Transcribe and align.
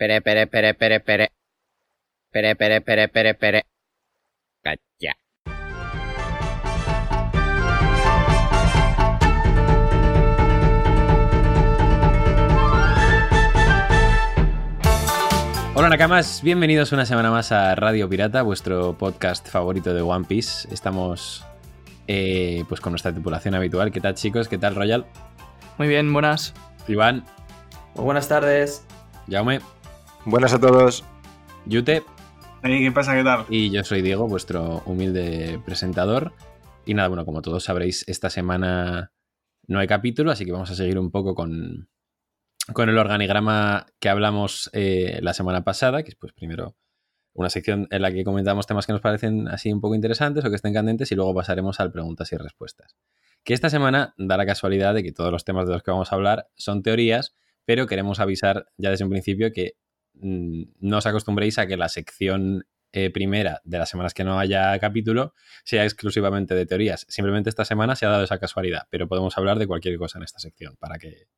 Pere, 0.00 0.22
pere, 0.22 0.46
pere, 0.46 0.72
pere, 0.72 1.00
pere. 1.00 1.28
Pere, 2.32 2.56
pere, 2.56 2.80
pere, 2.80 3.08
pere, 3.08 3.34
pere. 3.34 3.66
Cacha. 4.62 5.12
Hola 15.74 15.90
Nakamas, 15.90 16.40
bienvenidos 16.42 16.92
una 16.92 17.04
semana 17.04 17.30
más 17.30 17.52
a 17.52 17.74
Radio 17.74 18.08
Pirata, 18.08 18.40
vuestro 18.40 18.96
podcast 18.96 19.46
favorito 19.50 19.92
de 19.92 20.00
One 20.00 20.24
Piece. 20.26 20.66
Estamos 20.72 21.44
eh, 22.06 22.64
pues 22.70 22.80
con 22.80 22.92
nuestra 22.92 23.12
tripulación 23.12 23.54
habitual. 23.54 23.92
¿Qué 23.92 24.00
tal 24.00 24.14
chicos? 24.14 24.48
¿Qué 24.48 24.56
tal 24.56 24.74
Royal? 24.76 25.04
Muy 25.76 25.88
bien, 25.88 26.10
buenas. 26.10 26.54
Iván, 26.88 27.22
Muy 27.94 28.06
buenas 28.06 28.28
tardes. 28.28 28.86
Jaume, 29.28 29.60
Buenas 30.26 30.52
a 30.52 30.60
todos. 30.60 31.02
Yute 31.64 32.02
¿Qué 32.62 32.92
pasa? 32.92 33.14
¿Qué 33.14 33.24
tal? 33.24 33.46
y 33.48 33.70
yo 33.70 33.82
soy 33.84 34.02
Diego, 34.02 34.28
vuestro 34.28 34.82
humilde 34.84 35.58
presentador. 35.64 36.34
Y 36.84 36.92
nada, 36.92 37.08
bueno, 37.08 37.24
como 37.24 37.40
todos 37.40 37.64
sabréis, 37.64 38.06
esta 38.06 38.28
semana 38.28 39.12
no 39.66 39.78
hay 39.78 39.86
capítulo, 39.86 40.30
así 40.30 40.44
que 40.44 40.52
vamos 40.52 40.70
a 40.70 40.74
seguir 40.74 40.98
un 40.98 41.10
poco 41.10 41.34
con, 41.34 41.88
con 42.74 42.90
el 42.90 42.98
organigrama 42.98 43.86
que 43.98 44.10
hablamos 44.10 44.68
eh, 44.74 45.20
la 45.22 45.32
semana 45.32 45.64
pasada, 45.64 46.02
que 46.02 46.10
es 46.10 46.16
pues 46.16 46.34
primero 46.34 46.76
una 47.32 47.48
sección 47.48 47.88
en 47.90 48.02
la 48.02 48.12
que 48.12 48.22
comentamos 48.22 48.66
temas 48.66 48.86
que 48.86 48.92
nos 48.92 49.00
parecen 49.00 49.48
así 49.48 49.72
un 49.72 49.80
poco 49.80 49.94
interesantes 49.94 50.44
o 50.44 50.50
que 50.50 50.56
estén 50.56 50.74
candentes 50.74 51.10
y 51.12 51.14
luego 51.14 51.34
pasaremos 51.34 51.80
al 51.80 51.92
preguntas 51.92 52.30
y 52.32 52.36
respuestas. 52.36 52.94
Que 53.42 53.54
esta 53.54 53.70
semana 53.70 54.14
da 54.18 54.36
la 54.36 54.44
casualidad 54.44 54.92
de 54.92 55.02
que 55.02 55.12
todos 55.12 55.32
los 55.32 55.46
temas 55.46 55.66
de 55.66 55.72
los 55.72 55.82
que 55.82 55.92
vamos 55.92 56.12
a 56.12 56.16
hablar 56.16 56.48
son 56.56 56.82
teorías, 56.82 57.34
pero 57.64 57.86
queremos 57.86 58.20
avisar 58.20 58.66
ya 58.76 58.90
desde 58.90 59.04
un 59.04 59.10
principio 59.10 59.50
que 59.52 59.76
no 60.22 60.98
os 60.98 61.06
acostumbréis 61.06 61.58
a 61.58 61.66
que 61.66 61.76
la 61.76 61.88
sección 61.88 62.66
eh, 62.92 63.10
primera 63.10 63.60
de 63.64 63.78
las 63.78 63.88
semanas 63.88 64.14
que 64.14 64.24
no 64.24 64.38
haya 64.38 64.78
capítulo 64.78 65.34
sea 65.64 65.84
exclusivamente 65.84 66.54
de 66.54 66.66
teorías. 66.66 67.06
Simplemente 67.08 67.48
esta 67.50 67.64
semana 67.64 67.94
se 67.96 68.06
ha 68.06 68.10
dado 68.10 68.24
esa 68.24 68.38
casualidad, 68.38 68.88
pero 68.90 69.06
podemos 69.08 69.36
hablar 69.38 69.58
de 69.58 69.66
cualquier 69.66 69.96
cosa 69.98 70.18
en 70.18 70.24
esta 70.24 70.40
sección 70.40 70.76
para 70.78 70.98
que, 70.98 71.28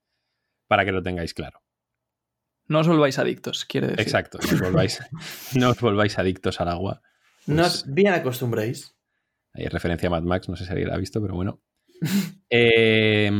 para 0.66 0.84
que 0.84 0.92
lo 0.92 1.02
tengáis 1.02 1.34
claro. 1.34 1.60
No 2.68 2.78
os 2.80 2.88
volváis 2.88 3.18
adictos, 3.18 3.64
quiere 3.66 3.88
decir. 3.88 4.00
Exacto, 4.02 4.38
no 4.38 4.54
os 4.54 4.60
volváis, 4.60 5.00
no 5.54 5.70
os 5.70 5.80
volváis 5.80 6.18
adictos 6.18 6.60
al 6.60 6.68
agua. 6.68 7.02
No 7.46 7.62
Pues- 7.62 7.74
os 7.84 7.92
bien 7.94 8.14
acostumbréis. 8.14 8.94
Hay 9.54 9.66
referencia 9.66 10.06
a 10.06 10.10
Mad 10.10 10.22
Max, 10.22 10.48
no 10.48 10.56
sé 10.56 10.64
si 10.64 10.70
alguien 10.70 10.88
la 10.88 10.94
ha 10.94 10.98
visto, 10.98 11.20
pero 11.20 11.34
bueno. 11.34 11.60
Eh, 12.54 13.30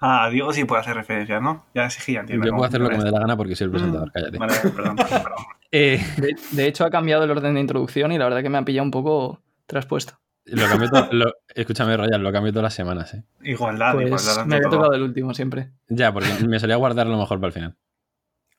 Ah, 0.00 0.28
Diego 0.30 0.52
sí 0.52 0.64
puede 0.64 0.80
hacer 0.80 0.94
referencias, 0.96 1.42
¿no? 1.42 1.66
Ya 1.74 1.90
sí, 1.90 2.14
ya 2.14 2.20
entiendo. 2.20 2.46
yo 2.46 2.52
puedo 2.52 2.64
hacer 2.64 2.80
lo 2.80 2.88
que 2.88 2.96
me 2.98 3.04
dé 3.04 3.10
la 3.10 3.20
gana 3.20 3.36
porque 3.36 3.54
soy 3.54 3.66
el 3.66 3.70
presentador, 3.70 4.10
cállate. 4.12 4.38
Vale, 4.38 4.54
perdón, 4.74 4.96
perdón. 4.96 5.22
Eh, 5.72 6.04
De, 6.16 6.34
de 6.50 6.66
hecho, 6.66 6.84
ha 6.84 6.90
cambiado 6.90 7.22
el 7.22 7.30
orden 7.30 7.54
de 7.54 7.60
introducción 7.60 8.10
y 8.10 8.18
la 8.18 8.24
verdad 8.24 8.42
que 8.42 8.48
me 8.48 8.58
ha 8.58 8.62
pillado 8.64 8.84
un 8.86 8.90
poco 8.90 9.40
traspuesto. 9.66 10.18
lo 10.46 10.66
cambio 10.66 10.90
to- 10.90 11.08
lo- 11.12 11.32
escúchame, 11.54 11.96
Royal, 11.96 12.20
lo 12.20 12.32
cambio 12.32 12.50
todas 12.52 12.64
las 12.64 12.74
semanas. 12.74 13.14
¿eh? 13.14 13.22
Igualdad, 13.42 13.92
Pues 13.92 14.06
igualdad 14.06 14.46
me 14.46 14.56
había 14.56 14.68
tocado 14.68 14.94
el 14.94 15.02
último 15.02 15.32
siempre. 15.32 15.70
Ya, 15.88 16.12
porque 16.12 16.26
me 16.48 16.58
solía 16.58 16.74
guardar 16.76 17.06
lo 17.06 17.16
mejor 17.16 17.38
para 17.38 17.48
el 17.48 17.52
final. 17.52 17.76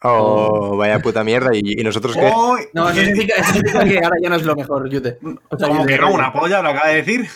Oh, 0.03 0.77
vaya 0.77 0.99
puta 0.99 1.23
mierda. 1.23 1.49
¿Y, 1.53 1.79
y 1.79 1.83
nosotros 1.83 2.15
qué? 2.15 2.31
¡Uy! 2.33 2.61
No, 2.73 2.89
eso 2.89 3.01
significa, 3.01 3.35
eso 3.41 3.53
significa 3.53 3.83
que 3.83 3.99
ahora 4.03 4.15
ya 4.21 4.29
no 4.29 4.35
es 4.35 4.43
lo 4.45 4.55
mejor, 4.55 4.89
Yute. 4.89 5.19
O 5.49 5.57
sea, 5.57 5.67
Como 5.67 5.85
que 5.85 5.97
no, 5.97 6.11
una 6.13 6.31
polla, 6.33 6.61
lo 6.61 6.69
acaba 6.69 6.89
de 6.89 6.95
decir. 6.95 7.27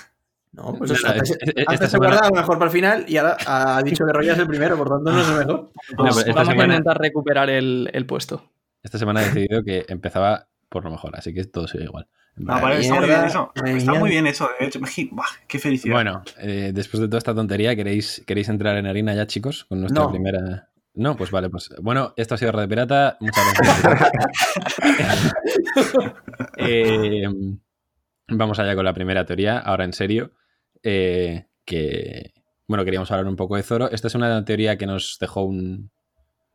No, 0.55 0.73
pues 0.77 0.91
eso, 0.91 1.07
no, 1.07 1.13
antes, 1.13 1.31
es- 1.31 1.37
es- 1.41 1.49
esta 1.55 1.71
antes 1.71 1.79
se 1.79 1.91
semana- 1.91 2.09
guardaba 2.11 2.29
lo 2.29 2.35
mejor 2.35 2.57
para 2.59 2.65
el 2.65 2.71
final 2.71 3.05
y 3.07 3.17
ahora 3.17 3.37
ha 3.45 3.83
dicho 3.83 4.05
que 4.05 4.13
Roya 4.13 4.33
es 4.33 4.39
el 4.39 4.47
primero, 4.47 4.77
por 4.77 4.89
tanto 4.89 5.11
no 5.11 5.19
es 5.21 5.27
el 5.29 5.35
mejor. 5.37 5.69
No, 5.97 6.03
Vamos 6.03 6.25
a 6.49 6.53
intentar 6.53 6.97
recuperar 6.99 7.49
el, 7.49 7.89
el 7.93 8.05
puesto. 8.05 8.51
Esta 8.83 8.97
semana 8.97 9.21
he 9.21 9.25
decidido 9.25 9.63
que 9.63 9.85
empezaba 9.89 10.47
por 10.69 10.83
lo 10.83 10.91
mejor, 10.91 11.15
así 11.15 11.33
que 11.33 11.43
todo 11.45 11.67
sigue 11.67 11.85
igual. 11.85 12.07
No, 12.37 12.59
vale, 12.61 12.79
está 12.81 12.95
muy 12.95 13.05
bien 13.07 13.23
eso. 13.25 13.51
Está 13.63 13.93
muy 13.93 14.09
bien 14.09 14.27
eso, 14.27 14.49
de 14.59 14.65
hecho. 14.67 14.79
Buah, 15.11 15.25
qué 15.47 15.57
felicidad. 15.57 15.93
Bueno, 15.95 16.21
eh, 16.39 16.71
después 16.73 16.99
de 16.99 17.07
toda 17.07 17.17
esta 17.19 17.33
tontería, 17.33 17.75
¿queréis, 17.77 18.23
¿queréis 18.27 18.49
entrar 18.49 18.75
en 18.77 18.85
harina 18.85 19.13
ya, 19.15 19.25
chicos? 19.25 19.63
Con 19.65 19.79
nuestra 19.79 20.03
No. 20.03 20.11
primera. 20.11 20.69
No, 20.95 21.15
pues 21.15 21.31
vale, 21.31 21.49
pues 21.49 21.69
bueno, 21.81 22.13
esto 22.17 22.35
ha 22.35 22.37
sido 22.37 22.51
Radio 22.51 22.67
Pirata. 22.69 23.17
Muchas 23.21 23.43
gracias. 23.57 24.11
Eh, 26.57 27.23
vamos 28.29 28.59
allá 28.59 28.75
con 28.75 28.85
la 28.85 28.93
primera 28.93 29.25
teoría, 29.25 29.59
ahora 29.59 29.85
en 29.85 29.93
serio. 29.93 30.31
Eh, 30.85 31.47
que, 31.65 32.31
bueno, 32.67 32.85
queríamos 32.85 33.11
hablar 33.11 33.27
un 33.27 33.35
poco 33.35 33.57
de 33.57 33.63
Zoro. 33.63 33.89
Esta 33.91 34.07
es 34.07 34.15
una 34.15 34.45
teoría 34.45 34.77
que 34.77 34.85
nos 34.85 35.17
dejó 35.19 35.41
un. 35.41 35.91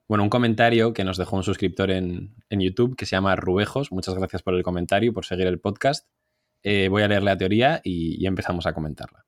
Bueno, 0.08 0.24
un 0.24 0.30
comentario 0.30 0.92
que 0.92 1.04
nos 1.04 1.18
dejó 1.18 1.36
un 1.36 1.42
suscriptor 1.42 1.90
en, 1.90 2.34
en 2.48 2.60
YouTube 2.60 2.96
que 2.96 3.06
se 3.06 3.16
llama 3.16 3.36
Rubejos. 3.36 3.92
Muchas 3.92 4.14
gracias 4.14 4.42
por 4.42 4.54
el 4.54 4.62
comentario 4.62 5.10
y 5.10 5.12
por 5.12 5.24
seguir 5.24 5.46
el 5.46 5.60
podcast. 5.60 6.08
Eh, 6.62 6.88
voy 6.88 7.02
a 7.02 7.08
leer 7.08 7.22
la 7.22 7.36
teoría 7.36 7.80
y, 7.84 8.22
y 8.22 8.26
empezamos 8.26 8.66
a 8.66 8.72
comentarla. 8.72 9.26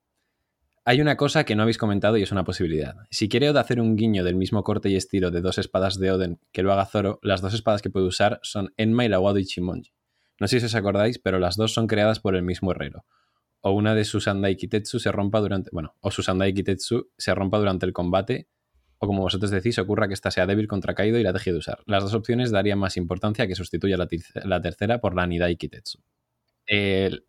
Hay 0.85 0.99
una 0.99 1.15
cosa 1.15 1.45
que 1.45 1.55
no 1.55 1.63
habéis 1.63 1.77
comentado 1.77 2.17
y 2.17 2.23
es 2.23 2.31
una 2.33 2.43
posibilidad. 2.43 2.95
Si 3.09 3.29
quiere 3.29 3.49
Oda 3.49 3.61
hacer 3.61 3.79
un 3.79 3.95
guiño 3.95 4.23
del 4.23 4.35
mismo 4.35 4.63
corte 4.63 4.89
y 4.89 4.97
estilo 4.97 5.31
de 5.31 5.39
dos 5.39 5.57
espadas 5.57 5.97
de 5.97 6.11
Oden 6.11 6.39
que 6.51 6.63
lo 6.63 6.73
haga 6.73 6.85
Zoro, 6.85 7.19
las 7.23 7.41
dos 7.41 7.53
espadas 7.53 7.81
que 7.81 7.89
puede 7.89 8.05
usar 8.05 8.39
son 8.43 8.73
Enma 8.75 9.05
y 9.05 9.09
la 9.09 9.19
Wado 9.19 9.39
Ichimonji. 9.39 9.93
No 10.39 10.47
sé 10.47 10.59
si 10.59 10.65
os 10.65 10.75
acordáis, 10.75 11.19
pero 11.19 11.39
las 11.39 11.55
dos 11.55 11.73
son 11.73 11.87
creadas 11.87 12.19
por 12.19 12.35
el 12.35 12.43
mismo 12.43 12.71
herrero. 12.71 13.05
O 13.65 13.71
una 13.71 13.95
de 13.95 14.03
Susandai 14.03 14.57
Kitetsu 14.57 14.99
se 14.99 15.09
rompa 15.09 15.39
durante. 15.39 15.69
Bueno, 15.71 15.95
o 16.01 16.11
Susandai 16.11 16.53
Kitetsu 16.53 17.11
se 17.17 17.33
rompa 17.33 17.57
durante 17.57 17.85
el 17.85 17.93
combate. 17.93 18.49
O 18.97 19.07
como 19.07 19.21
vosotros 19.21 19.51
decís, 19.51 19.79
ocurra 19.79 20.09
que 20.09 20.13
ésta 20.13 20.31
sea 20.31 20.45
débil 20.45 20.67
contra 20.67 20.93
Kaido 20.93 21.17
y 21.17 21.23
la 21.23 21.31
deje 21.31 21.53
de 21.53 21.59
usar. 21.59 21.79
Las 21.85 22.03
dos 22.03 22.13
opciones 22.13 22.51
darían 22.51 22.77
más 22.77 22.97
importancia 22.97 23.45
a 23.45 23.47
que 23.47 23.55
sustituya 23.55 23.95
la, 23.97 24.61
tercera 24.61 24.99
por 24.99 25.15
la 25.15 25.25
Nidai 25.27 25.55
Kitetsu. 25.55 25.99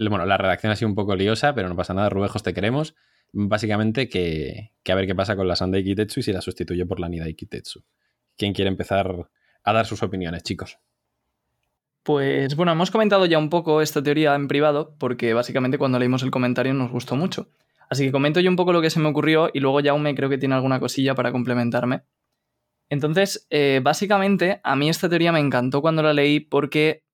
Bueno, 0.08 0.26
la 0.26 0.36
redacción 0.36 0.72
ha 0.72 0.76
sido 0.76 0.88
un 0.88 0.96
poco 0.96 1.14
liosa, 1.14 1.54
pero 1.54 1.68
no 1.68 1.76
pasa 1.76 1.94
nada, 1.94 2.08
Rubejos, 2.08 2.42
te 2.42 2.52
queremos. 2.52 2.96
Básicamente 3.32 4.08
que, 4.08 4.72
que 4.82 4.92
a 4.92 4.96
ver 4.96 5.06
qué 5.06 5.14
pasa 5.14 5.36
con 5.36 5.46
la 5.46 5.54
Sandai 5.54 5.84
Kitetsu 5.84 6.18
y 6.18 6.22
si 6.24 6.32
la 6.32 6.40
sustituye 6.40 6.84
por 6.84 6.98
la 6.98 7.08
Nidai 7.08 7.34
Kitetsu. 7.34 7.84
¿Quién 8.36 8.54
quiere 8.54 8.70
empezar 8.70 9.30
a 9.62 9.72
dar 9.72 9.86
sus 9.86 10.02
opiniones, 10.02 10.42
chicos? 10.42 10.78
Pues 12.04 12.54
bueno, 12.54 12.72
hemos 12.72 12.90
comentado 12.90 13.24
ya 13.24 13.38
un 13.38 13.48
poco 13.48 13.80
esta 13.80 14.02
teoría 14.02 14.34
en 14.34 14.46
privado, 14.46 14.94
porque 14.98 15.32
básicamente 15.32 15.78
cuando 15.78 15.98
leímos 15.98 16.22
el 16.22 16.30
comentario 16.30 16.74
nos 16.74 16.90
gustó 16.90 17.16
mucho. 17.16 17.48
Así 17.88 18.04
que 18.04 18.12
comento 18.12 18.40
yo 18.40 18.50
un 18.50 18.56
poco 18.56 18.74
lo 18.74 18.82
que 18.82 18.90
se 18.90 19.00
me 19.00 19.08
ocurrió 19.08 19.48
y 19.54 19.60
luego 19.60 19.80
Jaume 19.82 20.14
creo 20.14 20.28
que 20.28 20.36
tiene 20.36 20.54
alguna 20.54 20.78
cosilla 20.78 21.14
para 21.14 21.32
complementarme. 21.32 22.02
Entonces, 22.90 23.46
eh, 23.48 23.80
básicamente, 23.82 24.60
a 24.62 24.76
mí 24.76 24.90
esta 24.90 25.08
teoría 25.08 25.32
me 25.32 25.40
encantó 25.40 25.80
cuando 25.80 26.02
la 26.02 26.12
leí 26.12 26.40
porque 26.40 27.04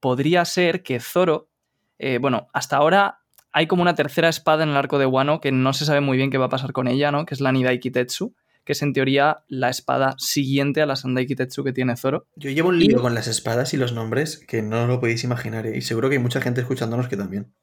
podría 0.00 0.46
ser 0.46 0.82
que 0.82 0.98
Zoro, 0.98 1.50
eh, 1.98 2.16
bueno, 2.18 2.48
hasta 2.54 2.78
ahora 2.78 3.20
hay 3.52 3.66
como 3.66 3.82
una 3.82 3.94
tercera 3.94 4.30
espada 4.30 4.62
en 4.62 4.70
el 4.70 4.76
arco 4.76 4.98
de 4.98 5.04
Wano 5.04 5.42
que 5.42 5.52
no 5.52 5.74
se 5.74 5.84
sabe 5.84 6.00
muy 6.00 6.16
bien 6.16 6.30
qué 6.30 6.38
va 6.38 6.46
a 6.46 6.50
pasar 6.50 6.72
con 6.72 6.88
ella, 6.88 7.12
¿no? 7.12 7.26
Que 7.26 7.34
es 7.34 7.42
la 7.42 7.52
Nidai 7.52 7.80
Kitetsu, 7.80 8.34
que 8.68 8.72
es 8.74 8.82
en 8.82 8.92
teoría 8.92 9.44
la 9.48 9.70
espada 9.70 10.14
siguiente 10.18 10.82
a 10.82 10.86
la 10.86 10.94
Sandai 10.94 11.24
Kitetsu 11.26 11.64
que 11.64 11.72
tiene 11.72 11.96
Zoro. 11.96 12.26
Yo 12.36 12.50
llevo 12.50 12.68
un 12.68 12.78
lío 12.78 13.00
con 13.00 13.14
las 13.14 13.26
espadas 13.26 13.72
y 13.72 13.78
los 13.78 13.94
nombres 13.94 14.44
que 14.46 14.60
no 14.60 14.86
lo 14.86 15.00
podéis 15.00 15.24
imaginar 15.24 15.66
¿eh? 15.66 15.78
y 15.78 15.80
seguro 15.80 16.10
que 16.10 16.16
hay 16.16 16.22
mucha 16.22 16.42
gente 16.42 16.60
escuchándonos 16.60 17.08
que 17.08 17.16
también. 17.16 17.54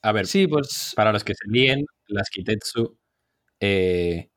A 0.00 0.12
ver, 0.12 0.28
Sí, 0.28 0.46
pues 0.46 0.92
para 0.94 1.10
los 1.12 1.24
que 1.24 1.34
se 1.34 1.48
líen, 1.50 1.86
las 2.06 2.30
Kitetsu 2.30 2.96
eh, 3.58 4.30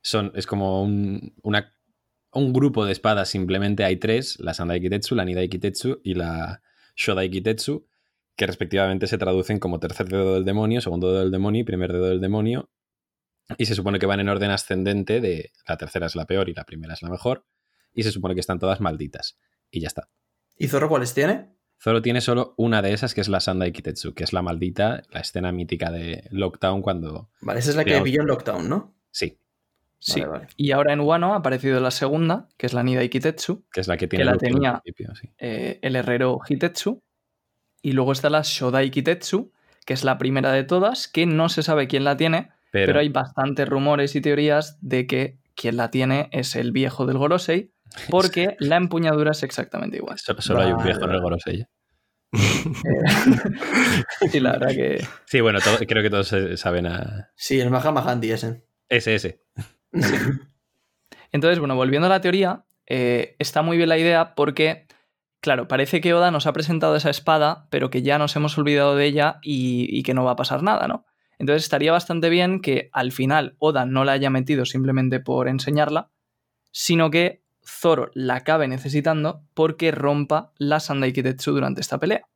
son, 0.00 0.32
es 0.34 0.46
como 0.46 0.82
un, 0.82 1.34
una- 1.42 1.70
un 2.32 2.54
grupo 2.54 2.86
de 2.86 2.92
espadas, 2.92 3.28
simplemente 3.28 3.84
hay 3.84 3.98
tres, 3.98 4.38
la 4.40 4.54
Sandai 4.54 4.80
Kitetsu, 4.80 5.14
la 5.16 5.26
Nidai 5.26 5.50
Kitetsu 5.50 6.00
y 6.02 6.14
la 6.14 6.62
Shodai 6.96 7.28
Kitetsu, 7.30 7.86
que 8.36 8.46
respectivamente 8.46 9.06
se 9.06 9.18
traducen 9.18 9.58
como 9.58 9.80
tercer 9.80 10.08
dedo 10.08 10.32
del 10.32 10.46
demonio, 10.46 10.80
segundo 10.80 11.08
dedo 11.10 11.20
del 11.20 11.30
demonio 11.30 11.60
y 11.60 11.64
primer 11.64 11.92
dedo 11.92 12.06
del 12.08 12.22
demonio, 12.22 12.70
y 13.58 13.66
se 13.66 13.74
supone 13.74 13.98
que 13.98 14.06
van 14.06 14.20
en 14.20 14.28
orden 14.28 14.50
ascendente 14.50 15.20
de 15.20 15.52
la 15.66 15.76
tercera 15.76 16.06
es 16.06 16.16
la 16.16 16.26
peor 16.26 16.48
y 16.48 16.54
la 16.54 16.64
primera 16.64 16.94
es 16.94 17.02
la 17.02 17.10
mejor, 17.10 17.46
y 17.92 18.02
se 18.02 18.12
supone 18.12 18.34
que 18.34 18.40
están 18.40 18.58
todas 18.58 18.80
malditas, 18.80 19.38
y 19.70 19.80
ya 19.80 19.88
está. 19.88 20.08
¿Y 20.56 20.68
Zorro 20.68 20.88
cuáles 20.88 21.14
tiene? 21.14 21.56
Zoro 21.78 22.02
tiene 22.02 22.20
solo 22.20 22.54
una 22.56 22.82
de 22.82 22.92
esas, 22.92 23.14
que 23.14 23.20
es 23.20 23.28
la 23.28 23.40
Sandai 23.40 23.72
Kitetsu, 23.72 24.14
que 24.14 24.24
es 24.24 24.32
la 24.32 24.42
maldita, 24.42 25.02
la 25.10 25.20
escena 25.20 25.52
mítica 25.52 25.90
de 25.90 26.26
Lockdown 26.30 26.80
cuando... 26.82 27.30
Vale, 27.42 27.60
esa 27.60 27.70
es 27.70 27.76
la 27.76 27.84
que 27.84 28.00
pilló 28.00 28.22
en 28.22 28.28
Lockdown, 28.28 28.68
¿no? 28.68 28.94
Sí, 29.10 29.38
sí. 29.98 30.20
Vale, 30.20 30.32
vale. 30.32 30.46
Y 30.56 30.72
ahora 30.72 30.94
en 30.94 31.00
Wano 31.00 31.34
ha 31.34 31.36
aparecido 31.36 31.80
la 31.80 31.90
segunda, 31.90 32.48
que 32.56 32.66
es 32.66 32.72
la 32.72 32.82
Nidai 32.82 33.10
Kitetsu, 33.10 33.66
que 33.70 33.80
es 33.80 33.88
la 33.88 33.96
que 33.98 34.08
tiene 34.08 34.24
la 34.24 34.32
Luffy 34.32 34.46
al 34.46 34.52
tenía. 34.52 34.82
sí. 35.14 35.28
eh, 35.38 35.78
el 35.82 35.96
herrero 35.96 36.40
Hitetsu. 36.48 37.02
Y 37.82 37.92
luego 37.92 38.12
está 38.12 38.30
la 38.30 38.40
Shodai 38.42 38.90
Kitetsu, 38.90 39.52
que 39.84 39.92
es 39.92 40.02
la 40.02 40.18
primera 40.18 40.52
de 40.52 40.64
todas, 40.64 41.08
que 41.08 41.26
no 41.26 41.48
se 41.48 41.62
sabe 41.62 41.86
quién 41.86 42.04
la 42.04 42.16
tiene, 42.16 42.50
Pero, 42.72 42.86
pero, 42.86 43.00
hay 43.00 43.08
bastantes 43.08 43.68
rumores 43.68 44.14
y 44.16 44.20
teorías 44.20 44.78
de 44.80 45.06
que 45.06 45.38
quien 45.54 45.76
la 45.76 45.90
tiene 45.90 46.28
es 46.32 46.56
el 46.56 46.72
viejo 46.72 47.06
del 47.06 47.18
Gorosei, 47.18 47.72
porque 48.10 48.56
la 48.58 48.76
empuñadura 48.76 49.30
es 49.32 49.42
exactamente 49.42 49.96
igual. 49.96 50.18
so- 50.18 50.40
solo 50.40 50.60
hay 50.62 50.72
un 50.72 50.82
viejo 50.84 51.04
en 51.04 51.10
el. 51.12 51.20
Gorosei. 51.20 51.66
Eh, 52.32 52.36
sí, 54.30 54.40
la 54.40 54.52
verdad 54.52 54.68
que... 54.74 55.06
Sí, 55.26 55.40
bueno, 55.40 55.58
todo- 55.60 55.78
creo 55.86 56.02
que 56.02 56.10
todos 56.10 56.34
saben 56.60 56.86
a... 56.86 57.30
Sí, 57.36 57.58
el 57.60 57.70
Mahama 57.70 58.02
Handy 58.02 58.32
ese. 58.32 58.64
Ese, 58.88 59.14
ese. 59.14 59.40
Entonces, 61.32 61.58
bueno, 61.58 61.74
volviendo 61.76 62.06
a 62.06 62.10
la 62.10 62.20
teoría, 62.20 62.64
eh, 62.86 63.36
está 63.38 63.62
muy 63.62 63.76
bien 63.76 63.88
la 63.88 63.98
idea 63.98 64.34
porque, 64.34 64.86
claro, 65.40 65.68
parece 65.68 66.00
que 66.00 66.14
Oda 66.14 66.30
nos 66.30 66.46
ha 66.46 66.52
presentado 66.52 66.96
esa 66.96 67.10
espada, 67.10 67.66
pero 67.70 67.90
que 67.90 68.02
ya 68.02 68.18
nos 68.18 68.34
hemos 68.36 68.56
olvidado 68.58 68.96
de 68.96 69.06
ella 69.06 69.38
y, 69.42 69.86
y 69.90 70.02
que 70.02 70.14
no 70.14 70.24
va 70.24 70.32
a 70.32 70.36
pasar 70.36 70.62
nada, 70.62 70.86
¿no? 70.88 71.04
Entonces 71.38 71.64
estaría 71.64 71.92
bastante 71.92 72.28
bien 72.28 72.60
que 72.60 72.88
al 72.92 73.12
final 73.12 73.56
Oda 73.58 73.86
no 73.86 74.04
la 74.04 74.12
haya 74.12 74.30
metido 74.30 74.64
simplemente 74.64 75.20
por 75.20 75.48
enseñarla, 75.48 76.10
sino 76.70 77.10
que 77.10 77.42
Zoro 77.64 78.10
la 78.14 78.36
acabe 78.36 78.68
necesitando 78.68 79.42
porque 79.54 79.90
rompa 79.90 80.52
la 80.56 80.80
Sandai 80.80 81.12
Kitetsu 81.12 81.52
durante 81.52 81.80
esta 81.80 81.98
pelea. 81.98 82.28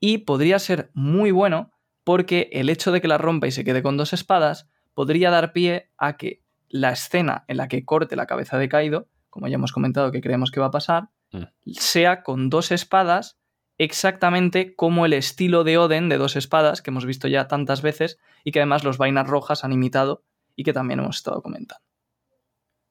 Y 0.00 0.18
podría 0.18 0.58
ser 0.58 0.90
muy 0.92 1.30
bueno 1.30 1.70
porque 2.04 2.50
el 2.52 2.68
hecho 2.68 2.90
de 2.90 3.00
que 3.00 3.08
la 3.08 3.18
rompa 3.18 3.46
y 3.46 3.52
se 3.52 3.64
quede 3.64 3.82
con 3.82 3.96
dos 3.96 4.12
espadas 4.12 4.68
podría 4.94 5.30
dar 5.30 5.52
pie 5.52 5.90
a 5.96 6.16
que 6.16 6.42
la 6.68 6.90
escena 6.90 7.44
en 7.48 7.58
la 7.58 7.68
que 7.68 7.84
corte 7.84 8.16
la 8.16 8.26
cabeza 8.26 8.58
de 8.58 8.68
Kaido, 8.68 9.08
como 9.30 9.46
ya 9.46 9.54
hemos 9.54 9.72
comentado 9.72 10.10
que 10.10 10.20
creemos 10.20 10.50
que 10.50 10.60
va 10.60 10.66
a 10.66 10.70
pasar, 10.72 11.10
Mm. 11.32 11.44
sea 11.72 12.22
con 12.22 12.50
dos 12.50 12.70
espadas 12.72 13.38
exactamente 13.82 14.74
como 14.74 15.06
el 15.06 15.12
estilo 15.12 15.64
de 15.64 15.78
Oden 15.78 16.08
de 16.08 16.18
dos 16.18 16.36
espadas 16.36 16.82
que 16.82 16.90
hemos 16.90 17.06
visto 17.06 17.28
ya 17.28 17.48
tantas 17.48 17.82
veces 17.82 18.18
y 18.44 18.52
que 18.52 18.60
además 18.60 18.84
los 18.84 18.98
vainas 18.98 19.26
rojas 19.26 19.64
han 19.64 19.72
imitado 19.72 20.24
y 20.56 20.64
que 20.64 20.72
también 20.72 21.00
hemos 21.00 21.16
estado 21.16 21.42
comentando. 21.42 21.82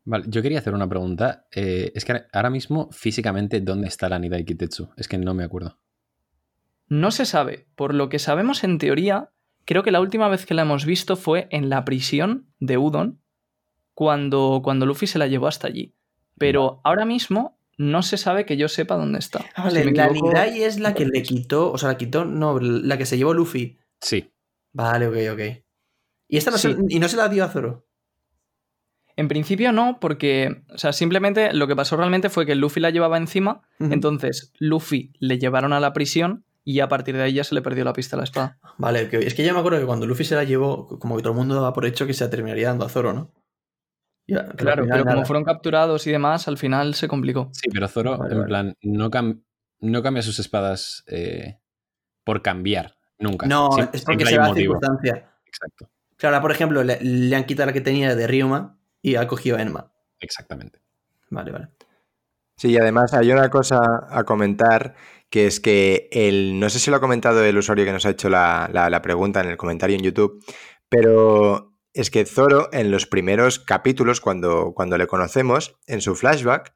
Vale, 0.03 0.25
yo 0.27 0.41
quería 0.41 0.59
hacer 0.59 0.73
una 0.73 0.89
pregunta. 0.89 1.45
Eh, 1.51 1.91
es 1.93 2.05
que 2.05 2.23
ahora- 2.33 2.49
mismo, 2.49 2.89
físicamente, 2.91 3.61
¿dónde 3.61 3.87
está 3.87 4.09
la 4.09 4.17
Nidai 4.19 4.43
Kitetsu? 4.45 4.89
Es 4.97 5.07
que 5.07 5.17
no 5.17 5.33
me 5.33 5.43
acuerdo. 5.43 5.79
No 6.87 7.11
se 7.11 7.25
sabe. 7.25 7.67
Por 7.75 7.93
lo 7.93 8.09
que 8.09 8.19
sabemos 8.19 8.63
en 8.63 8.77
teoría, 8.79 9.29
creo 9.65 9.83
que 9.83 9.91
la 9.91 10.01
última 10.01 10.27
vez 10.27 10.45
que 10.45 10.55
la 10.55 10.63
hemos 10.63 10.85
visto 10.85 11.15
fue 11.15 11.47
en 11.51 11.69
la 11.69 11.85
prisión 11.85 12.47
de 12.59 12.77
Udon, 12.77 13.21
cuando, 13.93 14.61
cuando 14.63 14.85
Luffy 14.85 15.05
se 15.05 15.19
la 15.19 15.27
llevó 15.27 15.47
hasta 15.47 15.67
allí. 15.67 15.93
Pero 16.37 16.81
ahora 16.83 17.05
mismo 17.05 17.59
no 17.77 18.03
se 18.03 18.17
sabe 18.17 18.45
que 18.45 18.57
yo 18.57 18.67
sepa 18.67 18.95
dónde 18.95 19.19
está. 19.19 19.45
Ah, 19.55 19.63
vale, 19.63 19.83
Si 19.83 19.91
la 19.91 20.07
Nidai 20.09 20.63
es 20.63 20.79
la 20.79 20.93
que 20.93 21.05
le 21.05 21.23
quitó, 21.23 21.71
o 21.71 21.77
sea, 21.77 21.89
la 21.89 21.97
quitó, 21.97 22.25
no, 22.25 22.59
la 22.59 22.97
que 22.97 23.05
se 23.05 23.17
llevó 23.17 23.33
Luffy. 23.33 23.79
Sí. 23.99 24.31
Vale, 24.73 25.07
ok, 25.07 25.33
ok. 25.33 25.63
¿Y 26.27 26.37
esta 26.37 26.51
no, 26.51 26.57
Sí. 26.57 26.73
se, 26.73 26.77
y 26.89 26.99
no 26.99 27.07
se 27.09 27.17
la 27.17 27.27
dio 27.29 27.43
a 27.43 27.49
Zoro? 27.49 27.85
En 29.17 29.27
principio 29.27 29.71
no, 29.71 29.99
porque, 29.99 30.63
o 30.73 30.77
sea, 30.77 30.93
simplemente 30.93 31.53
lo 31.53 31.67
que 31.67 31.75
pasó 31.75 31.97
realmente 31.97 32.29
fue 32.29 32.45
que 32.45 32.55
Luffy 32.55 32.79
la 32.79 32.89
llevaba 32.91 33.17
encima, 33.17 33.61
entonces 33.79 34.53
Luffy 34.57 35.11
le 35.19 35.37
llevaron 35.37 35.73
a 35.73 35.79
la 35.81 35.91
prisión 35.93 36.45
y 36.63 36.79
a 36.79 36.87
partir 36.87 37.17
de 37.17 37.23
ahí 37.23 37.33
ya 37.33 37.43
se 37.43 37.53
le 37.53 37.61
perdió 37.61 37.83
la 37.83 37.93
pista 37.93 38.15
a 38.15 38.19
la 38.19 38.23
espada. 38.23 38.57
Vale, 38.77 39.05
ok. 39.05 39.13
Es 39.15 39.33
que 39.33 39.43
yo 39.45 39.53
me 39.53 39.59
acuerdo 39.59 39.79
que 39.79 39.85
cuando 39.85 40.05
Luffy 40.05 40.23
se 40.23 40.35
la 40.35 40.43
llevó, 40.45 40.87
como 40.99 41.17
que 41.17 41.23
todo 41.23 41.33
el 41.33 41.37
mundo 41.39 41.55
daba 41.55 41.73
por 41.73 41.85
hecho 41.85 42.07
que 42.07 42.13
se 42.13 42.23
la 42.23 42.29
terminaría 42.29 42.67
dando 42.69 42.85
a 42.85 42.89
Zoro, 42.89 43.11
¿no? 43.13 43.31
Claro, 44.27 44.85
pero 44.89 45.05
como 45.05 45.25
fueron 45.25 45.43
capturados 45.43 46.07
y 46.07 46.11
demás, 46.11 46.47
al 46.47 46.57
final 46.57 46.93
se 46.95 47.07
complicó. 47.07 47.49
Sí, 47.53 47.69
pero 47.71 47.87
Zoro, 47.87 48.17
Vale, 48.17 48.31
en 48.33 48.37
vale. 48.39 48.47
plan, 48.47 48.77
no, 48.81 49.09
cam- 49.11 49.43
no 49.79 50.01
cambia 50.03 50.21
sus 50.23 50.39
espadas 50.39 51.03
eh, 51.07 51.57
por 52.23 52.41
cambiar. 52.41 52.95
Nunca. 53.19 53.45
No, 53.47 53.69
es 53.93 54.03
porque 54.03 54.25
se 54.25 54.31
hay 54.31 54.35
da 54.37 54.41
un 54.41 54.47
la 54.47 54.49
motivo. 54.49 54.73
circunstancia. 54.79 55.31
Exacto. 55.45 55.89
Claro, 56.17 56.35
ahora, 56.35 56.41
por 56.41 56.51
ejemplo, 56.51 56.83
le, 56.83 56.99
le 57.01 57.35
han 57.35 57.43
quitado 57.45 57.67
la 57.67 57.73
que 57.73 57.81
tenía 57.81 58.15
de 58.15 58.27
Ryuma 58.27 58.79
y 59.01 59.15
ha 59.15 59.27
cogido 59.27 59.57
a 59.57 59.61
Enma. 59.61 59.91
Exactamente. 60.19 60.79
Vale, 61.29 61.51
vale. 61.51 61.67
Sí, 62.57 62.69
y 62.71 62.77
además 62.77 63.13
hay 63.13 63.31
una 63.31 63.49
cosa 63.49 63.79
a 64.09 64.23
comentar 64.23 64.95
que 65.29 65.47
es 65.47 65.59
que 65.59 66.09
el, 66.11 66.59
no 66.59 66.69
sé 66.69 66.77
si 66.79 66.91
lo 66.91 66.97
ha 66.97 67.01
comentado 67.01 67.43
el 67.43 67.57
usuario 67.57 67.85
que 67.85 67.91
nos 67.91 68.05
ha 68.05 68.11
hecho 68.11 68.29
la, 68.29 68.69
la- 68.71 68.89
la 68.89 69.01
pregunta 69.01 69.41
en 69.41 69.49
el 69.49 69.57
comentario 69.57 69.95
en 69.97 70.03
YouTube, 70.03 70.43
pero 70.89 71.70
es 71.93 72.09
que 72.09 72.25
Zoro 72.25 72.69
en 72.71 72.91
los 72.91 73.05
primeros 73.07 73.59
capítulos, 73.59 74.21
cuando, 74.21 74.73
cuando 74.73 74.97
le 74.97 75.07
conocemos, 75.07 75.77
en 75.87 76.01
su 76.01 76.15
flashback, 76.15 76.73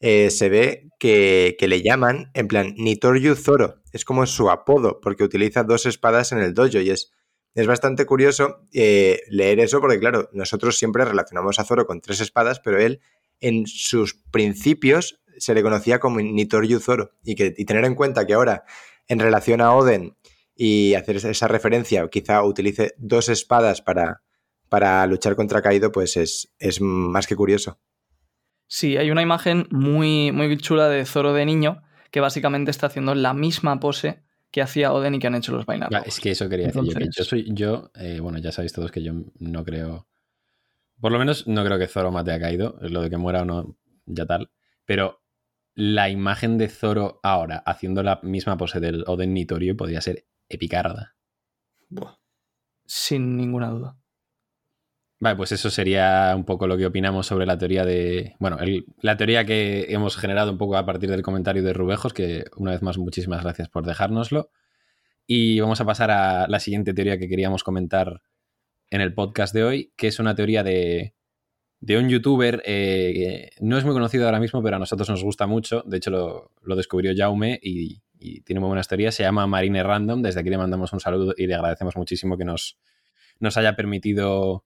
eh, 0.00 0.30
se 0.30 0.48
ve 0.48 0.90
que, 0.98 1.56
que 1.58 1.68
le 1.68 1.82
llaman 1.82 2.30
en 2.34 2.48
plan 2.48 2.74
Nitoryu 2.76 3.34
Zoro, 3.34 3.82
es 3.92 4.04
como 4.04 4.26
su 4.26 4.50
apodo, 4.50 5.00
porque 5.00 5.24
utiliza 5.24 5.62
dos 5.64 5.86
espadas 5.86 6.32
en 6.32 6.38
el 6.38 6.52
dojo 6.52 6.78
y 6.78 6.90
es, 6.90 7.12
es 7.54 7.66
bastante 7.66 8.04
curioso 8.04 8.66
eh, 8.74 9.20
leer 9.30 9.60
eso 9.60 9.80
porque 9.80 9.98
claro, 9.98 10.28
nosotros 10.32 10.76
siempre 10.76 11.04
relacionamos 11.04 11.58
a 11.58 11.64
Zoro 11.64 11.86
con 11.86 12.00
tres 12.00 12.20
espadas, 12.20 12.60
pero 12.60 12.78
él 12.78 13.00
en 13.40 13.66
sus 13.66 14.14
principios 14.30 15.20
se 15.38 15.54
le 15.54 15.62
conocía 15.62 15.98
como 15.98 16.20
Nitoryu 16.20 16.80
Zoro. 16.80 17.12
Y, 17.22 17.34
que, 17.34 17.54
y 17.56 17.64
tener 17.64 17.84
en 17.84 17.94
cuenta 17.94 18.26
que 18.26 18.34
ahora, 18.34 18.64
en 19.08 19.18
relación 19.18 19.60
a 19.60 19.74
Oden 19.74 20.16
y 20.54 20.94
hacer 20.94 21.16
esa- 21.16 21.48
referencia, 21.48 22.06
quizá 22.08 22.42
utilice 22.42 22.94
dos 22.96 23.28
espadas 23.28 23.82
para, 23.82 24.22
para 24.68 25.06
luchar 25.06 25.36
contra 25.36 25.62
Kaido, 25.62 25.92
pues 25.92 26.16
es, 26.16 26.54
es 26.58 26.80
más 26.80 27.26
que 27.26 27.36
curioso. 27.36 27.78
Sí, 28.66 28.96
hay 28.96 29.10
una 29.10 29.22
imagen 29.22 29.68
muy, 29.70 30.32
muy 30.32 30.56
chula 30.58 30.88
de 30.88 31.04
Zoro 31.04 31.32
de 31.32 31.46
niño 31.46 31.82
que 32.10 32.20
básicamente 32.20 32.70
está 32.70 32.88
haciendo 32.88 33.14
la 33.14 33.32
misma 33.34 33.78
pose 33.78 34.22
que 34.50 34.62
hacía 34.62 34.92
Oden 34.92 35.14
y 35.14 35.18
que 35.18 35.26
han 35.26 35.34
hecho 35.34 35.52
los 35.52 35.66
Rojos. 35.66 36.06
es 36.06 36.20
que 36.20 36.30
eso 36.30 36.48
quería 36.48 36.66
decir 36.66 36.82
yo. 36.82 36.88
Entonces- 36.92 37.14
yo 37.16 37.24
soy, 37.24 37.46
yo, 37.52 37.90
eh, 37.94 38.20
bueno, 38.20 38.38
ya 38.38 38.52
sabéis 38.52 38.72
todos 38.72 38.90
que 38.90 39.02
yo 39.02 39.12
no 39.38 39.64
creo. 39.64 40.08
Por 41.00 41.12
lo 41.12 41.18
menos 41.18 41.46
no 41.46 41.64
creo 41.64 41.78
que 41.78 41.88
Zoro 41.88 42.10
mate 42.10 42.32
a 42.32 42.40
Kaido. 42.40 42.78
Lo 42.80 43.02
de 43.02 43.10
que 43.10 43.18
muera 43.18 43.42
o 43.42 43.44
no, 43.44 43.76
ya 44.06 44.24
tal. 44.26 44.50
Pero 44.86 45.22
la 45.74 46.08
imagen 46.08 46.56
de 46.56 46.68
Zoro 46.68 47.20
ahora 47.22 47.58
haciendo 47.58 48.02
la 48.02 48.18
misma 48.22 48.56
pose 48.56 48.80
del 48.80 49.04
Oden 49.06 49.34
Nitoryu 49.34 49.76
podría 49.76 50.00
ser 50.00 50.26
epicarda. 50.48 51.16
Buah. 51.90 52.16
Sin 52.86 53.36
ninguna 53.36 53.68
duda. 53.68 53.98
Vale, 55.18 55.36
pues 55.36 55.50
eso 55.52 55.70
sería 55.70 56.34
un 56.36 56.44
poco 56.44 56.66
lo 56.66 56.76
que 56.76 56.84
opinamos 56.84 57.26
sobre 57.26 57.46
la 57.46 57.56
teoría 57.56 57.86
de. 57.86 58.34
Bueno, 58.38 58.58
la 59.00 59.16
teoría 59.16 59.46
que 59.46 59.86
hemos 59.88 60.16
generado 60.16 60.52
un 60.52 60.58
poco 60.58 60.76
a 60.76 60.84
partir 60.84 61.10
del 61.10 61.22
comentario 61.22 61.62
de 61.62 61.72
Rubejos, 61.72 62.12
que 62.12 62.44
una 62.56 62.72
vez 62.72 62.82
más, 62.82 62.98
muchísimas 62.98 63.42
gracias 63.42 63.70
por 63.70 63.86
dejárnoslo. 63.86 64.50
Y 65.26 65.58
vamos 65.60 65.80
a 65.80 65.86
pasar 65.86 66.10
a 66.10 66.46
la 66.48 66.60
siguiente 66.60 66.92
teoría 66.92 67.18
que 67.18 67.28
queríamos 67.28 67.64
comentar 67.64 68.20
en 68.90 69.00
el 69.00 69.14
podcast 69.14 69.54
de 69.54 69.64
hoy, 69.64 69.92
que 69.96 70.06
es 70.08 70.18
una 70.18 70.34
teoría 70.34 70.62
de, 70.62 71.14
de 71.80 71.98
un 71.98 72.10
youtuber 72.10 72.62
eh, 72.66 73.12
que 73.14 73.50
no 73.60 73.78
es 73.78 73.84
muy 73.84 73.94
conocido 73.94 74.26
ahora 74.26 74.38
mismo, 74.38 74.62
pero 74.62 74.76
a 74.76 74.78
nosotros 74.78 75.08
nos 75.08 75.24
gusta 75.24 75.46
mucho. 75.46 75.82
De 75.86 75.96
hecho, 75.96 76.10
lo, 76.10 76.52
lo 76.62 76.76
descubrió 76.76 77.12
Jaume 77.16 77.58
y, 77.62 78.02
y 78.18 78.42
tiene 78.42 78.60
muy 78.60 78.68
buenas 78.68 78.86
teorías. 78.86 79.14
Se 79.14 79.22
llama 79.22 79.46
Marine 79.46 79.82
Random. 79.82 80.20
Desde 80.20 80.40
aquí 80.40 80.50
le 80.50 80.58
mandamos 80.58 80.92
un 80.92 81.00
saludo 81.00 81.34
y 81.36 81.46
le 81.46 81.54
agradecemos 81.54 81.96
muchísimo 81.96 82.36
que 82.36 82.44
nos, 82.44 82.78
nos 83.40 83.56
haya 83.56 83.74
permitido 83.76 84.64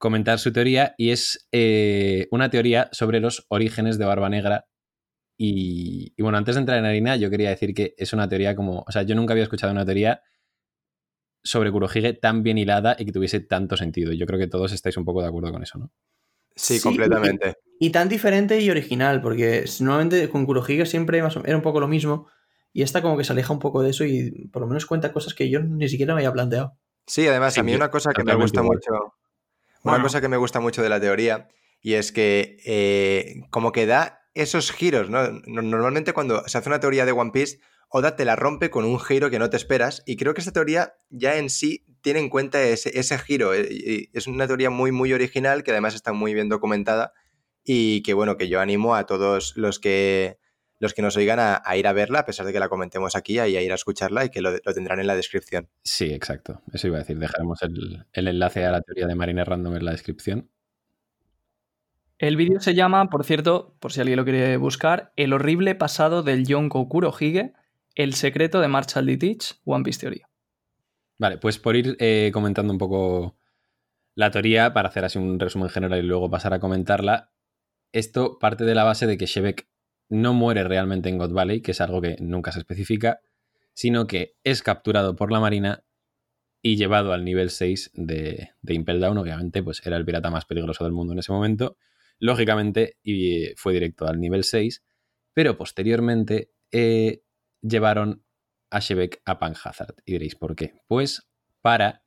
comentar 0.00 0.40
su 0.40 0.52
teoría. 0.52 0.96
Y 0.98 1.10
es 1.12 1.48
eh, 1.52 2.26
una 2.32 2.50
teoría 2.50 2.88
sobre 2.90 3.20
los 3.20 3.46
orígenes 3.48 3.98
de 3.98 4.06
Barba 4.06 4.28
Negra. 4.28 4.66
Y, 5.38 6.12
y 6.16 6.22
bueno, 6.22 6.38
antes 6.38 6.56
de 6.56 6.60
entrar 6.62 6.78
en 6.80 6.86
harina, 6.86 7.16
yo 7.16 7.30
quería 7.30 7.50
decir 7.50 7.72
que 7.74 7.94
es 7.96 8.12
una 8.12 8.28
teoría 8.28 8.56
como. 8.56 8.84
O 8.88 8.92
sea, 8.92 9.02
yo 9.02 9.14
nunca 9.14 9.32
había 9.34 9.44
escuchado 9.44 9.72
una 9.72 9.84
teoría 9.86 10.22
sobre 11.42 11.70
Kurohige 11.72 12.12
tan 12.14 12.42
bien 12.42 12.58
hilada 12.58 12.96
y 12.98 13.06
que 13.06 13.12
tuviese 13.12 13.40
tanto 13.40 13.76
sentido. 13.76 14.12
Yo 14.12 14.26
creo 14.26 14.38
que 14.38 14.46
todos 14.48 14.72
estáis 14.72 14.96
un 14.96 15.04
poco 15.04 15.22
de 15.22 15.28
acuerdo 15.28 15.52
con 15.52 15.62
eso, 15.62 15.78
¿no? 15.78 15.90
Sí, 16.54 16.78
Sí, 16.78 16.82
completamente. 16.82 17.54
Y 17.78 17.90
tan 17.90 18.08
diferente 18.10 18.60
y 18.60 18.68
original, 18.70 19.22
porque 19.22 19.64
normalmente 19.80 20.28
con 20.28 20.44
Kurohige 20.44 20.84
siempre 20.84 21.22
más 21.22 21.36
o- 21.38 21.44
era 21.46 21.56
un 21.56 21.62
poco 21.62 21.80
lo 21.80 21.88
mismo. 21.88 22.26
Y 22.72 22.82
esta 22.82 23.00
como 23.02 23.16
que 23.16 23.24
se 23.24 23.32
aleja 23.32 23.52
un 23.52 23.58
poco 23.58 23.82
de 23.82 23.90
eso 23.90 24.04
y 24.04 24.48
por 24.52 24.60
lo 24.62 24.68
menos 24.68 24.84
cuenta 24.86 25.12
cosas 25.12 25.34
que 25.34 25.48
yo 25.48 25.60
ni 25.60 25.88
siquiera 25.88 26.14
me 26.14 26.20
había 26.20 26.32
planteado. 26.32 26.76
Sí, 27.06 27.26
además, 27.26 27.54
Sí, 27.54 27.60
a 27.60 27.62
mí 27.64 27.74
una 27.74 27.90
cosa 27.90 28.12
que 28.12 28.22
me 28.22 28.34
gusta 28.34 28.60
igual. 28.62 28.76
mucho. 28.78 29.14
Una 29.82 29.92
Bueno. 29.94 30.04
cosa 30.04 30.20
que 30.20 30.28
me 30.28 30.36
gusta 30.36 30.60
mucho 30.60 30.82
de 30.82 30.88
la 30.88 31.00
teoría 31.00 31.48
y 31.80 31.94
es 31.94 32.12
que 32.12 32.58
eh, 32.66 33.42
como 33.50 33.72
que 33.72 33.86
da 33.86 34.20
esos 34.34 34.70
giros, 34.72 35.10
¿no? 35.10 35.30
No- 35.46 35.62
Normalmente 35.62 36.12
cuando 36.12 36.46
se 36.48 36.58
hace 36.58 36.68
una 36.68 36.80
teoría 36.80 37.06
de 37.06 37.12
One 37.12 37.30
Piece, 37.32 37.58
Oda 37.88 38.14
te 38.14 38.24
la 38.24 38.36
rompe 38.36 38.70
con 38.70 38.84
un 38.84 39.00
giro 39.00 39.30
que 39.30 39.38
no 39.40 39.50
te 39.50 39.56
esperas 39.56 40.02
y 40.06 40.16
creo 40.16 40.32
que 40.34 40.40
esta 40.40 40.52
teoría 40.52 40.94
ya 41.08 41.36
en 41.38 41.50
sí 41.50 41.84
tiene 42.02 42.20
en 42.20 42.28
cuenta 42.28 42.62
ese, 42.62 42.96
ese 42.98 43.18
giro. 43.18 43.52
eh, 43.54 44.08
Es 44.12 44.26
una 44.28 44.46
teoría 44.46 44.70
muy, 44.70 44.92
muy 44.92 45.12
original 45.12 45.62
que 45.64 45.72
además 45.72 45.94
está 45.94 46.12
muy 46.12 46.32
bien 46.34 46.48
documentada 46.48 47.12
y 47.64 48.02
que 48.02 48.14
bueno, 48.14 48.36
que 48.36 48.48
yo 48.48 48.60
animo 48.60 48.94
a 48.94 49.06
todos 49.06 49.54
los 49.56 49.80
que 49.80 50.38
los 50.80 50.94
que 50.94 51.02
nos 51.02 51.16
oigan 51.16 51.38
a, 51.38 51.62
a 51.64 51.76
ir 51.76 51.86
a 51.86 51.92
verla, 51.92 52.20
a 52.20 52.24
pesar 52.26 52.44
de 52.46 52.52
que 52.52 52.58
la 52.58 52.68
comentemos 52.68 53.14
aquí, 53.14 53.34
y 53.34 53.38
a 53.38 53.46
ir 53.46 53.70
a 53.70 53.76
escucharla 53.76 54.24
y 54.24 54.30
que 54.30 54.40
lo, 54.40 54.50
lo 54.50 54.74
tendrán 54.74 54.98
en 54.98 55.06
la 55.06 55.14
descripción. 55.14 55.68
Sí, 55.84 56.12
exacto. 56.12 56.62
Eso 56.72 56.88
iba 56.88 56.96
a 56.96 57.00
decir. 57.00 57.18
Dejaremos 57.18 57.62
el, 57.62 58.06
el 58.12 58.28
enlace 58.28 58.64
a 58.64 58.72
la 58.72 58.80
teoría 58.80 59.06
de 59.06 59.14
Marine 59.14 59.44
Random 59.44 59.76
en 59.76 59.84
la 59.84 59.92
descripción. 59.92 60.50
El 62.18 62.36
vídeo 62.36 62.60
se 62.60 62.74
llama, 62.74 63.08
por 63.08 63.24
cierto, 63.24 63.76
por 63.80 63.92
si 63.92 64.00
alguien 64.00 64.18
lo 64.18 64.24
quiere 64.24 64.56
buscar, 64.56 65.12
El 65.16 65.32
horrible 65.32 65.74
pasado 65.74 66.22
del 66.22 66.46
Yonko 66.46 66.88
Kurohige, 66.88 67.54
el 67.94 68.14
secreto 68.14 68.60
de 68.60 68.68
Marshall 68.68 69.06
D. 69.06 69.16
Teach, 69.16 69.60
One 69.64 69.84
Piece 69.84 70.00
Teoría. 70.00 70.28
Vale, 71.18 71.38
pues 71.38 71.58
por 71.58 71.76
ir 71.76 71.96
eh, 71.98 72.30
comentando 72.32 72.72
un 72.72 72.78
poco 72.78 73.38
la 74.14 74.30
teoría, 74.30 74.72
para 74.72 74.88
hacer 74.88 75.04
así 75.04 75.18
un 75.18 75.38
resumen 75.38 75.70
general 75.70 75.98
y 75.98 76.06
luego 76.06 76.30
pasar 76.30 76.52
a 76.52 76.60
comentarla, 76.60 77.32
esto 77.92 78.38
parte 78.38 78.64
de 78.64 78.74
la 78.74 78.84
base 78.84 79.06
de 79.06 79.16
que 79.16 79.26
Shebek 79.26 79.68
no 80.10 80.34
muere 80.34 80.64
realmente 80.64 81.08
en 81.08 81.16
God 81.16 81.32
Valley, 81.32 81.62
que 81.62 81.70
es 81.70 81.80
algo 81.80 82.02
que 82.02 82.16
nunca 82.20 82.52
se 82.52 82.58
especifica, 82.58 83.20
sino 83.72 84.06
que 84.06 84.34
es 84.44 84.62
capturado 84.62 85.16
por 85.16 85.32
la 85.32 85.40
Marina 85.40 85.84
y 86.60 86.76
llevado 86.76 87.12
al 87.12 87.24
nivel 87.24 87.48
6 87.50 87.92
de, 87.94 88.50
de 88.60 88.74
Impel 88.74 89.00
Down. 89.00 89.16
Obviamente, 89.16 89.62
pues 89.62 89.80
era 89.86 89.96
el 89.96 90.04
pirata 90.04 90.30
más 90.30 90.44
peligroso 90.44 90.84
del 90.84 90.92
mundo 90.92 91.14
en 91.14 91.20
ese 91.20 91.32
momento. 91.32 91.78
lógicamente, 92.18 92.98
y 93.02 93.54
fue 93.56 93.72
directo 93.72 94.06
al 94.06 94.20
nivel 94.20 94.44
6, 94.44 94.82
pero 95.32 95.56
posteriormente 95.56 96.50
eh, 96.70 97.22
llevaron 97.62 98.24
a 98.68 98.80
Shebek 98.80 99.22
a 99.24 99.38
Punk 99.38 99.56
Hazard. 99.64 99.94
Y 100.04 100.12
diréis, 100.12 100.34
¿por 100.34 100.54
qué? 100.54 100.74
Pues 100.86 101.30
para 101.62 102.02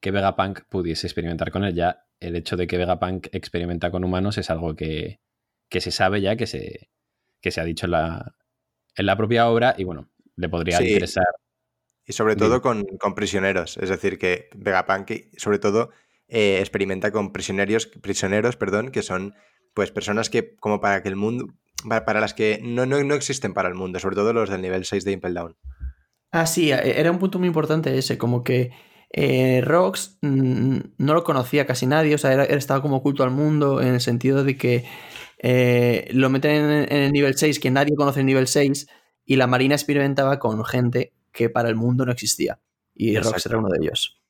que 0.00 0.10
Vegapunk 0.10 0.62
pudiese 0.68 1.06
experimentar 1.06 1.52
con 1.52 1.62
él 1.64 1.74
ya. 1.74 2.00
El 2.18 2.36
hecho 2.36 2.56
de 2.56 2.66
que 2.66 2.78
Vegapunk 2.78 3.28
experimenta 3.32 3.90
con 3.90 4.02
humanos 4.02 4.38
es 4.38 4.50
algo 4.50 4.74
que 4.74 5.20
se 5.70 5.90
sabe 5.92 6.20
ya, 6.20 6.36
que 6.36 6.46
se, 6.46 6.90
que 7.44 7.50
se 7.50 7.60
ha 7.60 7.64
dicho 7.64 7.84
en 7.84 7.92
la, 7.92 8.34
en 8.96 9.04
la 9.04 9.16
propia 9.18 9.48
obra 9.50 9.74
y 9.76 9.84
bueno, 9.84 10.08
le 10.34 10.48
podría 10.48 10.78
Sí. 10.78 10.88
interesar. 10.88 11.26
Y 12.06 12.14
sobre 12.14 12.36
todo 12.36 12.62
con, 12.62 12.84
con 12.98 13.14
prisioneros. 13.14 13.76
Es 13.76 13.90
decir, 13.90 14.18
que 14.18 14.48
Vegapunk, 14.56 15.10
sobre 15.36 15.58
todo, 15.58 15.90
eh, 16.26 16.56
experimenta 16.60 17.12
con 17.12 17.32
prisioneros, 17.32 17.86
prisioneros 17.86 18.56
perdón, 18.56 18.90
que 18.90 19.02
son 19.02 19.34
pues 19.74 19.90
personas 19.90 20.30
que, 20.30 20.56
como 20.56 20.80
para 20.80 21.02
que 21.02 21.08
el 21.10 21.16
mundo. 21.16 21.46
Para, 21.86 22.06
para 22.06 22.20
las 22.20 22.32
que 22.32 22.60
no, 22.62 22.86
no, 22.86 23.02
no 23.04 23.14
existen 23.14 23.52
para 23.52 23.68
el 23.68 23.74
mundo, 23.74 24.00
sobre 24.00 24.16
todo 24.16 24.32
los 24.32 24.48
del 24.48 24.62
nivel 24.62 24.86
6 24.86 25.04
de 25.04 25.12
Impel 25.12 25.34
Down. 25.34 25.56
Ah, 26.32 26.46
sí, 26.46 26.72
e- 26.72 26.98
era 27.00 27.10
un 27.10 27.18
punto 27.18 27.38
muy 27.38 27.48
importante 27.48 27.96
ese, 27.98 28.16
como 28.16 28.42
que 28.42 28.70
eh, 29.10 29.60
Rox 29.62 30.18
mm, 30.22 30.78
no 30.98 31.12
lo 31.14 31.24
conocía 31.24 31.66
casi 31.66 31.86
nadie, 31.86 32.14
o 32.14 32.18
sea, 32.18 32.32
era, 32.32 32.44
era- 32.44 32.56
estaba 32.56 32.80
como 32.80 32.96
oculto 32.96 33.22
al 33.22 33.30
mundo 33.32 33.82
en 33.82 33.88
el 33.94 34.00
sentido 34.00 34.44
de 34.44 34.56
que 34.56 34.84
eh, 35.46 36.08
lo 36.12 36.30
meten 36.30 36.52
en, 36.52 36.92
en 36.92 37.02
el 37.02 37.12
nivel 37.12 37.34
6, 37.36 37.60
que 37.60 37.70
nadie 37.70 37.94
conoce 37.94 38.20
el 38.20 38.26
nivel 38.26 38.46
6, 38.46 38.86
y 39.26 39.36
la 39.36 39.46
Marina 39.46 39.74
experimentaba 39.74 40.38
con 40.38 40.64
gente 40.64 41.12
que 41.32 41.50
para 41.50 41.68
el 41.68 41.74
mundo 41.74 42.06
no 42.06 42.12
existía. 42.12 42.60
Y 42.94 43.14
Rox 43.16 43.26
Exacto. 43.26 43.48
era 43.50 43.58
uno 43.58 43.68
de 43.68 43.78
ellos. 43.82 44.22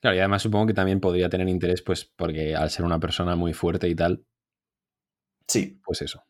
Claro, 0.00 0.16
y 0.16 0.18
además 0.18 0.42
supongo 0.42 0.66
que 0.66 0.74
también 0.74 0.98
podría 1.00 1.28
tener 1.28 1.48
interés, 1.48 1.82
pues, 1.82 2.04
porque 2.04 2.56
al 2.56 2.70
ser 2.70 2.84
una 2.84 2.98
persona 2.98 3.36
muy 3.36 3.52
fuerte 3.52 3.88
y 3.88 3.94
tal, 3.94 4.24
Sí. 5.46 5.80
pues 5.84 6.02
eso. 6.02 6.24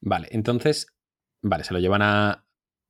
Vale, 0.00 0.28
entonces, 0.30 0.86
vale, 1.42 1.64
se 1.64 1.74
lo 1.74 1.80
llevan 1.80 2.00
a, 2.02 2.46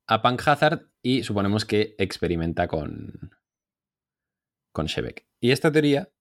a 0.07 0.21
Punk 0.21 0.41
Hazard 0.47 0.89
y 1.01 1.23
suponemos 1.23 1.65
que 1.65 1.95
experimenta 1.97 2.67
con, 2.67 3.31
con 4.71 4.85
Shebek. 4.85 5.27
Y 5.41 5.51
esta 5.51 5.71
teoría 5.71 6.11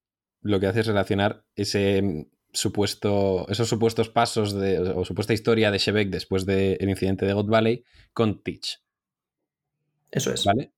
lo 0.41 0.59
que 0.59 0.67
hace 0.67 0.81
es 0.81 0.87
relacionar 0.87 1.45
ese 1.55 2.29
supuesto, 2.57 3.47
esos 3.49 3.69
supuestos 3.69 4.09
pasos 4.09 4.55
de, 4.55 4.79
o 4.81 5.05
supuesta 5.05 5.33
historia 5.33 5.71
de 5.71 5.79
Shebek 5.79 6.09
después 6.09 6.47
del 6.47 6.89
incidente 6.89 7.27
de 7.27 7.33
God 7.33 7.49
Valley 7.49 7.85
con 8.13 8.43
Teach, 8.43 8.81
Eso 10.11 10.33
es. 10.33 10.45
¿vale? 10.45 10.73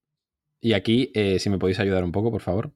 Y 0.60 0.72
aquí, 0.72 1.12
eh, 1.14 1.38
si 1.38 1.50
me 1.50 1.58
podéis 1.58 1.78
ayudar 1.78 2.04
un 2.04 2.12
poco, 2.12 2.30
por 2.30 2.40
favor. 2.40 2.72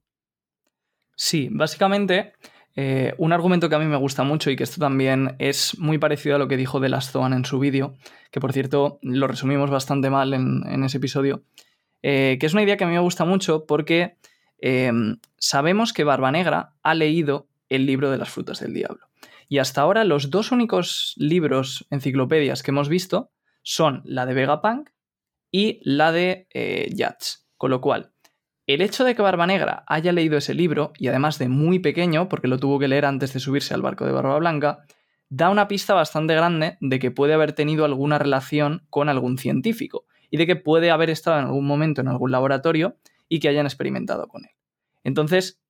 Sí, 1.16 1.48
básicamente, 1.50 2.32
eh, 2.76 3.14
un 3.18 3.32
argumento 3.32 3.68
que 3.68 3.74
a 3.74 3.78
mí 3.78 3.86
me 3.86 3.96
gusta 3.96 4.22
mucho 4.22 4.50
y 4.50 4.56
que 4.56 4.64
esto 4.64 4.80
también 4.80 5.34
es 5.38 5.78
muy 5.78 5.98
parecido 5.98 6.36
a 6.36 6.38
lo 6.38 6.48
que 6.48 6.56
dijo 6.56 6.80
de 6.80 6.88
Last 6.88 7.10
Zoan 7.10 7.32
en 7.32 7.44
su 7.44 7.58
vídeo, 7.58 7.94
que 8.30 8.40
por 8.40 8.52
cierto 8.52 8.98
lo 9.02 9.26
resumimos 9.26 9.70
bastante 9.70 10.10
mal 10.10 10.32
en, 10.32 10.62
en 10.66 10.84
ese 10.84 10.98
episodio, 10.98 11.42
eh, 12.02 12.36
que 12.38 12.46
es 12.46 12.52
una 12.52 12.62
idea 12.62 12.76
que 12.76 12.84
a 12.84 12.86
mí 12.86 12.94
me 12.94 13.00
gusta 13.00 13.24
mucho 13.24 13.66
porque 13.66 14.16
sabemos 15.38 15.92
que 15.92 16.04
Barba 16.04 16.30
Negra 16.30 16.76
ha 16.84 16.94
leído 16.94 17.48
el 17.74 17.86
libro 17.86 18.10
de 18.10 18.18
las 18.18 18.30
frutas 18.30 18.60
del 18.60 18.74
diablo. 18.74 19.08
Y 19.48 19.58
hasta 19.58 19.80
ahora 19.80 20.04
los 20.04 20.30
dos 20.30 20.52
únicos 20.52 21.14
libros, 21.16 21.86
enciclopedias 21.90 22.62
que 22.62 22.70
hemos 22.70 22.88
visto 22.88 23.30
son 23.62 24.02
la 24.04 24.26
de 24.26 24.34
Vegapunk 24.34 24.90
y 25.50 25.80
la 25.84 26.12
de 26.12 26.48
eh, 26.52 26.88
Yats. 26.94 27.46
Con 27.56 27.70
lo 27.70 27.80
cual, 27.80 28.12
el 28.66 28.80
hecho 28.80 29.04
de 29.04 29.14
que 29.14 29.22
Barba 29.22 29.46
Negra 29.46 29.84
haya 29.86 30.12
leído 30.12 30.38
ese 30.38 30.54
libro, 30.54 30.92
y 30.98 31.08
además 31.08 31.38
de 31.38 31.48
muy 31.48 31.78
pequeño, 31.78 32.28
porque 32.28 32.48
lo 32.48 32.58
tuvo 32.58 32.78
que 32.78 32.88
leer 32.88 33.04
antes 33.04 33.32
de 33.32 33.40
subirse 33.40 33.74
al 33.74 33.82
barco 33.82 34.06
de 34.06 34.12
Barba 34.12 34.38
Blanca, 34.38 34.84
da 35.28 35.48
una 35.48 35.68
pista 35.68 35.94
bastante 35.94 36.34
grande 36.34 36.76
de 36.80 36.98
que 36.98 37.10
puede 37.10 37.34
haber 37.34 37.52
tenido 37.52 37.84
alguna 37.84 38.18
relación 38.18 38.86
con 38.90 39.08
algún 39.08 39.38
científico 39.38 40.04
y 40.30 40.36
de 40.36 40.46
que 40.46 40.56
puede 40.56 40.90
haber 40.90 41.10
estado 41.10 41.38
en 41.38 41.46
algún 41.46 41.66
momento 41.66 42.00
en 42.00 42.08
algún 42.08 42.30
laboratorio 42.30 42.96
y 43.28 43.40
que 43.40 43.48
hayan 43.48 43.66
experimentado 43.66 44.28
con 44.28 44.44
él. 44.44 44.50
Entonces, 45.04 45.61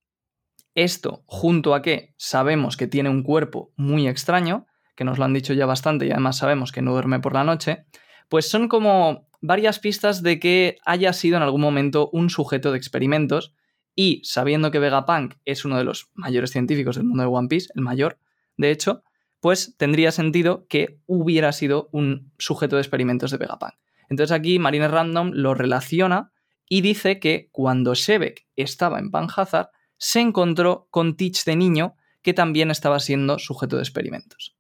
esto, 0.75 1.23
junto 1.27 1.75
a 1.75 1.83
que 1.83 2.15
sabemos 2.17 2.77
que 2.77 2.87
tiene 2.87 3.11
un 3.11 3.23
cuerpo 3.23 3.73
muy 3.77 4.09
extraño, 4.09 4.67
que 4.97 5.05
nos 5.05 5.19
lo 5.19 5.25
han 5.25 5.35
dicho 5.35 5.53
ya 5.53 5.67
bastante 5.67 6.07
y 6.07 6.11
además 6.11 6.39
sabemos 6.39 6.73
que 6.73 6.83
no 6.83 6.93
duerme 6.93 7.21
por 7.21 7.35
la 7.35 7.45
noche, 7.45 7.85
pues 8.29 8.49
son 8.49 8.69
como 8.69 9.29
varias 9.41 9.79
pistas 9.79 10.23
de 10.23 10.39
que 10.39 10.79
haya 10.85 11.13
sido 11.13 11.37
en 11.37 11.43
algún 11.43 11.61
momento 11.61 12.09
un 12.13 12.31
sujeto 12.31 12.73
de 12.73 12.79
experimentos 12.79 13.55
y 13.95 14.23
sabiendo 14.25 14.71
que 14.71 14.79
Vegapunk 14.79 15.35
es 15.45 15.65
uno 15.65 15.77
de 15.77 15.85
los 15.85 16.11
mayores 16.15 16.51
científicos 16.51 16.97
del 16.97 17.05
mundo 17.05 17.25
de 17.25 17.29
One 17.29 17.49
Piece, 17.49 17.69
el 17.75 17.83
mayor, 17.83 18.19
de 18.57 18.71
hecho, 18.71 19.03
pues 19.41 19.77
tendría 19.77 20.13
sentido 20.13 20.67
que 20.69 21.01
hubiera 21.07 21.53
sido 21.53 21.89
un 21.93 22.33
sujeto 22.39 22.77
de 22.77 22.83
experimentos 22.83 23.31
de 23.31 23.39
Vegapunk. 23.39 23.75
Entonces 24.09 24.33
aquí 24.33 24.59
Marine 24.59 24.89
Random 24.89 25.33
lo 25.35 25.55
relaciona 25.55 26.33
y 26.69 26.81
dice 26.81 27.19
que 27.19 27.49
cuando 27.51 27.95
Shebek 27.95 28.47
estaba 28.57 28.99
en 28.99 29.11
Panhazard 29.11 29.69
se 30.05 30.19
encontró 30.19 30.89
con 30.91 31.17
Teach 31.17 31.45
de 31.45 31.55
niño 31.55 31.95
que 32.23 32.35
también 32.35 32.73
estaba 32.73 32.99
siendo 32.99 33.39
sujeto 33.39 33.77
de 33.77 33.83
experimentos. 33.83 34.57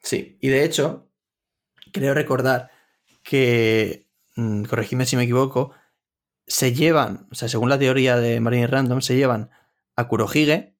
Sí, 0.00 0.38
y 0.40 0.48
de 0.48 0.64
hecho, 0.64 1.10
creo 1.92 2.14
recordar 2.14 2.70
que, 3.22 4.08
mm, 4.36 4.62
corregidme 4.64 5.04
si 5.04 5.16
me 5.16 5.24
equivoco, 5.24 5.72
se 6.46 6.72
llevan, 6.72 7.28
o 7.30 7.34
sea, 7.34 7.48
según 7.48 7.68
la 7.68 7.78
teoría 7.78 8.16
de 8.16 8.40
Marine 8.40 8.66
Random, 8.66 9.02
se 9.02 9.16
llevan 9.16 9.50
a 9.96 10.08
Kurohige, 10.08 10.74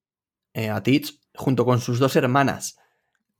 eh, 0.55 0.69
a 0.69 0.81
Teach, 0.81 1.19
junto 1.35 1.63
con 1.63 1.79
sus 1.79 1.99
dos 1.99 2.15
hermanas, 2.15 2.77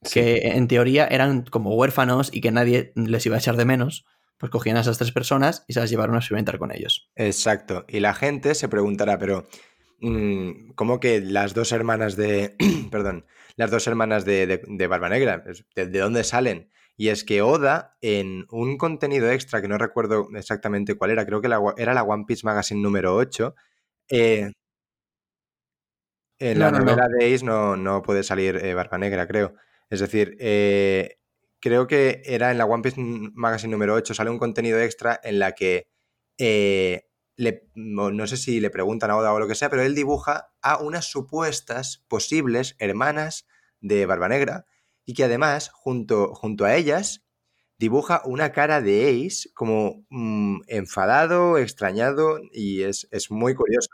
Sí. 0.03 0.20
que 0.20 0.50
en 0.50 0.67
teoría 0.67 1.08
eran 1.08 1.41
como 1.43 1.74
huérfanos 1.75 2.29
y 2.32 2.41
que 2.41 2.51
nadie 2.51 2.91
les 2.96 3.25
iba 3.25 3.36
a 3.36 3.39
echar 3.39 3.55
de 3.58 3.65
menos, 3.65 4.05
pues 4.38 4.51
cogían 4.51 4.77
a 4.77 4.82
esas 4.82 4.98
tres 5.00 5.12
personas 5.12 5.63
y 5.67 5.74
se 5.74 5.79
las 5.79 5.89
llevaron 5.89 6.15
a 6.15 6.20
experimentar 6.20 6.60
con 6.60 6.72
ellos. 6.72 7.10
Exacto. 7.15 7.86
Y 7.88 8.00
la 8.00 8.13
gente 8.13 8.53
se 8.53 8.67
preguntará, 8.67 9.17
pero 9.17 9.48
mm, 10.00 10.72
¿cómo 10.76 11.00
que 11.00 11.22
las 11.22 11.54
dos 11.54 11.72
hermanas 11.72 12.16
de. 12.16 12.56
Perdón, 12.92 13.26
las 13.56 13.72
dos 13.72 13.88
hermanas 13.88 14.26
de, 14.26 14.48
de- 14.48 14.62
de 14.68 14.88
Barba 14.88 15.10
Negra? 15.10 15.44
¿De, 15.76 15.88
de 15.88 16.00
dónde 16.00 16.24
salen? 16.24 16.70
Y 16.98 17.10
es 17.10 17.24
que 17.24 17.42
Oda, 17.42 17.98
en 18.02 18.46
un 18.52 18.78
contenido 18.78 19.30
extra 19.32 19.62
que 19.62 19.68
no 19.68 19.78
recuerdo 19.78 20.28
exactamente 20.36 20.96
cuál 20.96 21.12
era, 21.12 21.26
creo 21.26 21.42
que 21.42 21.48
la 21.50 21.60
era 21.78 21.94
la 21.94 22.04
One 22.04 22.26
Piece 22.28 22.46
Magazine 22.46 22.82
número 22.82 23.16
8. 23.16 23.56
eh, 24.10 24.52
en 26.40 26.60
la 26.60 26.72
no. 26.72 26.80
novela 26.80 27.08
de 27.08 27.34
Ace 27.34 27.46
no, 27.46 27.76
no 27.78 28.02
puede 28.02 28.24
salir 28.24 28.58
eh, 28.58 28.74
Barba 28.74 28.98
Negra, 28.98 29.28
creo. 29.28 29.54
Es 29.90 30.00
decir, 30.00 30.36
eh, 30.40 31.18
creo 31.60 31.88
que 31.88 32.22
era 32.26 32.52
en 32.52 32.58
la 32.58 32.66
One 32.66 32.84
Piece 32.84 33.00
Magazine 33.00 33.72
número 33.72 33.94
8, 33.96 34.14
sale 34.14 34.30
un 34.30 34.40
contenido 34.40 34.80
extra 34.80 35.20
en 35.24 35.40
la 35.40 35.54
que 35.54 35.88
eh, 36.38 37.04
le- 37.36 37.68
no, 37.75 38.28
sé 38.28 38.38
si 38.38 38.60
le 38.60 38.70
preguntan 38.70 39.12
a 39.12 39.18
Oda 39.18 39.34
o 39.34 39.40
lo 39.40 39.48
que 39.48 39.56
sea, 39.56 39.70
pero 39.70 39.84
él 39.84 39.96
dibuja 39.96 40.52
a 40.62 40.78
unas 40.78 41.06
supuestas 41.06 42.04
posibles 42.08 42.75
hermanas 42.80 43.48
de 43.82 44.06
Barba 44.06 44.30
Negra 44.30 44.66
y 45.06 45.13
que 45.13 45.24
además, 45.24 45.70
junto, 45.74 46.34
junto 46.34 46.66
a 46.66 46.75
ellas, 46.75 47.24
dibuja 47.78 48.22
una 48.25 48.52
cara 48.52 48.82
de 48.82 49.25
Ace 49.25 49.50
como 49.54 50.06
mm, 50.10 50.62
enfadado, 50.68 51.58
extrañado 51.58 52.40
y 52.52 52.84
es, 52.84 53.08
es 53.12 53.30
muy 53.32 53.56
curioso. 53.56 53.90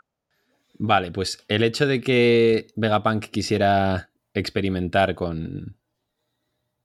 Vale, 0.78 1.10
pues 1.10 1.44
el 1.48 1.62
hecho 1.62 1.86
de 1.86 2.00
que 2.00 2.68
Vegapunk 2.76 3.26
quisiera 3.26 4.10
experimentar 4.32 5.14
con, 5.14 5.76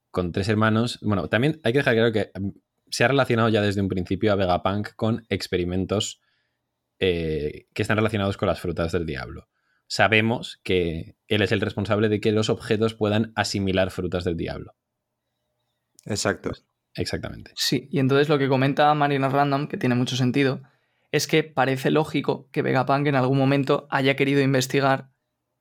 con 0.10 0.32
tres 0.32 0.50
hermanos, 0.50 1.00
bueno, 1.02 1.30
también 1.30 1.60
hay 1.64 1.74
que 1.74 1.80
dejar 1.80 1.94
claro 1.94 2.12
que 2.12 2.32
mm, 2.40 2.50
se 2.90 3.04
ha 3.04 3.08
relacionado 3.10 3.50
ya 3.50 3.62
desde 3.62 3.82
un 3.82 3.88
principio 3.88 4.32
a 4.32 4.36
Vegapunk 4.36 4.96
con 4.96 5.26
experimentos 5.30 6.22
eh, 7.00 7.68
que 7.74 7.82
están 7.82 7.98
relacionados 7.98 8.38
con 8.38 8.48
las 8.48 8.60
frutas 8.60 8.92
del 8.92 9.06
diablo. 9.06 9.48
Sabemos 9.88 10.60
que 10.64 11.16
él 11.28 11.42
es 11.42 11.52
el 11.52 11.62
responsable 11.62 12.10
de 12.10 12.20
que 12.20 12.32
los 12.32 12.50
objetos 12.50 12.94
puedan 12.96 13.32
asimilar 13.36 13.92
frutas 13.92 14.24
del 14.24 14.38
diablo. 14.38 14.74
Exacto. 16.06 16.52
Exactamente. 16.96 17.52
Sí, 17.56 17.88
y 17.92 18.00
entonces 18.00 18.30
lo 18.30 18.38
que 18.38 18.48
comenta 18.48 18.94
Marina 18.94 19.28
Random, 19.28 19.68
que 19.68 19.78
tiene 19.78 19.96
mucho 19.96 20.16
sentido, 20.16 20.62
es 21.12 21.28
que 21.28 21.44
parece 21.44 21.92
lógico 21.92 22.48
que 22.52 22.62
Vegapunk 22.62 23.08
en 23.08 23.16
algún 23.16 23.38
momento 23.38 23.86
haya 23.90 24.16
querido 24.16 24.42
investigar 24.42 25.10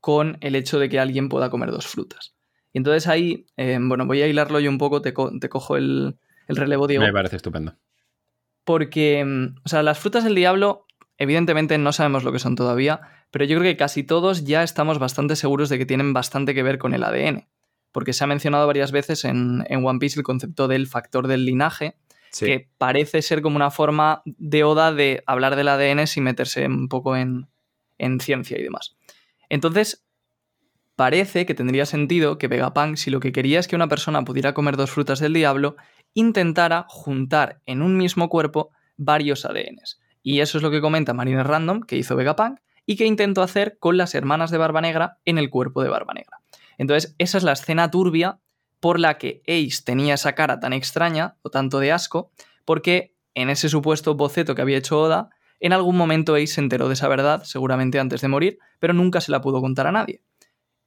con 0.00 0.38
el 0.42 0.54
hecho 0.54 0.78
de 0.78 0.88
que 0.88 1.00
alguien 1.00 1.28
pueda 1.28 1.50
comer 1.50 1.70
dos 1.70 1.86
frutas. 1.86 2.36
Y 2.72 2.78
entonces 2.78 3.08
ahí, 3.08 3.46
eh, 3.56 3.78
bueno, 3.80 4.06
voy 4.06 4.22
a 4.22 4.28
hilarlo 4.28 4.60
yo 4.60 4.70
un 4.70 4.78
poco, 4.78 5.02
te, 5.02 5.12
co- 5.12 5.32
te 5.40 5.48
cojo 5.48 5.76
el, 5.76 6.18
el 6.46 6.56
relevo, 6.56 6.86
Diego. 6.86 7.04
Me 7.04 7.12
parece 7.12 7.36
estupendo. 7.36 7.76
Porque, 8.64 9.24
mm, 9.24 9.56
o 9.64 9.68
sea, 9.68 9.82
las 9.82 9.98
frutas 9.98 10.24
del 10.24 10.34
diablo, 10.34 10.83
evidentemente 11.18 11.78
no 11.78 11.92
sabemos 11.92 12.24
lo 12.24 12.32
que 12.32 12.38
son 12.38 12.56
todavía, 12.56 13.00
pero 13.30 13.44
yo 13.44 13.58
creo 13.58 13.72
que 13.72 13.76
casi 13.76 14.02
todos 14.02 14.44
ya 14.44 14.62
estamos 14.62 14.98
bastante 14.98 15.36
seguros 15.36 15.68
de 15.68 15.78
que 15.78 15.86
tienen 15.86 16.12
bastante 16.12 16.54
que 16.54 16.62
ver 16.62 16.78
con 16.78 16.94
el 16.94 17.04
ADN. 17.04 17.48
Porque 17.92 18.12
se 18.12 18.24
ha 18.24 18.26
mencionado 18.26 18.66
varias 18.66 18.90
veces 18.90 19.24
en, 19.24 19.64
en 19.68 19.84
One 19.84 19.98
Piece 20.00 20.18
el 20.18 20.24
concepto 20.24 20.66
del 20.68 20.86
factor 20.86 21.26
del 21.26 21.44
linaje, 21.44 21.96
Sí. 22.30 22.46
que 22.46 22.68
parece 22.78 23.22
ser 23.22 23.42
como 23.42 23.54
una 23.54 23.70
forma 23.70 24.22
de 24.24 24.64
Oda 24.64 24.92
de 24.92 25.22
hablar 25.24 25.54
del 25.54 25.68
ADN 25.68 26.08
sin 26.08 26.24
meterse 26.24 26.66
un 26.66 26.88
poco 26.88 27.16
en, 27.16 27.46
en 27.96 28.18
ciencia 28.18 28.58
y 28.58 28.62
demás. 28.64 28.96
Entonces, 29.48 30.04
parece 30.96 31.46
que 31.46 31.54
tendría 31.54 31.86
sentido 31.86 32.36
que 32.38 32.48
Vegapunk, 32.48 32.96
si 32.96 33.10
lo 33.10 33.20
que 33.20 33.30
quería 33.30 33.60
es 33.60 33.68
que 33.68 33.76
una 33.76 33.86
persona 33.86 34.24
pudiera 34.24 34.52
comer 34.52 34.76
dos 34.76 34.90
frutas 34.90 35.20
del 35.20 35.32
diablo, 35.32 35.76
intentara 36.12 36.86
juntar 36.88 37.60
en 37.66 37.82
un 37.82 37.96
mismo 37.96 38.28
cuerpo 38.28 38.70
varios 38.96 39.44
ADNs. 39.44 40.00
Y 40.24 40.40
eso 40.40 40.58
es 40.58 40.62
lo 40.62 40.72
que 40.72 40.80
comenta 40.80 41.14
Marine 41.14 41.44
Random, 41.44 41.82
que 41.82 41.96
hizo 41.96 42.16
Vegapunk, 42.16 42.58
y 42.86 42.96
que 42.96 43.06
intentó 43.06 43.42
hacer 43.42 43.78
con 43.78 43.96
las 43.96 44.14
hermanas 44.14 44.50
de 44.50 44.58
Barba 44.58 44.80
Negra 44.80 45.18
en 45.24 45.38
el 45.38 45.50
cuerpo 45.50 45.82
de 45.82 45.90
Barba 45.90 46.14
Negra. 46.14 46.40
Entonces, 46.78 47.14
esa 47.18 47.38
es 47.38 47.44
la 47.44 47.52
escena 47.52 47.90
turbia 47.90 48.40
por 48.80 48.98
la 48.98 49.18
que 49.18 49.42
Ace 49.46 49.82
tenía 49.84 50.14
esa 50.14 50.34
cara 50.34 50.60
tan 50.60 50.72
extraña 50.72 51.36
o 51.42 51.50
tanto 51.50 51.78
de 51.78 51.92
asco, 51.92 52.32
porque 52.64 53.14
en 53.34 53.50
ese 53.50 53.68
supuesto 53.68 54.14
boceto 54.14 54.54
que 54.54 54.62
había 54.62 54.78
hecho 54.78 55.00
Oda, 55.00 55.28
en 55.60 55.72
algún 55.72 55.96
momento 55.96 56.34
Ace 56.34 56.48
se 56.48 56.60
enteró 56.60 56.88
de 56.88 56.94
esa 56.94 57.08
verdad, 57.08 57.44
seguramente 57.44 57.98
antes 57.98 58.20
de 58.20 58.28
morir, 58.28 58.58
pero 58.80 58.94
nunca 58.94 59.20
se 59.20 59.30
la 59.30 59.40
pudo 59.40 59.60
contar 59.60 59.86
a 59.86 59.92
nadie. 59.92 60.22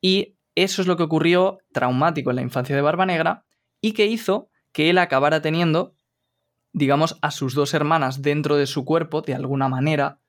Y 0.01 0.36
eso 0.56 0.82
es 0.82 0.88
lo 0.88 0.98
que 0.98 1.03
ocurrió 1.03 1.60
traumático 1.72 2.32
en 2.32 2.38
la 2.38 2.41
infancia 2.41 2.75
de 2.75 2.82
Barba 2.82 3.06
Negra 3.06 3.46
y 3.82 3.94
que 3.94 4.08
hizo 4.08 4.50
que 4.72 4.89
él 4.89 4.98
acabara 4.98 5.41
teniendo, 5.41 5.94
digamos, 6.74 7.18
a 7.22 7.32
sus 7.32 7.54
dos 7.54 7.74
hermanas 7.74 8.22
dentro 8.22 8.56
de 8.56 8.68
su 8.68 8.86
cuerpo, 8.86 9.22
de 9.22 9.36
alguna 9.36 9.68
manera, 9.70 10.20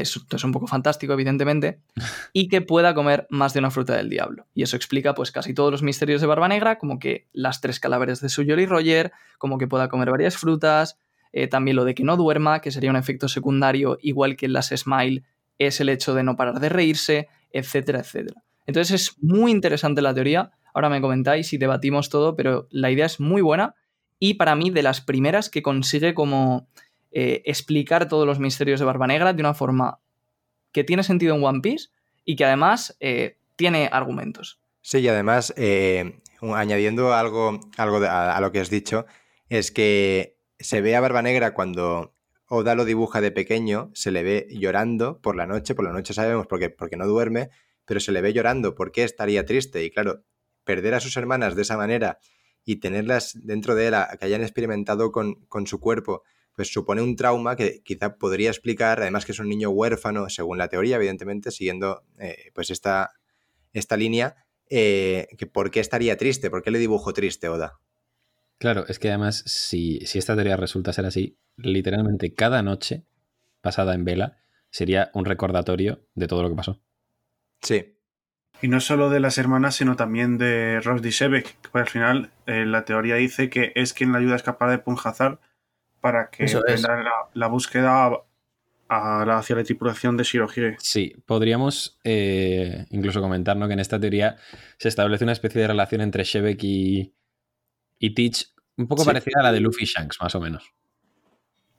esto 0.00 0.36
es 0.36 0.44
un 0.44 0.52
poco 0.52 0.66
fantástico, 0.66 1.12
evidentemente, 1.12 1.80
y 2.32 2.48
que 2.48 2.60
pueda 2.62 2.94
comer 2.94 3.26
más 3.30 3.52
de 3.52 3.60
una 3.60 3.70
fruta 3.70 3.96
del 3.96 4.08
diablo. 4.08 4.46
Y 4.54 4.62
eso 4.62 4.76
explica 4.76 5.14
pues 5.14 5.30
casi 5.30 5.54
todos 5.54 5.70
los 5.70 5.82
misterios 5.82 6.20
de 6.20 6.26
Barba 6.26 6.48
Negra, 6.48 6.78
como 6.78 6.98
que 6.98 7.28
las 7.32 7.60
tres 7.60 7.78
cadáveres 7.78 8.20
de 8.20 8.28
su 8.28 8.44
Jolly 8.44 8.66
Roger, 8.66 9.12
como 9.38 9.58
que 9.58 9.68
pueda 9.68 9.88
comer 9.88 10.10
varias 10.10 10.36
frutas, 10.36 10.98
eh, 11.32 11.48
también 11.48 11.76
lo 11.76 11.84
de 11.84 11.94
que 11.94 12.04
no 12.04 12.16
duerma, 12.16 12.60
que 12.60 12.70
sería 12.70 12.90
un 12.90 12.96
efecto 12.96 13.28
secundario, 13.28 13.98
igual 14.02 14.36
que 14.36 14.46
en 14.46 14.52
las 14.52 14.68
Smile, 14.68 15.24
es 15.58 15.80
el 15.80 15.88
hecho 15.88 16.14
de 16.14 16.22
no 16.22 16.36
parar 16.36 16.60
de 16.60 16.68
reírse, 16.68 17.28
etcétera, 17.50 18.00
etcétera. 18.00 18.42
Entonces 18.66 19.02
es 19.02 19.22
muy 19.22 19.50
interesante 19.50 20.02
la 20.02 20.14
teoría. 20.14 20.50
Ahora 20.74 20.88
me 20.88 21.00
comentáis 21.00 21.52
y 21.52 21.58
debatimos 21.58 22.08
todo, 22.08 22.36
pero 22.36 22.68
la 22.70 22.90
idea 22.90 23.06
es 23.06 23.20
muy 23.20 23.42
buena 23.42 23.74
y 24.24 24.34
para 24.34 24.54
mí 24.54 24.70
de 24.70 24.84
las 24.84 25.00
primeras 25.00 25.50
que 25.50 25.62
consigue 25.62 26.14
como 26.14 26.68
eh, 27.10 27.42
explicar 27.44 28.06
todos 28.06 28.24
los 28.24 28.38
misterios 28.38 28.78
de 28.78 28.86
Barba 28.86 29.08
Negra 29.08 29.32
de 29.32 29.40
una 29.40 29.52
forma 29.52 29.98
que 30.70 30.84
tiene 30.84 31.02
sentido 31.02 31.34
en 31.34 31.42
One 31.42 31.60
Piece 31.60 31.88
y 32.24 32.36
que 32.36 32.44
además 32.44 32.96
eh, 33.00 33.36
tiene 33.56 33.88
argumentos. 33.90 34.60
Sí, 34.80 34.98
y 34.98 35.08
además, 35.08 35.52
eh, 35.56 36.20
añadiendo 36.40 37.12
algo, 37.12 37.58
algo 37.76 37.96
a, 37.96 38.40
lo 38.40 38.52
que 38.52 38.60
has 38.60 38.70
dicho, 38.70 39.06
es 39.48 39.72
que 39.72 40.36
se 40.60 40.80
ve 40.82 40.94
a 40.94 41.00
Barba 41.00 41.22
Negra 41.22 41.52
cuando 41.52 42.14
Oda 42.46 42.76
lo 42.76 42.84
dibuja 42.84 43.20
de 43.20 43.32
pequeño, 43.32 43.90
se 43.92 44.12
le 44.12 44.22
ve 44.22 44.46
llorando 44.52 45.20
por 45.20 45.34
la 45.34 45.48
noche, 45.48 45.74
por 45.74 45.84
la 45.84 45.90
noche 45.90 46.14
sabemos 46.14 46.46
porque, 46.46 46.70
porque 46.70 46.96
no 46.96 47.08
duerme, 47.08 47.50
pero 47.86 47.98
se 47.98 48.12
le 48.12 48.20
ve 48.20 48.32
llorando. 48.32 48.76
¿Por 48.76 48.92
qué 48.92 49.02
estaría 49.02 49.44
triste? 49.44 49.82
Y 49.82 49.90
claro, 49.90 50.22
perder 50.62 50.94
a 50.94 51.00
sus 51.00 51.16
hermanas 51.16 51.56
de 51.56 51.62
esa 51.62 51.76
manera 51.76 52.20
y 52.64 52.76
tenerlas 52.76 53.38
dentro 53.42 53.74
de 53.74 53.88
él, 53.88 53.94
que 54.18 54.26
hayan 54.26 54.42
experimentado 54.42 55.12
con, 55.12 55.44
con 55.46 55.66
su 55.66 55.80
cuerpo, 55.80 56.22
pues 56.54 56.72
supone 56.72 57.02
un 57.02 57.16
trauma 57.16 57.56
que 57.56 57.82
quizá 57.82 58.16
podría 58.18 58.50
explicar, 58.50 59.00
además 59.00 59.24
que 59.24 59.32
es 59.32 59.38
un 59.38 59.48
niño 59.48 59.70
huérfano, 59.70 60.28
según 60.28 60.58
la 60.58 60.68
teoría, 60.68 60.96
evidentemente, 60.96 61.50
siguiendo 61.50 62.04
eh, 62.18 62.50
pues 62.54 62.70
esta, 62.70 63.12
esta 63.72 63.96
línea, 63.96 64.36
eh, 64.68 65.28
que 65.38 65.46
por 65.46 65.70
qué 65.70 65.80
estaría 65.80 66.16
triste, 66.16 66.50
por 66.50 66.62
qué 66.62 66.70
le 66.70 66.78
dibujo 66.78 67.12
triste 67.12 67.48
Oda. 67.48 67.80
Claro, 68.58 68.84
es 68.86 68.98
que 68.98 69.08
además, 69.08 69.42
si, 69.46 70.00
si 70.06 70.18
esta 70.18 70.34
teoría 70.34 70.56
resulta 70.56 70.92
ser 70.92 71.06
así, 71.06 71.36
literalmente 71.56 72.32
cada 72.34 72.62
noche 72.62 73.04
pasada 73.60 73.94
en 73.94 74.04
vela 74.04 74.38
sería 74.70 75.10
un 75.14 75.24
recordatorio 75.24 76.06
de 76.14 76.26
todo 76.26 76.42
lo 76.42 76.48
que 76.48 76.56
pasó. 76.56 76.80
Sí. 77.60 77.96
Y 78.62 78.68
no 78.68 78.80
solo 78.80 79.10
de 79.10 79.18
las 79.18 79.38
hermanas, 79.38 79.74
sino 79.74 79.96
también 79.96 80.38
de 80.38 80.80
Ross 80.80 81.02
Shebek, 81.02 81.56
que 81.60 81.78
al 81.78 81.88
final 81.88 82.30
eh, 82.46 82.64
la 82.64 82.84
teoría 82.84 83.16
dice 83.16 83.50
que 83.50 83.72
es 83.74 83.92
quien 83.92 84.12
la 84.12 84.18
ayuda 84.18 84.34
a 84.34 84.36
escapar 84.36 84.70
de 84.70 84.78
Punjazar 84.78 85.40
para 86.00 86.30
que 86.30 86.46
la, 87.34 87.46
búsqueda 87.48 88.10
hacia 88.88 89.56
la 89.56 89.64
tripulación 89.64 90.16
de 90.16 90.22
Shirohige. 90.24 90.76
Sí, 90.78 91.16
podríamos 91.26 91.98
eh, 92.04 92.86
incluso 92.90 93.20
comentar 93.20 93.58
que 93.58 93.72
en 93.72 93.80
esta 93.80 93.98
teoría 93.98 94.36
se 94.78 94.88
establece 94.88 95.24
una 95.24 95.32
especie 95.32 95.60
de 95.60 95.66
relación 95.66 96.00
entre 96.00 96.22
Shebek 96.22 96.62
y, 96.62 97.14
y 97.98 98.14
Teach, 98.14 98.52
un 98.76 98.86
poco 98.86 99.04
parecida 99.04 99.40
a 99.40 99.42
la 99.42 99.52
de 99.52 99.60
Luffy 99.60 99.86
Shanks, 99.86 100.18
más 100.20 100.34
o 100.36 100.40
menos. 100.40 100.72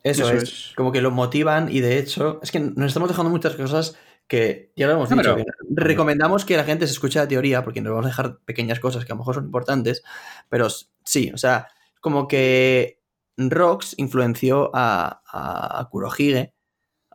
Eso, 0.04 0.30
es. 0.30 0.74
como 0.76 0.92
que 0.92 1.02
lo 1.02 1.12
motivan 1.12 1.74
y 1.74 1.80
de 1.80 1.98
hecho, 1.98 2.42
es 2.44 2.52
que 2.52 2.60
nos 2.60 2.88
estamos 2.88 3.08
dejando 3.08 3.30
muchas 3.30 3.56
cosas 3.56 3.98
que 4.34 4.72
ya 4.76 4.88
lo 4.88 4.94
hemos 4.94 5.10
dicho. 5.12 5.38
recomendamos 5.70 6.44
que 6.44 6.58
la 6.58 6.64
gente 6.64 6.88
se 6.88 6.94
escuche 6.94 7.20
la 7.20 7.28
teoría 7.28 7.64
porque 7.64 7.82
nos 7.82 7.92
vamos 7.92 8.08
a 8.08 8.10
dejar 8.10 8.40
pequeñas 8.46 8.80
cosas 8.80 9.06
que 9.06 9.12
a 9.12 9.16
lo 9.16 9.20
mejor 9.20 9.36
son 9.36 9.46
importantes, 9.46 10.02
pero 10.50 10.70
sí, 11.04 11.30
o 11.32 11.38
sea, 11.38 11.68
como 12.02 12.28
que 12.28 13.00
Rox 13.38 13.94
influenció 13.98 14.72
a, 14.74 15.22
a, 15.28 15.88
Kurohige 15.92 16.56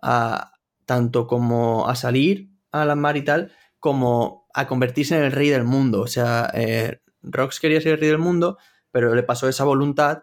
a, 0.01 0.53
tanto 0.87 1.27
como 1.27 1.89
a 1.89 1.97
salir 1.97 2.51
a 2.71 2.85
la 2.85 2.95
mar 2.95 3.17
y 3.17 3.25
tal, 3.25 3.51
como 3.81 4.47
a 4.55 4.69
convertirse 4.69 5.19
en 5.19 5.25
el 5.25 5.33
rey 5.33 5.49
del 5.49 5.65
mundo. 5.65 6.03
O 6.03 6.07
sea, 6.07 6.53
eh, 6.55 7.01
Rox 7.23 7.59
quería 7.59 7.81
ser 7.81 7.95
el 7.95 7.99
rey 7.99 8.11
del 8.11 8.19
mundo, 8.19 8.59
pero 8.93 9.13
le 9.17 9.25
pasó 9.25 9.49
esa 9.49 9.65
voluntad 9.65 10.23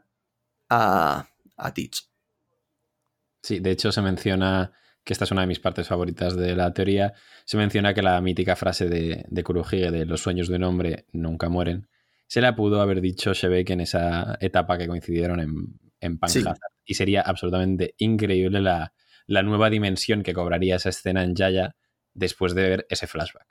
a, 0.69 1.27
a 1.57 1.73
Teach. 1.73 2.09
Sí, 3.43 3.59
de 3.59 3.71
hecho 3.71 3.91
se 3.91 4.01
menciona, 4.01 4.71
que 5.05 5.13
esta 5.13 5.23
es 5.23 5.31
una 5.31 5.41
de 5.41 5.47
mis 5.47 5.59
partes 5.59 5.87
favoritas 5.87 6.35
de 6.35 6.55
la 6.55 6.73
teoría, 6.73 7.13
se 7.45 7.55
menciona 7.55 7.93
que 7.93 8.01
la 8.01 8.19
mítica 8.19 8.55
frase 8.55 8.89
de, 8.89 9.23
de 9.27 9.43
Kurohige 9.43 9.91
de 9.91 10.05
los 10.05 10.21
sueños 10.21 10.49
de 10.49 10.55
un 10.55 10.63
hombre 10.63 11.05
nunca 11.13 11.47
mueren, 11.47 11.87
se 12.27 12.41
la 12.41 12.55
pudo 12.55 12.81
haber 12.81 13.01
dicho 13.01 13.33
Shebek 13.33 13.69
en 13.69 13.81
esa 13.81 14.37
etapa 14.39 14.77
que 14.77 14.87
coincidieron 14.87 15.39
en, 15.39 15.79
en 15.99 16.19
Y 16.85 16.93
sería 16.95 17.21
absolutamente 17.21 17.93
increíble 17.97 18.61
la, 18.61 18.93
nueva 19.27 19.69
dimensión 19.69 20.23
que 20.23 20.33
cobraría 20.33 20.75
esa 20.75 20.89
escena 20.89 21.23
en 21.23 21.35
Yaya 21.35 21.75
después 22.13 22.55
de 22.55 22.69
ver 22.69 22.87
ese 22.89 23.07
flashback. 23.07 23.47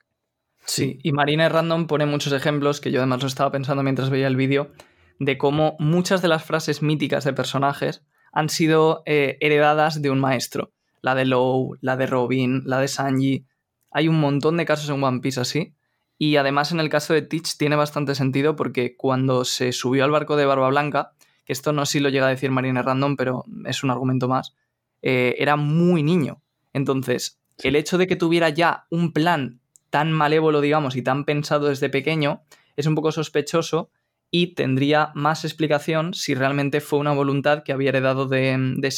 Sí, 0.66 0.98
y 1.02 1.12
Marina 1.12 1.48
Random 1.48 1.86
pone 1.86 2.06
muchos 2.06 2.32
ejemplos, 2.32 2.80
que 2.80 2.90
yo 2.90 3.00
además 3.00 3.20
lo 3.20 3.28
estaba 3.28 3.52
pensando 3.52 3.82
mientras 3.82 4.10
veía 4.10 4.26
el 4.26 4.36
vídeo, 4.36 4.72
de 5.18 5.36
cómo 5.36 5.76
muchas 5.78 6.22
de 6.22 6.28
las 6.28 6.42
frases 6.42 6.82
míticas 6.82 7.24
de 7.24 7.34
personajes 7.34 8.02
han 8.32 8.48
sido 8.48 9.02
eh, 9.04 9.36
heredadas 9.40 10.00
de 10.00 10.10
un 10.10 10.20
maestro. 10.20 10.72
La 11.04 11.14
de 11.14 11.26
Low, 11.26 11.76
la 11.82 11.98
de 11.98 12.06
Robin, 12.06 12.62
la 12.64 12.80
de 12.80 12.88
Sanji. 12.88 13.44
Hay 13.90 14.08
un 14.08 14.18
montón 14.18 14.56
de 14.56 14.64
casos 14.64 14.88
en 14.88 15.04
One 15.04 15.20
Piece 15.20 15.38
así. 15.38 15.74
Y 16.16 16.36
además 16.36 16.72
en 16.72 16.80
el 16.80 16.88
caso 16.88 17.12
de 17.12 17.20
Teach 17.20 17.58
tiene 17.58 17.76
bastante 17.76 18.14
sentido 18.14 18.56
porque 18.56 18.96
cuando 18.96 19.44
se 19.44 19.72
subió 19.72 20.04
al 20.04 20.10
barco 20.10 20.34
de 20.34 20.46
Barba 20.46 20.70
Blanca, 20.70 21.12
que 21.44 21.52
esto 21.52 21.72
no 21.72 21.84
sí 21.84 22.00
lo 22.00 22.08
llega 22.08 22.26
a 22.26 22.30
decir 22.30 22.50
Marina 22.50 22.80
Random, 22.80 23.16
pero 23.16 23.44
es 23.66 23.84
un 23.84 23.90
argumento 23.90 24.28
más, 24.28 24.54
eh, 25.02 25.34
era 25.38 25.56
muy 25.56 26.02
niño. 26.02 26.40
Entonces, 26.72 27.38
el 27.62 27.76
hecho 27.76 27.98
de 27.98 28.06
que 28.06 28.16
tuviera 28.16 28.48
ya 28.48 28.86
un 28.88 29.12
plan 29.12 29.60
tan 29.90 30.10
malévolo, 30.10 30.62
digamos, 30.62 30.96
y 30.96 31.02
tan 31.02 31.26
pensado 31.26 31.68
desde 31.68 31.90
pequeño, 31.90 32.44
es 32.76 32.86
un 32.86 32.94
poco 32.94 33.12
sospechoso 33.12 33.90
y 34.30 34.54
tendría 34.54 35.12
más 35.14 35.44
explicación 35.44 36.14
si 36.14 36.34
realmente 36.34 36.80
fue 36.80 36.98
una 36.98 37.12
voluntad 37.12 37.62
que 37.62 37.72
había 37.74 37.90
heredado 37.90 38.26
de, 38.26 38.56
de 38.78 38.90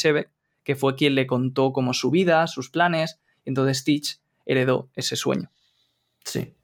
que 0.67 0.75
fue 0.75 0.97
quien 0.97 1.15
le 1.15 1.27
contó 1.27 1.71
como 1.71 1.93
su 1.93 2.11
vida, 2.11 2.45
sus 2.45 2.69
planes, 2.69 3.21
entonces 3.45 3.77
Stitch 3.77 4.19
heredó 4.45 4.89
ese 4.95 5.15
sueño. 5.15 5.49
Sí. 6.25 6.55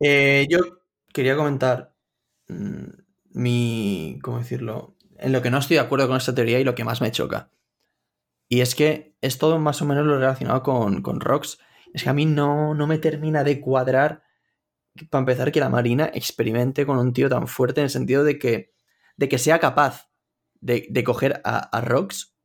Eh, 0.00 0.46
yo 0.48 0.58
quería 1.12 1.36
comentar 1.36 1.92
mm, 2.48 2.86
mi, 3.34 4.18
¿cómo 4.22 4.38
decirlo? 4.38 4.96
en 5.18 5.32
lo 5.32 5.42
que 5.42 5.50
no 5.50 5.58
estoy 5.58 5.74
de 5.74 5.82
acuerdo 5.82 6.08
con 6.08 6.16
esta 6.16 6.34
teoría 6.34 6.58
y 6.58 6.64
lo 6.64 6.74
que 6.74 6.84
más 6.84 7.02
me 7.02 7.10
choca. 7.10 7.50
Y 8.48 8.62
es 8.62 8.74
que 8.74 9.14
es 9.20 9.36
todo 9.36 9.58
más 9.58 9.82
o 9.82 9.84
menos 9.84 10.06
lo 10.06 10.18
relacionado 10.18 10.62
con, 10.62 11.02
con 11.02 11.20
Rox. 11.20 11.58
Es 11.92 12.04
que 12.04 12.08
a 12.08 12.14
mí 12.14 12.24
no, 12.24 12.72
no 12.74 12.86
me 12.86 12.96
termina 12.96 13.44
de 13.44 13.60
cuadrar, 13.60 14.22
para 15.10 15.20
empezar, 15.20 15.52
que 15.52 15.60
la 15.60 15.68
Marina 15.68 16.10
experimente 16.14 16.86
con 16.86 16.96
un 16.96 17.12
tío 17.12 17.28
tan 17.28 17.48
fuerte 17.48 17.82
en 17.82 17.84
el 17.84 17.90
sentido 17.90 18.24
de 18.24 18.38
que, 18.38 18.72
de 19.18 19.28
que 19.28 19.36
sea 19.36 19.58
capaz 19.58 20.08
de, 20.60 21.04
coger 21.04 21.42
a, 21.44 21.82
Rox 21.82 22.35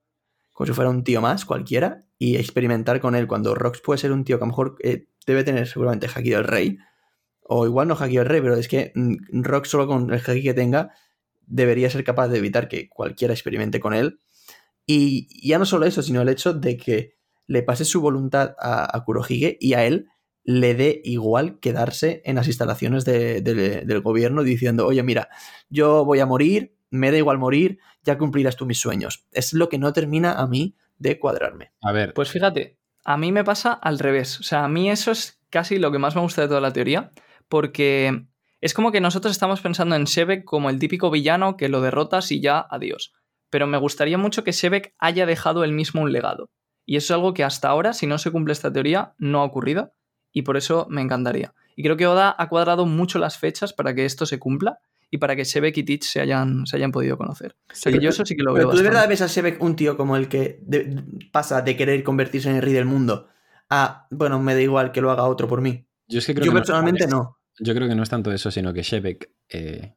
como 0.61 0.67
si 0.67 0.73
fuera 0.73 0.91
un 0.91 1.03
tío 1.03 1.21
más, 1.21 1.43
cualquiera, 1.43 2.05
y 2.19 2.35
experimentar 2.35 2.99
con 2.99 3.15
él, 3.15 3.25
cuando 3.25 3.55
Rox 3.55 3.81
puede 3.81 3.97
ser 3.97 4.11
un 4.11 4.23
tío 4.23 4.37
que 4.37 4.43
a 4.43 4.45
lo 4.45 4.51
mejor 4.51 4.75
eh, 4.83 5.07
debe 5.25 5.43
tener 5.43 5.67
seguramente 5.67 6.05
Haki 6.05 6.29
del 6.29 6.43
Rey, 6.43 6.77
o 7.41 7.65
igual 7.65 7.87
no 7.87 7.95
Haki 7.95 8.17
del 8.17 8.27
Rey, 8.27 8.41
pero 8.41 8.55
es 8.55 8.67
que 8.67 8.91
mm, 8.93 9.41
Rox 9.41 9.69
solo 9.69 9.87
con 9.87 10.13
el 10.13 10.19
Haki 10.19 10.43
que 10.43 10.53
tenga 10.53 10.91
debería 11.47 11.89
ser 11.89 12.03
capaz 12.03 12.27
de 12.27 12.37
evitar 12.37 12.67
que 12.67 12.89
cualquiera 12.89 13.33
experimente 13.33 13.79
con 13.79 13.95
él. 13.95 14.19
Y 14.85 15.49
ya 15.49 15.57
no 15.57 15.65
solo 15.65 15.87
eso, 15.87 16.03
sino 16.03 16.21
el 16.21 16.29
hecho 16.29 16.53
de 16.53 16.77
que 16.77 17.15
le 17.47 17.63
pase 17.63 17.83
su 17.83 17.99
voluntad 17.99 18.53
a 18.59 19.03
Kurohige 19.03 19.57
y 19.59 19.73
a 19.73 19.83
él 19.85 20.09
le 20.43 20.75
dé 20.75 21.01
igual 21.03 21.59
quedarse 21.59 22.21
en 22.23 22.35
las 22.35 22.45
instalaciones 22.45 23.03
del 23.03 24.01
gobierno 24.01 24.43
diciendo, 24.43 24.85
oye, 24.85 25.01
mira, 25.01 25.27
yo 25.71 26.05
voy 26.05 26.19
a 26.19 26.27
morir, 26.27 26.75
me 26.91 27.09
da 27.09 27.17
igual 27.17 27.39
morir, 27.39 27.79
ya 28.03 28.17
cumplirás 28.17 28.57
tú 28.57 28.65
mis 28.65 28.79
sueños. 28.79 29.25
Es 29.31 29.53
lo 29.53 29.69
que 29.69 29.79
no 29.79 29.93
termina 29.93 30.33
a 30.33 30.45
mí 30.45 30.75
de 30.99 31.17
cuadrarme. 31.17 31.71
A 31.81 31.91
ver. 31.91 32.13
Pues 32.13 32.29
fíjate, 32.29 32.77
a 33.03 33.17
mí 33.17 33.31
me 33.31 33.43
pasa 33.43 33.73
al 33.73 33.97
revés. 33.97 34.39
O 34.39 34.43
sea, 34.43 34.65
a 34.65 34.67
mí 34.67 34.91
eso 34.91 35.11
es 35.11 35.41
casi 35.49 35.79
lo 35.79 35.91
que 35.91 35.99
más 35.99 36.15
me 36.15 36.21
gusta 36.21 36.41
de 36.41 36.47
toda 36.47 36.61
la 36.61 36.73
teoría, 36.73 37.11
porque 37.49 38.25
es 38.59 38.73
como 38.73 38.91
que 38.91 39.01
nosotros 39.01 39.31
estamos 39.31 39.61
pensando 39.61 39.95
en 39.95 40.03
Shebek 40.03 40.43
como 40.45 40.69
el 40.69 40.79
típico 40.79 41.09
villano 41.09 41.57
que 41.57 41.69
lo 41.69 41.81
derrotas 41.81 42.31
y 42.31 42.41
ya 42.41 42.59
adiós. 42.69 43.13
Pero 43.49 43.67
me 43.67 43.77
gustaría 43.77 44.17
mucho 44.17 44.43
que 44.43 44.51
Shebek 44.51 44.93
haya 44.99 45.25
dejado 45.25 45.63
él 45.63 45.71
mismo 45.71 46.01
un 46.01 46.11
legado. 46.11 46.49
Y 46.85 46.97
eso 46.97 47.13
es 47.13 47.17
algo 47.17 47.33
que 47.33 47.43
hasta 47.43 47.69
ahora, 47.69 47.93
si 47.93 48.07
no 48.07 48.17
se 48.17 48.31
cumple 48.31 48.53
esta 48.53 48.71
teoría, 48.71 49.13
no 49.17 49.41
ha 49.41 49.45
ocurrido. 49.45 49.93
Y 50.31 50.43
por 50.43 50.57
eso 50.57 50.87
me 50.89 51.01
encantaría. 51.01 51.53
Y 51.75 51.83
creo 51.83 51.97
que 51.97 52.07
Oda 52.07 52.35
ha 52.37 52.49
cuadrado 52.49 52.85
mucho 52.85 53.19
las 53.19 53.37
fechas 53.37 53.73
para 53.73 53.95
que 53.95 54.05
esto 54.05 54.25
se 54.25 54.39
cumpla 54.39 54.79
y 55.13 55.17
para 55.17 55.35
que 55.35 55.43
Shebek 55.43 55.77
y 55.77 55.83
Teach 55.83 56.03
se 56.03 56.21
hayan, 56.21 56.65
se 56.65 56.77
hayan 56.77 56.93
podido 56.93 57.17
conocer. 57.17 57.57
o 57.69 57.75
sea 57.75 57.91
que 57.91 57.99
yo 57.99 58.09
eso 58.09 58.25
sí 58.25 58.35
que 58.35 58.43
lo 58.43 58.53
veo. 58.53 58.69
¿Tú 58.69 58.77
de 58.77 58.83
verdad 58.83 59.09
ves 59.09 59.21
a 59.21 59.27
Shebek 59.27 59.61
un 59.61 59.75
tío 59.75 59.97
como 59.97 60.15
el 60.15 60.29
que 60.29 60.63
pasa 61.33 61.61
de 61.61 61.75
querer 61.75 62.01
convertirse 62.03 62.49
en 62.49 62.55
el 62.55 62.61
rey 62.61 62.71
del 62.71 62.85
mundo 62.85 63.27
a, 63.69 64.07
bueno, 64.09 64.39
me 64.39 64.55
da 64.55 64.61
igual 64.61 64.93
que 64.93 65.01
lo 65.01 65.11
haga 65.11 65.25
otro 65.25 65.49
por 65.49 65.59
mí? 65.59 65.85
Yo, 66.07 66.19
es 66.19 66.25
que 66.25 66.33
creo 66.33 66.45
yo 66.45 66.51
que 66.51 66.57
personalmente 66.59 67.07
no, 67.07 67.39
Yo 67.59 67.75
creo 67.75 67.89
que 67.89 67.95
no 67.95 68.03
es 68.03 68.09
tanto 68.09 68.31
eso, 68.31 68.51
sino 68.51 68.73
que 68.73 68.83
Shebek, 68.83 69.29
eh, 69.49 69.95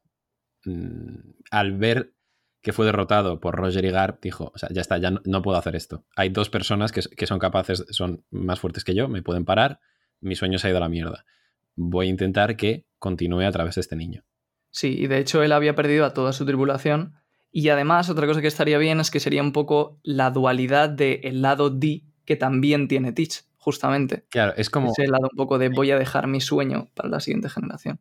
mm, 0.64 1.14
al 1.52 1.78
ver 1.78 2.12
que 2.60 2.72
fue 2.72 2.84
derrotado 2.84 3.38
por 3.38 3.54
Roger 3.54 3.84
y 3.84 3.90
Garp, 3.90 4.20
dijo, 4.20 4.50
o 4.52 4.58
sea, 4.58 4.68
ya 4.72 4.80
está, 4.80 4.98
ya 4.98 5.12
no, 5.12 5.42
puedo 5.42 5.56
hacer 5.56 5.76
esto. 5.76 6.06
Hay 6.16 6.30
dos 6.30 6.50
personas 6.50 6.90
que, 6.90 7.02
que, 7.02 7.26
son 7.26 7.38
capaces, 7.38 7.84
son 7.90 8.24
más 8.30 8.58
fuertes 8.58 8.82
que 8.82 8.94
yo, 8.94 9.06
me 9.06 9.22
pueden 9.22 9.44
parar, 9.44 9.80
mi 10.20 10.34
sueño 10.34 10.58
se 10.58 10.66
ha 10.66 10.70
ido 10.70 10.78
a 10.78 10.80
la 10.80 10.88
mierda. 10.88 11.24
Voy 11.76 12.06
a 12.06 12.10
intentar 12.10 12.56
que 12.56 12.86
continúe 12.98 13.42
a 13.42 13.52
través 13.52 13.76
de 13.76 13.82
este 13.82 13.96
niño. 13.96 14.24
Sí, 14.74 14.96
y 14.98 15.06
de 15.06 15.18
hecho 15.18 15.40
él 15.44 15.52
había 15.52 15.76
perdido 15.76 16.04
a 16.04 16.14
toda 16.14 16.32
su 16.32 16.44
tripulación. 16.44 17.14
Y 17.52 17.68
además, 17.68 18.10
otra 18.10 18.26
cosa 18.26 18.40
que 18.40 18.48
estaría 18.48 18.76
bien 18.76 18.98
es 18.98 19.12
que 19.12 19.20
sería 19.20 19.40
un 19.40 19.52
poco 19.52 20.00
la 20.02 20.32
dualidad 20.32 20.88
del 20.88 21.42
lado 21.42 21.70
D 21.70 22.02
que 22.24 22.34
también 22.34 22.88
tiene 22.88 23.12
Teach, 23.12 23.44
justamente. 23.56 24.24
Claro, 24.30 24.52
es 24.56 24.70
como. 24.70 24.90
Ese 24.90 25.06
lado 25.06 25.28
un 25.30 25.36
poco 25.36 25.58
de 25.58 25.68
voy 25.68 25.92
a 25.92 25.96
dejar 25.96 26.26
mi 26.26 26.40
sueño 26.40 26.88
para 26.94 27.08
la 27.08 27.20
siguiente 27.20 27.48
generación. 27.48 28.00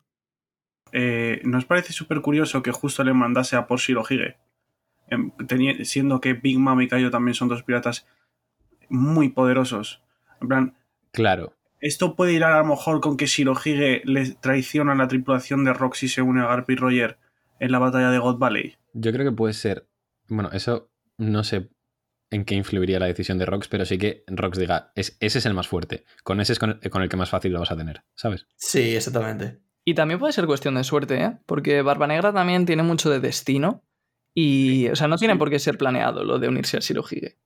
Eh, 0.91 1.41
¿Nos 1.43 1.65
parece 1.65 1.93
súper 1.93 2.21
curioso 2.21 2.63
que 2.63 2.71
justo 2.71 3.03
le 3.03 3.13
mandase 3.13 3.55
a 3.55 3.67
por 3.67 3.79
Shirohige? 3.79 4.38
Em, 5.09 5.31
siendo 5.83 6.21
que 6.21 6.33
Big 6.33 6.57
Mom 6.57 6.81
y 6.81 6.88
Kaio 6.88 7.12
también 7.12 7.36
son 7.36 7.49
dos 7.49 7.62
piratas 7.62 8.07
muy 8.89 9.29
poderosos. 9.29 10.01
En 10.41 10.47
plan. 10.47 10.77
Claro. 11.12 11.53
Esto 11.84 12.15
puede 12.15 12.32
ir 12.32 12.46
a 12.46 12.60
lo 12.60 12.65
mejor 12.65 13.02
con 13.02 13.17
que 13.17 13.26
Shirohige 13.26 14.04
le 14.06 14.32
traiciona 14.36 14.93
a 14.93 14.96
la 14.96 15.10
tripulación 15.10 15.65
de 15.65 15.74
Roxy 15.74 16.08
se 16.08 16.22
une 16.22 16.41
a 16.41 16.46
Garp 16.46 16.69
y 16.69 16.76
Roger 16.76 17.17
en 17.60 17.74
la 17.74 17.80
batalla 17.80 18.10
de 18.10 18.19
God 18.19 18.38
Valley. 18.38 18.78
Yo 18.93 19.12
creo 19.12 19.30
que 19.30 19.36
puede 19.36 19.54
ser. 19.54 19.86
Bueno, 20.30 20.50
eso 20.54 20.89
no 21.17 21.43
sé 21.43 21.67
en 22.32 22.46
qué 22.46 22.56
influiría 22.56 23.00
la 23.00 23.08
decisión 23.08 23.38
de 23.38 23.46
Rox, 23.46 23.67
pero 23.67 23.84
sí 23.84 23.98
que 23.98 24.24
Rox 24.28 24.58
diga, 24.58 24.93
es, 24.96 25.17
ese 25.19 25.39
es 25.39 25.46
el 25.46 25.54
más 25.54 25.67
fuerte. 25.67 26.06
Con 26.24 26.39
ese 26.39 26.54
es 26.54 26.60
con 26.60 26.80
el, 26.82 26.89
con 26.89 27.02
el, 27.02 27.10
que 27.10 27.17
más 27.17 27.30
fácil 27.30 27.52
lo 27.52 27.60
vas 27.60 27.72
a 27.72 27.76
tener, 27.76 28.06
¿sabes? 28.15 28.48
Sí, 28.56 28.96
exactamente. 28.96 29.60
Y 29.84 29.93
también 29.93 30.22
puede 30.22 30.32
ser 30.32 30.46
cuestión 30.46 30.76
de 30.76 30.86
suerte, 30.86 31.22
¿eh? 31.22 31.38
Porque 31.46 31.82
Barba 31.82 32.08
Negra 32.08 32.32
también 32.32 32.65
tiene 32.65 32.84
mucho 32.84 33.10
de 33.10 33.19
destino 33.19 33.84
y, 34.34 34.88
o 34.88 34.96
sea, 34.96 35.10
no 35.10 35.17
tiene 35.17 35.36
por 35.36 35.50
qué 35.50 35.60
ser 35.60 35.78
planeado 35.78 36.24
lo 36.24 36.39
de 36.39 36.48
unirse 36.48 36.78
a 36.78 36.80
Shirohige. 36.80 37.39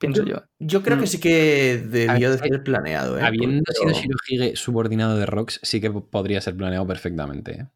Pienso 0.00 0.24
yo. 0.24 0.42
Yo, 0.58 0.82
creo 0.82 0.96
que 0.96 1.04
mm. 1.04 1.08
sí 1.08 1.20
que 1.20 1.76
debió 1.76 2.30
de 2.30 2.38
ser 2.38 2.64
planeado. 2.64 3.18
¿eh? 3.18 3.22
Habiendo 3.22 3.70
sido 3.70 3.92
Shirohige 3.92 4.56
subordinado 4.56 5.18
de 5.18 5.26
Rox, 5.26 5.60
sí 5.62 5.78
que 5.78 5.90
podría 5.90 6.40
ser 6.40 6.56
planeado 6.56 6.86
perfectamente. 6.86 7.52
¿eh? 7.52 7.66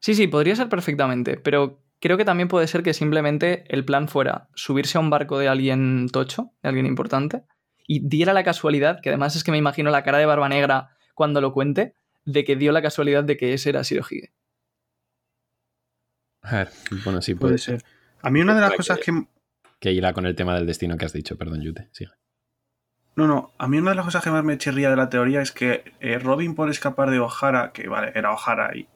Sí, 0.00 0.14
sí, 0.14 0.26
podría 0.26 0.54
ser 0.54 0.68
perfectamente, 0.68 1.38
pero 1.38 1.82
creo 1.98 2.18
que 2.18 2.26
también 2.26 2.48
puede 2.48 2.66
ser 2.66 2.82
que 2.82 2.92
simplemente 2.92 3.64
el 3.68 3.86
plan 3.86 4.06
fuera 4.06 4.50
subirse 4.54 4.98
a 4.98 5.00
un 5.00 5.08
barco 5.08 5.38
de 5.38 5.48
alguien 5.48 6.08
tocho, 6.12 6.52
de 6.62 6.68
alguien 6.68 6.84
importante, 6.84 7.44
y 7.86 8.06
diera 8.06 8.34
la 8.34 8.44
casualidad, 8.44 9.00
que 9.00 9.08
además 9.08 9.34
es 9.34 9.42
que 9.42 9.50
me 9.50 9.58
imagino 9.58 9.90
la 9.90 10.04
cara 10.04 10.18
de 10.18 10.26
Barba 10.26 10.50
Negra 10.50 10.90
cuando 11.14 11.40
lo 11.40 11.54
cuente, 11.54 11.94
de 12.26 12.44
que 12.44 12.54
dio 12.54 12.70
la 12.70 12.82
casualidad 12.82 13.24
de 13.24 13.38
que 13.38 13.54
ese 13.54 13.70
era 13.70 13.80
Shirohige. 13.80 14.34
A 16.42 16.56
ver, 16.56 16.68
bueno, 17.02 17.22
sí 17.22 17.34
puede, 17.34 17.56
ser. 17.56 17.82
A 18.20 18.30
mí 18.30 18.42
una 18.42 18.54
de 18.54 18.60
las 18.60 18.72
cosas 18.74 18.98
que, 18.98 19.06
que, 19.06 19.24
irá 19.82 20.12
con 20.12 20.26
el 20.26 20.34
tema 20.34 20.54
del 20.54 20.66
destino 20.66 20.96
que 20.96 21.06
has 21.06 21.12
dicho, 21.12 21.36
perdón, 21.36 21.62
Yute, 21.62 21.88
sigue. 21.92 22.12
No, 23.16 23.26
no, 23.26 23.52
a 23.58 23.66
mí 23.66 23.78
una 23.78 23.90
de 23.90 23.96
las 23.96 24.04
cosas 24.04 24.22
que 24.22 24.30
más 24.30 24.44
me 24.44 24.56
chirría 24.56 24.90
de 24.90 24.96
la 24.96 25.10
teoría 25.10 25.42
es 25.42 25.52
que 25.52 25.92
eh, 26.00 26.18
Robin 26.18 26.54
por 26.54 26.70
escapar 26.70 27.10
de 27.10 27.18
O'Hara, 27.18 27.72
que 27.72 27.88
vale, 27.88 28.12
era 28.14 28.32
O'Hara 28.32 28.76
y, 28.76 28.86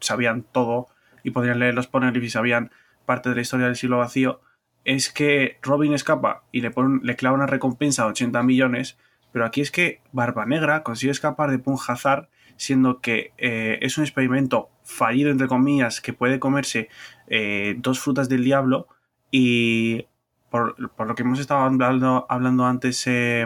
sabían 0.00 0.42
todo 0.42 0.88
y 1.22 1.30
podrían 1.30 1.60
leer 1.60 1.74
los 1.74 1.86
poneglyphs 1.86 2.26
y 2.26 2.30
sabían 2.30 2.70
parte 3.06 3.28
de 3.28 3.36
la 3.36 3.42
historia 3.42 3.66
del 3.66 3.76
siglo 3.76 3.98
vacío, 3.98 4.40
es 4.84 5.12
que 5.12 5.58
Robin 5.62 5.92
escapa 5.92 6.42
y 6.50 6.60
le, 6.60 6.72
le 7.02 7.16
clava 7.16 7.36
una 7.36 7.46
recompensa 7.46 8.02
de 8.02 8.10
80 8.10 8.42
millones, 8.42 8.98
pero 9.32 9.44
aquí 9.44 9.60
es 9.60 9.70
que 9.70 10.00
Barba 10.12 10.44
Negra 10.44 10.82
consigue 10.82 11.12
escapar 11.12 11.50
de 11.50 11.58
Punjazar 11.58 12.28
siendo 12.56 13.00
que 13.00 13.32
eh, 13.38 13.78
es 13.82 13.98
un 13.98 14.04
experimento 14.04 14.70
fallido, 14.84 15.30
entre 15.30 15.48
comillas, 15.48 16.00
que 16.00 16.12
puede 16.12 16.38
comerse 16.38 16.88
eh, 17.26 17.74
dos 17.78 18.00
frutas 18.00 18.28
del 18.28 18.44
diablo 18.44 18.86
y 19.30 20.06
por, 20.52 20.78
lo 20.78 21.14
que 21.14 21.22
hemos 21.22 21.40
estado 21.40 21.60
hablando, 21.60 22.26
hablando 22.28 22.66
antes 22.66 23.04
eh, 23.06 23.44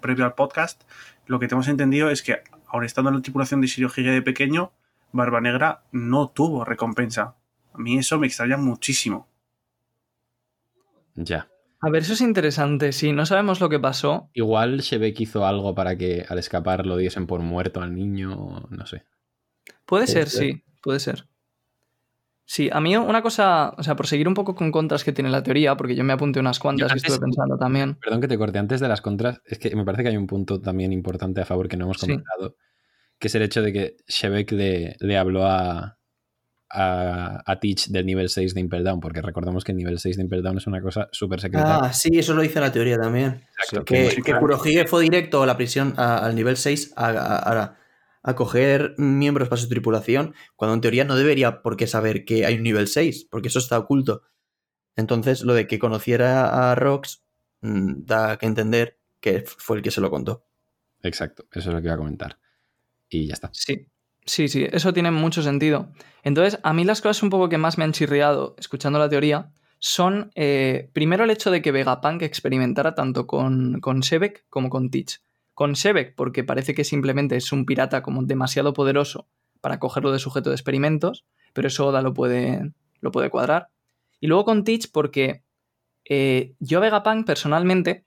previo 0.00 0.26
al 0.26 0.34
podcast, 0.34 0.82
lo 1.26 1.40
que 1.40 1.48
tenemos 1.48 1.68
entendido 1.68 2.10
es 2.10 2.22
que, 2.22 2.42
aun 2.68 2.84
estando 2.84 3.08
en 3.08 3.16
la 3.16 3.22
tripulación 3.22 3.62
de 3.62 3.66
Sirio 3.66 3.90
de 3.90 4.22
pequeño, 4.22 4.70
Barba 5.10 5.40
Negra 5.40 5.84
no 5.90 6.28
tuvo 6.28 6.64
recompensa. 6.64 7.34
A 7.72 7.78
mí 7.78 7.98
eso 7.98 8.18
me 8.18 8.26
extraña 8.26 8.58
muchísimo. 8.58 9.26
Ya. 11.14 11.48
A 11.80 11.88
ver, 11.88 12.02
eso 12.02 12.12
es 12.12 12.20
interesante. 12.20 12.92
Si 12.92 13.12
no 13.12 13.24
sabemos 13.24 13.60
lo 13.60 13.68
que 13.68 13.80
pasó. 13.80 14.28
Igual 14.34 14.80
Shebek 14.80 15.18
hizo 15.20 15.46
algo 15.46 15.74
para 15.74 15.96
que 15.96 16.26
al 16.28 16.38
escapar 16.38 16.84
lo 16.84 16.96
diesen 16.96 17.26
por 17.26 17.40
muerto 17.40 17.80
al 17.80 17.94
niño, 17.94 18.66
no 18.68 18.86
sé. 18.86 19.04
Puede 19.86 20.06
ser, 20.06 20.28
sí, 20.28 20.62
puede 20.82 21.00
ser. 21.00 21.26
Sí, 22.46 22.68
a 22.70 22.80
mí 22.80 22.94
una 22.96 23.22
cosa, 23.22 23.74
o 23.76 23.82
sea, 23.82 23.96
por 23.96 24.06
seguir 24.06 24.28
un 24.28 24.34
poco 24.34 24.54
con 24.54 24.70
contras 24.70 25.02
que 25.02 25.12
tiene 25.12 25.30
la 25.30 25.42
teoría, 25.42 25.76
porque 25.76 25.96
yo 25.96 26.04
me 26.04 26.12
apunté 26.12 26.40
unas 26.40 26.58
cuantas 26.58 26.92
y 26.92 26.96
estuve 26.96 27.18
pensando 27.18 27.56
también. 27.56 27.94
Perdón 27.94 28.20
que 28.20 28.28
te 28.28 28.36
corte, 28.36 28.58
antes 28.58 28.80
de 28.80 28.88
las 28.88 29.00
contras, 29.00 29.40
es 29.46 29.58
que 29.58 29.74
me 29.74 29.84
parece 29.84 30.02
que 30.02 30.10
hay 30.10 30.16
un 30.16 30.26
punto 30.26 30.60
también 30.60 30.92
importante 30.92 31.40
a 31.40 31.46
favor 31.46 31.68
que 31.68 31.76
no 31.76 31.84
hemos 31.84 31.98
comentado, 31.98 32.56
que 33.18 33.28
es 33.28 33.34
el 33.34 33.42
hecho 33.42 33.62
de 33.62 33.72
que 33.72 33.96
Shebek 34.06 34.52
le, 34.52 34.96
le 35.00 35.16
habló 35.16 35.46
a, 35.46 35.96
a, 36.74 37.58
Teach 37.60 37.88
del 37.88 38.04
nivel 38.06 38.28
6 38.28 38.54
de 38.54 38.60
Impel 38.60 38.84
Down, 38.84 39.00
porque 39.00 39.22
recordemos 39.22 39.64
que 39.64 39.72
el 39.72 39.78
nivel 39.78 39.98
6 39.98 40.16
de 40.16 40.22
Impel 40.22 40.42
Down 40.42 40.58
es 40.58 40.66
una 40.66 40.80
cosa 40.80 41.08
súper 41.12 41.40
secreta. 41.40 41.86
Ah, 41.86 41.92
sí, 41.92 42.10
eso 42.12 42.34
lo 42.34 42.42
dice 42.42 42.60
la 42.60 42.72
teoría 42.72 42.98
también. 42.98 43.42
que, 43.86 44.22
que 44.22 44.86
fue 44.86 45.02
directo 45.02 45.42
a 45.42 45.46
la 45.46 45.56
prisión 45.56 45.94
al 45.96 46.34
nivel 46.34 46.56
6 46.56 46.94
a, 46.96 47.76
a, 48.24 48.34
coger 48.34 48.94
miembros 48.98 49.48
para 49.48 49.60
su 49.60 49.68
tripulación, 49.68 50.34
cuando 50.56 50.74
en 50.74 50.80
teoría 50.80 51.04
no 51.04 51.16
debería 51.16 51.62
por 51.62 51.76
qué 51.76 51.86
saber 51.86 52.24
que 52.24 52.46
hay 52.46 52.56
un 52.56 52.62
nivel 52.62 52.88
6, 52.88 53.28
porque 53.30 53.48
eso 53.48 53.58
está 53.58 53.78
oculto. 53.78 54.22
Entonces, 54.96 55.42
lo 55.42 55.54
de 55.54 55.66
que 55.66 55.78
conociera 55.78 56.70
a 56.70 56.74
Rox 56.74 57.22
mm, 57.60 58.04
da 58.04 58.36
que 58.38 58.46
entender 58.46 58.98
que 59.20 59.44
fue 59.46 59.76
el 59.76 59.82
que 59.82 59.90
se 59.90 60.00
lo 60.00 60.10
contó. 60.10 60.46
Exacto, 61.02 61.46
eso 61.52 61.70
es 61.70 61.74
lo 61.74 61.80
que 61.80 61.86
iba 61.86 61.94
a 61.94 61.98
comentar. 61.98 62.38
Y 63.08 63.26
ya 63.26 63.34
está. 63.34 63.50
Sí, 63.52 63.88
Sí, 64.26 64.48
sí, 64.48 64.66
eso 64.70 64.92
tiene 64.92 65.10
mucho 65.10 65.42
sentido. 65.42 65.90
Entonces, 66.22 66.58
a 66.62 66.72
mí 66.72 66.84
las 66.84 67.02
cosas 67.02 67.22
un 67.22 67.30
poco 67.30 67.48
que 67.48 67.58
más 67.58 67.76
me 67.76 67.84
han 67.84 67.92
chirriado, 67.92 68.54
escuchando 68.58 68.98
la 68.98 69.08
teoría, 69.08 69.52
son 69.78 70.30
eh, 70.34 70.88
primero 70.94 71.24
el 71.24 71.30
hecho 71.30 71.50
de 71.50 71.60
que 71.60 71.72
Vegapunk 71.72 72.22
experimentara 72.22 72.94
tanto 72.94 73.26
con, 73.26 73.80
con 73.80 74.00
Shebek 74.00 74.46
como 74.48 74.70
con 74.70 74.90
Teach. 74.90 75.20
Con 75.54 75.72
Shebek, 75.74 76.14
porque 76.14 76.44
parece 76.44 76.74
que 76.74 76.84
simplemente 76.84 77.36
es 77.36 77.52
un 77.52 77.64
pirata 77.64 78.02
como 78.02 78.22
demasiado 78.22 78.72
poderoso 78.72 79.28
para 79.60 79.78
cogerlo 79.78 80.12
de 80.12 80.18
sujeto 80.18 80.50
de 80.50 80.56
experimentos, 80.56 81.24
pero 81.52 81.68
eso 81.68 81.86
Oda 81.86 82.02
lo 82.02 82.12
puede, 82.12 82.72
lo 83.00 83.10
puede 83.12 83.30
cuadrar. 83.30 83.70
Y 84.20 84.26
luego 84.26 84.44
con 84.44 84.64
Teach, 84.64 84.90
porque 84.92 85.44
eh, 86.04 86.54
yo 86.58 86.80
Vegapunk 86.80 87.26
personalmente 87.26 88.04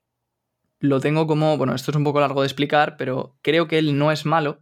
lo 0.79 0.99
tengo 0.99 1.25
como, 1.25 1.57
bueno, 1.57 1.73
esto 1.73 1.91
es 1.91 1.97
un 1.97 2.03
poco 2.03 2.19
largo 2.19 2.41
de 2.41 2.47
explicar, 2.47 2.95
pero 2.97 3.35
creo 3.41 3.67
que 3.67 3.79
él 3.79 3.97
no 3.97 4.11
es 4.11 4.25
malo, 4.25 4.61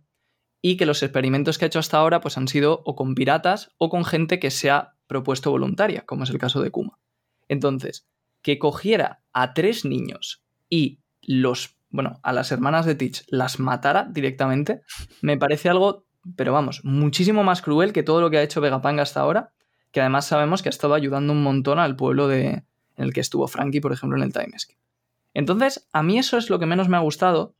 y 0.68 0.78
que 0.78 0.88
los 0.88 1.04
experimentos 1.04 1.60
que 1.60 1.66
ha 1.66 1.68
hecho 1.68 1.78
hasta 1.78 2.00
ahora 2.00 2.22
pues, 2.22 2.40
han 2.40 2.48
sido 2.48 2.82
o 2.86 2.96
con 2.96 3.14
piratas 3.14 3.70
o 3.78 3.90
con 3.90 4.04
gente 4.04 4.40
que 4.40 4.50
se 4.50 4.72
ha 4.72 4.96
propuesto 5.06 5.52
voluntaria, 5.52 6.08
como 6.08 6.24
es 6.24 6.32
el 6.32 6.40
caso 6.40 6.60
de 6.60 6.72
Kuma. 6.72 6.98
Entonces, 7.48 8.08
que 8.42 8.58
cogiera 8.58 9.22
a 9.32 9.54
tres 9.54 9.86
niños 9.86 10.44
y 10.68 11.02
los, 11.22 11.78
bueno, 11.96 12.20
a 12.22 12.34
las 12.34 12.52
hermanas 12.52 12.86
de 12.86 12.96
Teach 12.96 13.24
las 13.28 13.60
matara 13.60 14.08
directamente, 14.10 14.82
me 15.22 15.38
parece 15.38 15.70
algo, 15.70 16.06
pero 16.36 16.54
vamos, 16.54 16.82
muchísimo 16.84 17.44
más 17.44 17.62
cruel 17.62 17.94
que 17.94 18.04
todo 18.04 18.22
lo 18.22 18.30
que 18.30 18.38
ha 18.38 18.44
hecho 18.44 18.62
Vegapanga 18.62 19.04
hasta 19.04 19.22
ahora, 19.22 19.52
que 19.92 20.02
además 20.02 20.28
sabemos 20.28 20.62
que 20.62 20.70
ha 20.70 20.72
estado 20.72 20.94
ayudando 20.94 21.34
un 21.34 21.42
montón 21.42 21.80
al 21.80 21.96
pueblo 21.96 22.28
de, 22.28 22.48
en 22.48 22.64
el 22.98 23.14
que 23.14 23.22
estuvo 23.22 23.48
Frankie, 23.48 23.82
por 23.82 23.94
ejemplo, 23.94 24.18
en 24.18 24.24
el 24.24 24.34
Time 24.34 24.58
Skip. 24.60 24.78
Entonces, 25.34 25.88
a 25.92 26.04
mí 26.04 26.20
eso 26.20 26.38
es 26.38 26.50
lo 26.50 26.60
que 26.60 26.66
menos 26.66 26.90
me 26.90 26.98
ha 26.98 27.02
gustado, 27.02 27.56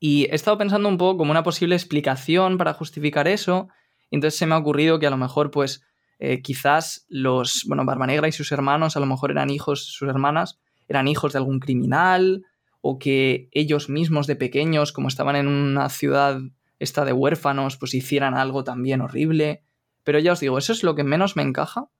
y 0.00 0.24
he 0.24 0.34
estado 0.34 0.58
pensando 0.58 0.88
un 0.88 0.98
poco 0.98 1.18
como 1.18 1.30
una 1.30 1.42
posible 1.42 1.74
explicación 1.74 2.56
para 2.56 2.74
justificar 2.74 3.26
eso. 3.26 3.68
Y 4.10 4.16
entonces 4.16 4.38
se 4.38 4.46
me 4.46 4.54
ha 4.54 4.58
ocurrido 4.58 4.98
que 4.98 5.06
a 5.06 5.10
lo 5.10 5.16
mejor, 5.16 5.50
pues, 5.50 5.82
eh, 6.18 6.40
quizás 6.42 7.04
los, 7.08 7.64
bueno, 7.66 7.84
Barba 7.84 8.06
Negra 8.06 8.28
y 8.28 8.32
sus 8.32 8.52
hermanos 8.52 8.96
a 8.96 9.00
lo 9.00 9.06
mejor 9.06 9.30
eran 9.30 9.50
hijos, 9.50 9.86
sus 9.86 10.08
hermanas, 10.08 10.60
eran 10.88 11.08
hijos 11.08 11.32
de 11.32 11.38
algún 11.38 11.60
criminal, 11.60 12.44
o 12.80 12.98
que 12.98 13.48
ellos 13.52 13.88
mismos 13.88 14.26
de 14.26 14.36
pequeños, 14.36 14.92
como 14.92 15.08
estaban 15.08 15.36
en 15.36 15.48
una 15.48 15.88
ciudad 15.88 16.40
esta 16.78 17.04
de 17.04 17.12
huérfanos, 17.12 17.76
pues 17.76 17.94
hicieran 17.94 18.34
algo 18.34 18.64
también 18.64 19.00
horrible. 19.00 19.62
Pero 20.04 20.18
ya 20.18 20.32
os 20.32 20.40
digo, 20.40 20.58
eso 20.58 20.72
es 20.72 20.82
lo 20.82 20.94
que 20.94 21.04
menos 21.04 21.36
me 21.36 21.42
encaja. 21.42 21.90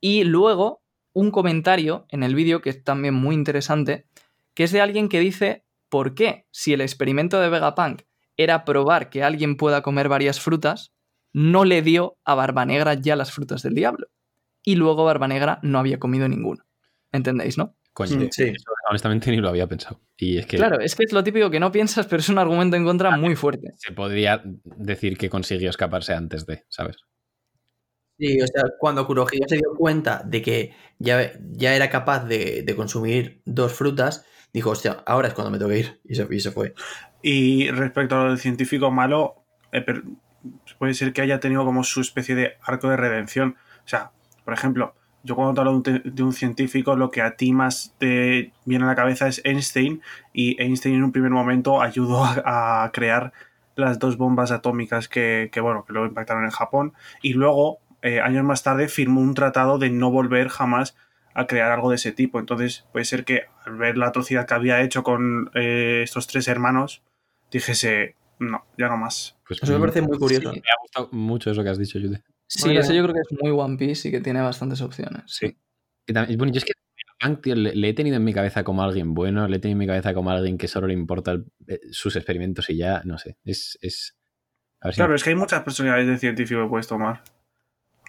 Y 0.00 0.24
luego, 0.24 0.82
un 1.12 1.30
comentario 1.30 2.06
en 2.08 2.22
el 2.22 2.34
vídeo 2.34 2.60
que 2.60 2.70
es 2.70 2.84
también 2.84 3.14
muy 3.14 3.34
interesante, 3.34 4.06
que 4.54 4.64
es 4.64 4.72
de 4.72 4.80
alguien 4.80 5.08
que 5.08 5.20
dice, 5.20 5.64
¿por 5.88 6.14
qué 6.14 6.46
si 6.50 6.72
el 6.72 6.80
experimento 6.80 7.40
de 7.40 7.48
Vegapunk 7.48 8.02
era 8.36 8.64
probar 8.64 9.10
que 9.10 9.22
alguien 9.22 9.56
pueda 9.56 9.82
comer 9.82 10.08
varias 10.08 10.40
frutas, 10.40 10.92
no 11.32 11.64
le 11.64 11.82
dio 11.82 12.16
a 12.24 12.34
Barba 12.34 12.64
Negra 12.64 12.94
ya 12.94 13.16
las 13.16 13.32
frutas 13.32 13.62
del 13.62 13.74
diablo? 13.74 14.08
Y 14.62 14.76
luego 14.76 15.04
Barba 15.04 15.28
Negra 15.28 15.58
no 15.62 15.78
había 15.78 15.98
comido 15.98 16.28
ninguna. 16.28 16.64
¿Entendéis, 17.12 17.58
no? 17.58 17.76
Coño, 17.92 18.28
sí. 18.30 18.52
Honestamente 18.88 19.30
ni 19.30 19.38
lo 19.38 19.48
había 19.48 19.66
pensado. 19.66 20.00
Y 20.16 20.38
es 20.38 20.46
que, 20.46 20.56
claro, 20.56 20.80
es 20.80 20.94
que 20.94 21.04
es 21.04 21.12
lo 21.12 21.24
típico 21.24 21.50
que 21.50 21.60
no 21.60 21.72
piensas, 21.72 22.06
pero 22.06 22.20
es 22.20 22.28
un 22.28 22.38
argumento 22.38 22.76
en 22.76 22.84
contra 22.84 23.16
muy 23.16 23.36
fuerte. 23.36 23.72
Se 23.76 23.92
podría 23.92 24.42
decir 24.64 25.16
que 25.16 25.30
consiguió 25.30 25.70
escaparse 25.70 26.14
antes 26.14 26.46
de, 26.46 26.64
¿sabes? 26.68 26.96
Sí, 28.18 28.40
o 28.40 28.46
sea, 28.46 28.64
cuando 28.78 29.06
Kurohige 29.06 29.48
se 29.48 29.56
dio 29.56 29.74
cuenta 29.76 30.22
de 30.24 30.40
que 30.40 30.74
ya, 30.98 31.32
ya 31.52 31.74
era 31.74 31.90
capaz 31.90 32.24
de, 32.24 32.72
consumir 32.76 33.42
dos 33.44 33.72
frutas, 33.72 34.24
dijo, 34.52 34.70
hostia, 34.70 35.02
ahora 35.04 35.28
es 35.28 35.34
cuando 35.34 35.50
me 35.50 35.58
tengo 35.58 35.70
que 35.70 35.78
ir. 35.78 36.00
Y 36.04 36.14
se, 36.40 36.50
fue. 36.52 36.74
Y 37.22 37.70
respecto 37.70 38.14
a 38.14 38.24
lo 38.24 38.28
del 38.30 38.38
científico 38.38 38.92
malo, 38.92 39.44
eh, 39.72 39.84
puede 40.78 40.94
ser 40.94 41.12
que 41.12 41.22
haya 41.22 41.40
tenido 41.40 41.64
como 41.64 41.82
su 41.82 42.00
especie 42.00 42.36
de 42.36 42.52
arco 42.62 42.88
de 42.88 42.96
redención. 42.96 43.56
O 43.84 43.88
sea, 43.88 44.12
por 44.44 44.54
ejemplo, 44.54 44.94
yo 45.24 45.34
cuando 45.34 45.54
te 45.54 45.60
hablo 45.60 45.80
de 45.80 46.22
un, 46.22 46.32
científico, 46.34 46.96
lo 46.96 47.10
que 47.10 47.22
a 47.22 47.34
ti 47.34 47.52
más 47.52 47.94
te 47.98 48.52
viene 48.66 48.84
a 48.84 48.88
la 48.88 48.94
cabeza 48.94 49.26
es 49.26 49.40
Einstein, 49.44 50.02
y 50.34 50.60
Einstein 50.62 50.96
en 50.96 51.04
un 51.04 51.12
primer 51.12 51.30
momento 51.30 51.80
ayudó 51.80 52.24
a, 52.24 52.90
crear 52.92 53.32
las 53.74 53.98
dos 53.98 54.18
bombas 54.18 54.52
atómicas 54.52 55.08
que, 55.08 55.50
bueno, 55.60 55.84
que 55.84 55.94
luego 55.94 56.06
impactaron 56.06 56.44
en 56.44 56.50
Japón, 56.50 56.92
y 57.22 57.32
luego, 57.32 57.78
eh, 58.02 58.20
años 58.20 58.44
más 58.44 58.62
tarde, 58.62 58.88
firmó 58.88 59.22
un 59.22 59.34
tratado 59.34 59.78
de 59.78 59.88
no 59.88 60.10
volver 60.10 60.48
jamás 60.48 60.94
a 61.32 61.46
crear 61.46 61.72
algo 61.72 61.88
de 61.88 61.96
ese 61.96 62.12
tipo. 62.12 62.38
Entonces, 62.38 62.84
puede 62.92 63.06
ser 63.06 63.24
que 63.24 63.44
al 63.64 63.76
ver 63.76 63.96
la 63.96 64.08
atrocidad 64.08 64.46
que 64.46 64.54
había 64.54 64.82
hecho 64.82 65.02
con 65.02 65.50
eh, 65.54 66.02
estos 66.04 66.26
tres 66.26 66.46
hermanos, 66.48 67.02
dijese, 67.50 68.14
no, 68.38 68.66
ya 68.76 68.88
no 68.88 68.98
más. 68.98 69.36
Pues 69.48 69.62
eso 69.62 69.72
me 69.72 69.80
parece 69.80 70.02
muy 70.02 70.18
curioso. 70.18 70.52
me 70.52 70.58
ha 70.58 70.80
gustado 70.82 71.08
mucho 71.12 71.50
eso 71.50 71.62
que 71.62 71.70
has 71.70 71.78
dicho, 71.78 71.98
Jude. 71.98 72.22
Sí, 72.46 72.76
eso 72.76 72.92
yo 72.92 73.02
creo 73.02 73.14
que 73.14 73.20
es 73.20 73.42
muy 73.42 73.50
One 73.50 73.76
Piece 73.76 74.08
y 74.08 74.10
que 74.10 74.20
tiene 74.20 74.40
bastantes 74.40 74.80
opciones. 74.80 75.22
Sí. 75.26 75.56
Y 76.06 76.12
también, 76.12 76.38
bueno, 76.38 76.52
yo 76.52 76.58
es 76.58 76.64
que 76.64 76.74
le, 77.54 77.88
he 77.88 77.94
tenido 77.94 78.16
en 78.16 78.24
mi 78.24 78.34
cabeza 78.34 78.64
como 78.64 78.82
alguien 78.82 79.14
bueno, 79.14 79.48
le 79.48 79.56
he 79.56 79.58
tenido 79.58 79.76
en 79.76 79.78
mi 79.78 79.86
cabeza 79.86 80.12
como 80.12 80.30
alguien 80.30 80.58
que 80.58 80.68
solo 80.68 80.86
le 80.86 80.94
importa 80.94 81.36
eh, 81.66 81.80
sus 81.90 82.16
experimentos 82.16 82.68
y 82.70 82.76
ya, 82.76 83.02
no 83.04 83.18
sé. 83.18 83.38
Es. 83.44 83.78
es 83.80 84.16
claro, 84.94 85.14
es 85.14 85.24
que 85.24 85.30
hay 85.30 85.36
muchas 85.36 85.62
personalidades 85.62 86.06
de 86.08 86.18
científico 86.18 86.62
que 86.62 86.68
puedes 86.68 86.86
tomar. 86.86 87.22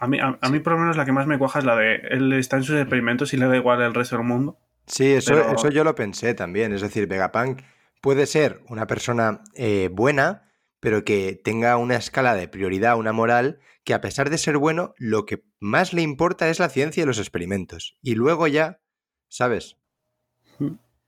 A 0.01 0.07
mí, 0.07 0.19
a, 0.19 0.49
mí, 0.49 0.59
por 0.59 0.73
lo 0.73 0.79
menos, 0.79 0.97
la 0.97 1.05
que 1.05 1.13
más 1.13 1.25
me 1.25 1.37
cuaja 1.37 1.59
es 1.59 1.65
la 1.65 1.77
de 1.77 1.95
él 2.09 2.33
está 2.33 2.57
en 2.57 2.63
sus 2.63 2.75
experimentos 2.75 3.33
y 3.33 3.37
le 3.37 3.47
da 3.47 3.55
igual 3.55 3.81
el 3.81 3.93
resto 3.93 4.17
del 4.17 4.25
mundo. 4.25 4.59
Sí, 4.87 5.13
eso, 5.13 5.39
eso 5.53 5.69
yo 5.69 5.85
lo 5.85 5.95
pensé 5.95 6.33
también. 6.33 6.73
Es 6.73 6.81
decir, 6.81 7.07
Vegapunk 7.07 7.61
puede 8.01 8.25
ser 8.25 8.61
una 8.67 8.87
persona 8.87 9.41
eh, 9.55 9.89
buena, 9.91 10.44
pero 10.85 11.03
que 11.03 11.41
tenga 11.43 11.77
una 11.77 11.95
escala 11.95 12.35
de 12.35 12.47
prioridad, 12.47 12.95
una 12.95 13.11
moral, 13.11 13.57
que 13.83 13.95
a 13.95 14.01
pesar 14.01 14.29
de 14.29 14.37
ser 14.37 14.59
bueno, 14.59 14.93
lo 14.99 15.25
que 15.25 15.43
más 15.59 15.93
le 15.93 16.03
importa 16.03 16.47
es 16.47 16.59
la 16.59 16.69
ciencia 16.69 17.01
y 17.01 17.07
los 17.07 17.17
experimentos. 17.17 17.97
Y 18.03 18.13
luego 18.13 18.45
ya, 18.45 18.81
¿sabes? 19.27 19.77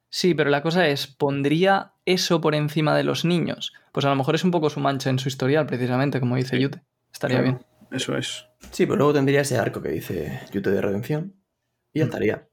Sí, 0.10 0.34
pero 0.34 0.50
la 0.50 0.63
cosa 0.63 0.88
es, 0.88 1.06
¿pondría 1.06 1.94
eso 2.06 2.42
por 2.42 2.56
encima 2.56 2.98
de 2.98 3.04
los 3.04 3.24
niños? 3.24 3.72
Pues 3.92 4.04
a 4.08 4.10
lo 4.10 4.16
mejor 4.16 4.34
es 4.34 4.44
un 4.44 4.50
poco 4.50 4.72
su 4.72 4.80
mancha 4.80 5.12
en 5.12 5.20
su 5.20 5.28
historial, 5.30 5.68
precisamente, 5.68 6.20
como 6.20 6.38
dice 6.38 6.60
Yute. 6.60 6.82
Estaría 7.13 7.42
bien. 7.42 7.60
Eso 7.92 8.18
es. 8.18 8.48
Sí, 8.72 8.88
pero 8.88 8.98
luego 8.98 9.13
tendría 9.13 9.42
ese 9.42 9.60
arco 9.60 9.84
que 9.84 9.90
dice 9.90 10.42
Yute 10.52 10.72
de 10.72 10.82
redención. 10.82 11.36
Y 11.94 12.00
ya 12.00 12.06
mm. 12.06 12.08
estaría. 12.08 12.50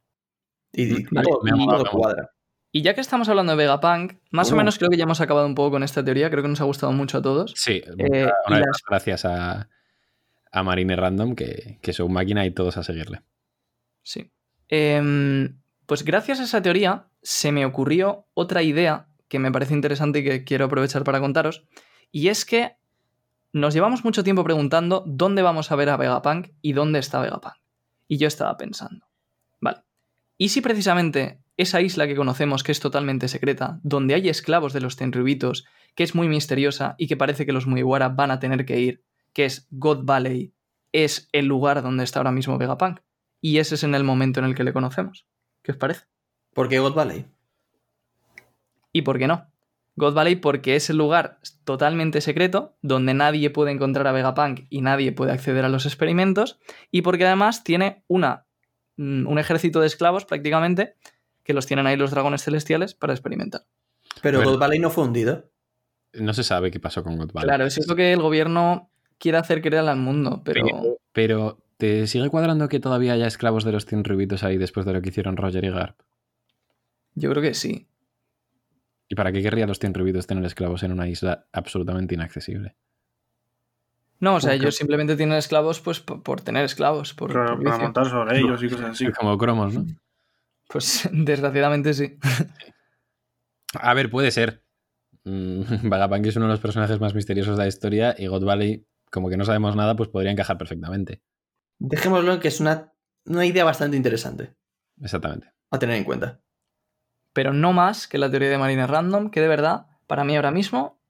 Y, 0.74 1.04
todo 1.06 1.90
cuadra. 1.90 2.34
Y 2.76 2.82
ya 2.82 2.92
que 2.94 3.00
estamos 3.00 3.28
hablando 3.28 3.52
de 3.52 3.56
Vegapunk, 3.56 4.14
más 4.32 4.50
o 4.50 4.54
uh. 4.54 4.58
menos 4.58 4.78
creo 4.78 4.90
que 4.90 4.96
ya 4.96 5.04
hemos 5.04 5.20
acabado 5.20 5.46
un 5.46 5.54
poco 5.54 5.70
con 5.70 5.84
esta 5.84 6.04
teoría. 6.04 6.28
Creo 6.28 6.42
que 6.42 6.48
nos 6.48 6.60
ha 6.60 6.64
gustado 6.64 6.90
mucho 6.90 7.18
a 7.18 7.22
todos. 7.22 7.52
Sí, 7.54 7.80
eh, 7.98 8.28
gracias 8.88 9.24
a, 9.24 9.68
a 10.50 10.62
Marine 10.64 10.96
Random, 10.96 11.37
que, 11.37 11.78
que 11.80 11.92
son 11.92 12.12
máquina 12.12 12.44
y 12.44 12.50
todos 12.50 12.76
a 12.76 12.82
seguirle. 12.82 13.22
Sí. 14.02 14.32
Em, 14.66 15.60
pues 15.87 16.04
gracias 16.04 16.40
a 16.40 16.42
esa 16.42 16.62
teoría 16.62 17.06
se 17.22 17.52
me 17.52 17.64
ocurrió 17.64 18.26
otra 18.34 18.64
idea 18.64 19.06
que 19.28 19.38
me 19.38 19.52
parece 19.52 19.74
interesante 19.74 20.18
y 20.18 20.24
que 20.24 20.42
quiero 20.42 20.64
aprovechar 20.64 21.04
para 21.04 21.20
contaros. 21.20 21.64
Y 22.10 22.26
es 22.26 22.44
que 22.44 22.76
nos 23.52 23.72
llevamos 23.72 24.04
mucho 24.04 24.24
tiempo 24.24 24.42
preguntando 24.42 25.04
dónde 25.06 25.42
vamos 25.42 25.70
a 25.70 25.76
ver 25.76 25.90
a 25.90 25.96
Vegapunk 25.96 26.48
y 26.60 26.72
dónde 26.72 26.98
está 26.98 27.20
Vegapunk. 27.20 27.54
Y 28.08 28.18
yo 28.18 28.26
estaba 28.26 28.56
pensando, 28.56 29.06
vale, 29.60 29.84
¿y 30.37 30.48
si 30.48 30.60
precisamente 30.60 31.43
esa 31.56 31.80
isla 31.80 32.06
que 32.06 32.16
conocemos 32.16 32.62
que 32.62 32.72
es 32.72 32.80
totalmente 32.80 33.28
secreta, 33.28 33.80
donde 33.82 34.14
hay 34.14 34.28
esclavos 34.28 34.72
de 34.72 34.80
los 34.80 34.96
Tenryubitos, 34.96 35.66
que 35.94 36.02
es 36.02 36.14
muy 36.14 36.28
misteriosa 36.28 36.96
y 36.98 37.06
que 37.06 37.16
parece 37.16 37.46
que 37.46 37.52
los 37.52 37.66
Mugiwara 37.66 38.08
van 38.08 38.30
a 38.30 38.40
tener 38.40 38.64
que 38.64 38.80
ir, 38.80 39.04
que 39.32 39.44
es 39.44 39.68
God 39.70 40.04
Valley, 40.04 40.52
es 40.92 41.28
el 41.32 41.46
lugar 41.46 41.82
donde 41.82 42.04
está 42.04 42.20
ahora 42.20 42.32
mismo 42.32 42.58
Vegapunk. 42.58 43.00
Y 43.40 43.58
ese 43.58 43.74
es 43.74 43.84
en 43.84 43.94
el 43.94 44.04
momento 44.04 44.40
en 44.40 44.46
el 44.46 44.54
que 44.54 44.64
le 44.64 44.72
conocemos. 44.72 45.26
¿Qué 45.62 45.72
os 45.72 45.78
parece? 45.78 46.06
¿Por 46.54 46.68
qué 46.68 46.78
God 46.78 46.94
Valley? 46.94 47.26
¿Y 48.92 49.02
por 49.02 49.18
qué 49.18 49.26
no? 49.26 49.50
God 49.96 50.14
Valley 50.14 50.36
porque 50.36 50.76
es 50.76 50.90
el 50.90 50.96
lugar 50.96 51.38
totalmente 51.64 52.20
secreto 52.20 52.76
donde 52.82 53.14
nadie 53.14 53.50
puede 53.50 53.70
encontrar 53.70 54.06
a 54.06 54.12
Vegapunk 54.12 54.66
y 54.70 54.80
nadie 54.80 55.12
puede 55.12 55.32
acceder 55.32 55.64
a 55.64 55.68
los 55.68 55.86
experimentos 55.86 56.58
y 56.90 57.02
porque 57.02 57.26
además 57.26 57.64
tiene 57.64 58.04
una, 58.08 58.46
mm, 58.96 59.26
un 59.26 59.38
ejército 59.38 59.80
de 59.80 59.86
esclavos 59.86 60.24
prácticamente 60.24 60.96
que 61.44 61.54
los 61.54 61.66
tienen 61.66 61.87
ahí 61.87 61.96
los 61.96 62.11
dragones 62.11 62.42
celestiales 62.42 62.94
para 62.94 63.12
experimentar. 63.12 63.62
Pero 64.22 64.42
God 64.42 64.59
Valley 64.59 64.80
no 64.80 64.90
fue 64.90 65.04
hundido. 65.04 65.50
No 66.14 66.33
se 66.35 66.42
sabe 66.42 66.70
qué 66.70 66.80
pasó 66.80 67.04
con 67.04 67.16
God 67.16 67.33
Valley. 67.33 67.48
Claro, 67.48 67.66
eso 67.66 67.80
es 67.80 67.87
lo 67.87 67.94
que 67.94 68.12
el 68.12 68.20
gobierno 68.20 68.90
quiere 69.18 69.38
hacer 69.38 69.62
creer 69.62 69.87
al 69.87 69.98
mundo, 69.98 70.42
pero... 70.44 70.98
pero... 71.12 71.59
¿te 71.76 72.07
sigue 72.07 72.28
cuadrando 72.30 72.68
que 72.68 72.80
todavía 72.80 73.14
haya 73.14 73.26
esclavos 73.26 73.64
de 73.64 73.72
los 73.72 73.87
100 73.87 74.04
rubitos 74.04 74.44
ahí 74.44 74.57
después 74.57 74.87
de 74.87 74.92
lo 74.92 75.02
que 75.02 75.09
hicieron 75.09 75.37
Roger 75.37 75.64
y 75.64 75.70
Garp? 75.70 76.00
Yo 77.14 77.30
creo 77.30 77.42
que 77.42 77.54
sí. 77.54 77.88
¿Y 79.09 79.14
para 79.14 79.33
qué 79.33 79.42
querrían 79.42 79.68
los 79.68 79.78
100 79.78 79.94
rubitos 79.94 80.26
tener 80.26 80.44
esclavos 80.44 80.83
en 80.83 80.92
una 80.92 81.09
isla 81.09 81.46
absolutamente 81.52 82.14
inaccesible? 82.14 82.76
No, 84.20 84.37
o 84.37 84.40
sea, 84.40 84.54
ellos 84.54 84.76
simplemente 84.76 85.16
tienen 85.16 85.37
esclavos 85.37 85.80
pues 85.80 86.00
por, 86.00 86.40
tener 86.40 86.64
esclavos. 86.64 87.12
Por, 87.12 87.33
para 87.33 87.78
montar 87.78 88.09
sobre 88.09 88.38
ellos 88.38 88.62
y 88.62 88.70
cosas 88.70 88.90
así. 88.90 89.12
Como 89.12 89.37
cromos, 89.37 89.74
¿no? 89.74 89.85
Pues 90.68 91.09
desgraciadamente 91.12 91.94
sí. 91.94 92.18
A 93.74 93.94
ver, 93.94 94.11
puede 94.11 94.31
ser. 94.31 94.64
Mm, 95.24 95.62
Vagapunk 95.88 96.27
es 96.27 96.37
uno 96.37 96.46
de 96.46 96.53
los 96.53 96.61
personajes 96.61 97.00
más 97.00 97.14
misteriosos 97.14 97.57
de 97.57 97.64
la 97.64 97.68
historia 97.68 98.14
y 98.18 98.27
God 98.27 98.44
Valley, 98.44 98.87
como 99.11 99.29
que 99.29 99.37
no 99.37 99.44
sabemos 99.44 99.77
nada, 99.77 99.96
pues 99.96 100.09
podría 100.09 100.33
encajar 100.33 100.59
perfectamente. 100.59 101.22
Dejémoslo 101.79 102.35
en 102.35 102.40
que 102.40 102.48
es 102.48 102.61
una, 102.61 102.92
una 103.27 103.46
idea 103.46 103.64
bastante 103.64 103.96
interesante. 103.96 104.55
Exactamente. 105.00 105.53
A 105.70 105.79
tener 105.79 105.96
en 105.96 106.05
cuenta. 106.05 106.40
Pero 107.33 107.53
no 107.53 107.72
más 107.72 108.07
que 108.07 108.18
la 108.18 108.31
teoría 108.31 108.48
de 108.48 108.59
Marina 108.59 108.87
Random, 108.87 109.31
que 109.31 109.40
de 109.40 109.48
verdad, 109.48 109.87
para 110.07 110.24
mí 110.24 110.37
ahora 110.37 110.53
mismo, 110.53 111.00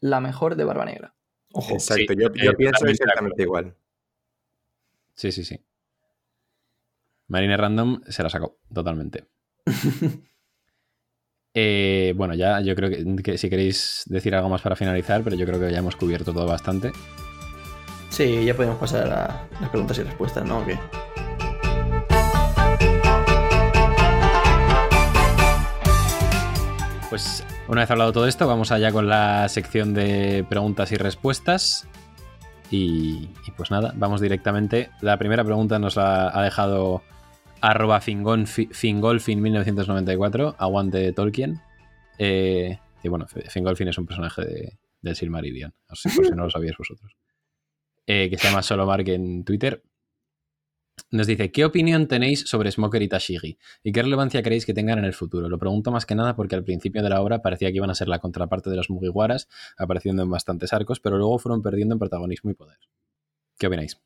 la 0.00 0.20
mejor 0.20 0.54
de 0.54 0.64
Barba 0.64 0.84
Negra. 0.84 1.14
Ojo. 1.52 1.74
Exacto, 1.74 2.12
yo, 2.12 2.32
yo 2.34 2.56
pienso 2.56 2.86
exactamente 2.86 3.42
igual. 3.42 3.76
Sí, 5.14 5.32
sí, 5.32 5.44
sí. 5.44 5.60
Marine 7.32 7.56
Random 7.56 8.02
se 8.06 8.22
la 8.22 8.28
sacó 8.28 8.58
totalmente. 8.72 9.24
Eh, 11.54 12.14
bueno, 12.16 12.32
ya 12.32 12.62
yo 12.62 12.74
creo 12.74 12.88
que, 13.22 13.36
si 13.36 13.50
queréis 13.50 14.04
decir 14.06 14.34
algo 14.34 14.48
más 14.48 14.62
para 14.62 14.74
finalizar, 14.74 15.22
pero 15.22 15.36
yo 15.36 15.44
creo 15.44 15.60
que 15.60 15.70
ya 15.70 15.80
hemos 15.80 15.96
cubierto 15.96 16.32
todo 16.32 16.46
bastante. 16.46 16.92
Sí, 18.08 18.42
ya 18.46 18.56
podemos 18.56 18.78
pasar 18.78 19.06
a 19.12 19.48
las 19.60 19.68
preguntas 19.68 19.98
y 19.98 20.02
respuestas, 20.02 20.46
¿no? 20.46 20.64
Pues 27.10 27.44
una 27.68 27.82
vez 27.82 27.90
hablado 27.90 28.12
todo 28.12 28.26
esto, 28.26 28.46
vamos 28.46 28.72
allá 28.72 28.90
con 28.90 29.10
la 29.10 29.46
sección 29.50 29.92
de 29.92 30.46
preguntas 30.48 30.90
y 30.90 30.96
respuestas. 30.96 31.86
Y, 32.70 33.28
y, 33.46 33.50
pues 33.58 33.70
nada, 33.70 33.92
vamos 33.94 34.22
directamente. 34.22 34.88
La 35.02 35.18
primera 35.18 35.44
pregunta 35.44 35.78
nos 35.78 35.96
la 35.96 36.30
ha 36.30 36.42
dejado 36.42 37.02
arroba 37.62 38.00
Fingolfin 38.00 39.40
1994, 39.40 40.56
aguante 40.58 41.12
Tolkien. 41.12 41.60
Eh, 42.18 42.78
y 43.02 43.08
bueno, 43.08 43.26
Fingolfin 43.26 43.88
es 43.88 43.98
un 43.98 44.06
personaje 44.06 44.44
de, 44.44 44.78
del 45.00 45.16
Silmarillion, 45.16 45.72
por 45.88 45.96
si 45.96 46.32
no 46.32 46.44
lo 46.44 46.50
sabíais 46.50 46.76
vosotros. 46.76 47.16
Eh, 48.06 48.28
que 48.28 48.36
se 48.36 48.48
llama 48.48 48.62
Solomark 48.62 49.06
en 49.08 49.44
Twitter. 49.44 49.84
nos 51.12 51.28
dice, 51.28 51.52
¿qué 51.52 51.64
opinión 51.64 52.08
tenéis 52.08 52.40
sobre 52.40 52.72
Smoker 52.72 53.00
y 53.00 53.08
Tashigi? 53.08 53.58
¿Y 53.84 53.92
qué 53.92 54.02
relevancia 54.02 54.42
creéis 54.42 54.66
que 54.66 54.74
tengan 54.74 54.98
en 54.98 55.04
el 55.04 55.14
futuro? 55.14 55.48
Lo 55.48 55.58
pregunto 55.58 55.92
más 55.92 56.04
que 56.04 56.16
nada 56.16 56.34
porque 56.34 56.56
al 56.56 56.64
principio 56.64 57.00
de 57.00 57.10
la 57.10 57.22
obra 57.22 57.42
parecía 57.42 57.70
que 57.70 57.76
iban 57.76 57.90
a 57.90 57.94
ser 57.94 58.08
la 58.08 58.18
contraparte 58.18 58.70
de 58.70 58.76
los 58.76 58.90
Mugiwaras, 58.90 59.48
apareciendo 59.78 60.24
en 60.24 60.30
bastantes 60.30 60.72
arcos, 60.72 60.98
pero 60.98 61.16
luego 61.16 61.38
fueron 61.38 61.62
perdiendo 61.62 61.94
en 61.94 62.00
protagonismo 62.00 62.50
y 62.50 62.54
poder. 62.54 62.78
¿Qué 63.56 63.68
opináis? 63.68 64.00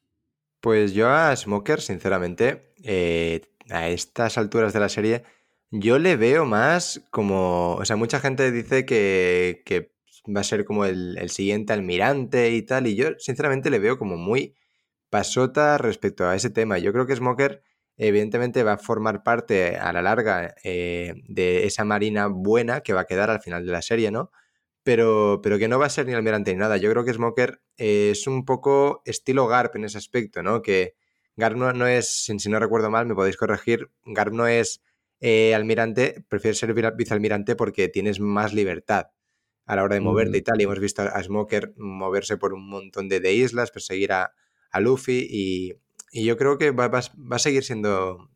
Pues 0.61 0.95
yo 0.95 1.09
a 1.09 1.35
Smoker, 1.35 1.81
sinceramente, 1.81 2.75
eh, 2.83 3.43
a 3.71 3.89
estas 3.89 4.39
alturas 4.39 4.73
de 4.73 4.81
la 4.81 4.89
serie, 4.89 5.25
yo 5.71 5.99
le 5.99 6.17
veo 6.17 6.45
más 6.45 7.03
como... 7.11 7.75
O 7.75 7.85
sea, 7.85 7.97
mucha 7.97 8.21
gente 8.21 8.51
dice 8.53 8.87
que, 8.87 9.93
va 10.35 10.41
a 10.41 10.45
ser 10.45 10.65
como 10.65 10.85
el, 10.85 11.31
siguiente 11.31 11.73
almirante 11.73 12.53
y 12.53 12.63
tal, 12.63 12.87
y 12.87 12.97
yo 12.97 13.11
sinceramente 13.19 13.71
le 13.71 13.79
veo 13.79 13.99
como 13.99 14.17
muy 14.17 14.57
pasota 15.11 15.79
respecto 15.79 16.27
a 16.27 16.35
ese 16.35 16.51
tema. 16.51 16.79
Yo 16.79 16.93
creo 16.93 17.07
que 17.07 17.17
Smoker 17.17 17.63
evidentemente 17.97 18.63
va 18.63 18.73
a 18.75 18.79
formar 18.79 19.23
parte 19.23 19.77
a 19.77 19.93
la 19.93 20.03
larga 20.03 20.55
eh, 20.65 21.15
de 21.29 21.65
esa 21.67 21.85
marina 21.85 22.27
buena 22.27 22.81
que 22.83 22.93
va 22.93 23.03
a 23.03 23.07
quedar 23.07 23.31
al 23.31 23.41
final 23.41 23.65
de 23.65 23.73
la 23.73 23.83
serie, 23.83 24.11
¿no? 24.11 24.31
Pero, 24.87 25.41
pero 25.43 25.59
que 25.59 25.67
no 25.67 25.81
va 25.81 25.87
a 25.87 25.91
ser 25.91 26.07
ni 26.07 26.13
almirante 26.13 26.53
ni 26.53 26.61
nada. 26.61 26.77
Yo 26.77 26.89
creo 26.93 27.05
que 27.05 27.13
Smoker 27.13 27.61
es 27.77 28.29
un 28.29 28.45
poco 28.45 29.03
estilo 29.05 29.49
Garp 29.49 29.75
en 29.75 29.83
ese 29.83 29.99
aspecto, 29.99 30.45
¿no? 30.45 30.63
Que 30.63 30.95
Garp 31.35 31.57
no, 31.57 31.87
es, 31.89 32.31
si 32.39 32.49
no 32.49 32.61
recuerdo 32.61 32.89
mal, 32.89 33.05
me 33.05 33.17
podéis 33.17 33.37
corregir, 33.37 33.91
Garp 34.05 34.33
no 34.33 34.47
es 34.47 34.85
eh, 35.19 35.57
almirante, 35.57 36.25
prefiere 36.29 36.55
ser 36.55 36.73
vicealmirante 36.95 37.57
porque 37.57 37.89
tienes 37.89 38.21
más 38.21 38.55
libertad 38.55 39.09
a 39.65 39.75
la 39.75 39.83
hora 39.83 39.97
de 39.97 40.03
moverte 40.03 40.39
y 40.39 40.43
tal. 40.43 40.61
Y 40.61 40.65
hemos 40.67 40.79
visto 40.79 41.03
a 41.03 41.21
Smoker 41.21 41.75
moverse 41.77 42.37
por 42.37 42.55
un 42.55 42.69
montón 42.69 43.09
de, 43.09 43.19
de 43.19 43.35
islas, 43.35 43.73
perseguir 43.73 44.13
a, 44.13 44.35
a 44.71 44.79
Luffy 44.79 45.27
y, 45.29 45.75
yo 46.13 46.37
creo 46.37 46.59
que 46.59 46.71
va, 46.71 46.87
a 46.87 47.39
seguir 47.41 47.65
siendo 47.65 48.31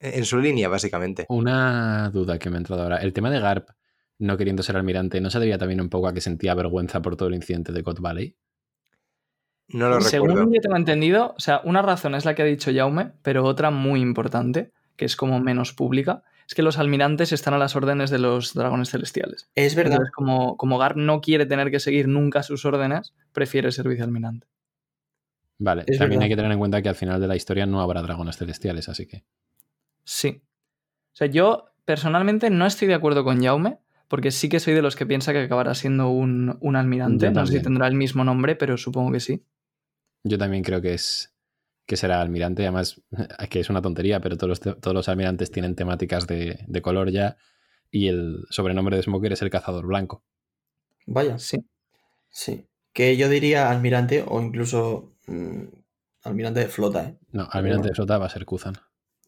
en, 0.00 0.24
su 0.26 0.36
línea, 0.36 0.68
básicamente. 0.68 1.24
Una 1.30 2.10
duda 2.10 2.38
que 2.38 2.50
me 2.50 2.56
ha 2.56 2.58
entrado 2.58 2.82
ahora. 2.82 2.98
El 2.98 3.14
tema 3.14 3.30
de 3.30 3.40
Garp 3.40 3.70
no 4.18 4.36
queriendo 4.36 4.62
ser 4.62 4.76
almirante, 4.76 5.20
¿no 5.20 5.30
se 5.30 5.38
debía 5.38 5.58
también 5.58 5.80
un 5.80 5.88
poco 5.88 6.08
a 6.08 6.14
que 6.14 6.20
sentía 6.20 6.54
vergüenza 6.54 7.00
por 7.02 7.16
todo 7.16 7.28
el 7.28 7.34
incidente 7.34 7.72
de 7.72 7.82
God 7.82 8.00
Valley? 8.00 8.36
No 9.68 9.88
lo 9.88 10.00
Según 10.00 10.30
recuerdo. 10.30 10.52
yo 10.54 10.60
tengo 10.60 10.76
entendido, 10.76 11.34
o 11.36 11.40
sea, 11.40 11.60
una 11.64 11.82
razón 11.82 12.14
es 12.14 12.24
la 12.24 12.34
que 12.34 12.42
ha 12.42 12.46
dicho 12.46 12.72
Jaume, 12.74 13.12
pero 13.22 13.44
otra 13.44 13.70
muy 13.70 14.00
importante, 14.00 14.72
que 14.96 15.04
es 15.04 15.14
como 15.14 15.40
menos 15.40 15.74
pública, 15.74 16.22
es 16.46 16.54
que 16.54 16.62
los 16.62 16.78
almirantes 16.78 17.32
están 17.32 17.52
a 17.52 17.58
las 17.58 17.76
órdenes 17.76 18.08
de 18.08 18.18
los 18.18 18.54
dragones 18.54 18.90
celestiales. 18.90 19.50
Es 19.54 19.74
verdad. 19.74 19.98
como, 20.14 20.56
como 20.56 20.78
Garp 20.78 20.96
no 20.96 21.20
quiere 21.20 21.44
tener 21.44 21.70
que 21.70 21.78
seguir 21.78 22.08
nunca 22.08 22.42
sus 22.42 22.64
órdenes, 22.64 23.14
prefiere 23.32 23.70
ser 23.70 23.86
vicealmirante. 23.86 24.46
Vale, 25.58 25.84
también 25.84 26.22
hay 26.22 26.30
que 26.30 26.36
tener 26.36 26.52
en 26.52 26.58
cuenta 26.58 26.80
que 26.80 26.88
al 26.88 26.94
final 26.94 27.20
de 27.20 27.26
la 27.26 27.36
historia 27.36 27.66
no 27.66 27.82
habrá 27.82 28.00
dragones 28.00 28.38
celestiales, 28.38 28.88
así 28.88 29.06
que. 29.06 29.24
Sí. 30.04 30.40
O 31.12 31.16
sea, 31.18 31.26
yo 31.26 31.66
personalmente 31.84 32.48
no 32.48 32.64
estoy 32.64 32.88
de 32.88 32.94
acuerdo 32.94 33.24
con 33.24 33.42
Jaume, 33.42 33.78
porque 34.08 34.30
sí 34.30 34.48
que 34.48 34.60
soy 34.60 34.74
de 34.74 34.82
los 34.82 34.96
que 34.96 35.06
piensa 35.06 35.32
que 35.32 35.40
acabará 35.40 35.74
siendo 35.74 36.08
un, 36.08 36.58
almirante. 36.76 37.30
No 37.30 37.46
sé 37.46 37.54
si 37.54 37.62
tendrá 37.62 37.86
el 37.86 37.94
mismo 37.94 38.24
nombre, 38.24 38.56
pero 38.56 38.76
supongo 38.76 39.12
que 39.12 39.20
sí. 39.20 39.44
Yo 40.24 40.38
también 40.38 40.64
creo 40.64 40.80
que 40.80 40.94
es 40.94 41.34
que 41.86 41.96
será 41.96 42.20
almirante, 42.20 42.62
además 42.62 43.00
que 43.50 43.60
es 43.60 43.70
una 43.70 43.80
tontería, 43.80 44.20
pero 44.20 44.36
todos 44.36 44.48
los, 44.48 44.80
todos 44.80 44.94
los 44.94 45.08
almirantes 45.08 45.50
tienen 45.50 45.74
temáticas 45.74 46.26
de, 46.26 46.64
de 46.66 46.82
color 46.82 47.10
ya 47.10 47.36
y 47.90 48.08
el 48.08 48.44
sobrenombre 48.50 48.96
de 48.96 49.02
Smoker 49.02 49.32
es 49.32 49.42
el 49.42 49.50
cazador 49.50 49.86
blanco. 49.86 50.24
Vaya. 51.06 51.38
Sí. 51.38 51.64
Sí. 52.30 52.66
Que 52.92 53.16
yo 53.16 53.28
diría 53.28 53.70
almirante 53.70 54.24
o 54.26 54.42
incluso 54.42 55.14
Mm, 55.28 55.68
almirante 56.22 56.60
de 56.60 56.68
flota, 56.68 57.04
¿eh? 57.04 57.18
No, 57.32 57.46
almirante 57.50 57.88
de 57.88 57.94
flota 57.94 58.18
va 58.18 58.26
a 58.26 58.30
ser 58.30 58.46
Kuzan. 58.46 58.74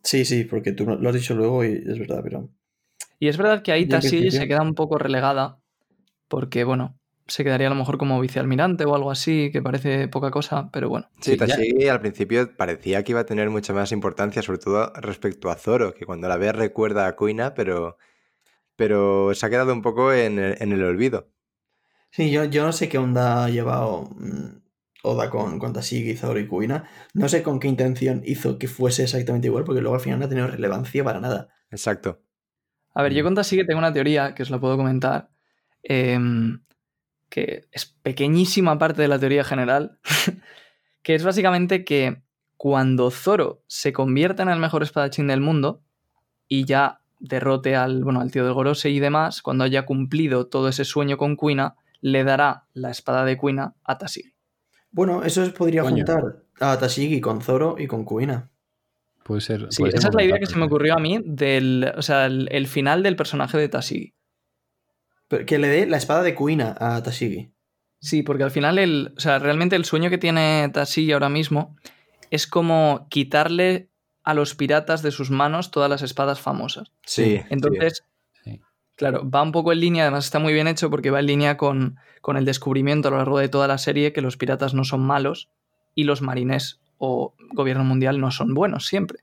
Sí, 0.02 0.24
sí, 0.24 0.44
porque 0.44 0.72
tú 0.72 0.86
lo 0.86 1.08
has 1.08 1.14
dicho 1.14 1.34
luego 1.34 1.62
y 1.64 1.72
es 1.86 1.98
verdad, 1.98 2.20
pero. 2.22 2.48
Y 3.20 3.28
es 3.28 3.36
verdad 3.36 3.62
que 3.62 3.70
ahí 3.70 3.86
Tashigi 3.86 4.30
se 4.30 4.48
queda 4.48 4.62
un 4.62 4.74
poco 4.74 4.96
relegada, 4.96 5.60
porque, 6.26 6.64
bueno, 6.64 6.98
se 7.26 7.44
quedaría 7.44 7.66
a 7.66 7.70
lo 7.70 7.76
mejor 7.76 7.98
como 7.98 8.18
vicealmirante 8.18 8.86
o 8.86 8.94
algo 8.94 9.10
así, 9.10 9.50
que 9.52 9.60
parece 9.60 10.08
poca 10.08 10.30
cosa, 10.30 10.70
pero 10.72 10.88
bueno. 10.88 11.06
Sí, 11.20 11.36
Tashigi 11.36 11.86
al 11.86 12.00
principio 12.00 12.56
parecía 12.56 13.04
que 13.04 13.12
iba 13.12 13.20
a 13.20 13.26
tener 13.26 13.50
mucha 13.50 13.74
más 13.74 13.92
importancia, 13.92 14.40
sobre 14.40 14.58
todo 14.58 14.90
respecto 14.94 15.50
a 15.50 15.56
Zoro, 15.56 15.92
que 15.92 16.06
cuando 16.06 16.28
la 16.28 16.38
ves 16.38 16.56
recuerda 16.56 17.06
a 17.06 17.14
Kuina, 17.14 17.52
pero, 17.52 17.98
pero 18.74 19.34
se 19.34 19.44
ha 19.44 19.50
quedado 19.50 19.74
un 19.74 19.82
poco 19.82 20.14
en 20.14 20.38
el, 20.38 20.82
olvido. 20.82 21.30
Sí, 22.10 22.30
yo, 22.30 22.44
yo 22.44 22.64
no 22.64 22.72
sé 22.72 22.88
qué 22.88 22.96
onda 22.96 23.44
ha 23.44 23.50
llevado 23.50 24.08
mm, 24.16 24.62
Oda 25.02 25.28
con, 25.28 25.58
con 25.58 25.74
Tashigi, 25.74 26.16
Zoro 26.16 26.40
y 26.40 26.46
Kuina. 26.46 26.88
No 27.12 27.28
sé 27.28 27.42
con 27.42 27.60
qué 27.60 27.68
intención 27.68 28.22
hizo 28.24 28.58
que 28.58 28.66
fuese 28.66 29.02
exactamente 29.02 29.48
igual, 29.48 29.64
porque 29.64 29.82
luego 29.82 29.96
al 29.96 30.00
final 30.00 30.18
no 30.18 30.24
ha 30.24 30.28
tenido 30.30 30.46
relevancia 30.46 31.04
para 31.04 31.20
nada. 31.20 31.48
Exacto. 31.70 32.22
A 33.00 33.02
ver, 33.02 33.14
yo 33.14 33.24
con 33.24 33.34
Tashigi 33.34 33.64
tengo 33.64 33.78
una 33.78 33.94
teoría 33.94 34.34
que 34.34 34.42
os 34.42 34.50
la 34.50 34.60
puedo 34.60 34.76
comentar, 34.76 35.30
em, 35.82 36.62
que 37.30 37.64
es 37.72 37.86
pequeñísima 37.86 38.78
parte 38.78 39.00
de 39.00 39.08
la 39.08 39.18
teoría 39.18 39.42
general, 39.42 39.98
que 41.02 41.14
es 41.14 41.24
básicamente 41.24 41.82
que 41.82 42.20
cuando 42.58 43.10
Zoro 43.10 43.62
se 43.68 43.94
convierta 43.94 44.42
en 44.42 44.50
el 44.50 44.58
mejor 44.58 44.82
espadachín 44.82 45.28
del 45.28 45.40
mundo 45.40 45.82
y 46.46 46.66
ya 46.66 47.00
derrote 47.18 47.74
al, 47.74 48.04
bueno, 48.04 48.20
al 48.20 48.30
tío 48.30 48.44
del 48.44 48.52
Gorose 48.52 48.90
y 48.90 49.00
demás, 49.00 49.40
cuando 49.40 49.64
haya 49.64 49.86
cumplido 49.86 50.48
todo 50.48 50.68
ese 50.68 50.84
sueño 50.84 51.16
con 51.16 51.36
Kuina, 51.36 51.76
le 52.02 52.22
dará 52.22 52.66
la 52.74 52.90
espada 52.90 53.24
de 53.24 53.38
Kuina 53.38 53.76
a 53.82 53.96
Tashigi. 53.96 54.34
Bueno, 54.90 55.24
eso 55.24 55.50
podría 55.54 55.84
juntar 55.84 56.42
a 56.60 56.78
Tashigi 56.78 57.22
con 57.22 57.40
Zoro 57.40 57.76
y 57.78 57.86
con 57.86 58.04
Kuina. 58.04 58.50
Puede 59.30 59.42
ser. 59.42 59.68
Sí, 59.70 59.84
esa 59.84 60.08
es 60.08 60.14
la 60.16 60.24
idea 60.24 60.40
que 60.40 60.46
se 60.46 60.58
me 60.58 60.64
ocurrió 60.64 60.96
a 60.96 60.98
mí 60.98 61.20
del. 61.24 61.92
O 61.96 62.02
sea, 62.02 62.26
el, 62.26 62.66
final 62.66 63.04
del 63.04 63.14
personaje 63.14 63.56
de 63.56 63.68
Tashigi. 63.68 64.12
que 65.46 65.56
le 65.60 65.68
dé 65.68 65.86
la 65.86 65.98
espada 65.98 66.24
de 66.24 66.34
Kuina 66.34 66.74
a 66.80 67.00
Tashigi. 67.00 67.52
Sí, 68.00 68.24
porque 68.24 68.42
al 68.42 68.50
final 68.50 68.76
el. 68.80 69.14
O 69.16 69.20
sea, 69.20 69.38
realmente 69.38 69.76
el 69.76 69.84
sueño 69.84 70.10
que 70.10 70.18
tiene 70.18 70.68
Tashigi 70.74 71.12
ahora 71.12 71.28
mismo 71.28 71.76
es 72.32 72.48
como 72.48 73.06
quitarle 73.08 73.88
a 74.24 74.34
los 74.34 74.56
piratas 74.56 75.00
de 75.00 75.12
sus 75.12 75.30
manos 75.30 75.70
todas 75.70 75.88
las 75.88 76.02
espadas 76.02 76.40
famosas. 76.40 76.90
Sí. 77.06 77.40
Entonces, 77.50 78.02
Claro, 78.96 79.30
va 79.30 79.42
un 79.42 79.52
poco 79.52 79.72
en 79.72 79.78
línea, 79.78 80.02
además 80.02 80.24
está 80.24 80.40
muy 80.40 80.52
bien 80.52 80.66
hecho 80.66 80.90
porque 80.90 81.10
va 81.10 81.20
en 81.20 81.26
línea 81.26 81.56
con, 81.56 81.98
el 82.34 82.44
descubrimiento 82.44 83.06
a 83.06 83.12
lo 83.12 83.18
largo 83.18 83.38
de 83.38 83.48
toda 83.48 83.68
la 83.68 83.78
serie 83.78 84.12
que 84.12 84.22
los 84.22 84.36
piratas 84.36 84.74
no 84.74 84.82
son 84.82 85.00
malos 85.00 85.48
y 85.94 86.02
los 86.02 86.20
marines 86.20 86.80
o 87.00 87.34
gobierno 87.52 87.82
mundial 87.82 88.20
no 88.20 88.30
son 88.30 88.52
buenos 88.52 88.86
siempre. 88.86 89.20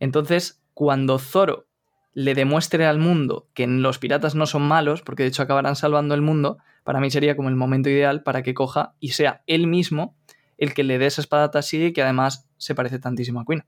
Entonces, 0.00 0.60
cuando 0.74 1.18
Zoro 1.18 1.68
le 2.12 2.34
demuestre 2.34 2.84
al 2.84 2.98
mundo 2.98 3.48
que 3.54 3.66
los 3.66 3.98
piratas 3.98 4.34
no 4.34 4.46
son 4.46 4.62
malos, 4.62 5.02
porque 5.02 5.22
de 5.22 5.28
hecho 5.28 5.42
acabarán 5.42 5.76
salvando 5.76 6.14
el 6.14 6.22
mundo, 6.22 6.58
para 6.82 7.00
mí 7.00 7.10
sería 7.10 7.36
como 7.36 7.48
el 7.48 7.56
momento 7.56 7.88
ideal 7.88 8.22
para 8.22 8.42
que 8.42 8.54
coja 8.54 8.94
y 8.98 9.10
sea 9.10 9.44
él 9.46 9.68
mismo 9.68 10.16
el 10.58 10.74
que 10.74 10.82
le 10.82 10.98
dé 10.98 11.06
esa 11.06 11.20
espada 11.20 11.44
a 11.44 11.50
Tashigi 11.50 11.92
que 11.92 12.02
además 12.02 12.48
se 12.56 12.74
parece 12.74 12.98
tantísimo 12.98 13.40
a 13.40 13.44
Queen. 13.44 13.64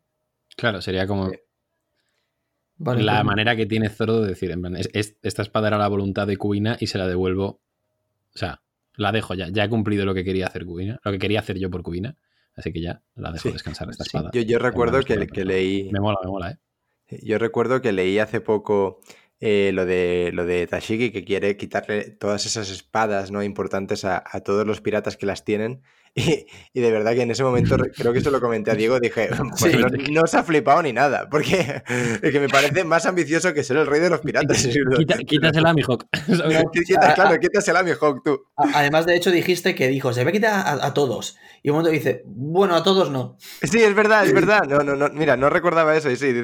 Claro, 0.56 0.82
sería 0.82 1.06
como 1.06 1.30
la 2.78 3.22
manera 3.22 3.54
que 3.54 3.66
tiene 3.66 3.88
Zoro 3.88 4.20
de 4.20 4.28
decir, 4.28 4.50
en 4.50 4.62
plan, 4.62 4.76
esta 4.76 5.42
espada 5.42 5.68
era 5.68 5.78
la 5.78 5.88
voluntad 5.88 6.26
de 6.26 6.36
Kuina 6.36 6.76
y 6.80 6.88
se 6.88 6.98
la 6.98 7.06
devuelvo. 7.06 7.60
O 8.34 8.38
sea, 8.38 8.62
la 8.94 9.12
dejo 9.12 9.34
ya. 9.34 9.48
Ya 9.48 9.64
he 9.64 9.68
cumplido 9.68 10.04
lo 10.04 10.14
que 10.14 10.24
quería 10.24 10.46
hacer 10.46 10.64
Kuina, 10.64 10.98
lo 11.04 11.12
que 11.12 11.18
quería 11.18 11.40
hacer 11.40 11.58
yo 11.58 11.70
por 11.70 11.82
Kuina. 11.82 12.16
Así 12.58 12.72
que 12.72 12.80
ya 12.80 13.00
la 13.14 13.30
dejo 13.30 13.52
descansar 13.52 13.88
esta 13.88 14.02
espada. 14.02 14.30
Yo, 14.32 14.58
recuerdo 14.58 15.00
que, 15.02 15.28
que, 15.28 15.44
leí. 15.44 15.88
Me 15.92 16.00
mola, 16.00 16.18
me 16.22 16.28
mola, 16.28 16.50
¿eh? 16.50 16.58
Yo 17.22 17.38
recuerdo 17.38 17.80
que 17.80 17.92
leí 17.92 18.18
hace 18.18 18.40
poco 18.40 19.00
eh, 19.40 19.70
lo, 19.72 19.86
de, 19.86 20.30
lo 20.34 20.44
de 20.44 20.66
Tashigi, 20.66 21.12
que 21.12 21.24
quiere 21.24 21.56
quitarle 21.56 22.10
todas 22.10 22.44
esas 22.46 22.70
espadas 22.70 23.30
¿no? 23.30 23.44
importantes 23.44 24.04
a, 24.04 24.22
todos 24.44 24.66
los 24.66 24.80
piratas 24.80 25.16
que 25.16 25.26
las 25.26 25.44
tienen. 25.44 25.82
Y, 26.74 26.80
de 26.80 26.90
verdad 26.90 27.12
que 27.12 27.22
en 27.22 27.30
ese 27.30 27.44
momento, 27.44 27.76
creo 27.96 28.12
que 28.12 28.20
se 28.20 28.30
lo 28.30 28.40
comenté 28.40 28.70
a 28.70 28.74
Diego, 28.74 28.98
dije, 28.98 29.28
pues 29.60 29.76
no, 30.10 30.26
se 30.26 30.36
ha 30.36 30.42
flipado 30.42 30.82
ni 30.82 30.92
nada, 30.92 31.28
porque 31.30 31.82
que 32.22 32.40
me 32.40 32.48
parece 32.48 32.84
más 32.84 33.06
ambicioso 33.06 33.54
que 33.54 33.62
ser 33.62 33.76
el 33.76 33.86
rey 33.86 34.00
de 34.00 34.10
los 34.10 34.20
piratas. 34.20 34.68
quítasela 35.26 35.70
a 35.70 35.74
mi 35.74 35.82
Hawk. 35.82 36.06
claro, 37.14 37.38
quítasela 37.38 37.80
a 37.80 37.82
mi 37.82 37.92
Hawk 37.92 38.22
tú. 38.24 38.46
Además, 38.56 39.06
de 39.06 39.16
hecho, 39.16 39.30
dijiste 39.30 39.74
que 39.74 39.88
dijo, 39.88 40.12
se 40.12 40.24
que 40.28 40.46
a, 40.46 40.86
a, 40.86 40.94
todos. 40.94 41.36
Y 41.62 41.70
un 41.70 41.76
momento 41.76 41.90
dice, 41.90 42.22
bueno, 42.26 42.74
a 42.74 42.82
todos 42.82 43.10
no. 43.10 43.36
Sí, 43.62 43.78
es 43.78 43.94
verdad, 43.94 44.26
es 44.26 44.32
verdad. 44.32 44.64
No, 44.68 44.78
no, 44.80 44.96
no, 44.96 45.08
mira, 45.10 45.36
no 45.36 45.48
recordaba 45.50 45.96
eso. 45.96 46.10
Y 46.10 46.16
sí, 46.16 46.34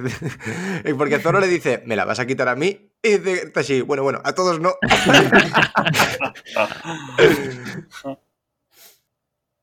porque 0.97 1.19
Zoro 1.19 1.41
le 1.41 1.49
dice, 1.49 1.83
¿me 1.87 1.97
la 1.97 2.05
vas 2.05 2.19
a 2.19 2.27
quitar 2.27 2.49
a 2.49 2.57
mí? 2.57 2.91
Y 3.03 3.19
dice 3.19 3.83
bueno, 3.83 4.03
bueno, 4.03 4.21
a 4.25 4.35
todos 4.35 4.61
no. 4.61 4.75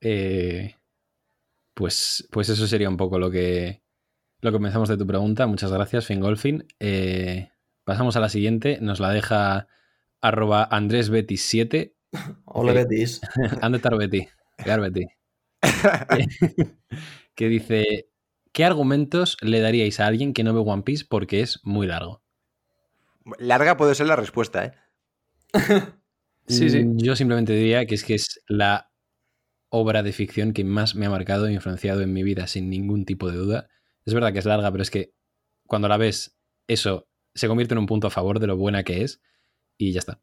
Eh, 0.01 0.75
pues, 1.73 2.27
pues 2.31 2.49
eso 2.49 2.67
sería 2.67 2.89
un 2.89 2.97
poco 2.97 3.19
lo 3.19 3.31
que, 3.31 3.81
lo 4.41 4.51
que 4.51 4.57
comenzamos 4.57 4.89
de 4.89 4.97
tu 4.97 5.07
pregunta. 5.07 5.47
Muchas 5.47 5.71
gracias, 5.71 6.05
Fingolfin. 6.05 6.67
Eh, 6.79 7.51
pasamos 7.83 8.15
a 8.15 8.19
la 8.19 8.29
siguiente. 8.29 8.79
Nos 8.81 8.99
la 8.99 9.11
deja 9.11 9.67
arroba 10.19 10.69
andresbetis7. 10.69 11.93
Hola, 12.45 12.73
Betis. 12.73 13.21
Ande 13.61 13.79
Betty. 13.97 14.27
que 17.35 17.47
dice 17.47 18.11
¿qué 18.51 18.65
argumentos 18.65 19.37
le 19.41 19.59
daríais 19.59 19.99
a 19.99 20.07
alguien 20.07 20.33
que 20.33 20.43
no 20.43 20.53
ve 20.53 20.61
One 20.65 20.83
Piece 20.83 21.05
porque 21.07 21.41
es 21.41 21.59
muy 21.63 21.87
largo? 21.87 22.21
Larga 23.37 23.77
puede 23.77 23.95
ser 23.95 24.07
la 24.07 24.15
respuesta, 24.15 24.65
¿eh? 24.65 24.73
sí, 26.47 26.69
sí. 26.69 26.83
Mm, 26.83 26.97
yo 26.97 27.15
simplemente 27.15 27.53
diría 27.53 27.85
que 27.85 27.95
es 27.95 28.03
que 28.03 28.15
es 28.15 28.41
la 28.47 28.90
obra 29.71 30.03
de 30.03 30.11
ficción 30.11 30.51
que 30.53 30.65
más 30.65 30.95
me 30.95 31.05
ha 31.05 31.09
marcado 31.09 31.47
e 31.47 31.53
influenciado 31.53 32.01
en 32.01 32.13
mi 32.13 32.23
vida, 32.23 32.45
sin 32.45 32.69
ningún 32.69 33.05
tipo 33.05 33.31
de 33.31 33.37
duda. 33.37 33.69
Es 34.05 34.13
verdad 34.13 34.33
que 34.33 34.39
es 34.39 34.45
larga, 34.45 34.69
pero 34.69 34.83
es 34.83 34.91
que 34.91 35.13
cuando 35.65 35.87
la 35.87 35.97
ves, 35.97 36.37
eso 36.67 37.07
se 37.33 37.47
convierte 37.47 37.73
en 37.73 37.79
un 37.79 37.85
punto 37.85 38.07
a 38.07 38.11
favor 38.11 38.39
de 38.39 38.47
lo 38.47 38.57
buena 38.57 38.83
que 38.83 39.03
es 39.03 39.21
y 39.77 39.93
ya 39.93 39.99
está. 39.99 40.21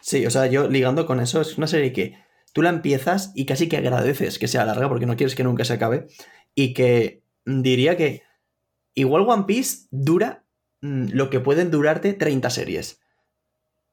Sí, 0.00 0.26
o 0.26 0.30
sea, 0.30 0.46
yo 0.46 0.68
ligando 0.68 1.06
con 1.06 1.20
eso, 1.20 1.40
es 1.40 1.56
una 1.56 1.68
serie 1.68 1.92
que 1.92 2.18
tú 2.52 2.62
la 2.62 2.70
empiezas 2.70 3.32
y 3.36 3.46
casi 3.46 3.68
que 3.68 3.76
agradeces 3.76 4.40
que 4.40 4.48
sea 4.48 4.64
larga 4.64 4.88
porque 4.88 5.06
no 5.06 5.16
quieres 5.16 5.36
que 5.36 5.44
nunca 5.44 5.64
se 5.64 5.74
acabe 5.74 6.08
y 6.56 6.74
que 6.74 7.22
diría 7.44 7.96
que 7.96 8.24
igual 8.94 9.22
One 9.28 9.44
Piece 9.46 9.86
dura 9.92 10.44
mm, 10.80 11.10
lo 11.12 11.30
que 11.30 11.38
pueden 11.38 11.70
durarte 11.70 12.12
30 12.12 12.50
series 12.50 13.00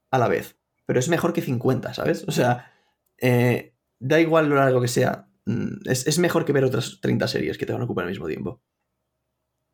a 0.09 0.17
la 0.17 0.27
vez, 0.27 0.57
pero 0.87 0.99
es 0.99 1.07
mejor 1.07 1.33
que 1.33 1.41
50, 1.41 1.93
¿sabes? 1.93 2.25
O 2.27 2.31
sea, 2.31 2.73
eh, 3.19 3.75
da 3.99 4.19
igual 4.19 4.49
lo 4.49 4.55
largo 4.55 4.81
que 4.81 4.87
sea, 4.87 5.27
mm, 5.45 5.89
es, 5.89 6.19
mejor 6.19 6.45
que 6.45 6.53
ver 6.53 6.63
otras 6.63 6.99
30 7.01 7.27
series 7.27 7.57
que 7.57 7.65
te 7.65 7.73
van 7.73 7.81
a 7.81 7.85
ocupar 7.85 8.03
al 8.03 8.09
mismo 8.09 8.27
tiempo. 8.27 8.61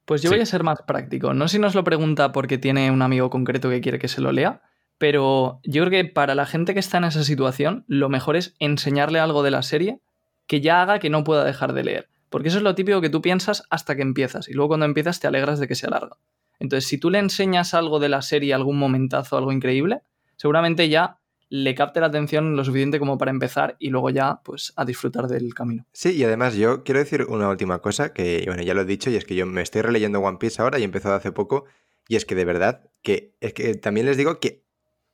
Pues 0.05 0.21
yo 0.21 0.29
voy 0.29 0.41
a 0.41 0.45
ser 0.45 0.63
más 0.63 0.81
práctico. 0.81 1.33
No 1.33 1.47
sé 1.47 1.53
si 1.57 1.61
nos 1.61 1.75
lo 1.75 1.83
pregunta 1.83 2.31
porque 2.33 2.57
tiene 2.57 2.91
un 2.91 3.01
amigo 3.01 3.29
concreto 3.29 3.69
que 3.69 3.79
quiere 3.79 3.99
que 3.99 4.09
se 4.09 4.19
lo 4.19 4.33
lea, 4.33 4.61
pero 4.97 5.61
yo 5.63 5.85
creo 5.85 6.03
que 6.03 6.09
para 6.09 6.35
la 6.35 6.45
gente 6.45 6.73
que 6.73 6.79
está 6.79 6.97
en 6.97 7.05
esa 7.05 7.23
situación, 7.23 7.85
lo 7.87 8.09
mejor 8.09 8.35
es 8.35 8.55
enseñarle 8.59 9.19
algo 9.19 9.43
de 9.43 9.51
la 9.51 9.63
serie 9.63 10.01
que 10.45 10.59
ya 10.59 10.81
haga 10.81 10.99
que 10.99 11.09
no 11.09 11.23
pueda 11.23 11.45
dejar 11.45 11.73
de 11.73 11.83
leer. 11.85 12.09
Porque 12.29 12.49
eso 12.49 12.57
es 12.57 12.63
lo 12.63 12.75
típico 12.75 12.99
que 12.99 13.09
tú 13.09 13.21
piensas 13.21 13.63
hasta 13.69 13.95
que 13.95 14.01
empiezas. 14.01 14.49
Y 14.49 14.53
luego 14.53 14.69
cuando 14.69 14.85
empiezas 14.85 15.19
te 15.19 15.27
alegras 15.27 15.59
de 15.59 15.67
que 15.67 15.75
sea 15.75 15.89
larga. 15.89 16.17
Entonces, 16.59 16.87
si 16.87 16.97
tú 16.97 17.09
le 17.09 17.19
enseñas 17.19 17.73
algo 17.73 17.99
de 17.99 18.09
la 18.09 18.21
serie, 18.21 18.53
algún 18.53 18.77
momentazo, 18.77 19.37
algo 19.37 19.51
increíble, 19.51 20.01
seguramente 20.35 20.89
ya 20.89 21.19
le 21.55 21.75
capte 21.75 21.99
la 21.99 22.07
atención 22.07 22.55
lo 22.55 22.65
suficiente 22.65 22.97
como 22.97 23.19
para 23.19 23.29
empezar 23.29 23.75
y 23.77 23.89
luego 23.89 24.09
ya, 24.09 24.41
pues, 24.43 24.73
a 24.75 24.85
disfrutar 24.85 25.27
del 25.27 25.53
camino. 25.53 25.85
Sí, 25.93 26.15
y 26.15 26.23
además 26.23 26.55
yo 26.55 26.83
quiero 26.83 26.99
decir 26.99 27.27
una 27.29 27.47
última 27.47 27.77
cosa 27.77 28.11
que, 28.11 28.41
bueno, 28.47 28.63
ya 28.63 28.73
lo 28.73 28.81
he 28.81 28.85
dicho, 28.85 29.11
y 29.11 29.17
es 29.17 29.23
que 29.23 29.35
yo 29.35 29.45
me 29.45 29.61
estoy 29.61 29.83
releyendo 29.83 30.19
One 30.19 30.39
Piece 30.39 30.59
ahora 30.59 30.79
y 30.79 30.81
he 30.81 30.85
empezado 30.85 31.13
hace 31.13 31.31
poco, 31.31 31.65
y 32.07 32.15
es 32.15 32.25
que 32.25 32.33
de 32.33 32.45
verdad, 32.45 32.89
que 33.03 33.35
es 33.39 33.53
que 33.53 33.75
también 33.75 34.07
les 34.07 34.17
digo 34.17 34.39
que 34.39 34.63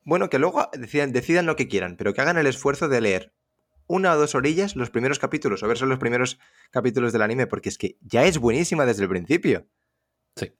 bueno, 0.05 0.29
que 0.29 0.39
luego 0.39 0.69
decidan, 0.71 1.11
decidan 1.11 1.45
lo 1.45 1.57
que 1.57 1.67
quieran, 1.67 1.97
pero 1.97 2.13
que 2.13 2.21
hagan 2.21 2.37
el 2.37 2.47
esfuerzo 2.47 2.87
de 2.87 3.01
leer 3.01 3.33
una 3.85 4.13
o 4.13 4.17
dos 4.17 4.33
orillas 4.33 4.77
los 4.77 4.91
primeros 4.91 5.19
capítulos, 5.19 5.61
o 5.61 5.67
verse 5.67 5.85
los 5.85 5.99
primeros 5.99 6.39
capítulos 6.71 7.11
del 7.11 7.21
anime, 7.21 7.47
porque 7.47 7.67
es 7.67 7.77
que 7.77 7.97
ya 7.99 8.23
es 8.23 8.37
buenísima 8.37 8.85
desde 8.85 9.03
el 9.03 9.09
principio. 9.09 9.67
Sí. 10.37 10.53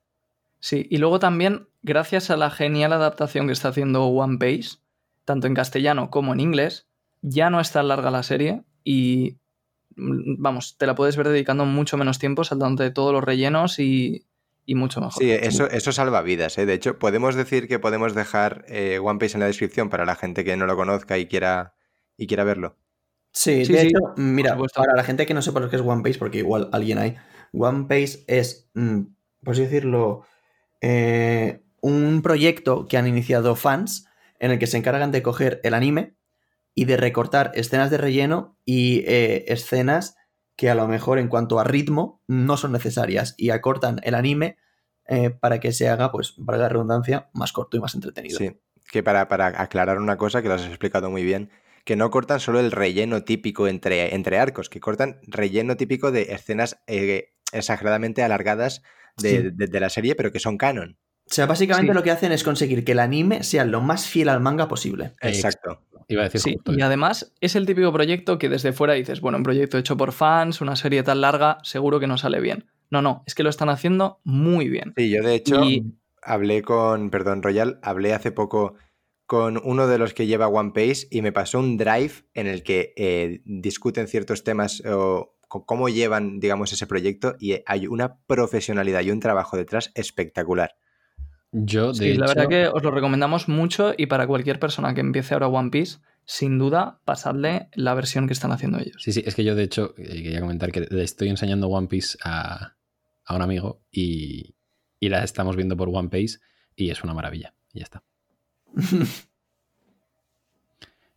Sí, 0.58 0.86
y 0.90 0.98
luego 0.98 1.20
también, 1.20 1.68
gracias 1.80 2.28
a 2.28 2.36
la 2.36 2.50
genial 2.50 2.92
adaptación 2.92 3.46
que 3.46 3.54
está 3.54 3.68
haciendo 3.68 4.04
One 4.08 4.36
Piece, 4.36 4.76
tanto 5.30 5.46
en 5.46 5.54
castellano 5.54 6.10
como 6.10 6.32
en 6.32 6.40
inglés, 6.40 6.88
ya 7.22 7.50
no 7.50 7.60
es 7.60 7.70
tan 7.70 7.86
larga 7.86 8.10
la 8.10 8.24
serie 8.24 8.64
y, 8.82 9.38
vamos, 9.96 10.76
te 10.76 10.86
la 10.86 10.96
puedes 10.96 11.16
ver 11.16 11.28
dedicando 11.28 11.64
mucho 11.66 11.96
menos 11.96 12.18
tiempo, 12.18 12.42
saltando 12.42 12.82
de 12.82 12.90
todos 12.90 13.12
los 13.12 13.22
rellenos 13.22 13.78
y, 13.78 14.26
y 14.66 14.74
mucho 14.74 15.00
mejor. 15.00 15.22
Sí, 15.22 15.30
eso, 15.30 15.70
eso 15.70 15.92
salva 15.92 16.22
vidas. 16.22 16.58
¿eh? 16.58 16.66
De 16.66 16.74
hecho, 16.74 16.98
podemos 16.98 17.36
decir 17.36 17.68
que 17.68 17.78
podemos 17.78 18.16
dejar 18.16 18.64
eh, 18.66 18.98
One 19.00 19.20
Piece 19.20 19.36
en 19.36 19.40
la 19.40 19.46
descripción 19.46 19.88
para 19.88 20.04
la 20.04 20.16
gente 20.16 20.42
que 20.42 20.56
no 20.56 20.66
lo 20.66 20.74
conozca 20.74 21.16
y 21.16 21.26
quiera, 21.26 21.74
y 22.16 22.26
quiera 22.26 22.42
verlo. 22.42 22.76
Sí, 23.32 23.62
de 23.62 23.82
hecho, 23.82 24.00
mira, 24.16 24.58
para 24.74 24.96
la 24.96 25.04
gente 25.04 25.26
que 25.26 25.34
no 25.34 25.42
sepa 25.42 25.60
lo 25.60 25.70
que 25.70 25.76
es 25.76 25.82
One 25.82 26.02
Piece, 26.02 26.18
porque 26.18 26.38
igual 26.38 26.68
alguien 26.72 26.98
hay, 26.98 27.16
One 27.52 27.86
Piece 27.88 28.24
es, 28.26 28.68
mm, 28.74 29.02
por 29.44 29.52
así 29.52 29.62
decirlo, 29.62 30.24
eh, 30.80 31.62
un 31.80 32.22
proyecto 32.22 32.88
que 32.88 32.96
han 32.96 33.06
iniciado 33.06 33.54
fans 33.54 34.09
en 34.40 34.50
el 34.50 34.58
que 34.58 34.66
se 34.66 34.76
encargan 34.76 35.12
de 35.12 35.22
coger 35.22 35.60
el 35.62 35.74
anime 35.74 36.16
y 36.74 36.86
de 36.86 36.96
recortar 36.96 37.52
escenas 37.54 37.90
de 37.90 37.98
relleno 37.98 38.58
y 38.64 39.04
escenas 39.06 40.16
que 40.56 40.68
a 40.68 40.74
lo 40.74 40.88
mejor 40.88 41.18
en 41.18 41.28
cuanto 41.28 41.58
a 41.58 41.64
ritmo 41.64 42.22
no 42.26 42.56
son 42.56 42.72
necesarias 42.72 43.34
y 43.38 43.50
acortan 43.50 44.00
el 44.02 44.14
anime 44.14 44.58
eh, 45.06 45.30
para 45.30 45.58
que 45.58 45.72
se 45.72 45.88
haga, 45.88 46.12
pues, 46.12 46.36
para 46.46 46.56
la 46.56 46.68
redundancia, 46.68 47.30
más 47.32 47.52
corto 47.52 47.76
y 47.76 47.80
más 47.80 47.96
entretenido. 47.96 48.38
Sí, 48.38 48.52
que 48.92 49.02
para, 49.02 49.26
para 49.26 49.60
aclarar 49.60 49.98
una 49.98 50.16
cosa 50.16 50.40
que 50.40 50.48
lo 50.48 50.54
has 50.54 50.66
explicado 50.66 51.10
muy 51.10 51.24
bien, 51.24 51.50
que 51.84 51.96
no 51.96 52.10
cortan 52.10 52.38
solo 52.38 52.60
el 52.60 52.70
relleno 52.70 53.24
típico 53.24 53.66
entre, 53.66 54.14
entre 54.14 54.38
arcos, 54.38 54.68
que 54.68 54.78
cortan 54.78 55.18
relleno 55.22 55.76
típico 55.76 56.12
de 56.12 56.32
escenas 56.34 56.80
eh, 56.86 57.32
exageradamente 57.52 58.22
alargadas 58.22 58.82
de, 59.16 59.52
la 59.72 59.90
serie, 59.90 60.14
pero 60.14 60.30
que 60.30 60.38
son 60.38 60.58
canon. 60.58 60.96
O 61.30 61.34
sea, 61.34 61.46
básicamente 61.46 61.94
lo 61.94 62.02
que 62.02 62.10
hacen 62.10 62.32
es 62.32 62.42
conseguir 62.42 62.84
que 62.84 62.92
el 62.92 62.98
anime 62.98 63.44
sea 63.44 63.64
lo 63.64 63.80
más 63.80 64.08
fiel 64.08 64.28
al 64.28 64.40
manga 64.40 64.66
posible. 64.66 65.12
Exacto. 65.20 65.80
Iba 66.08 66.22
a 66.22 66.24
decir 66.24 66.40
sí, 66.40 66.56
y 66.66 66.80
además 66.80 67.32
es 67.40 67.54
el 67.54 67.66
típico 67.66 67.92
proyecto 67.92 68.36
que 68.36 68.48
desde 68.48 68.72
fuera 68.72 68.94
dices, 68.94 69.20
bueno, 69.20 69.38
un 69.38 69.44
proyecto 69.44 69.78
hecho 69.78 69.96
por 69.96 70.10
fans, 70.10 70.60
una 70.60 70.74
serie 70.74 71.04
tan 71.04 71.20
larga, 71.20 71.58
seguro 71.62 72.00
que 72.00 72.08
no 72.08 72.18
sale 72.18 72.40
bien. 72.40 72.64
No, 72.90 73.00
no, 73.00 73.22
es 73.28 73.36
que 73.36 73.44
lo 73.44 73.48
están 73.48 73.68
haciendo 73.68 74.18
muy 74.24 74.68
bien. 74.68 74.92
Sí, 74.96 75.08
yo 75.08 75.22
de 75.22 75.36
hecho 75.36 75.62
hablé 76.20 76.62
con, 76.62 77.10
perdón, 77.10 77.44
Royal, 77.44 77.78
hablé 77.82 78.12
hace 78.12 78.32
poco 78.32 78.74
con 79.26 79.60
uno 79.62 79.86
de 79.86 79.98
los 79.98 80.12
que 80.12 80.26
lleva 80.26 80.48
One 80.48 80.72
Piece 80.74 81.06
y 81.12 81.22
me 81.22 81.30
pasó 81.30 81.60
un 81.60 81.76
drive 81.76 82.24
en 82.34 82.48
el 82.48 82.64
que 82.64 82.92
eh, 82.96 83.40
discuten 83.44 84.08
ciertos 84.08 84.42
temas 84.42 84.82
o 84.84 85.36
cómo 85.46 85.88
llevan, 85.88 86.40
digamos, 86.40 86.72
ese 86.72 86.88
proyecto 86.88 87.36
y 87.38 87.62
hay 87.66 87.86
una 87.86 88.18
profesionalidad 88.26 89.02
y 89.02 89.12
un 89.12 89.20
trabajo 89.20 89.56
detrás 89.56 89.92
espectacular. 89.94 90.74
Yo, 91.52 91.92
de 91.92 92.14
la 92.14 92.28
verdad 92.28 92.48
que 92.48 92.68
os 92.68 92.82
lo 92.82 92.92
recomendamos 92.92 93.48
mucho 93.48 93.92
y 93.96 94.06
para 94.06 94.26
cualquier 94.26 94.60
persona 94.60 94.94
que 94.94 95.00
empiece 95.00 95.34
ahora 95.34 95.48
One 95.48 95.70
Piece, 95.70 95.98
sin 96.24 96.58
duda, 96.58 97.00
pasadle 97.04 97.68
la 97.74 97.92
versión 97.94 98.28
que 98.28 98.32
están 98.32 98.52
haciendo 98.52 98.78
ellos. 98.78 99.02
Sí, 99.02 99.12
sí, 99.12 99.24
es 99.26 99.34
que 99.34 99.42
yo 99.42 99.56
de 99.56 99.64
hecho 99.64 99.94
eh, 99.98 100.22
quería 100.22 100.40
comentar 100.40 100.70
que 100.70 100.86
le 100.88 101.02
estoy 101.02 101.28
enseñando 101.28 101.66
One 101.68 101.88
Piece 101.88 102.16
a, 102.22 102.76
un 103.28 103.42
amigo 103.42 103.82
y, 103.90 104.54
la 105.00 105.24
estamos 105.24 105.56
viendo 105.56 105.76
por 105.76 105.88
One 105.88 106.08
Piece 106.08 106.38
y 106.76 106.90
es 106.90 107.02
una 107.02 107.14
maravilla. 107.14 107.54
Y 107.72 107.80
ya 107.80 107.84
está. 107.84 108.04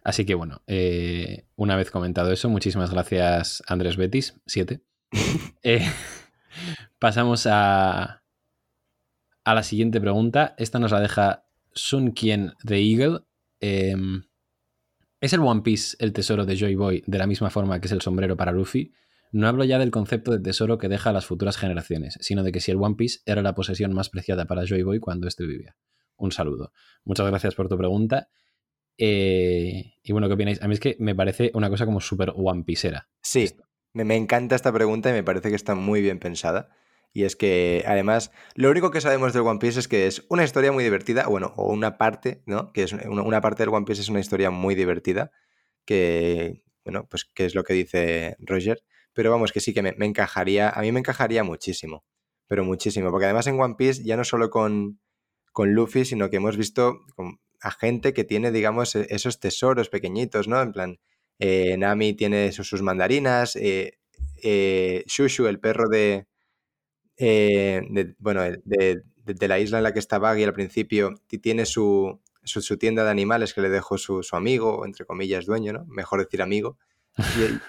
Así 0.03 0.25
que 0.25 0.33
bueno, 0.33 0.63
eh, 0.65 1.45
una 1.55 1.75
vez 1.75 1.91
comentado 1.91 2.31
eso, 2.31 2.49
muchísimas 2.49 2.91
gracias 2.91 3.61
Andrés 3.67 3.97
Betis, 3.97 4.41
7. 4.47 4.81
Eh, 5.61 5.87
pasamos 6.99 7.47
a, 7.49 8.22
a 9.43 9.53
la 9.53 9.63
siguiente 9.63 9.99
pregunta. 9.99 10.55
Esta 10.57 10.79
nos 10.79 10.91
la 10.91 10.99
deja 10.99 11.45
Sun 11.73 12.11
Kien 12.11 12.53
de 12.63 12.77
Eagle. 12.79 13.19
Em, 13.59 14.23
¿Es 15.19 15.33
el 15.33 15.39
One 15.39 15.61
Piece 15.61 15.95
el 15.99 16.11
tesoro 16.11 16.45
de 16.45 16.57
Joy 16.57 16.75
Boy 16.75 17.03
de 17.07 17.17
la 17.17 17.27
misma 17.27 17.49
forma 17.49 17.79
que 17.79 17.87
es 17.87 17.93
el 17.93 18.01
sombrero 18.01 18.35
para 18.35 18.51
Luffy? 18.51 18.93
No 19.31 19.47
hablo 19.47 19.63
ya 19.63 19.79
del 19.79 19.89
concepto 19.89 20.31
de 20.31 20.39
tesoro 20.39 20.77
que 20.77 20.89
deja 20.89 21.09
a 21.09 21.13
las 21.13 21.25
futuras 21.25 21.57
generaciones, 21.57 22.17
sino 22.21 22.43
de 22.43 22.51
que 22.51 22.59
si 22.59 22.71
el 22.71 22.77
One 22.77 22.95
Piece 22.95 23.21
era 23.25 23.41
la 23.41 23.55
posesión 23.55 23.93
más 23.93 24.09
preciada 24.09 24.45
para 24.45 24.65
Joy 24.65 24.83
Boy 24.83 24.99
cuando 24.99 25.27
éste 25.27 25.45
vivía. 25.45 25.75
Un 26.17 26.31
saludo. 26.31 26.71
Muchas 27.03 27.25
gracias 27.27 27.55
por 27.55 27.69
tu 27.69 27.77
pregunta. 27.77 28.29
Eh, 28.97 29.93
y 30.03 30.11
bueno, 30.11 30.27
¿qué 30.27 30.33
opináis? 30.33 30.61
A 30.61 30.67
mí 30.67 30.75
es 30.75 30.79
que 30.79 30.97
me 30.99 31.15
parece 31.15 31.51
una 31.55 31.69
cosa 31.69 31.85
como 31.85 31.99
súper 31.99 32.33
One 32.35 32.63
Pieceera. 32.63 33.07
Sí, 33.21 33.49
me, 33.93 34.03
me 34.03 34.15
encanta 34.15 34.55
esta 34.55 34.71
pregunta 34.71 35.09
y 35.09 35.13
me 35.13 35.23
parece 35.23 35.49
que 35.49 35.55
está 35.55 35.73
muy 35.73 36.01
bien 36.01 36.19
pensada. 36.19 36.69
Y 37.15 37.25
es 37.25 37.35
que, 37.35 37.83
además, 37.85 38.31
lo 38.55 38.71
único 38.71 38.89
que 38.89 38.99
sabemos 38.99 39.33
del 39.33 39.43
One 39.43 39.59
Piece 39.59 39.79
es 39.79 39.87
que 39.87 40.07
es 40.07 40.25
una 40.29 40.43
historia 40.43 40.71
muy 40.71 40.83
divertida, 40.83 41.27
bueno, 41.27 41.53
o 41.57 41.71
una 41.71 41.99
parte, 41.99 42.41
¿no? 42.47 42.73
Que 42.73 42.83
es 42.83 42.93
una, 42.93 43.39
parte 43.39 43.61
del 43.61 43.73
One 43.73 43.85
Piece 43.85 44.01
es 44.01 44.09
una 44.09 44.19
historia 44.19 44.49
muy 44.49 44.73
divertida, 44.73 45.31
que, 45.85 46.63
bueno, 46.83 47.07
pues 47.07 47.25
que 47.25 47.45
es 47.45 47.53
lo 47.53 47.63
que 47.63 47.75
dice 47.75 48.35
Roger. 48.39 48.83
Pero 49.13 49.29
vamos, 49.29 49.51
que 49.51 49.59
sí 49.59 49.75
que 49.75 49.83
me, 49.83 49.93
encajaría, 49.99 50.69
a 50.69 50.81
mí 50.81 50.91
me 50.91 50.99
encajaría 50.99 51.43
muchísimo, 51.43 52.03
pero 52.47 52.63
muchísimo, 52.65 53.11
porque 53.11 53.25
además 53.25 53.45
en 53.45 53.59
One 53.59 53.75
Piece 53.77 54.03
ya 54.03 54.17
no 54.17 54.23
solo 54.23 54.49
con, 54.49 54.99
con 55.51 55.73
Luffy, 55.73 56.05
sino 56.05 56.31
que 56.31 56.37
hemos 56.37 56.57
visto 56.57 57.01
a 57.61 57.71
gente 57.71 58.13
que 58.13 58.23
tiene, 58.23 58.51
digamos, 58.51 58.95
e, 58.95 59.05
esos 59.11 59.39
tesoros 59.39 59.89
pequeñitos, 59.89 60.47
¿no? 60.47 60.59
En 60.63 60.71
plan, 60.71 60.99
eh, 61.37 61.77
Nami 61.77 62.15
tiene 62.15 62.51
sus, 62.51 62.81
mandarinas, 62.81 63.55
eh, 63.55 63.99
eh, 64.41 65.03
Shushu, 65.05 65.45
el 65.45 65.59
perro 65.59 65.87
de, 65.89 66.25
eh, 67.17 67.81
bueno, 68.19 68.41
de, 68.43 69.47
la 69.47 69.59
isla 69.59 69.77
en 69.77 69.83
la 69.83 69.93
que 69.93 69.99
está 69.99 70.19
Baggy 70.19 70.43
al 70.43 70.53
principio, 70.53 71.15
tiene 71.41 71.65
su, 71.65 72.19
su, 72.43 72.77
tienda 72.77 73.03
de 73.03 73.11
animales 73.11 73.53
que 73.53 73.61
le 73.61 73.69
dejó 73.69 73.97
su, 73.97 74.21
amigo, 74.31 74.85
entre 74.85 75.05
comillas, 75.05 75.45
dueño, 75.45 75.73
¿no? 75.73 75.85
Mejor 75.85 76.19
decir 76.23 76.41
amigo. 76.41 76.77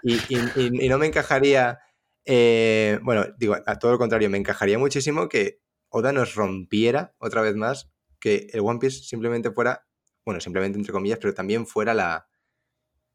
Y, 0.03 0.89
no 0.89 0.99
me 0.99 1.07
encajaría, 1.07 1.81
eh, 2.25 2.99
bueno, 3.03 3.27
digo, 3.39 3.57
a 3.67 3.79
todo 3.79 3.93
lo 3.93 3.99
contrario, 3.99 4.31
me 4.31 4.39
encajaría 4.39 4.79
muchísimo 4.79 5.29
que 5.29 5.61
Oda 5.89 6.13
nos 6.13 6.35
rompiera 6.35 7.15
otra 7.19 7.43
vez 7.43 7.55
más, 7.55 7.91
que 8.19 8.49
el 8.53 8.61
One 8.61 8.81
Piece 8.81 9.05
simplemente 9.05 9.51
fuera, 9.53 9.87
bueno, 10.25 10.41
simplemente 10.41 10.79
entre 10.79 10.93
comillas, 10.93 11.19
pero 11.21 11.35
también 11.35 11.67
fuera 11.67 11.95
la, 11.95 12.27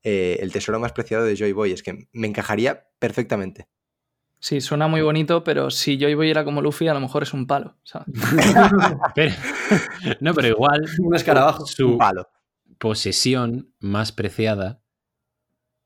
eh, 0.04 0.38
el 0.40 0.52
tesoro 0.52 0.80
más 0.80 0.94
preciado 0.94 1.26
de 1.26 1.36
Joy 1.36 1.52
Boy. 1.52 1.72
Es 1.72 1.84
que 1.84 2.08
me 2.14 2.28
encajaría 2.28 2.88
perfectamente. 3.00 3.68
Sí, 4.42 4.62
suena 4.62 4.88
muy 4.88 5.02
bonito, 5.02 5.44
pero 5.44 5.70
si 5.70 5.98
yo 5.98 6.08
voy 6.16 6.28
a 6.28 6.32
ir 6.32 6.38
a 6.38 6.46
como 6.46 6.62
Luffy, 6.62 6.88
a 6.88 6.94
lo 6.94 7.02
mejor 7.02 7.24
es 7.24 7.34
un 7.34 7.46
palo, 7.46 7.76
¿sabes? 7.84 8.08
no, 10.22 10.34
pero 10.34 10.48
igual. 10.48 10.86
Un 11.00 11.16
escarabajo. 11.16 11.66
Su 11.66 11.98
palo. 11.98 12.30
posesión 12.78 13.74
más 13.80 14.14
preciada 14.14 14.82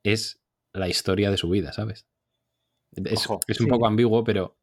es 0.03 0.43
la 0.71 0.87
historia 0.87 1.31
de 1.31 1.37
su 1.37 1.49
vida, 1.49 1.73
¿sabes? 1.73 2.07
Es, 2.91 3.27
un 3.27 3.67
poco 3.67 3.87
ambiguo, 3.87 4.23
pero 4.23 4.59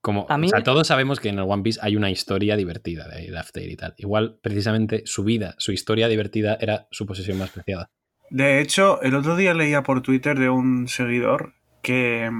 como, 0.00 0.22
o 0.22 0.48
sea, 0.48 0.62
todos 0.62 0.86
sabemos 0.86 1.20
que 1.20 1.28
en 1.28 1.38
el 1.38 1.44
One 1.46 1.62
Piece 1.62 1.80
hay 1.82 1.96
una 1.96 2.10
historia 2.10 2.56
divertida 2.56 3.08
de 3.08 3.36
After 3.36 3.68
y 3.68 3.76
tal. 3.76 3.94
Igual, 3.98 4.38
precisamente, 4.40 5.02
su 5.04 5.22
vida, 5.22 5.54
su 5.58 5.72
historia 5.72 6.08
divertida 6.08 6.56
era 6.60 6.88
su 6.90 7.04
posesión 7.04 7.36
más 7.36 7.50
preciada. 7.50 7.90
De 8.30 8.60
hecho, 8.60 9.02
el 9.02 9.14
otro 9.14 9.36
día 9.36 9.52
leía 9.52 9.82
por 9.82 10.00
Twitter 10.00 10.38
de 10.38 10.48
un 10.48 10.88
seguidor 10.88 11.54
que 11.82 12.30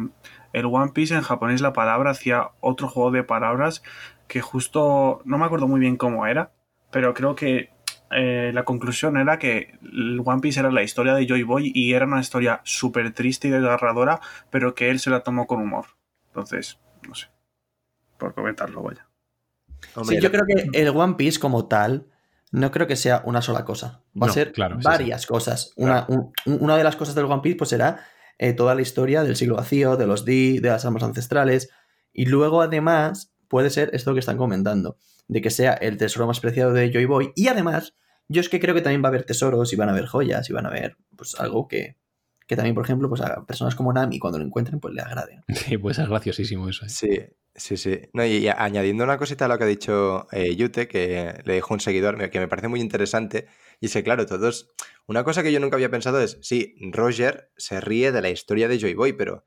el 0.57 0.65
One 0.65 0.93
Piece 0.95 1.15
en 1.15 1.21
japonés 1.21 1.61
la 1.61 1.75
palabra 1.75 2.13
hacía 2.13 2.49
otro 2.61 2.89
juego 2.89 3.11
de 3.11 3.23
palabras 3.23 3.83
que 4.27 4.41
justo 4.41 5.21
no 5.27 5.37
me 5.37 5.45
acuerdo 5.45 5.69
muy 5.69 5.79
bien 5.81 5.99
cómo 5.99 6.27
era, 6.27 6.53
pero 6.91 7.13
creo 7.13 7.35
que 7.35 7.69
eh, 8.11 8.53
la 8.55 8.65
conclusión 8.65 9.19
era 9.19 9.39
que 9.39 9.79
el 9.83 10.23
One 10.25 10.41
Piece 10.41 10.59
era 10.59 10.71
la 10.71 10.83
historia 10.83 11.13
de 11.15 11.27
Joy 11.27 11.43
Boy 11.43 11.73
y 11.75 11.93
era 11.93 12.07
una 12.07 12.21
historia 12.21 12.63
súper 12.65 13.13
triste 13.13 13.49
y 13.49 13.51
desgarradora, 13.51 14.21
pero 14.49 14.75
que 14.75 14.89
él 14.89 14.99
se 14.99 15.11
la 15.11 15.21
tomó 15.21 15.47
con 15.47 15.61
humor. 15.61 15.89
Entonces, 16.29 16.81
no 17.07 17.15
sé, 17.15 17.27
por 18.17 18.33
comentarlo, 18.33 18.83
vaya. 18.83 19.07
Sí, 20.05 20.19
yo 20.23 20.31
creo 20.31 20.45
que 20.47 20.71
el 20.73 20.89
One 20.89 21.17
Piece 21.17 21.39
como 21.39 21.69
tal 21.69 22.07
no 22.51 22.71
creo 22.71 22.87
que 22.87 22.97
sea 22.97 23.21
una 23.27 23.43
sola 23.43 23.67
cosa. 23.67 24.01
Va 24.21 24.29
a 24.29 24.33
ser 24.33 24.55
varias 24.83 25.27
cosas. 25.27 25.75
Una, 25.77 26.07
una, 26.47 26.79
de 26.79 26.85
las 26.85 26.97
cosas 26.97 27.15
del 27.15 27.27
One 27.27 27.43
Piece 27.43 27.59
pues 27.59 27.69
será 27.69 28.07
eh, 28.39 28.53
toda 28.53 28.75
la 28.75 28.83
historia 28.83 29.23
del 29.23 29.37
siglo 29.37 29.57
vacío, 29.57 29.97
de 29.97 30.07
los 30.07 30.25
D, 30.25 30.61
de 30.61 30.69
las 30.69 30.85
armas 30.85 31.03
ancestrales. 31.03 31.71
Y 32.13 32.27
luego, 32.27 32.63
además, 32.63 33.33
puede 33.49 33.71
ser 33.71 33.91
esto 33.93 34.15
que 34.15 34.21
están 34.21 34.37
comentando, 34.37 34.99
de 35.29 35.41
que 35.41 35.51
sea 35.51 35.73
el 35.75 35.97
tesoro 35.97 36.27
más 36.27 36.41
preciado 36.41 36.73
de 36.73 36.91
Joy 36.93 37.05
Boy. 37.05 37.33
Y 37.35 37.49
además, 37.49 37.95
yo 38.29 38.41
es 38.41 38.49
que 38.49 38.61
creo 38.61 38.75
que 38.75 38.83
también 38.83 39.03
va 39.03 39.09
a 39.09 39.11
haber 39.11 39.25
tesoros 39.25 39.73
y 39.73 39.77
van 39.77 39.89
a 39.89 39.93
haber 39.93 40.07
joyas 40.07 40.51
y 40.51 40.53
van 40.53 40.67
a 40.67 40.71
haber 40.71 40.97
pues 41.17 41.35
algo 41.39 41.69
que, 41.69 41.97
que 42.47 42.57
también, 42.57 42.75
por 42.75 42.85
ejemplo, 42.85 43.09
pues 43.09 43.21
a 43.21 43.45
personas 43.45 43.75
como 43.75 43.93
Nami, 43.93 44.19
cuando 44.19 44.39
lo 44.39 44.45
encuentren, 44.45 44.81
pues 44.81 44.95
le 44.95 45.03
agrade. 45.03 45.41
Sí, 45.55 45.79
pues 45.79 45.99
es 45.99 46.09
graciosísimo 46.09 46.69
eso. 46.69 46.87
¿eh? 46.87 46.89
Sí, 46.89 47.19
sí, 47.55 47.77
sí. 47.77 48.01
No, 48.13 48.25
y, 48.25 48.49
añadiendo 48.49 49.05
una 49.05 49.19
cosita 49.19 49.47
a 49.47 49.49
lo 49.49 49.59
que 49.59 49.65
ha 49.65 49.67
dicho 49.67 50.29
eh, 50.33 50.55
Yute, 50.55 50.87
que 50.87 51.43
le 51.45 51.55
dijo 51.55 51.75
un 51.75 51.81
seguidor, 51.81 52.31
que 52.31 52.39
me 52.39 52.49
parece 52.49 52.69
muy 52.69 52.81
interesante, 52.81 53.47
y 53.81 53.87
es 53.87 53.93
que, 53.93 54.03
claro, 54.03 54.27
todos. 54.27 54.71
Una 55.07 55.25
cosa 55.25 55.43
que 55.43 55.53
yo 55.53 55.61
nunca 55.61 55.77
había 55.77 55.91
pensado 55.91 56.21
es: 56.21 56.39
sí, 56.43 56.77
Roger 56.93 57.51
se 57.57 57.81
ríe 57.81 58.13
de 58.13 58.23
la 58.23 58.31
historia 58.31 58.69
de 58.69 58.79
Joy 58.79 58.95
Boy, 58.95 59.13
pero 59.13 59.45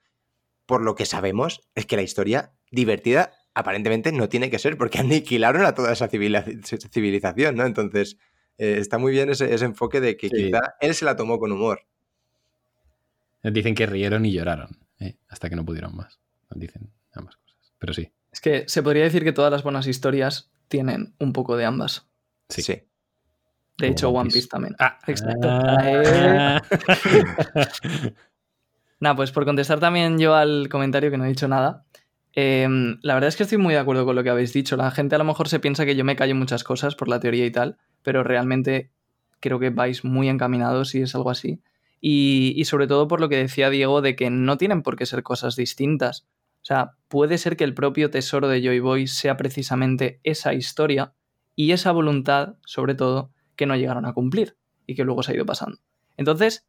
por 0.66 0.84
lo 0.84 0.95
que 0.95 1.06
sabemos 1.06 1.62
es 1.76 1.86
que 1.86 1.95
la 1.95 2.04
historia 2.04 2.54
divertida 2.72 3.34
aparentemente 3.56 4.12
no 4.12 4.30
tiene 4.30 4.50
que 4.50 4.60
ser, 4.60 4.78
porque 4.78 5.00
aniquilaron 5.00 5.66
a 5.66 5.74
toda 5.74 5.93
esa 5.93 6.08
civilización, 6.08 7.56
¿no? 7.56 7.66
Entonces, 7.66 8.18
eh, 8.58 8.78
está 8.80 8.97
muy 8.97 9.12
bien 9.12 9.30
ese, 9.30 9.54
enfoque 9.64 10.02
de 10.02 10.18
que 10.18 10.30
quizá 10.30 10.76
él 10.82 10.93
se 10.93 11.06
la 11.06 11.16
tomó 11.16 11.39
con 11.39 11.52
humor. 11.52 11.88
Dicen 13.43 13.75
que 13.75 13.85
rieron 13.85 14.25
y 14.25 14.33
lloraron, 14.33 14.77
¿eh? 14.99 15.17
hasta 15.27 15.49
que 15.49 15.55
no 15.55 15.65
pudieron 15.65 15.95
más. 15.95 16.19
Dicen 16.51 16.91
ambas 17.13 17.37
cosas, 17.37 17.73
pero 17.77 17.93
sí. 17.93 18.11
Es 18.31 18.41
que 18.41 18.65
se 18.67 18.83
podría 18.83 19.03
decir 19.03 19.23
que 19.23 19.31
todas 19.31 19.51
las 19.51 19.63
buenas 19.63 19.87
historias 19.87 20.51
tienen 20.67 21.15
un 21.19 21.33
poco 21.33 21.55
de 21.55 21.65
ambas. 21.65 22.07
Sí. 22.49 22.61
sí. 22.61 22.83
De 23.77 23.87
hecho, 23.87 24.09
One 24.09 24.29
Piece, 24.29 24.47
también. 24.49 24.75
Ah, 24.77 24.99
exacto. 25.07 25.47
Ah. 25.49 26.61
Nada, 28.99 29.15
pues 29.15 29.31
por 29.31 29.45
contestar 29.45 29.79
también 29.79 30.19
yo 30.19 30.35
al 30.35 30.67
comentario 30.67 31.09
que 31.09 31.17
no 31.17 31.23
he 31.23 31.29
dicho 31.29 31.47
nada. 31.47 31.85
Em, 32.33 32.99
la 33.01 33.13
verdad 33.13 33.29
es 33.29 33.37
que 33.37 33.43
estoy 33.43 33.57
muy 33.57 33.73
de 33.73 33.79
acuerdo 33.79 34.05
con 34.05 34.15
lo 34.15 34.23
que 34.23 34.29
habéis 34.29 34.51
dicho. 34.51 34.75
La 34.75 34.91
gente 34.91 35.15
a 35.15 35.17
lo 35.17 35.23
mejor 35.23 35.47
se 35.47 35.59
piensa 35.59 35.85
que 35.85 35.95
yo 35.95 36.03
me 36.03 36.17
callo 36.17 36.35
muchas 36.35 36.65
cosas 36.65 36.95
por 36.95 37.07
la 37.07 37.19
teoría 37.19 37.45
y 37.45 37.51
tal, 37.51 37.77
pero 38.03 38.23
realmente 38.23 38.91
creo 39.39 39.59
que 39.59 39.69
vais 39.69 40.03
muy 40.03 40.27
encaminados 40.27 40.89
si 40.89 41.01
es 41.01 41.15
algo 41.15 41.29
así. 41.29 41.61
Y, 42.02 42.64
sobre 42.66 42.88
todo 42.88 43.08
por 43.08 43.20
lo 43.20 43.30
que 43.30 43.36
decía 43.36 43.70
Diego 43.70 44.02
de 44.02 44.16
que 44.16 44.30
no 44.30 44.58
tienen 44.58 44.84
por 44.84 44.95
qué 44.95 45.06
ser 45.06 45.24
cosas 45.24 45.56
distintas. 45.56 46.28
O 46.62 46.66
sea, 46.66 46.91
puede 47.08 47.38
ser 47.38 47.58
que 47.58 47.64
el 47.64 47.74
propio 47.74 48.10
tesoro 48.10 48.47
de 48.47 48.62
Joy 48.62 48.80
Boy 48.80 49.08
sea 49.08 49.38
precisamente 49.38 50.20
esa 50.24 50.54
historia 50.54 51.14
y 51.56 51.72
esa 51.72 51.91
voluntad, 51.91 52.56
sobre 52.66 52.95
todo, 52.95 53.32
que 53.56 53.66
no 53.66 53.76
llegaron 53.76 54.06
a 54.06 54.14
cumplir 54.14 54.56
y 54.86 54.95
que 54.95 55.04
luego 55.04 55.24
se 55.24 55.32
ha 55.32 55.36
ido 55.36 55.45
pasando. 55.45 55.78
Entonces, 56.16 56.68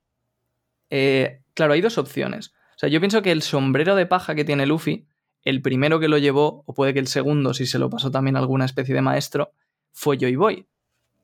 eh, 0.90 1.42
claro, 1.54 1.72
hay 1.72 1.80
dos 1.80 1.98
opciones. 1.98 2.48
O 2.48 2.78
sea, 2.78 2.88
yo 2.88 3.00
pienso 3.00 3.22
que 3.22 3.32
el 3.32 3.42
sombrero 3.42 3.94
de 3.94 4.06
paja 4.06 4.34
que 4.34 4.44
tiene 4.44 4.66
Luffy, 4.66 5.06
el 5.42 5.62
primero 5.62 6.00
que 6.00 6.08
lo 6.08 6.18
llevó, 6.18 6.64
o 6.66 6.74
puede 6.74 6.92
que 6.92 6.98
el 6.98 7.06
segundo, 7.06 7.54
si 7.54 7.66
se 7.66 7.78
lo 7.78 7.90
pasó 7.90 8.10
también 8.10 8.36
alguna 8.36 8.64
especie 8.64 8.94
de 8.94 9.02
maestro, 9.02 9.52
fue 9.92 10.18
Joy 10.18 10.36
Boy. 10.36 10.66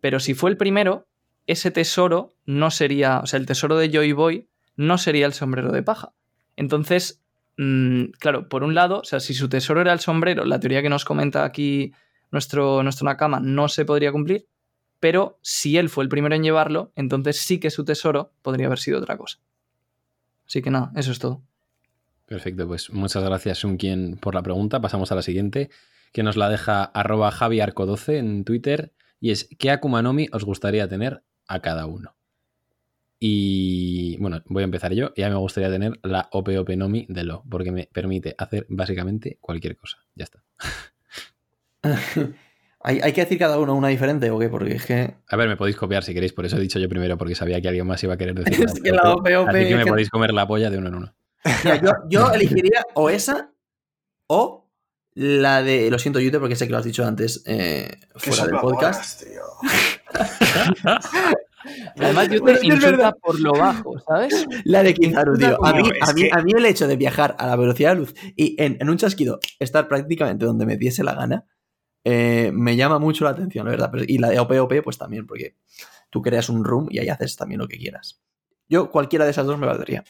Pero 0.01 0.21
si 0.21 0.35
fue 0.35 0.51
el 0.51 0.57
primero, 0.57 1.09
ese 1.47 1.71
tesoro 1.71 2.35
no 2.45 2.71
sería, 2.71 3.21
o 3.21 3.27
sea, 3.27 3.39
el 3.39 3.47
tesoro 3.47 3.77
de 3.77 3.91
Joy 3.91 4.13
Boy 4.13 4.49
no 4.77 4.99
sería 4.99 5.27
el 5.27 5.33
sombrero 5.33 5.73
de 5.73 5.83
paja. 5.83 6.13
Entonces, 6.57 7.23
mm, 7.57 8.05
claro, 8.19 8.49
por 8.49 8.63
un 8.63 8.75
lado, 8.75 9.01
o 9.01 9.05
sea, 9.05 9.21
si 9.21 9.35
su 9.35 9.49
tesoro 9.49 9.81
era 9.81 9.93
el 9.93 10.01
sombrero, 10.01 10.45
la 10.45 10.61
teoría 10.61 10.83
que 10.83 10.89
nos 10.89 11.05
comenta 11.05 11.45
aquí 11.45 11.93
nuestro, 12.31 12.83
nuestro 12.83 13.05
Nakama 13.05 13.41
no 13.41 13.69
se 13.69 13.85
podría 13.85 14.13
cumplir, 14.13 14.47
pero 15.01 15.39
si 15.43 15.77
él 15.79 15.89
fue 15.89 16.05
el 16.05 16.11
primero 16.11 16.35
en 16.35 16.43
llevarlo, 16.43 16.93
entonces 16.97 17.39
sí 17.39 17.61
que 17.61 17.71
su 17.71 17.85
tesoro 17.85 18.33
podría 18.43 18.67
haber 18.67 18.79
sido 18.79 18.99
otra 18.99 19.17
cosa. 19.17 19.39
Así 20.47 20.63
que 20.63 20.71
nada, 20.71 20.93
eso 20.97 21.13
es 21.13 21.19
todo. 21.19 21.43
Perfecto, 22.27 22.67
pues 22.67 22.91
muchas 22.91 23.23
gracias, 23.23 23.59
Sunkien, 23.59 24.17
por 24.17 24.35
la 24.35 24.43
pregunta. 24.43 24.81
Pasamos 24.81 25.13
a 25.13 25.15
la 25.15 25.23
siguiente, 25.23 25.71
que 26.13 26.23
nos 26.23 26.37
la 26.37 26.49
deja 26.49 26.83
arroba 26.85 27.31
javiarco12 27.31 28.15
en 28.15 28.45
Twitter, 28.45 28.93
y 29.21 29.31
es 29.31 29.49
¿qué 29.59 29.71
Akuma 29.71 30.03
Nomi 30.03 30.29
os 30.33 30.45
gustaría 30.45 30.89
tener 30.89 31.23
a 31.49 31.61
cada 31.61 31.87
uno? 31.87 32.17
Y 33.19 34.17
bueno, 34.19 34.43
voy 34.47 34.63
a 34.63 34.65
empezar 34.65 34.93
yo. 34.93 35.13
Ya 35.17 35.29
me 35.29 35.37
gustaría 35.37 35.71
tener 35.71 35.99
la 36.03 36.29
OPOP 36.33 36.71
Nomi 36.71 37.07
de 37.09 37.25
Lo, 37.25 37.43
porque 37.49 37.73
me 37.73 37.89
permite 37.91 38.35
hacer 38.37 38.67
básicamente 38.69 39.39
cualquier 39.41 39.77
cosa. 39.77 39.99
Ya 40.15 40.25
está. 40.25 40.43
¿Hay, 42.89 43.13
que 43.13 43.23
decir 43.23 43.37
cada 43.37 43.59
uno 43.59 43.75
una 43.75 43.89
diferente 43.89 44.31
o 44.31 44.39
qué? 44.39 44.49
Porque 44.49 44.77
es 44.77 44.87
que. 44.87 45.17
A 45.29 45.37
ver, 45.37 45.49
me 45.49 45.57
podéis 45.57 45.77
copiar 45.77 46.05
si 46.05 46.15
queréis, 46.15 46.33
por 46.33 46.47
eso 46.47 46.57
he 46.57 46.61
dicho 46.61 46.79
yo 46.79 46.89
primero, 46.89 47.19
porque 47.19 47.35
sabía 47.35 47.61
que 47.61 47.67
alguien 47.67 47.85
más 47.85 48.01
iba 48.05 48.15
a 48.15 48.17
querer 48.17 48.37
decir. 48.37 48.65
es 48.65 48.81
que 48.81 48.93
la 48.93 49.13
OPOP. 49.13 49.49
Así 49.49 49.67
que 49.67 49.75
me 49.77 49.87
podéis 49.87 50.09
comer 50.09 50.33
la 50.33 50.47
polla 50.47 50.71
de 50.71 50.79
uno 50.79 50.89
en 50.89 50.95
uno. 50.95 51.15
yo, 52.09 52.31
elegiría 52.35 52.85
o 52.95 53.11
esa 53.11 53.51
o 54.29 54.71
la 55.15 55.65
de. 55.65 55.91
Lo 55.91 55.99
siento, 55.99 56.21
YouTube, 56.21 56.41
porque 56.41 56.55
sé 56.55 56.67
que 56.67 56.73
lo 56.73 56.79
has 56.79 56.85
dicho 56.85 57.05
antes 57.05 57.43
eh, 57.47 57.91
fuera 58.15 58.47
del 58.47 58.61
podcast. 58.61 59.25
Además, 61.97 62.29
yo 62.29 62.43
te 62.43 62.65
insulta 62.65 63.13
por 63.13 63.41
lo 63.41 63.53
bajo, 63.53 63.99
¿sabes? 64.01 64.47
La 64.65 64.83
de 64.83 64.95
Kizaru, 64.95 65.37
tío. 65.37 65.65
A 65.65 65.73
mí, 65.73 65.91
a, 66.31 66.43
mí, 66.43 66.53
el 66.57 66.67
hecho 66.67 66.87
de 66.87 66.97
viajar 66.97 67.35
a 67.39 67.47
la 67.47 67.57
velocidad 67.57 67.91
de 67.91 67.97
luz 67.97 68.15
y 68.37 68.55
en, 68.63 68.77
en 68.81 68.89
un 68.89 68.97
chasquido 68.99 69.41
estar 69.59 69.89
prácticamente 69.89 70.47
donde 70.47 70.65
me 70.65 70.77
diese 70.77 71.03
la 71.03 71.15
gana, 71.15 71.45
eh, 72.09 72.53
me 72.53 72.77
llama 72.77 73.01
mucho 73.01 73.25
la 73.25 73.31
atención, 73.31 73.65
la 73.67 73.73
verdad. 73.73 73.91
Y 74.07 74.19
la 74.19 74.29
de 74.29 74.39
OPOP, 74.39 74.85
pues 74.85 74.97
también, 74.97 75.27
porque 75.27 75.57
tú 76.09 76.23
creas 76.23 76.49
un 76.49 76.65
room 76.65 76.87
y 76.89 77.01
ahí 77.01 77.09
haces 77.09 77.35
también 77.35 77.59
lo 77.59 77.67
que 77.67 77.79
quieras. 77.79 78.23
Yo, 78.69 78.93
cualquiera 78.93 79.25
de 79.25 79.33
esas 79.33 79.45
dos 79.45 79.59
me 79.59 79.67
valdría. 79.67 80.05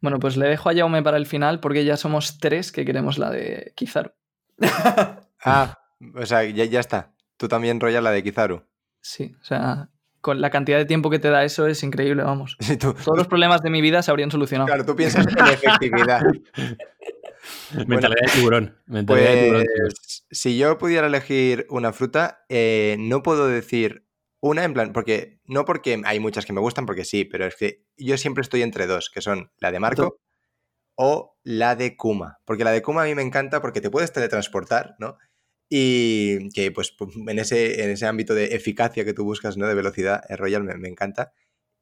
Bueno, 0.00 0.18
pues 0.18 0.38
le 0.38 0.48
dejo 0.48 0.70
a 0.70 0.74
Jaume 0.74 1.02
para 1.02 1.18
el 1.18 1.26
final 1.26 1.60
porque 1.60 1.84
ya 1.84 1.98
somos 1.98 2.38
tres 2.38 2.72
que 2.72 2.86
queremos 2.86 3.18
la 3.18 3.30
de 3.30 3.74
Kizaru. 3.76 4.10
ah, 5.44 5.78
o 6.14 6.24
sea, 6.24 6.44
ya, 6.44 6.80
está. 6.80 7.12
Tú 7.36 7.46
también 7.46 7.78
rollas 7.78 8.02
la 8.02 8.10
de 8.10 8.22
Kizaru. 8.22 8.62
Sí, 9.02 9.34
o 9.40 9.44
sea, 9.44 9.90
con 10.22 10.40
la 10.40 10.50
cantidad 10.50 10.78
de 10.78 10.86
tiempo 10.86 11.10
que 11.10 11.18
te 11.18 11.28
da 11.28 11.44
eso 11.44 11.66
es 11.66 11.82
increíble, 11.82 12.22
vamos. 12.22 12.56
Todos 12.80 13.18
los 13.18 13.26
problemas 13.26 13.60
de 13.60 13.70
mi 13.70 13.82
vida 13.82 14.02
se 14.02 14.10
habrían 14.10 14.30
solucionado. 14.30 14.66
Claro, 14.66 14.86
tú 14.86 14.96
piensas 14.96 15.26
en 15.26 15.46
efectividad. 15.48 16.22
Mentalidad 17.86 18.20
de 18.26 18.32
tiburón. 18.32 18.76
pues, 19.06 20.24
si 20.30 20.56
yo 20.56 20.78
pudiera 20.78 21.08
elegir 21.08 21.66
una 21.68 21.92
fruta, 21.92 22.44
eh, 22.48 22.96
no 23.00 23.22
puedo 23.24 23.48
decir 23.48 24.06
una 24.40 24.64
en 24.64 24.74
plan, 24.74 24.92
porque 24.92 25.40
no 25.44 25.64
porque 25.64 26.00
hay 26.04 26.20
muchas 26.20 26.46
que 26.46 26.52
me 26.52 26.60
gustan, 26.60 26.86
porque 26.86 27.04
sí, 27.04 27.24
pero 27.24 27.46
es 27.46 27.56
que 27.56 27.84
yo 27.96 28.16
siempre 28.16 28.42
estoy 28.42 28.62
entre 28.62 28.86
dos, 28.86 29.10
que 29.12 29.20
son 29.20 29.50
la 29.58 29.72
de 29.72 29.80
Marco 29.80 30.20
o 30.94 31.36
la 31.42 31.74
de 31.74 31.96
Kuma. 31.96 32.38
Porque 32.44 32.64
la 32.64 32.70
de 32.70 32.82
Kuma 32.82 33.02
a 33.02 33.06
mí 33.06 33.14
me 33.14 33.22
encanta 33.22 33.60
porque 33.60 33.80
te 33.80 33.90
puedes 33.90 34.12
teletransportar, 34.12 34.94
¿no? 34.98 35.16
Y 35.74 36.50
que 36.50 36.70
pues 36.70 36.94
en 37.00 37.38
ese, 37.38 37.82
en 37.82 37.88
ese 37.88 38.04
ámbito 38.04 38.34
de 38.34 38.54
eficacia 38.54 39.06
que 39.06 39.14
tú 39.14 39.24
buscas, 39.24 39.56
¿no? 39.56 39.66
De 39.66 39.74
velocidad, 39.74 40.22
el 40.28 40.36
Royal 40.36 40.64
me, 40.64 40.86
encanta. 40.86 41.32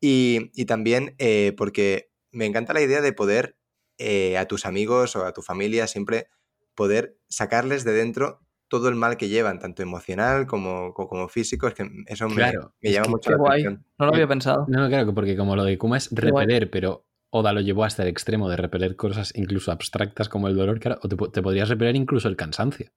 Y, 0.01 0.65
también 0.67 1.17
eh, 1.19 1.55
porque 1.57 2.13
me 2.31 2.47
encanta 2.47 2.73
la 2.73 2.83
idea 2.83 3.01
de 3.01 3.13
poder 3.13 3.57
eh, 3.99 4.39
a 4.39 4.47
tus 4.47 4.65
amigos 4.65 5.17
o 5.17 5.27
a 5.27 5.33
tu 5.33 5.43
familia 5.43 5.89
siempre 5.89 6.29
poder 6.77 7.19
sacarles 7.29 7.83
de 7.83 7.91
dentro 7.91 8.39
todo 8.69 8.89
el 8.89 8.95
mal 8.95 9.17
que 9.17 9.29
llevan, 9.29 9.59
tanto 9.59 9.83
emocional 9.83 10.47
como, 10.47 10.95
como 10.95 11.29
físico, 11.29 11.67
es 11.67 11.75
que 11.75 11.91
eso 12.07 12.29
me, 12.29 12.53
llama 12.81 13.09
mucho 13.09 13.33
la 13.33 13.39
atención. 13.45 13.85
No 13.99 14.07
lo 14.07 14.15
había 14.15 14.29
pensado. 14.29 14.67
No, 14.69 14.89
claro, 14.89 15.13
porque 15.13 15.37
como 15.37 15.57
lo 15.57 15.65
de 15.65 15.79
Kuma 15.79 15.97
es 15.97 16.13
repeler, 16.13 16.71
pero 16.71 17.09
Oda 17.31 17.53
lo 17.53 17.61
llevó 17.61 17.83
hasta 17.83 18.05
el 18.05 18.09
extremo 18.09 18.49
de 18.49 18.57
repeler 18.57 18.95
cosas 18.95 19.33
incluso 19.35 19.73
abstractas 19.73 20.29
como 20.29 20.47
el 20.47 20.55
dolor, 20.55 20.79
o 21.03 21.09
te, 21.09 21.17
te 21.17 21.43
podrías 21.43 21.69
repeler 21.69 21.97
incluso 21.97 22.29
el 22.29 22.37
cansancio. 22.37 22.93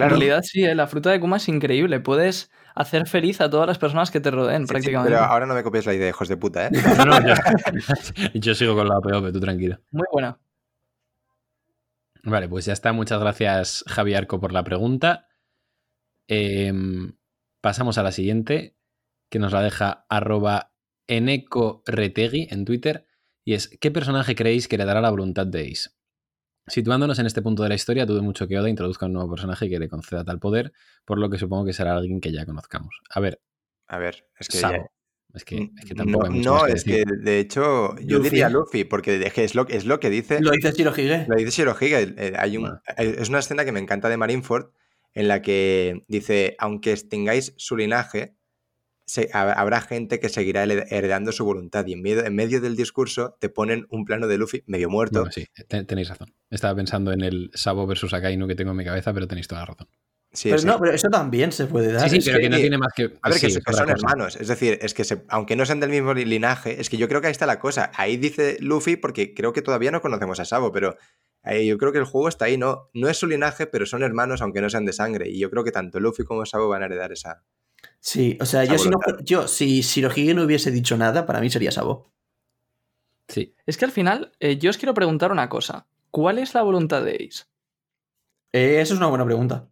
Claro. 0.00 0.14
En 0.14 0.20
realidad 0.20 0.42
sí, 0.42 0.64
¿eh? 0.64 0.74
la 0.74 0.86
fruta 0.86 1.10
de 1.10 1.20
Kuma 1.20 1.36
es 1.36 1.48
increíble. 1.48 2.00
Puedes 2.00 2.50
hacer 2.74 3.06
feliz 3.06 3.40
a 3.42 3.50
todas 3.50 3.66
las 3.66 3.76
personas 3.76 4.10
que 4.10 4.20
te 4.20 4.30
rodeen, 4.30 4.66
prácticamente. 4.66 5.12
pero 5.12 5.24
ahora 5.24 5.44
no 5.44 5.54
me 5.54 5.62
copies 5.62 5.84
la 5.84 5.92
idea, 5.92 6.08
hijos 6.08 6.28
de 6.28 6.38
puta, 6.38 6.66
¿eh? 6.66 6.70
yo, 8.34 8.54
sigo 8.54 8.74
con 8.74 8.88
la 8.88 8.98
POP, 9.00 9.30
tú 9.30 9.40
tranquilo. 9.40 9.78
Muy 9.90 10.06
buena. 10.10 10.38
Vale, 12.22 12.48
pues 12.48 12.64
ya 12.64 12.72
está. 12.72 12.92
Muchas 12.92 13.20
gracias, 13.20 13.84
Javi 13.86 14.14
Arco, 14.14 14.40
por 14.40 14.52
la 14.52 14.64
pregunta. 14.64 15.28
Em, 16.28 17.12
pasamos 17.60 17.98
a 17.98 18.02
la 18.02 18.12
siguiente, 18.12 18.76
que 19.30 19.38
nos 19.38 19.52
la 19.52 19.62
deja 19.62 20.06
arroba 20.08 20.72
enecoretegui 21.08 22.48
en 22.50 22.64
Twitter. 22.64 23.06
Y 23.44 23.52
es, 23.52 23.68
¿qué 23.80 23.90
personaje 23.90 24.34
creéis 24.34 24.66
que 24.66 24.78
le 24.78 24.86
dará 24.86 25.02
la 25.02 25.10
voluntad 25.10 25.46
de 25.46 25.70
Ace? 25.70 25.90
Situándonos 26.70 27.18
en 27.18 27.26
este 27.26 27.42
punto 27.42 27.62
de 27.62 27.68
la 27.68 27.74
historia, 27.74 28.06
dudo 28.06 28.22
mucho 28.22 28.46
que 28.46 28.58
Oda 28.58 28.70
introduzca 28.70 29.06
un 29.06 29.12
nuevo 29.12 29.30
personaje 29.30 29.68
que 29.68 29.78
le 29.78 29.88
conceda 29.88 30.24
tal 30.24 30.38
poder, 30.38 30.72
por 31.04 31.18
lo 31.18 31.28
que 31.28 31.36
supongo 31.36 31.64
que 31.64 31.72
será 31.72 31.96
alguien 31.96 32.20
que 32.20 32.32
ya 32.32 32.46
conozcamos. 32.46 32.94
A 33.10 33.20
ver. 33.20 33.40
A 33.88 33.98
ver, 33.98 34.24
es 34.38 34.48
que. 34.48 34.90
Es 35.32 35.44
que, 35.44 35.70
tampoco 35.94 36.24
no, 36.24 36.32
hay 36.32 36.38
mucho 36.38 36.50
no 36.50 36.66
es 36.66 36.82
que 36.82 37.04
de 37.04 37.38
hecho 37.38 37.94
yo 38.00 38.18
diría 38.18 38.48
Luffy, 38.48 38.82
porque 38.82 39.30
es 39.36 39.54
lo, 39.54 39.68
es 39.68 39.84
lo 39.84 40.00
que 40.00 40.10
dice. 40.10 40.40
Lo 40.40 40.50
dice 40.50 40.72
Shirohige. 40.72 41.26
Lo 41.28 41.36
dice 41.36 41.50
Shirohige. 41.50 42.14
Eh, 42.16 42.32
hay 42.36 42.56
un, 42.56 42.80
Es 42.96 43.28
una 43.28 43.38
escena 43.38 43.64
que 43.64 43.70
me 43.70 43.78
encanta 43.78 44.08
de 44.08 44.16
Marineford 44.16 44.72
en 45.14 45.28
la 45.28 45.40
que 45.40 46.04
dice: 46.08 46.56
Aunque 46.58 46.92
extingáis 46.92 47.54
su 47.56 47.76
linaje, 47.76 48.34
habrá 49.32 49.80
gente 49.80 50.20
que 50.20 50.28
seguirá 50.28 50.64
heredando 50.64 51.32
su 51.32 51.44
voluntad. 51.44 51.86
Y 51.86 51.94
en 51.94 52.02
medio, 52.02 52.24
en 52.24 52.34
medio, 52.34 52.60
del 52.60 52.76
discurso 52.76 53.36
te 53.40 53.48
ponen 53.48 53.86
un 53.90 54.04
plano 54.04 54.26
de 54.26 54.38
Luffy 54.38 54.62
medio 54.66 54.88
muerto. 54.88 55.26
sí, 55.30 55.46
tenéis 55.86 56.08
razón. 56.08 56.34
Estaba 56.50 56.74
pensando 56.74 57.12
en 57.12 57.22
el 57.22 57.50
Sabo 57.54 57.86
versus 57.86 58.12
Akainu 58.12 58.46
que 58.46 58.54
tengo 58.54 58.72
en 58.72 58.76
mi 58.76 58.84
cabeza, 58.84 59.12
pero 59.12 59.26
tenéis 59.26 59.48
toda 59.48 59.62
la 59.62 59.66
razón. 59.66 59.88
pero 60.42 60.62
no, 60.62 60.78
pero 60.78 60.92
eso 60.92 61.08
también 61.08 61.52
se 61.52 61.66
puede 61.66 61.92
dar. 61.92 62.08
Sí, 62.08 62.20
sí, 62.20 62.30
pero 62.30 62.40
que, 62.40 62.48
no 62.48 62.56
tiene 62.56 62.78
más 62.78 62.92
que. 62.94 63.18
A 63.22 63.30
ver, 63.30 63.40
que, 63.40 63.50
son 63.50 63.90
hermanos. 63.90 64.36
Es 64.36 64.48
decir, 64.48 64.78
es 64.82 64.94
que 64.94 65.04
aunque 65.28 65.56
no 65.56 65.64
sean 65.66 65.80
del 65.80 65.90
mismo 65.90 66.14
linaje, 66.14 66.80
es 66.80 66.90
que 66.90 66.96
yo 66.96 67.08
creo 67.08 67.20
que 67.20 67.28
ahí 67.28 67.32
está 67.32 67.46
la 67.46 67.58
cosa. 67.58 67.90
Ahí 67.94 68.16
dice 68.16 68.56
Luffy, 68.60 68.96
porque 68.96 69.34
creo 69.34 69.52
que 69.52 69.62
todavía 69.62 69.90
no 69.90 70.00
conocemos 70.00 70.40
a 70.40 70.44
Sabo, 70.44 70.72
pero 70.72 70.96
yo 71.44 71.78
creo 71.78 71.92
que 71.92 71.98
el 71.98 72.04
juego 72.04 72.28
está 72.28 72.46
ahí, 72.46 72.58
¿no? 72.58 72.90
No 72.92 73.08
es 73.08 73.16
su 73.16 73.26
linaje, 73.26 73.66
pero 73.66 73.86
son 73.86 74.02
hermanos, 74.02 74.42
aunque 74.42 74.60
no 74.60 74.68
sean 74.68 74.84
de 74.84 74.92
sangre. 74.92 75.28
Y 75.30 75.38
yo 75.38 75.50
creo 75.50 75.64
que 75.64 75.72
tanto 75.72 76.00
Luffy 76.00 76.24
como 76.24 76.44
Sabo 76.44 76.68
van 76.68 76.82
a 76.82 76.86
heredar 76.86 77.12
esa, 77.12 77.42
Sí, 78.00 78.38
o 78.40 78.46
sea, 78.46 78.64
yo 78.64 78.78
si, 78.78 78.88
no, 78.88 78.98
yo 79.22 79.46
si 79.46 79.82
no 80.34 80.42
hubiese 80.42 80.70
dicho 80.70 80.96
nada, 80.96 81.26
para 81.26 81.40
mí 81.40 81.50
sería 81.50 81.70
Sabo. 81.70 82.10
Sí. 83.28 83.54
Es 83.66 83.76
que 83.76 83.84
al 83.84 83.92
final, 83.92 84.32
eh, 84.40 84.58
yo 84.58 84.70
os 84.70 84.78
quiero 84.78 84.94
preguntar 84.94 85.30
una 85.30 85.48
cosa. 85.48 85.86
¿Cuál 86.10 86.38
es 86.38 86.54
la 86.54 86.62
voluntad 86.62 87.04
de 87.04 87.12
Ace? 87.12 87.44
Eh, 88.52 88.80
eso 88.80 88.94
es 88.94 88.98
una 88.98 89.06
buena 89.08 89.24
pregunta. 89.24 89.68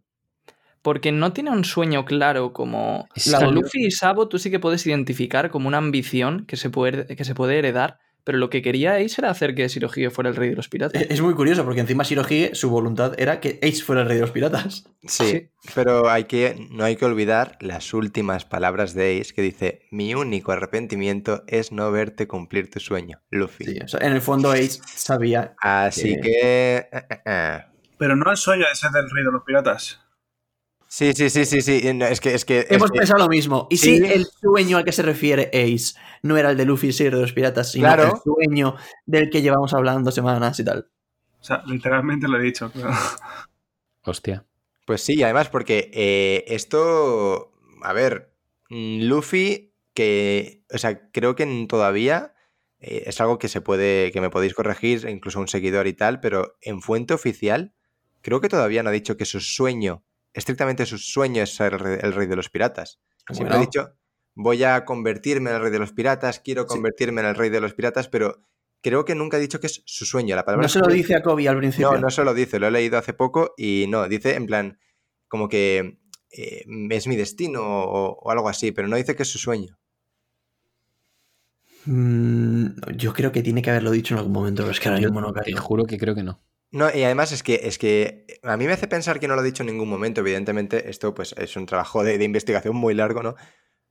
Porque 0.81 1.11
no 1.11 1.33
tiene 1.33 1.51
un 1.51 1.65
sueño 1.65 2.05
claro 2.05 2.53
como... 2.53 3.09
La 3.25 3.41
Luffy 3.47 3.87
y 3.87 3.91
Sabo 3.91 4.29
tú 4.29 4.39
sí 4.39 4.49
que 4.49 4.59
puedes 4.59 4.85
identificar 4.87 5.49
como 5.49 5.67
una 5.67 5.79
ambición 5.79 6.45
que 6.45 6.55
se 6.55 6.69
puede, 6.69 7.15
que 7.15 7.25
se 7.25 7.35
puede 7.35 7.57
heredar, 7.57 7.99
pero 8.23 8.37
lo 8.37 8.49
que 8.49 8.61
quería 8.61 8.95
Ace 8.95 9.15
era 9.17 9.29
hacer 9.29 9.55
que 9.55 9.67
Shirohige 9.67 10.09
fuera 10.09 10.29
el 10.29 10.35
rey 10.35 10.49
de 10.49 10.55
los 10.55 10.69
piratas. 10.69 11.01
Es 11.09 11.21
muy 11.21 11.33
curioso, 11.33 11.63
porque 11.65 11.81
encima 11.81 12.03
Shirohige, 12.03 12.55
su 12.55 12.69
voluntad 12.69 13.13
era 13.17 13.39
que 13.39 13.59
Ace 13.61 13.81
fuera 13.81 14.01
el 14.01 14.07
rey 14.07 14.17
de 14.17 14.21
los 14.21 14.31
piratas. 14.31 14.85
Sí, 15.03 15.49
pero 15.75 16.09
hay 16.09 16.25
que, 16.25 16.67
no 16.71 16.83
hay 16.83 16.95
que 16.95 17.05
olvidar 17.05 17.57
las 17.61 17.93
últimas 17.93 18.45
palabras 18.45 18.93
de 18.93 19.19
Ace 19.19 19.33
que 19.33 19.41
dice: 19.41 19.87
Mi 19.91 20.13
único 20.13 20.51
arrepentimiento 20.51 21.43
es 21.47 21.71
no 21.71 21.91
verte 21.91 22.27
cumplir 22.27 22.69
tu 22.69 22.79
sueño, 22.79 23.21
Luffy. 23.29 23.65
Sí, 23.65 23.79
o 23.83 23.87
sea, 23.87 24.01
en 24.05 24.13
el 24.13 24.21
fondo 24.21 24.51
Ace 24.51 24.79
sabía. 24.95 25.55
Así 25.61 26.19
que. 26.21 26.77
Eh, 26.77 26.89
eh, 26.91 27.21
eh. 27.25 27.59
Pero 27.97 28.15
no 28.15 28.29
el 28.29 28.37
sueño 28.37 28.65
de 28.67 28.75
ser 28.75 28.91
del 28.91 29.09
rey 29.09 29.23
de 29.23 29.31
los 29.31 29.43
piratas. 29.43 29.99
Sí, 30.91 31.13
sí, 31.13 31.29
sí, 31.29 31.45
sí, 31.45 31.61
sí. 31.61 31.81
Es 31.83 32.19
que, 32.19 32.33
es 32.33 32.45
que, 32.45 32.65
Hemos 32.67 32.89
pensado 32.89 33.19
lo 33.19 33.29
mismo. 33.29 33.67
¿Y 33.69 33.77
si 33.77 33.97
el 33.97 34.25
sueño 34.25 34.77
al 34.77 34.83
que 34.83 34.91
se 34.91 35.03
refiere 35.03 35.51
Ace 35.53 35.93
no 36.23 36.35
era 36.35 36.49
el 36.49 36.57
de 36.57 36.65
Luffy 36.65 36.89
y 36.89 37.03
de 37.03 37.11
los 37.11 37.31
piratas, 37.31 37.71
sino 37.71 37.93
el 37.93 38.11
sueño 38.23 38.75
del 39.05 39.29
que 39.29 39.43
llevamos 39.43 39.71
hablando 39.75 40.11
semanas 40.11 40.59
y 40.59 40.65
tal? 40.65 40.89
O 41.39 41.43
sea, 41.43 41.61
literalmente 41.67 42.27
lo 42.27 42.39
he 42.39 42.41
dicho. 42.41 42.71
Hostia. 44.03 44.43
Pues 44.87 45.01
sí, 45.03 45.21
además 45.21 45.49
porque 45.49 45.91
eh, 45.93 46.43
esto, 46.47 47.51
a 47.83 47.93
ver, 47.93 48.33
Luffy, 48.69 49.75
que, 49.93 50.65
o 50.73 50.79
sea, 50.79 51.11
creo 51.11 51.35
que 51.35 51.67
todavía 51.69 52.33
eh, 52.79 53.03
es 53.05 53.21
algo 53.21 53.37
que 53.37 53.47
se 53.47 53.61
puede, 53.61 54.11
que 54.11 54.21
me 54.21 54.31
podéis 54.31 54.55
corregir, 54.55 55.07
incluso 55.07 55.39
un 55.39 55.47
seguidor 55.47 55.85
y 55.85 55.93
tal, 55.93 56.19
pero 56.19 56.57
en 56.61 56.81
fuente 56.81 57.13
oficial, 57.13 57.75
creo 58.21 58.41
que 58.41 58.49
todavía 58.49 58.81
no 58.81 58.89
ha 58.89 58.93
dicho 58.93 59.17
que 59.17 59.25
su 59.25 59.39
sueño 59.39 60.03
estrictamente 60.33 60.85
su 60.85 60.97
sueño 60.97 61.43
es 61.43 61.55
ser 61.55 61.73
el 61.73 62.13
rey 62.13 62.27
de 62.27 62.35
los 62.35 62.49
piratas. 62.49 62.99
Siempre 63.31 63.55
ha 63.55 63.59
dicho, 63.59 63.93
voy 64.35 64.63
a 64.63 64.85
convertirme 64.85 65.49
en 65.49 65.57
el 65.57 65.61
rey 65.61 65.71
de 65.71 65.79
los 65.79 65.93
piratas, 65.93 66.39
quiero 66.39 66.65
convertirme 66.65 67.21
en 67.21 67.27
el 67.27 67.35
rey 67.35 67.49
de 67.49 67.61
los 67.61 67.73
piratas, 67.73 68.07
pero 68.07 68.43
creo 68.81 69.05
que 69.05 69.15
nunca 69.15 69.37
ha 69.37 69.39
dicho 69.39 69.59
que 69.59 69.67
es 69.67 69.83
su 69.85 70.05
sueño. 70.05 70.35
La 70.35 70.45
palabra 70.45 70.63
no 70.63 70.69
se 70.69 70.79
lo 70.79 70.87
dice 70.87 71.15
a 71.15 71.21
Kobe 71.21 71.47
al 71.47 71.57
principio. 71.57 71.91
No, 71.91 71.99
no 71.99 72.09
se 72.09 72.23
lo 72.23 72.33
dice, 72.33 72.59
lo 72.59 72.67
he 72.67 72.71
leído 72.71 72.97
hace 72.97 73.13
poco 73.13 73.53
y 73.57 73.85
no, 73.89 74.07
dice 74.07 74.35
en 74.35 74.45
plan, 74.45 74.79
como 75.27 75.49
que 75.49 75.99
eh, 76.31 76.65
es 76.89 77.07
mi 77.07 77.15
destino 77.15 77.61
o, 77.63 78.31
algo 78.31 78.49
así, 78.49 78.71
pero 78.71 78.87
no 78.87 78.95
dice 78.95 79.15
que 79.15 79.23
es 79.23 79.29
su 79.29 79.37
sueño. 79.37 79.77
Mm, 81.85 82.67
yo 82.95 83.13
creo 83.13 83.31
que 83.31 83.41
tiene 83.41 83.61
que 83.61 83.69
haberlo 83.69 83.91
dicho 83.91 84.13
en 84.13 84.19
algún 84.19 84.33
momento, 84.33 84.63
pero 84.63 84.71
es 84.71 84.79
que 84.79 84.89
ahora 84.89 85.01
mismo 85.01 85.21
no 85.21 85.33
Te 85.33 85.53
juro 85.53 85.85
que 85.85 85.97
creo 85.97 86.15
que 86.15 86.23
no. 86.23 86.41
No, 86.71 86.87
y 86.93 87.03
además 87.03 87.31
es 87.31 87.41
que, 87.41 87.61
es 87.63 87.79
que 87.79 88.39
a 88.43 88.55
mí 88.55 88.65
me 88.65 88.73
hace 88.73 88.87
pensar 88.87 89.19
que 89.19 89.27
no 89.27 89.33
lo 89.33 89.41
ha 89.41 89.43
dicho 89.43 89.63
en 89.63 89.67
ningún 89.67 89.89
momento. 89.89 90.21
Evidentemente, 90.21 90.89
esto 90.89 91.13
pues 91.15 91.33
es 91.37 91.55
un 91.55 91.65
trabajo 91.65 92.03
de, 92.03 92.23
investigación 92.23 92.75
muy 92.75 92.93
largo, 92.93 93.23
¿no? 93.23 93.35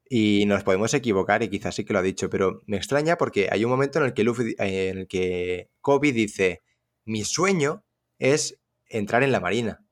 Y 0.09 0.47
nos 0.47 0.63
podemos 0.63 0.95
equivocar 0.95 1.43
y 1.43 1.51
quizás 1.51 1.75
sí 1.75 1.85
que 1.85 1.93
lo 1.93 1.99
ha 1.99 2.03
dicho, 2.03 2.31
pero 2.31 2.63
me 2.67 2.77
extraña 2.77 3.17
porque 3.19 3.49
hay 3.51 3.65
un 3.65 3.71
momento 3.71 3.99
en 3.99 4.07
el 4.07 4.15
que 4.15 4.25
Luffy, 4.25 4.55
eh, 4.59 4.89
en 4.91 4.99
el 4.99 5.09
que 5.09 5.71
Kobe 5.81 6.13
dice, 6.13 6.63
mi 7.05 7.25
sueño 7.25 7.85
es 8.19 8.61
entrar 8.87 9.23
en 9.23 9.33
la 9.33 9.41
marina 9.41 9.85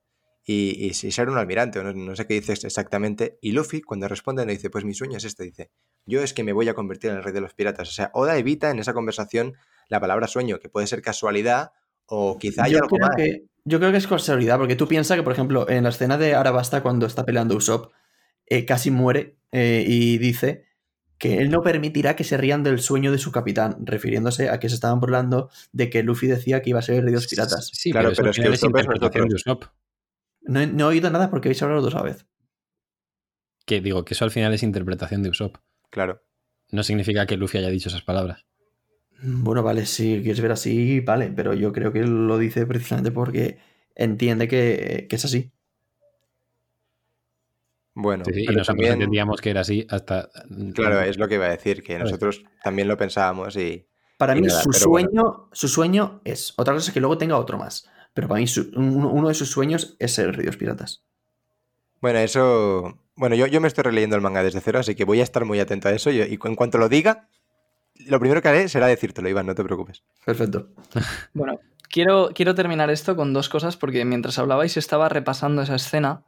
y, 0.45 0.87
y, 0.87 0.95
ser 0.95 1.29
un 1.29 1.39
almirante, 1.39 1.83
no, 1.83 1.93
no, 1.93 2.17
sé 2.17 2.27
qué 2.27 2.35
dices 2.35 2.65
exactamente. 2.65 3.37
Y 3.43 3.53
Luffy, 3.53 3.83
cuando 3.83 4.07
responde, 4.09 4.47
le 4.47 4.53
dice, 4.53 4.71
pues 4.71 4.85
mi 4.85 4.95
sueño 4.95 5.19
es 5.19 5.25
este, 5.25 5.43
dice, 5.43 5.71
yo 6.07 6.23
es 6.23 6.33
que 6.33 6.45
me 6.45 6.53
voy 6.53 6.69
a 6.69 6.75
convertir 6.75 7.11
en 7.11 7.17
el 7.17 7.25
rey 7.25 7.35
de 7.35 7.41
los 7.41 7.53
piratas. 7.53 7.89
O 7.89 7.93
sea, 7.93 8.11
Oda 8.15 8.39
evita 8.39 8.71
en 8.71 8.79
esa 8.79 8.95
conversación 8.95 9.55
la 9.89 10.01
palabra 10.01 10.29
sueño, 10.29 10.61
que 10.61 10.69
puede 10.69 10.87
ser 10.87 11.03
casualidad 11.03 11.73
o 12.07 12.39
quizá 12.39 12.65
haya 12.65 12.79
algo 12.79 12.99
más. 12.99 13.17
Que, 13.17 13.45
yo 13.65 13.79
creo 13.79 13.91
que 13.91 13.99
es 13.99 14.07
casualidad, 14.07 14.59
porque 14.59 14.77
tú 14.77 14.87
piensas 14.87 15.17
que, 15.17 15.23
por 15.23 15.33
ejemplo, 15.33 15.69
en 15.69 15.83
la 15.83 15.89
escena 15.89 16.17
de 16.17 16.35
Arabasta, 16.35 16.83
cuando 16.83 17.07
está 17.07 17.25
peleando 17.25 17.57
Usopp, 17.57 17.93
eh, 18.47 18.65
casi 18.65 18.93
muere 18.93 19.39
eh, 19.51 19.85
y 19.87 20.19
dice 20.19 20.65
que 21.19 21.39
él 21.39 21.51
no 21.51 21.63
permitirá 21.63 22.15
que 22.15 22.25
se 22.25 22.37
rían 22.37 22.63
del 22.63 22.79
sueño 22.79 23.11
de 23.11 23.19
su 23.19 23.33
capitán, 23.33 23.79
refiriéndose 23.85 24.51
a 24.51 24.61
que 24.61 24.69
se 24.69 24.75
estaban 24.75 25.01
burlando 25.01 25.51
de 25.73 25.91
que 25.91 26.03
Luffy 26.03 26.27
decía 26.27 26.63
que 26.63 26.71
iba 26.71 26.79
a 26.79 26.83
ser 26.83 26.97
el 26.97 27.03
rey 27.03 27.11
de 27.11 27.17
los 27.17 27.27
piratas. 27.27 27.71
Sí, 27.73 27.91
claro, 27.91 28.13
pero, 28.15 28.31
es 28.31 28.37
que 28.37 28.49
es 28.49 28.63
interpretación 28.63 29.29
de 29.29 29.35
Usopp. 29.35 29.65
No, 30.43 30.61
he, 30.61 30.85
oído 30.85 31.11
nada 31.11 31.31
porque 31.31 31.49
habéis 31.49 31.63
hablado 31.63 31.83
dos 31.83 31.95
a 31.95 32.03
vez. 32.03 32.27
Que 33.65 33.81
digo, 33.81 34.05
que 34.05 34.15
eso 34.15 34.25
al 34.25 34.31
final 34.31 34.55
es 34.55 34.63
interpretación 34.63 35.23
de 35.23 35.31
Usopp. 35.31 35.57
Claro. 35.91 36.23
No 36.71 36.83
significa 36.85 37.27
que 37.27 37.37
Luffy 37.37 37.59
haya 37.59 37.69
dicho 37.69 37.89
esas 37.89 38.03
palabras. 38.03 38.46
Bueno, 39.23 39.63
vale, 39.63 39.87
si 39.87 40.21
quieres 40.23 40.41
ver 40.41 40.53
así, 40.53 41.01
vale, 41.01 41.33
pero 41.35 41.55
yo 41.55 41.73
creo 41.73 41.93
que 41.93 42.03
lo 42.03 42.39
dice 42.39 42.67
precisamente 42.67 43.11
porque 43.11 43.59
entiende 43.95 44.47
que, 44.49 45.09
es 45.11 45.25
así. 45.25 45.53
Bueno, 47.95 48.25
y 48.27 48.43
nosotros 48.43 48.67
también... 48.67 48.93
entendíamos 48.95 49.41
que 49.41 49.51
era 49.51 49.63
así 49.63 49.87
hasta. 49.89 50.29
Claro, 50.75 51.01
es 51.01 51.17
lo 51.17 51.29
que 51.29 51.37
iba 51.37 51.47
a 51.47 51.51
decir, 51.51 51.83
que 51.83 51.99
nosotros 51.99 52.45
también 52.63 52.89
lo 52.89 52.97
pensábamos 52.97 53.57
y. 53.57 53.87
Para 54.19 54.35
mí, 54.35 54.49
su, 54.49 54.73
sueño, 54.73 55.49
su 55.53 55.69
sueño 55.69 56.21
es. 56.25 56.55
Otra 56.57 56.75
cosa 56.75 56.91
es 56.91 56.95
que 56.95 57.01
luego 57.01 57.19
tenga 57.19 57.39
otro 57.39 57.59
más. 57.59 57.89
Pero 58.13 58.29
para 58.29 58.41
mí, 58.41 58.47
uno 58.75 59.29
de 59.29 59.35
sus 59.35 59.51
sueños 59.51 59.97
es 59.99 60.13
ser 60.13 60.35
Ríos 60.37 60.57
Piratas. 60.57 61.05
Bueno, 62.01 62.19
eso. 62.19 62.99
Bueno, 63.15 63.35
yo, 63.35 63.47
yo 63.47 63.61
me 63.63 63.69
estoy 63.69 63.85
releyendo 63.85 64.17
el 64.17 64.23
manga 64.23 64.43
desde 64.43 64.61
cero, 64.61 64.79
así 64.79 64.95
que 64.95 65.05
voy 65.05 65.21
a 65.21 65.23
estar 65.23 65.47
muy 65.47 65.59
atento 65.59 65.89
a 65.89 65.93
eso. 65.93 66.11
y 66.11 66.21
en 66.21 66.55
cuanto 66.55 66.77
lo 66.77 66.91
diga, 66.91 67.29
lo 68.09 68.21
primero 68.21 68.43
que 68.43 68.49
haré 68.49 68.69
será 68.69 68.87
decírtelo, 68.87 69.29
Iván, 69.29 69.47
no 69.47 69.55
te 69.55 69.65
preocupes. 69.65 70.03
Perfecto. 70.25 70.69
bueno, 71.35 71.61
quiero, 71.89 72.31
quiero 72.35 72.55
terminar 72.55 72.91
esto 72.91 73.17
con 73.17 73.33
dos 73.33 73.49
cosas, 73.49 73.77
porque 73.77 74.05
mientras 74.05 74.39
hablabais 74.39 74.77
estaba 74.77 75.09
repasando 75.09 75.63
esa 75.63 75.77
escena. 75.77 76.25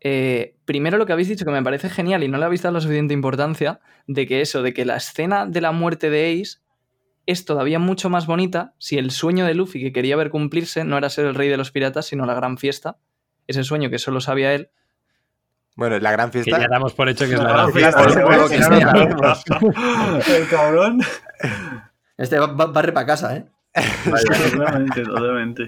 Eh, 0.00 0.54
primero 0.64 0.96
lo 0.96 1.06
que 1.06 1.12
habéis 1.12 1.28
dicho 1.28 1.44
que 1.44 1.50
me 1.50 1.62
parece 1.62 1.90
genial 1.90 2.22
y 2.22 2.28
no 2.28 2.38
le 2.38 2.44
habéis 2.44 2.62
dado 2.62 2.74
la 2.74 2.80
suficiente 2.80 3.14
importancia, 3.14 3.80
de 4.06 4.26
que 4.26 4.40
eso, 4.40 4.62
de 4.62 4.72
que 4.72 4.84
la 4.84 4.96
escena 4.96 5.46
de 5.46 5.60
la 5.60 5.72
muerte 5.72 6.10
de 6.10 6.40
Ace 6.40 6.58
es 7.26 7.44
todavía 7.44 7.78
mucho 7.78 8.08
más 8.08 8.26
bonita 8.26 8.74
si 8.78 8.96
el 8.96 9.10
sueño 9.10 9.44
de 9.44 9.54
Luffy 9.54 9.80
que 9.80 9.92
quería 9.92 10.16
ver 10.16 10.30
cumplirse 10.30 10.84
no 10.84 10.96
era 10.96 11.10
ser 11.10 11.26
el 11.26 11.34
rey 11.34 11.48
de 11.48 11.58
los 11.58 11.70
piratas, 11.70 12.06
sino 12.06 12.24
la 12.24 12.34
gran 12.34 12.56
fiesta. 12.56 12.96
Ese 13.46 13.64
sueño 13.64 13.90
que 13.90 13.98
solo 13.98 14.20
sabía 14.20 14.54
él, 14.54 14.70
bueno, 15.78 15.96
la 16.00 16.10
gran 16.10 16.32
fiesta. 16.32 16.56
Que 16.56 16.62
ya 16.62 16.68
damos 16.68 16.92
por 16.92 17.08
hecho 17.08 17.24
que 17.28 17.34
es 17.34 17.40
la, 17.40 17.52
gran 17.52 17.72
fiesta. 17.72 18.02
El 20.36 20.48
cabrón. 20.48 21.00
Este 22.16 22.36
barre 22.40 22.92
para 22.92 23.06
casa, 23.06 23.36
¿eh? 23.36 23.44
totalmente, 24.04 25.04
totalmente. 25.04 25.66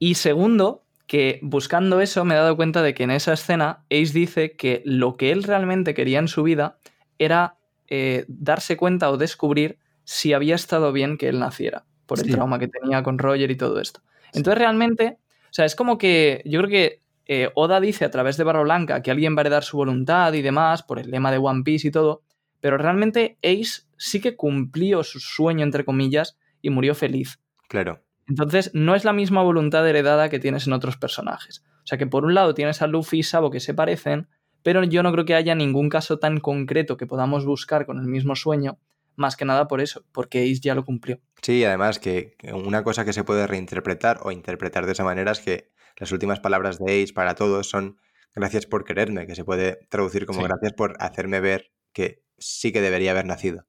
Y 0.00 0.14
segundo, 0.14 0.82
que 1.06 1.38
buscando 1.40 2.00
eso 2.00 2.24
me 2.24 2.34
he 2.34 2.36
dado 2.36 2.56
cuenta 2.56 2.82
de 2.82 2.94
que 2.94 3.04
en 3.04 3.12
esa 3.12 3.34
escena 3.34 3.84
Ace 3.92 4.12
dice 4.12 4.56
que 4.56 4.82
lo 4.84 5.16
que 5.16 5.30
él 5.30 5.44
realmente 5.44 5.94
quería 5.94 6.18
en 6.18 6.26
su 6.26 6.42
vida 6.42 6.78
era 7.20 7.58
eh, 7.86 8.24
darse 8.26 8.76
cuenta 8.76 9.12
o 9.12 9.18
descubrir 9.18 9.78
si 10.02 10.32
había 10.32 10.56
estado 10.56 10.90
bien 10.90 11.16
que 11.16 11.28
él 11.28 11.38
naciera, 11.38 11.84
por 12.06 12.18
el 12.18 12.28
trauma 12.28 12.58
que 12.58 12.66
tenía 12.66 13.04
con 13.04 13.20
Roger 13.20 13.52
y 13.52 13.56
todo 13.56 13.80
esto. 13.80 14.00
Entonces 14.32 14.58
realmente, 14.58 15.18
o 15.44 15.52
sea, 15.52 15.64
es 15.64 15.76
como 15.76 15.96
que 15.96 16.42
yo 16.44 16.58
creo 16.58 16.70
que 16.70 17.05
eh, 17.26 17.50
Oda 17.54 17.80
dice 17.80 18.04
a 18.04 18.10
través 18.10 18.36
de 18.36 18.44
Barro 18.44 18.62
Blanca 18.62 19.02
que 19.02 19.10
alguien 19.10 19.34
va 19.34 19.40
a 19.40 19.42
heredar 19.42 19.64
su 19.64 19.76
voluntad 19.76 20.32
y 20.32 20.42
demás, 20.42 20.82
por 20.82 20.98
el 20.98 21.10
lema 21.10 21.30
de 21.30 21.38
One 21.38 21.62
Piece 21.64 21.88
y 21.88 21.90
todo, 21.90 22.22
pero 22.60 22.78
realmente 22.78 23.38
Ace 23.42 23.82
sí 23.96 24.20
que 24.20 24.36
cumplió 24.36 25.02
su 25.02 25.20
sueño, 25.20 25.64
entre 25.64 25.84
comillas, 25.84 26.38
y 26.62 26.70
murió 26.70 26.94
feliz. 26.94 27.40
Claro. 27.68 28.02
Entonces, 28.28 28.70
no 28.74 28.94
es 28.94 29.04
la 29.04 29.12
misma 29.12 29.42
voluntad 29.42 29.88
heredada 29.88 30.28
que 30.28 30.38
tienes 30.38 30.66
en 30.66 30.72
otros 30.72 30.96
personajes. 30.96 31.64
O 31.84 31.86
sea 31.86 31.98
que 31.98 32.06
por 32.06 32.24
un 32.24 32.34
lado 32.34 32.54
tienes 32.54 32.82
a 32.82 32.88
Luffy 32.88 33.18
y 33.18 33.22
Sabo 33.22 33.50
que 33.50 33.60
se 33.60 33.74
parecen, 33.74 34.28
pero 34.62 34.82
yo 34.82 35.02
no 35.04 35.12
creo 35.12 35.24
que 35.24 35.34
haya 35.34 35.54
ningún 35.54 35.88
caso 35.88 36.18
tan 36.18 36.40
concreto 36.40 36.96
que 36.96 37.06
podamos 37.06 37.44
buscar 37.44 37.86
con 37.86 38.00
el 38.00 38.06
mismo 38.06 38.34
sueño, 38.34 38.78
más 39.14 39.36
que 39.36 39.44
nada 39.44 39.68
por 39.68 39.80
eso, 39.80 40.04
porque 40.12 40.42
Ace 40.42 40.60
ya 40.60 40.74
lo 40.74 40.84
cumplió. 40.84 41.20
Sí, 41.42 41.64
además 41.64 42.00
que 42.00 42.36
una 42.52 42.82
cosa 42.82 43.04
que 43.04 43.12
se 43.12 43.22
puede 43.22 43.46
reinterpretar 43.46 44.18
o 44.22 44.32
interpretar 44.32 44.86
de 44.86 44.92
esa 44.92 45.04
manera 45.04 45.30
es 45.30 45.40
que 45.40 45.70
las 45.96 46.12
últimas 46.12 46.40
palabras 46.40 46.78
de 46.78 47.02
Ace 47.02 47.12
para 47.12 47.34
todos 47.34 47.68
son 47.68 47.98
gracias 48.34 48.66
por 48.66 48.84
quererme, 48.84 49.26
que 49.26 49.34
se 49.34 49.44
puede 49.44 49.86
traducir 49.88 50.26
como 50.26 50.42
gracias 50.42 50.72
por 50.74 50.96
hacerme 51.00 51.40
ver 51.40 51.72
que 51.92 52.22
sí 52.38 52.72
que 52.72 52.82
debería 52.82 53.12
haber 53.12 53.24
nacido. 53.24 53.66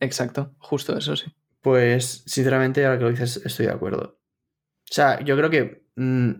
Exacto, 0.00 0.54
justo 0.58 0.96
eso 0.96 1.16
sí. 1.16 1.26
Pues 1.60 2.22
sinceramente, 2.26 2.84
ahora 2.84 2.98
que 2.98 3.04
lo 3.04 3.10
dices, 3.10 3.42
estoy 3.44 3.66
de 3.66 3.72
acuerdo. 3.72 4.18
O 4.88 4.92
sea, 4.92 5.20
yo 5.24 5.36
creo 5.36 5.50
que 5.50 5.84
mm, 5.96 6.30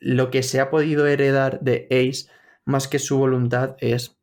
lo 0.00 0.30
que 0.30 0.42
se 0.42 0.60
ha 0.60 0.68
podido 0.68 1.06
heredar 1.06 1.60
de 1.60 1.86
Ace, 1.90 2.30
más 2.64 2.88
que 2.88 2.98
su 2.98 3.18
voluntad, 3.18 3.76
es 3.78 4.18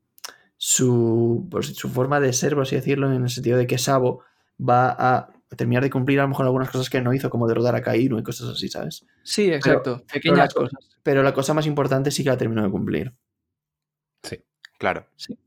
su, 0.57 1.47
pues, 1.49 1.67
su 1.67 1.89
forma 1.89 2.19
de 2.19 2.33
ser, 2.33 2.53
por 2.53 2.63
así 2.63 2.75
decirlo, 2.75 3.11
en 3.11 3.23
el 3.23 3.29
sentido 3.29 3.57
de 3.57 3.67
que 3.67 3.77
Sabo 3.77 4.23
va 4.59 4.95
a 4.97 5.34
terminar 5.55 5.83
de 5.83 5.89
cumplir 5.89 6.19
a 6.19 6.23
lo 6.23 6.29
mejor 6.29 6.45
algunas 6.45 6.69
cosas 6.69 6.89
que 6.89 7.01
no 7.01 7.13
hizo, 7.13 7.29
como 7.29 7.47
derrotar 7.47 7.75
a 7.75 7.81
Kairo 7.81 8.19
y 8.19 8.23
cosas 8.23 8.49
así, 8.49 8.67
¿sabes? 8.69 9.05
Sí, 9.23 9.51
exacto. 9.51 10.03
Pequeñas 10.11 10.53
cosas. 10.53 10.97
Pero 11.03 11.23
la 11.23 11.33
cosa 11.33 11.53
más 11.53 11.67
importante 11.67 12.11
sí 12.11 12.23
que 12.23 12.29
la 12.29 12.37
terminó 12.37 12.63
de 12.63 12.71
cumplir. 12.71 13.13
Sí, 14.23 14.39
claro. 14.77 15.07
Sí. 15.15 15.37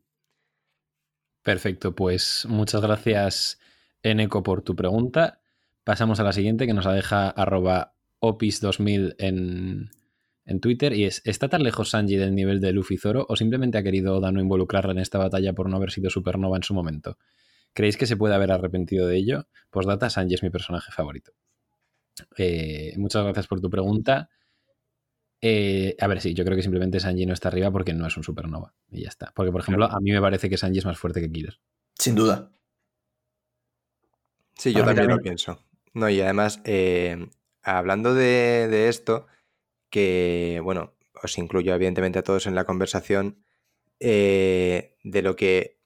Perfecto, 1.43 1.95
pues 1.95 2.47
muchas 2.49 2.83
gracias, 2.83 3.59
Eneco, 4.03 4.43
por 4.43 4.63
tu 4.63 4.77
pregunta. 4.77 5.41
Pasamos 5.85 6.21
a 6.21 6.25
la 6.25 6.33
siguiente 6.33 6.67
que 6.67 6.75
nos 6.75 6.85
la 6.85 6.93
deja 6.93 7.31
arroba 7.31 7.95
opis2000 8.21 9.15
en, 9.19 9.91
en 10.45 10.61
Twitter 10.61 10.93
y 10.93 11.05
es, 11.05 11.23
¿está 11.25 11.49
tan 11.49 11.63
lejos 11.63 11.91
Sanji 11.91 12.17
del 12.17 12.35
nivel 12.35 12.61
de 12.61 12.73
Luffy 12.73 12.97
Zoro 12.97 13.27
o 13.29 13.37
simplemente 13.37 13.79
ha 13.79 13.83
querido 13.83 14.17
Oda 14.17 14.33
no 14.33 14.41
involucrarla 14.41 14.93
en 14.93 14.99
esta 14.99 15.19
batalla 15.19 15.53
por 15.53 15.69
no 15.69 15.77
haber 15.77 15.91
sido 15.91 16.11
supernova 16.11 16.57
en 16.57 16.63
su 16.63 16.75
momento? 16.75 17.19
¿Creéis 17.73 17.97
que 17.97 18.07
se 18.07 18.17
puede 18.17 18.35
haber 18.35 18.53
arrepentido 18.53 19.07
de 19.07 19.17
ello? 19.17 19.47
Pues 19.71 19.87
data, 19.87 20.11
Sanji 20.11 20.35
es 20.35 20.43
mi 20.43 20.51
personaje 20.51 20.91
favorito. 20.93 21.33
Eh, 22.37 22.95
muchas 22.97 23.23
gracias 23.25 23.47
por 23.47 23.61
tu 23.61 23.71
pregunta. 23.71 24.31
Eh, 25.41 25.95
a 26.01 26.07
ver, 26.09 26.21
sí, 26.21 26.35
yo 26.35 26.45
creo 26.45 26.57
que 26.57 26.63
simplemente 26.63 26.99
Sanji 26.99 27.27
no 27.27 27.33
está 27.33 27.49
arriba 27.49 27.71
porque 27.71 27.95
no 27.95 28.07
es 28.07 28.17
un 28.17 28.25
supernova. 28.25 28.75
Y 28.91 29.03
ya 29.03 29.09
está. 29.09 29.33
Porque, 29.35 29.53
por 29.53 29.61
ejemplo, 29.61 29.85
a 29.87 30.01
mí 30.01 30.11
me 30.11 30.21
parece 30.21 30.51
que 30.51 30.57
Sanji 30.57 30.79
es 30.79 30.85
más 30.85 30.99
fuerte 30.99 31.21
que 31.21 31.31
Killer. 31.31 31.61
Sin 31.95 32.15
duda. 32.15 32.51
Sí, 34.57 34.73
yo 34.73 34.85
también, 34.85 35.09
lo 35.09 35.19
pienso. 35.19 35.65
No, 35.95 36.11
y 36.11 36.21
además, 36.21 36.61
eh, 36.65 37.29
hablando 37.63 38.15
de, 38.15 38.89
esto, 38.89 39.27
que, 39.89 40.61
bueno, 40.65 40.95
os 41.23 41.39
incluyo 41.39 41.75
evidentemente 41.75 42.19
a 42.19 42.25
todos 42.25 42.47
en 42.47 42.57
la 42.57 42.65
conversación, 42.65 43.45
de 44.01 45.23
lo 45.23 45.37
que 45.37 45.78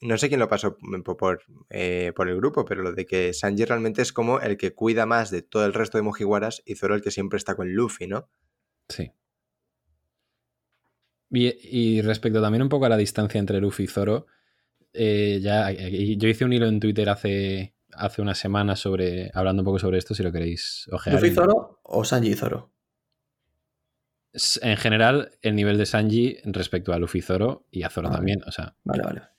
no 0.00 0.18
sé 0.18 0.28
quién 0.28 0.40
lo 0.40 0.48
pasó 0.48 0.76
por, 1.18 1.42
eh, 1.70 2.12
por, 2.14 2.28
el 2.28 2.36
grupo, 2.36 2.64
pero 2.64 2.82
lo 2.82 2.92
de 2.92 3.06
que 3.06 3.32
Sanji 3.32 3.64
realmente 3.64 4.02
es 4.02 4.12
como 4.12 4.40
el 4.40 4.56
que 4.56 4.74
cuida 4.74 5.06
más 5.06 5.30
de 5.30 5.42
todo 5.42 5.64
el 5.64 5.72
resto 5.72 5.98
de 5.98 6.02
Mojiwaras 6.02 6.62
y 6.66 6.74
Zoro 6.74 6.94
el 6.94 7.02
que 7.02 7.10
siempre 7.10 7.38
está 7.38 7.54
con 7.54 7.72
Luffy, 7.72 8.06
¿no? 8.06 8.28
Sí. 8.88 9.10
Y, 11.30 12.00
respecto 12.02 12.40
también 12.40 12.62
un 12.62 12.68
poco 12.68 12.86
a 12.86 12.88
la 12.88 12.96
distancia 12.96 13.38
entre 13.38 13.60
Luffy 13.60 13.84
y 13.84 13.88
Zoro, 13.88 14.26
eh, 14.92 15.40
ya 15.42 15.70
yo 15.70 16.28
hice 16.28 16.44
un 16.44 16.52
hilo 16.52 16.66
en 16.66 16.80
Twitter 16.80 17.08
hace, 17.08 17.74
hace 17.92 18.22
unas 18.22 18.38
semanas 18.38 18.80
sobre 18.80 19.30
hablando 19.34 19.62
un 19.62 19.66
poco 19.66 19.78
sobre 19.78 19.98
esto, 19.98 20.14
si 20.14 20.22
lo 20.22 20.32
queréis 20.32 20.88
ojear. 20.92 21.16
¿Luffy 21.16 21.34
Zoro 21.34 21.80
o 21.82 22.04
Sanji 22.04 22.30
y 22.30 22.34
Zoro? 22.34 22.72
En 24.60 24.76
general, 24.76 25.32
el 25.40 25.56
nivel 25.56 25.78
de 25.78 25.86
Sanji 25.86 26.38
respecto 26.44 26.92
a 26.92 26.98
Luffy 26.98 27.22
Zoro 27.22 27.66
y 27.70 27.82
a 27.82 27.90
Zoro 27.90 28.10
también. 28.10 28.42
O 28.46 28.52
sea, 28.52 28.76
vale, 28.84 29.02
vale 29.02 29.35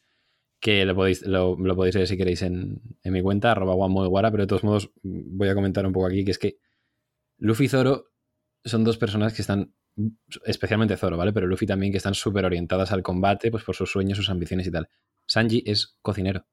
que 0.59 0.85
lo 0.85 0.95
podéis, 0.95 1.25
lo, 1.25 1.57
podéis 1.75 1.95
ver 1.95 2.07
si 2.07 2.17
queréis 2.17 2.41
en, 2.41 2.81
mi 3.03 3.21
cuenta, 3.21 3.51
arroba 3.51 3.75
guara, 3.75 4.31
pero 4.31 4.43
de 4.43 4.47
todos 4.47 4.63
modos 4.63 4.91
voy 5.03 5.49
a 5.49 5.55
comentar 5.55 5.85
un 5.85 5.93
poco 5.93 6.07
aquí, 6.07 6.25
que 6.25 6.31
es 6.31 6.39
que 6.39 6.57
Luffy 7.37 7.65
y 7.65 7.69
Zoro 7.69 8.11
son 8.65 8.83
dos 8.83 8.97
personas 8.97 9.33
que 9.33 9.41
están, 9.41 9.73
especialmente 10.45 10.97
Zoro, 10.97 11.17
¿vale? 11.17 11.31
Pero 11.31 11.47
Luffy 11.47 11.65
también, 11.65 11.91
que 11.91 11.97
están 11.97 12.15
súper 12.15 12.45
orientadas 12.45 12.91
al 12.91 13.03
combate, 13.03 13.51
pues 13.51 13.63
por 13.63 13.75
sus 13.75 13.91
sueños, 13.91 14.17
sus 14.17 14.29
ambiciones 14.29 14.67
y 14.67 14.71
tal. 14.71 14.89
Sanji 15.25 15.63
es 15.65 15.97
cocinero. 16.01 16.45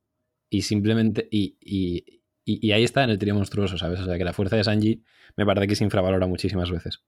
Y 0.50 0.62
simplemente, 0.62 1.26
y, 1.30 1.57
y, 1.61 2.22
y, 2.44 2.72
ahí 2.72 2.84
está 2.84 3.02
en 3.05 3.11
el 3.11 3.18
trío 3.18 3.34
monstruoso, 3.34 3.78
¿sabes? 3.78 4.00
O 4.00 4.05
sea, 4.05 4.18
que 4.18 4.24
la 4.24 4.34
fuerza 4.34 4.57
de 4.57 4.64
Sanji 4.64 5.02
me 5.36 5.46
parece 5.46 5.66
que 5.66 5.76
se 5.76 5.84
infravalora 5.84 6.26
muchísimas 6.26 6.70
veces. 6.70 7.02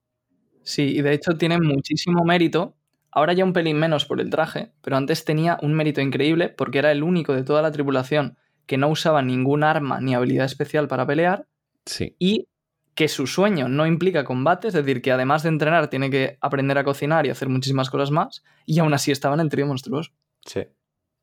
Sí, 0.62 0.97
y 0.97 1.03
de 1.03 1.12
hecho 1.12 1.36
tiene 1.36 1.59
muchísimo 1.61 2.24
mérito 2.24 2.76
Ahora 3.17 3.33
ya 3.33 3.45
un 3.45 3.55
pelín 3.55 3.79
menos 3.79 4.05
por 4.05 4.21
el 4.21 4.29
traje, 4.29 4.73
pero 4.83 4.99
antes 4.99 5.25
tenía 5.25 5.57
un 5.62 5.73
mérito 5.73 6.03
increíble 6.03 6.51
porque 6.51 6.81
era 6.81 6.93
el 6.93 7.03
único 7.03 7.33
de 7.33 7.45
toda 7.45 7.62
la 7.62 7.73
tripulación 7.73 8.37
que 8.67 8.77
no 8.77 8.91
usaba 8.91 9.23
ningún 9.23 9.64
arma 9.64 10.03
ni 10.03 10.14
habilidad 10.14 10.45
especial 10.45 10.87
para 10.87 11.07
pelear. 11.07 11.47
Sí. 11.87 12.14
Y 12.19 12.47
que 12.95 13.09
su 13.09 13.27
sueño 13.27 13.71
no 13.71 13.87
implica 13.87 14.25
combate, 14.25 14.69
es 14.69 14.75
decir, 14.75 15.01
que 15.01 15.12
además 15.12 15.45
de 15.45 15.49
entrenar 15.49 15.89
tiene 15.89 16.11
que 16.11 16.37
aprender 16.43 16.77
a 16.77 16.85
cocinar 16.85 17.25
y 17.25 17.31
hacer 17.31 17.49
muchísimas 17.49 17.89
cosas 17.89 18.11
más, 18.11 18.45
y 18.67 18.81
aún 18.81 18.93
así 18.93 19.12
estaba 19.12 19.33
en 19.33 19.41
el 19.41 19.49
trío 19.49 19.67
monstruoso. 19.67 20.12
Sí. 20.45 20.64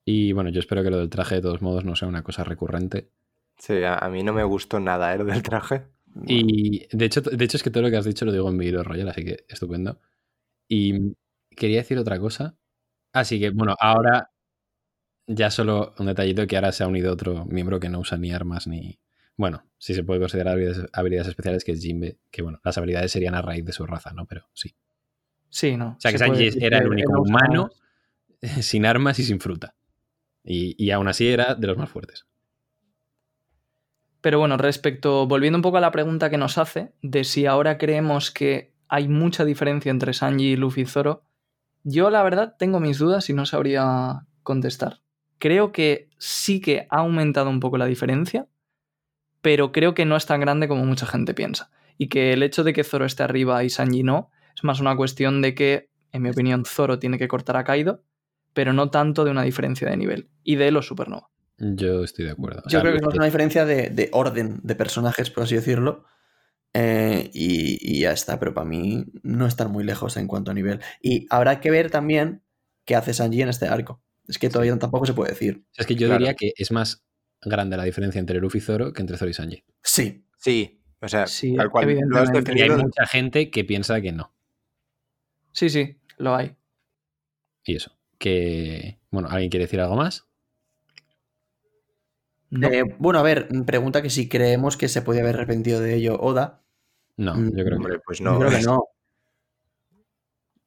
Y 0.04 0.32
bueno, 0.32 0.50
yo 0.50 0.62
espero 0.62 0.82
que 0.82 0.90
lo 0.90 0.98
del 0.98 1.12
traje 1.12 1.36
de 1.36 1.42
todos 1.42 1.62
modos 1.62 1.86
no 1.86 1.96
sea 1.96 2.08
una 2.08 2.24
cosa 2.24 2.44
recurrente. 2.44 3.12
Sí, 3.60 3.84
a, 3.86 4.10
mí 4.10 4.24
no 4.24 4.34
me 4.34 4.44
gustó 4.44 4.80
nada 4.80 5.14
¿eh? 5.14 5.20
lo 5.20 5.26
del 5.26 5.44
traje. 5.44 5.84
Y 6.26 6.88
de 6.92 7.06
hecho, 7.06 7.22
de 7.22 7.46
hecho 7.46 7.58
es 7.58 7.62
que 7.62 7.70
todo 7.70 7.84
lo 7.84 7.92
que 7.92 7.98
has 7.98 8.06
dicho 8.06 8.26
lo 8.26 8.32
digo 8.32 8.50
en 8.50 8.58
mi 8.58 8.72
Royal, 8.72 9.10
así 9.10 9.24
que 9.24 9.46
estupendo. 9.48 10.00
Y 10.68 11.14
quería 11.56 11.78
decir 11.78 11.98
otra 11.98 12.20
cosa. 12.20 12.56
Así 13.12 13.40
que, 13.40 13.52
bueno, 13.52 13.76
ahora 13.80 14.32
ya 15.28 15.52
solo 15.52 15.94
un 16.00 16.08
detallito 16.08 16.46
que 16.48 16.56
ahora 16.56 16.72
se 16.72 16.84
ha 16.84 16.88
unido 16.88 17.14
otro 17.14 17.46
miembro 17.46 17.80
que 17.80 17.90
no 17.90 18.00
usa 18.00 18.18
ni 18.18 18.32
armas 18.32 18.68
ni. 18.68 19.00
Bueno, 19.36 19.64
si 19.78 19.96
se 19.96 20.04
puede 20.04 20.20
considerar 20.20 20.58
habilidades, 20.94 21.28
especiales, 21.28 21.64
que 21.64 21.72
es 21.72 21.82
Jimbe, 21.82 22.20
que 22.30 22.44
bueno, 22.44 22.60
las 22.64 22.78
habilidades 22.78 23.12
serían 23.12 23.34
a 23.34 23.42
raíz 23.42 23.66
de 23.66 23.72
su 23.72 23.86
raza, 23.86 24.12
¿no? 24.14 24.26
Pero 24.26 24.48
sí. 24.54 24.76
Sí, 25.50 25.76
¿no? 25.76 25.96
O 25.98 26.00
sea, 26.00 26.12
que 26.12 26.20
Sanji 26.20 26.50
era 26.60 26.80
el 26.80 26.88
único 26.88 27.20
humano 27.20 27.72
sin 28.62 28.86
armas 28.86 29.18
y 29.20 29.24
sin 29.24 29.40
fruta. 29.40 29.76
Y, 30.44 30.76
y 30.84 30.92
aún 30.92 31.08
así 31.08 31.28
era 31.28 31.56
de 31.56 31.68
los 31.68 31.78
más 31.78 31.90
fuertes. 31.90 32.28
Pero 34.22 34.40
bueno, 34.40 34.56
respecto, 34.58 35.28
volviendo 35.28 35.58
un 35.58 35.64
poco 35.64 35.78
a 35.78 35.82
la 35.82 35.92
pregunta 35.92 36.30
que 36.30 36.38
nos 36.38 36.58
hace, 36.58 36.94
de 37.02 37.24
si 37.24 37.46
ahora 37.46 37.78
creemos 37.78 38.32
que 38.32 38.74
hay 38.88 39.08
mucha 39.08 39.44
diferencia 39.44 39.90
entre 39.90 40.14
Sanji 40.14 40.52
y 40.52 40.56
Luffy 40.56 40.86
Zoro, 40.86 41.24
yo 41.84 42.10
la 42.10 42.24
verdad 42.24 42.56
tengo 42.58 42.80
mis 42.80 42.98
dudas 42.98 43.30
y 43.30 43.34
no 43.34 43.46
sabría 43.46 44.26
contestar. 44.44 45.02
Creo 45.40 45.72
que 45.72 46.10
sí 46.18 46.62
que 46.62 46.88
ha 46.90 46.98
aumentado 46.98 47.50
un 47.50 47.60
poco 47.60 47.78
la 47.78 47.86
diferencia, 47.86 48.48
pero 49.42 49.72
creo 49.72 49.94
que 49.94 50.06
no 50.06 50.16
es 50.16 50.26
tan 50.26 50.40
grande 50.40 50.68
como 50.68 50.86
mucha 50.86 51.06
gente 51.06 51.34
piensa. 51.34 51.70
Y 51.98 52.08
que 52.08 52.34
el 52.34 52.44
hecho 52.44 52.64
de 52.64 52.74
que 52.74 52.84
Zoro 52.84 53.06
esté 53.06 53.24
arriba 53.24 53.64
y 53.64 53.70
Sanji 53.70 54.04
no, 54.04 54.32
es 54.56 54.64
más 54.64 54.80
una 54.80 54.96
cuestión 54.96 55.42
de 55.42 55.54
que, 55.54 55.90
en 56.12 56.22
mi 56.22 56.30
opinión, 56.30 56.66
Zoro 56.66 56.98
tiene 56.98 57.20
que 57.20 57.28
cortar 57.28 57.58
a 57.58 57.64
Kaido, 57.64 58.04
pero 58.54 58.74
no 58.74 58.90
tanto 58.90 59.26
de 59.26 59.32
una 59.32 59.44
diferencia 59.44 59.90
de 59.90 59.98
nivel 59.98 60.30
y 60.44 60.56
de 60.56 60.72
los 60.72 60.88
supernova. 60.88 61.30
Yo 61.58 62.04
estoy 62.04 62.26
de 62.26 62.32
acuerdo. 62.32 62.64
Yo 62.68 62.82
creo 62.82 62.94
que 62.94 63.00
es 63.00 63.16
una 63.16 63.26
diferencia 63.26 63.66
de, 63.66 64.10
orden 64.12 64.60
de 64.64 64.76
personajes, 64.76 65.30
por 65.30 65.44
así 65.44 65.56
decirlo, 65.56 66.06
eh, 66.74 67.30
y, 67.34 68.00
ya 68.02 68.12
está, 68.12 68.40
pero 68.40 68.54
para 68.54 68.68
mí 68.68 69.06
no 69.22 69.46
están 69.46 69.72
muy 69.72 69.84
lejos 69.84 70.18
en 70.18 70.28
cuanto 70.28 70.52
a 70.52 70.54
nivel. 70.54 70.80
Y 71.02 71.28
habrá 71.30 71.60
que 71.60 71.72
ver 71.72 71.92
también 71.92 72.44
qué 72.86 72.96
hace 72.96 73.14
Sanji 73.14 73.42
en 73.42 73.50
este 73.50 73.68
arco. 73.68 74.02
Es 74.28 74.38
que 74.38 74.50
todavía 74.50 74.78
tampoco 74.80 75.06
se 75.06 75.14
puede 75.14 75.32
decir. 75.32 75.66
Es 75.76 75.86
que 75.86 75.96
yo 75.96 76.10
diría 76.10 76.34
que 76.34 76.54
es 76.56 76.72
más 76.72 77.06
grande 77.42 77.78
la 77.78 77.84
diferencia 77.84 78.20
entre 78.20 78.40
Luffy 78.40 78.60
y 78.60 78.62
Zoro 78.62 78.94
que 78.94 79.02
entre 79.02 79.18
Zoro 79.18 79.32
y 79.32 79.34
Sanji. 79.34 79.64
Sí. 79.84 80.26
Sí. 80.38 80.84
O 81.04 81.08
sea, 81.08 81.28
sí, 81.28 81.56
tal 81.56 81.70
cual. 81.70 81.92
Y 81.92 82.62
hay 82.62 82.70
mucha 82.70 83.06
gente 83.06 83.52
que 83.52 83.66
piensa 83.66 84.00
que 84.00 84.14
no. 84.14 84.34
Sí, 85.52 85.70
sí, 85.70 86.00
lo 86.18 86.34
hay. 86.34 86.56
Y 87.66 87.76
eso. 87.76 87.98
Que. 88.18 89.00
Bueno, 89.12 89.28
¿alguien 89.30 89.50
quiere 89.50 89.66
decir 89.66 89.82
algo 89.82 89.98
más? 89.98 90.26
Eh, 92.52 92.84
bueno, 93.00 93.20
a 93.20 93.24
ver, 93.24 93.50
pregunta 93.66 94.02
que 94.02 94.10
si 94.10 94.30
creemos 94.30 94.78
que 94.78 94.88
se 94.88 95.02
podía 95.02 95.22
haber 95.22 95.36
arrepentido 95.36 95.82
de 95.82 95.96
ello 95.96 96.18
Oda. 96.20 96.63
No, 97.18 97.36
mm, 97.36 97.56
yo 97.56 97.66
creo 97.66 97.80
que, 97.80 98.00
pues 98.06 98.22
no. 98.22 98.40
creo 98.40 98.52
que 98.52 98.62
no. 98.62 98.84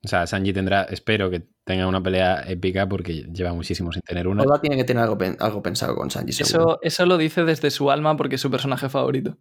O 0.05 0.09
sea, 0.09 0.25
Sanji 0.25 0.53
tendrá, 0.53 0.85
espero 0.85 1.31
que 1.31 1.49
tenga 1.65 1.89
una 1.89 2.01
pelea 2.01 2.45
épica 2.47 2.89
porque 2.89 3.25
lleva 3.33 3.53
muchísimo 3.53 3.91
sin 3.91 4.03
tener 4.03 4.29
una. 4.29 4.45
Oda 4.45 4.61
tiene 4.61 4.77
que 4.77 4.85
tener 4.85 5.03
algo, 5.03 5.19
algo 5.41 5.63
pensado 5.63 5.97
con 5.97 6.13
Sanji. 6.13 6.31
Eso, 6.31 6.79
eso 6.81 7.07
lo 7.07 7.19
dice 7.19 7.43
desde 7.45 7.73
su 7.73 7.91
alma 7.91 8.17
porque 8.17 8.37
es 8.37 8.41
su 8.41 8.49
personaje 8.49 8.89
favorito. 8.89 9.37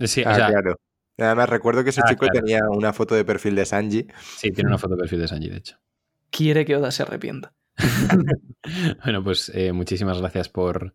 Sí, 0.00 0.24
ah, 0.26 0.34
claro. 0.34 0.80
Además, 1.18 1.48
recuerdo 1.48 1.84
que 1.84 1.90
ese 1.90 2.00
ah, 2.04 2.08
chico 2.08 2.26
tenía 2.28 2.62
una 2.68 2.92
foto 2.92 3.14
de 3.14 3.24
perfil 3.24 3.54
de 3.54 3.66
Sanji. 3.66 4.06
Sí, 4.36 4.50
tiene 4.50 4.70
una 4.70 4.78
foto 4.78 4.94
de 4.94 5.00
perfil 5.00 5.20
de 5.20 5.28
Sanji, 5.28 5.48
de 5.50 5.56
hecho. 5.56 5.76
Quiere 6.30 6.64
que 6.64 6.76
Oda 6.76 6.90
se 6.90 7.02
arrepienta. 7.02 7.54
bueno, 9.04 9.22
pues 9.22 9.50
eh, 9.54 9.72
muchísimas 9.72 10.18
gracias 10.18 10.48
por 10.48 10.94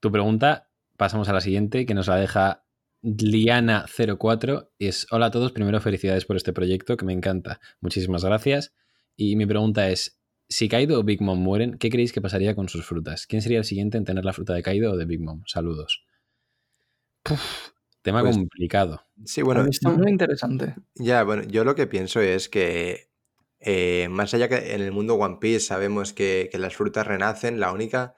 tu 0.00 0.12
pregunta. 0.12 0.70
Pasamos 0.96 1.28
a 1.28 1.32
la 1.32 1.40
siguiente, 1.40 1.86
que 1.86 1.94
nos 1.94 2.08
la 2.08 2.16
deja 2.16 2.65
Liana04. 3.02 4.70
Es, 4.78 5.06
hola 5.10 5.26
a 5.26 5.30
todos, 5.30 5.52
primero 5.52 5.80
felicidades 5.80 6.24
por 6.24 6.36
este 6.36 6.52
proyecto, 6.52 6.96
que 6.96 7.04
me 7.04 7.12
encanta. 7.12 7.60
Muchísimas 7.80 8.24
gracias. 8.24 8.74
Y 9.16 9.36
mi 9.36 9.46
pregunta 9.46 9.88
es, 9.90 10.20
si 10.48 10.68
Kaido 10.68 11.00
o 11.00 11.04
Big 11.04 11.22
Mom 11.22 11.38
mueren, 11.38 11.78
¿qué 11.78 11.90
creéis 11.90 12.12
que 12.12 12.20
pasaría 12.20 12.54
con 12.54 12.68
sus 12.68 12.84
frutas? 12.84 13.26
¿Quién 13.26 13.42
sería 13.42 13.58
el 13.58 13.64
siguiente 13.64 13.98
en 13.98 14.04
tener 14.04 14.24
la 14.24 14.32
fruta 14.32 14.54
de 14.54 14.62
Kaido 14.62 14.92
o 14.92 14.96
de 14.96 15.04
Big 15.04 15.20
Mom? 15.20 15.42
Saludos. 15.46 16.04
tema 18.02 18.22
pues 18.22 18.36
complicado. 18.36 19.02
Sí, 19.24 19.42
bueno. 19.42 19.66
Está 19.66 19.90
muy 19.90 20.10
interesante. 20.10 20.76
Ya, 20.94 21.24
bueno, 21.24 21.42
yo 21.44 21.64
lo 21.64 21.74
que 21.74 21.86
pienso 21.86 22.20
es 22.20 22.48
que 22.48 23.10
eh, 23.60 24.08
más 24.10 24.34
allá 24.34 24.48
que 24.48 24.74
en 24.74 24.82
el 24.82 24.92
mundo 24.92 25.14
One 25.14 25.38
Piece 25.40 25.60
sabemos 25.60 26.12
que, 26.12 26.50
las 26.54 26.76
frutas 26.76 27.06
renacen, 27.06 27.58
la 27.58 27.72
única 27.72 28.14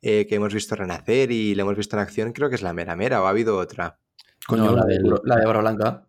eh, 0.00 0.26
que 0.28 0.36
hemos 0.36 0.54
visto 0.54 0.76
renacer 0.76 1.32
y 1.32 1.54
la 1.54 1.62
hemos 1.62 1.76
visto 1.76 1.96
en 1.96 2.02
acción 2.02 2.32
creo 2.32 2.48
que 2.48 2.56
es 2.56 2.62
la 2.62 2.72
Mera 2.72 2.96
Mera 2.96 3.22
o 3.22 3.26
ha 3.26 3.30
habido 3.30 3.58
otra. 3.58 3.98
Coño, 4.46 4.74
la, 4.74 4.84
de, 4.84 4.98
la 5.24 5.36
de 5.36 5.46
Blanca. 5.46 6.06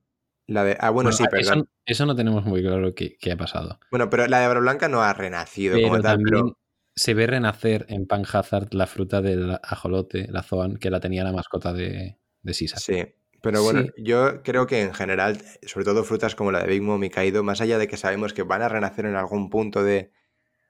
La 0.48 0.64
de, 0.64 0.78
ah, 0.80 0.90
bueno, 0.90 1.12
sí, 1.12 1.24
perdón. 1.30 1.70
Eso, 1.86 2.06
no 2.06 2.16
tenemos 2.16 2.46
muy 2.46 2.62
claro 2.62 2.94
qué, 2.94 3.18
ha 3.32 3.38
pasado. 3.38 3.80
Bueno, 3.92 4.10
pero 4.10 4.28
la 4.28 4.40
de 4.40 4.48
Baro 4.48 4.62
Blanca 4.62 4.90
no 4.90 5.02
ha 5.02 5.14
renacido 5.14 5.80
como 5.82 6.02
tal, 6.02 6.20
pero... 6.24 6.58
Se 6.96 7.16
ve 7.16 7.26
renacer 7.26 7.88
en 7.90 8.06
Pan 8.06 8.24
Hazard 8.32 8.68
la 8.72 8.86
fruta 8.86 9.22
del 9.22 9.58
ajolote, 9.64 10.28
la 10.30 10.44
Zoan, 10.44 10.78
que 10.78 10.92
la 10.92 11.00
tenía 11.00 11.24
la 11.24 11.32
mascota 11.32 11.74
de, 11.74 12.20
de 12.44 12.54
Sisa. 12.54 12.78
Sí, 12.78 13.04
pero 13.42 13.64
bueno, 13.64 13.86
yo 13.98 14.44
creo 14.44 14.68
que 14.68 14.82
en 14.82 14.94
general, 14.94 15.42
sobre 15.64 15.86
todo 15.86 16.04
frutas 16.04 16.36
como 16.36 16.52
la 16.52 16.62
de 16.62 16.68
Big 16.68 16.82
Mom 16.82 17.04
y 17.04 17.10
Kaido, 17.10 17.44
más 17.44 17.62
allá 17.62 17.78
de 17.78 17.88
que 17.88 17.98
sabemos 17.98 18.32
que 18.32 18.44
van 18.44 18.62
a 18.62 18.70
renacer 18.70 19.06
en 19.06 19.16
algún 19.16 19.50
punto 19.50 19.84
de, 19.84 20.12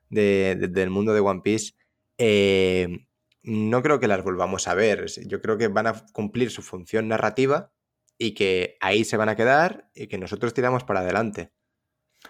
del 0.09 0.89
mundo 0.89 1.13
de 1.13 1.19
One 1.19 1.41
Piece, 1.43 1.73
eh, 2.17 3.05
no 3.43 3.83
creo 3.83 3.99
que 3.99 4.07
las 4.07 4.23
volvamos 4.23 4.67
a 4.67 4.73
ver. 4.73 5.05
Yo 5.25 5.41
creo 5.41 5.57
que 5.57 5.67
van 5.67 5.87
a 5.87 6.05
cumplir 6.13 6.49
su 6.49 6.61
función 6.61 7.07
narrativa 7.07 7.71
y 8.17 8.33
que 8.33 8.77
ahí 8.79 9.03
se 9.03 9.17
van 9.17 9.29
a 9.29 9.35
quedar 9.35 9.89
y 9.93 10.07
que 10.07 10.17
nosotros 10.17 10.53
tiramos 10.53 10.83
para 10.83 11.01
adelante. 11.01 11.51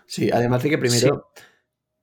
Sí, 0.05 0.31
además 0.31 0.63
de 0.63 0.71
que 0.71 0.77
primero, 0.77 1.31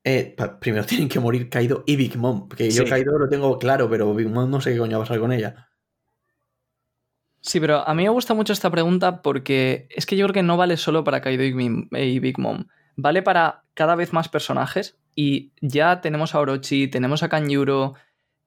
eh, 0.03 0.35
primero 0.59 0.85
tienen 0.87 1.09
que 1.09 1.19
morir 1.19 1.49
Kaido 1.49 1.83
y 1.85 1.95
Big 1.97 2.17
Mom. 2.17 2.47
Porque 2.47 2.71
yo 2.71 2.85
Kaido 2.85 3.17
lo 3.17 3.27
tengo 3.27 3.59
claro, 3.59 3.89
pero 3.89 4.13
Big 4.13 4.29
Mom 4.29 4.49
no 4.49 4.61
sé 4.61 4.73
qué 4.73 4.79
coño 4.79 4.97
va 4.97 5.03
a 5.03 5.07
pasar 5.07 5.19
con 5.19 5.33
ella. 5.33 5.67
Sí, 7.41 7.59
pero 7.59 7.87
a 7.87 7.93
mí 7.95 8.03
me 8.03 8.09
gusta 8.09 8.35
mucho 8.35 8.53
esta 8.53 8.69
pregunta 8.69 9.23
porque 9.23 9.87
es 9.89 10.05
que 10.05 10.15
yo 10.15 10.25
creo 10.25 10.33
que 10.33 10.43
no 10.43 10.57
vale 10.57 10.77
solo 10.77 11.03
para 11.03 11.21
Kaido 11.21 11.43
y 11.43 12.19
Big 12.19 12.39
Mom. 12.39 12.67
Vale 12.95 13.23
para 13.23 13.63
cada 13.73 13.95
vez 13.95 14.13
más 14.13 14.29
personajes 14.29 14.99
y 15.15 15.53
ya 15.59 16.01
tenemos 16.01 16.35
a 16.35 16.39
Orochi, 16.39 16.87
tenemos 16.87 17.23
a 17.23 17.29
Kanjuro. 17.29 17.95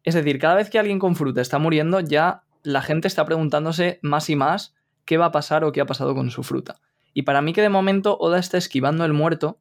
Es 0.05 0.14
decir, 0.14 0.38
cada 0.38 0.55
vez 0.55 0.70
que 0.70 0.78
alguien 0.78 0.98
con 0.98 1.16
fruta 1.16 1.40
está 1.40 1.59
muriendo, 1.59 1.98
ya 2.00 2.44
la 2.62 2.82
gente 2.82 3.09
está 3.09 3.24
preguntándose 3.24 3.98
más 4.02 4.30
y 4.30 4.36
más 4.36 4.74
qué 5.05 5.16
va 5.16 5.26
a 5.26 5.32
pasar 5.32 5.64
o 5.64 5.72
qué 5.72 5.80
ha 5.80 5.86
pasado 5.86 6.14
con 6.14 6.30
su 6.30 6.42
fruta. 6.42 6.80
Y 7.14 7.22
para 7.22 7.42
mí 7.42 7.52
que 7.52 7.62
de 7.62 7.68
momento 7.68 8.16
Oda 8.18 8.38
está 8.38 8.59
esquivando 8.59 9.05
el 9.05 9.12
muerto 9.12 9.61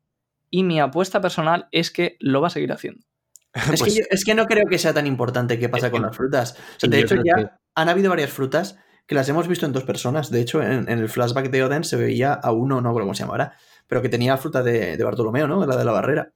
y 0.49 0.63
mi 0.63 0.79
apuesta 0.79 1.21
personal 1.21 1.67
es 1.71 1.91
que 1.91 2.17
lo 2.19 2.41
va 2.41 2.47
a 2.47 2.51
seguir 2.51 2.71
haciendo. 2.71 3.05
Pues 3.67 3.99
es, 4.09 4.25
que 4.25 4.33
no 4.33 4.45
creo 4.45 4.65
que 4.67 4.79
sea 4.79 4.93
tan 4.93 5.05
importante 5.05 5.59
qué 5.59 5.69
pasa 5.69 5.91
con 5.91 6.01
las 6.01 6.15
frutas. 6.15 6.57
de 6.81 6.99
hecho, 6.99 7.15
ya 7.23 7.59
han 7.75 7.89
habido 7.89 8.09
varias 8.09 8.31
frutas 8.31 8.79
que 9.05 9.13
las 9.13 9.29
hemos 9.29 9.47
visto 9.47 9.65
en 9.67 9.73
dos 9.73 9.83
personas. 9.83 10.31
De 10.31 10.41
hecho, 10.41 10.63
en, 10.63 10.89
el 10.89 11.07
flashback 11.07 11.51
de 11.51 11.63
Oden 11.63 11.83
se 11.83 11.95
veía 11.95 12.33
a 12.33 12.51
uno, 12.51 12.81
no 12.81 12.89
recuerdo 12.89 13.05
cómo 13.05 13.13
se 13.13 13.21
llama 13.21 13.33
ahora, 13.33 13.53
pero 13.87 14.01
que 14.01 14.09
tenía 14.09 14.37
fruta 14.37 14.63
de, 14.63 14.97
de 14.97 15.03
Bartolomeo, 15.03 15.47
¿no? 15.47 15.63
La 15.67 15.77
de 15.77 15.85
la 15.85 15.91
barrera. 15.91 16.33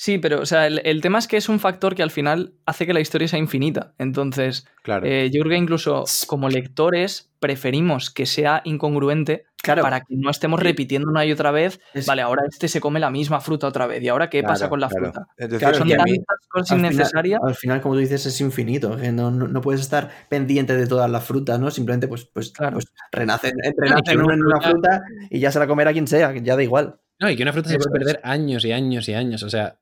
Sí, 0.00 0.16
pero 0.16 0.40
o 0.40 0.46
sea, 0.46 0.66
el, 0.66 1.00
tema 1.02 1.18
es 1.18 1.28
que 1.28 1.36
es 1.36 1.50
un 1.50 1.60
factor 1.60 1.94
que 1.94 2.02
al 2.02 2.10
final 2.10 2.54
hace 2.64 2.86
que 2.86 2.94
la 2.94 3.00
historia 3.00 3.28
sea 3.28 3.38
infinita. 3.38 3.92
Entonces, 3.98 4.66
claro. 4.82 5.06
Eh, 5.06 5.28
yo 5.30 5.42
creo 5.42 5.50
que 5.50 5.58
incluso 5.58 6.04
como 6.26 6.48
lectores 6.48 7.30
preferimos 7.38 8.08
que 8.08 8.24
sea 8.24 8.62
incongruente 8.64 9.44
para 9.62 10.00
que 10.00 10.16
no 10.16 10.30
estemos 10.30 10.58
repitiendo 10.58 11.10
una 11.10 11.26
y 11.26 11.32
otra 11.32 11.50
vez. 11.50 11.82
Vale, 12.06 12.22
ahora 12.22 12.44
este 12.48 12.66
se 12.68 12.80
come 12.80 12.98
la 12.98 13.10
misma 13.10 13.42
fruta 13.42 13.66
otra 13.66 13.86
vez. 13.86 14.02
¿Y 14.02 14.08
ahora 14.08 14.30
qué 14.30 14.42
pasa 14.42 14.70
con 14.70 14.80
la 14.80 14.88
fruta? 14.88 15.26
son 15.36 15.86
tantas 15.90 16.48
cosas 16.48 16.78
innecesarias. 16.78 17.38
al 17.44 17.54
final, 17.54 17.82
como 17.82 17.96
tú 17.96 18.00
dices, 18.00 18.24
es 18.24 18.40
infinito. 18.40 18.96
No, 19.12 19.30
no, 19.30 19.60
puedes 19.60 19.82
estar 19.82 20.08
pendiente 20.30 20.78
de 20.78 20.86
todas 20.86 21.10
las 21.10 21.22
frutas, 21.24 21.60
¿no? 21.60 21.70
Simplemente, 21.70 22.08
pues, 22.08 22.24
pues, 22.24 22.52
claro. 22.52 22.78
pues 22.78 22.86
renacen, 23.12 23.52
en 23.62 24.22
una, 24.22 24.62
fruta 24.62 25.02
y 25.28 25.40
ya 25.40 25.52
se 25.52 25.58
la 25.58 25.66
comerá 25.66 25.92
quien 25.92 26.06
sea, 26.06 26.34
ya 26.34 26.56
da 26.56 26.62
igual. 26.62 26.98
No, 27.20 27.28
y 27.28 27.36
que 27.36 27.42
una 27.42 27.52
fruta 27.52 27.68
se 27.68 27.76
puede 27.76 27.98
perder 27.98 28.20
años 28.24 28.64
y 28.64 28.72
años 28.72 29.06
y 29.06 29.12
años. 29.12 29.42
O 29.42 29.50
sea, 29.50 29.76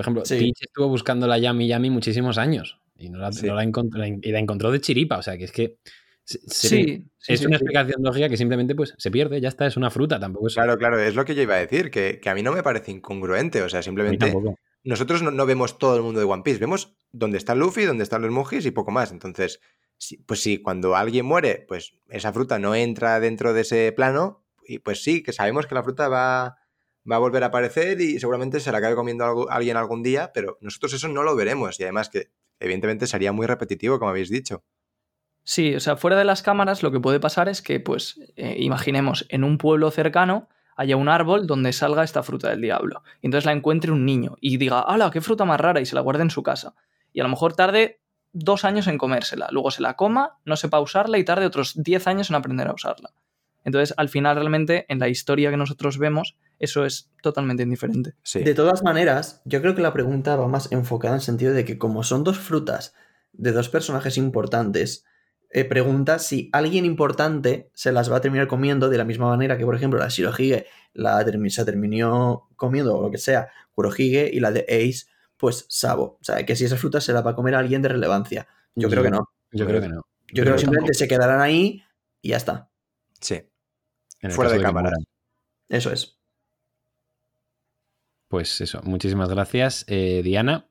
por 0.00 0.04
ejemplo, 0.04 0.24
sí. 0.24 0.54
estuvo 0.58 0.88
buscando 0.88 1.26
la 1.26 1.38
Yami 1.38 1.68
Yami 1.68 1.90
muchísimos 1.90 2.38
años 2.38 2.80
y 2.96 3.10
no 3.10 3.18
la, 3.18 3.62
encontró, 3.62 4.02
y 4.06 4.32
la 4.32 4.38
encontró 4.38 4.70
de 4.70 4.80
chiripa. 4.80 5.18
O 5.18 5.22
sea, 5.22 5.36
que 5.36 5.44
es 5.44 5.52
que 5.52 5.76
sí, 6.24 7.04
es 7.28 7.44
una 7.44 7.56
explicación 7.56 8.02
lógica 8.02 8.30
que 8.30 8.38
simplemente 8.38 8.74
pues 8.74 8.94
se 8.96 9.10
pierde, 9.10 9.42
ya 9.42 9.48
está, 9.48 9.66
es 9.66 9.76
una 9.76 9.90
fruta, 9.90 10.18
tampoco 10.18 10.46
es... 10.46 10.54
Claro, 10.54 10.78
claro, 10.78 10.98
es 10.98 11.14
lo 11.14 11.26
que 11.26 11.34
yo 11.34 11.42
iba 11.42 11.56
a 11.56 11.58
decir, 11.58 11.90
que, 11.90 12.18
a 12.24 12.34
mí 12.34 12.42
no 12.42 12.52
me 12.52 12.62
parece 12.62 12.92
incongruente, 12.92 13.60
o 13.60 13.68
sea, 13.68 13.82
simplemente 13.82 14.32
nosotros 14.84 15.22
no, 15.22 15.44
vemos 15.44 15.78
todo 15.78 15.96
el 15.96 16.02
mundo 16.02 16.20
de 16.20 16.26
One 16.26 16.42
Piece, 16.42 16.60
vemos 16.60 16.96
dónde 17.12 17.36
está 17.36 17.54
Luffy, 17.54 17.84
dónde 17.84 18.04
están 18.04 18.22
los 18.22 18.30
Mujis 18.30 18.64
y 18.64 18.70
poco 18.70 18.90
más, 18.90 19.12
entonces, 19.12 19.60
pues 20.24 20.40
sí, 20.40 20.62
cuando 20.62 20.96
alguien 20.96 21.26
muere, 21.26 21.66
pues 21.68 21.92
esa 22.08 22.32
fruta 22.32 22.58
no 22.58 22.74
entra 22.74 23.20
dentro 23.20 23.52
de 23.52 23.60
ese 23.60 23.92
plano 23.92 24.46
y 24.66 24.78
pues 24.78 25.02
sí, 25.02 25.22
que 25.22 25.34
sabemos 25.34 25.66
que 25.66 25.74
la 25.74 25.82
fruta 25.82 26.08
va, 26.08 26.56
va 27.10 27.16
a 27.16 27.18
volver 27.20 27.42
a 27.42 27.46
aparecer 27.46 28.00
y 28.00 28.18
seguramente 28.18 28.60
se 28.60 28.72
la 28.72 28.78
acabe 28.78 28.94
comiendo 28.94 29.50
alguien 29.50 29.76
algún 29.76 30.02
día, 30.02 30.32
pero 30.32 30.58
nosotros 30.60 30.92
eso 30.94 31.08
no 31.08 31.22
lo 31.22 31.36
veremos 31.36 31.78
y 31.80 31.84
además 31.84 32.08
que 32.08 32.30
evidentemente 32.58 33.06
sería 33.06 33.32
muy 33.32 33.46
repetitivo, 33.46 33.98
como 33.98 34.10
habéis 34.10 34.30
dicho. 34.30 34.64
Sí, 35.44 35.74
o 35.74 35.80
sea, 35.80 35.96
fuera 35.96 36.18
de 36.18 36.24
las 36.24 36.42
cámaras 36.42 36.82
lo 36.82 36.92
que 36.92 37.00
puede 37.00 37.18
pasar 37.18 37.48
es 37.48 37.62
que, 37.62 37.80
pues, 37.80 38.20
eh, 38.36 38.56
imaginemos, 38.58 39.26
en 39.30 39.42
un 39.42 39.58
pueblo 39.58 39.90
cercano 39.90 40.48
haya 40.76 40.96
un 40.96 41.08
árbol 41.08 41.46
donde 41.46 41.72
salga 41.72 42.04
esta 42.04 42.22
fruta 42.22 42.50
del 42.50 42.60
diablo. 42.60 43.02
Y 43.20 43.26
entonces 43.26 43.46
la 43.46 43.52
encuentre 43.52 43.90
un 43.90 44.04
niño 44.04 44.36
y 44.40 44.58
diga, 44.58 44.80
¡hala, 44.80 45.10
qué 45.10 45.20
fruta 45.20 45.44
más 45.44 45.60
rara! 45.60 45.80
y 45.80 45.86
se 45.86 45.94
la 45.94 46.00
guarde 46.02 46.22
en 46.22 46.30
su 46.30 46.42
casa. 46.42 46.74
Y 47.12 47.20
a 47.20 47.22
lo 47.22 47.28
mejor 47.28 47.54
tarde 47.54 48.00
dos 48.32 48.64
años 48.64 48.86
en 48.86 48.98
comérsela. 48.98 49.48
Luego 49.50 49.70
se 49.70 49.82
la 49.82 49.96
coma, 49.96 50.38
no 50.44 50.56
sepa 50.56 50.80
usarla 50.80 51.18
y 51.18 51.24
tarde 51.24 51.46
otros 51.46 51.74
diez 51.82 52.06
años 52.06 52.30
en 52.30 52.36
aprender 52.36 52.68
a 52.68 52.74
usarla. 52.74 53.10
Entonces, 53.64 53.94
al 53.96 54.08
final, 54.08 54.36
realmente, 54.36 54.86
en 54.88 54.98
la 54.98 55.08
historia 55.08 55.50
que 55.50 55.56
nosotros 55.56 55.98
vemos, 55.98 56.36
eso 56.58 56.84
es 56.84 57.10
totalmente 57.22 57.62
indiferente. 57.62 58.14
De 58.34 58.54
todas 58.54 58.82
maneras, 58.82 59.42
yo 59.44 59.60
creo 59.60 59.74
que 59.74 59.82
la 59.82 59.92
pregunta 59.92 60.36
va 60.36 60.48
más 60.48 60.70
enfocada 60.72 61.14
en 61.14 61.20
el 61.20 61.24
sentido 61.24 61.52
de 61.52 61.64
que 61.64 61.78
como 61.78 62.02
son 62.02 62.24
dos 62.24 62.38
frutas 62.38 62.94
de 63.32 63.52
dos 63.52 63.68
personajes 63.68 64.16
importantes, 64.16 65.04
eh, 65.50 65.64
pregunta 65.64 66.18
si 66.18 66.48
alguien 66.52 66.84
importante 66.84 67.70
se 67.74 67.92
las 67.92 68.10
va 68.10 68.18
a 68.18 68.20
terminar 68.20 68.46
comiendo 68.46 68.88
de 68.88 68.98
la 68.98 69.04
misma 69.04 69.28
manera 69.28 69.58
que, 69.58 69.64
por 69.64 69.74
ejemplo, 69.74 69.98
la 69.98 70.08
Shirohige 70.08 70.66
la 70.92 71.24
se 71.48 71.64
terminó 71.64 72.48
comiendo 72.56 72.96
o 72.96 73.02
lo 73.02 73.10
que 73.10 73.18
sea 73.18 73.48
Kurohige 73.72 74.30
y 74.32 74.40
la 74.40 74.52
de 74.52 74.64
Ace, 74.68 75.06
pues 75.36 75.66
Sabo. 75.68 76.18
O 76.20 76.24
sea, 76.24 76.44
que 76.44 76.54
si 76.56 76.64
esas 76.64 76.78
frutas 76.78 77.04
se 77.04 77.12
las 77.12 77.24
va 77.24 77.30
a 77.30 77.34
comer 77.34 77.54
alguien 77.54 77.82
de 77.82 77.88
relevancia. 77.88 78.46
Yo, 78.74 78.88
creo 78.88 79.02
que 79.02 79.10
no. 79.10 79.30
Yo 79.52 79.66
creo 79.66 79.80
que 79.80 79.88
no. 79.88 80.02
Yo, 80.32 80.44
creo 80.44 80.54
que 80.54 80.60
simplemente 80.60 80.94
se 80.94 81.08
quedarán 81.08 81.40
ahí 81.40 81.82
y 82.22 82.30
ya 82.30 82.36
está. 82.36 82.70
Sí. 83.20 83.42
Fuera 84.28 84.52
de, 84.52 84.60
cámara. 84.60 84.90
Eso 85.68 85.90
es. 85.92 86.20
Pues 88.28 88.60
eso, 88.60 88.80
muchísimas 88.84 89.28
gracias, 89.28 89.84
eh, 89.88 90.20
Diana. 90.22 90.68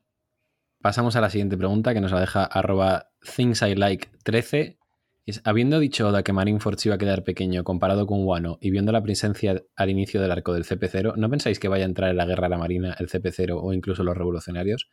Pasamos 0.80 1.14
a 1.16 1.20
la 1.20 1.28
siguiente 1.28 1.58
pregunta 1.58 1.92
que 1.92 2.00
nos 2.00 2.10
la 2.10 2.20
deja 2.20 2.44
arroba 2.44 3.10
thingsIlike13. 3.20 4.78
Es, 5.26 5.42
habiendo 5.44 5.78
dicho 5.78 6.08
Oda 6.08 6.22
que 6.22 6.32
Marineford 6.32 6.78
se 6.78 6.88
iba 6.88 6.94
a 6.94 6.98
quedar 6.98 7.22
pequeño 7.22 7.62
comparado 7.62 8.06
con 8.06 8.24
Wano 8.24 8.56
y 8.62 8.70
viendo 8.70 8.92
la 8.92 9.02
presencia 9.02 9.62
al 9.76 9.90
inicio 9.90 10.22
del 10.22 10.30
arco 10.30 10.54
del 10.54 10.64
CP0, 10.64 11.16
¿no 11.16 11.28
pensáis 11.28 11.58
que 11.58 11.68
vaya 11.68 11.84
a 11.84 11.88
entrar 11.88 12.10
en 12.10 12.16
la 12.16 12.24
guerra 12.24 12.46
a 12.46 12.48
la 12.48 12.56
Marina 12.56 12.96
el 12.98 13.08
CP0 13.08 13.60
o 13.62 13.74
incluso 13.74 14.04
los 14.04 14.16
revolucionarios? 14.16 14.88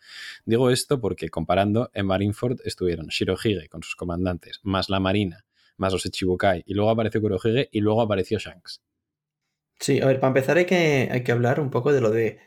Digo 0.46 0.70
esto 0.70 1.00
porque 1.00 1.30
comparando, 1.30 1.90
en 1.94 2.06
Marineford 2.06 2.60
estuvieron 2.66 3.08
Shirohige 3.08 3.70
con 3.70 3.82
sus 3.82 3.96
comandantes, 3.96 4.60
más 4.64 4.90
la 4.90 5.00
Marina, 5.00 5.46
más 5.78 5.94
los 5.94 6.06
Echibukai, 6.06 6.64
y 6.66 6.74
luego 6.74 6.92
apareció 6.92 7.22
Kurohige 7.22 7.70
y 7.72 7.80
luego 7.80 8.02
apareció 8.02 8.40
Shanks. 8.40 8.82
Sí, 9.80 10.02
a 10.02 10.08
ver, 10.08 10.20
para 10.20 10.30
empezar 10.30 10.58
hay 10.58 10.66
que, 10.66 11.10
hay 11.12 11.24
que 11.24 11.32
hablar 11.32 11.60
un 11.60 11.70
poco 11.70 11.94
de 11.94 12.02
lo 12.02 12.10
de 12.10 12.40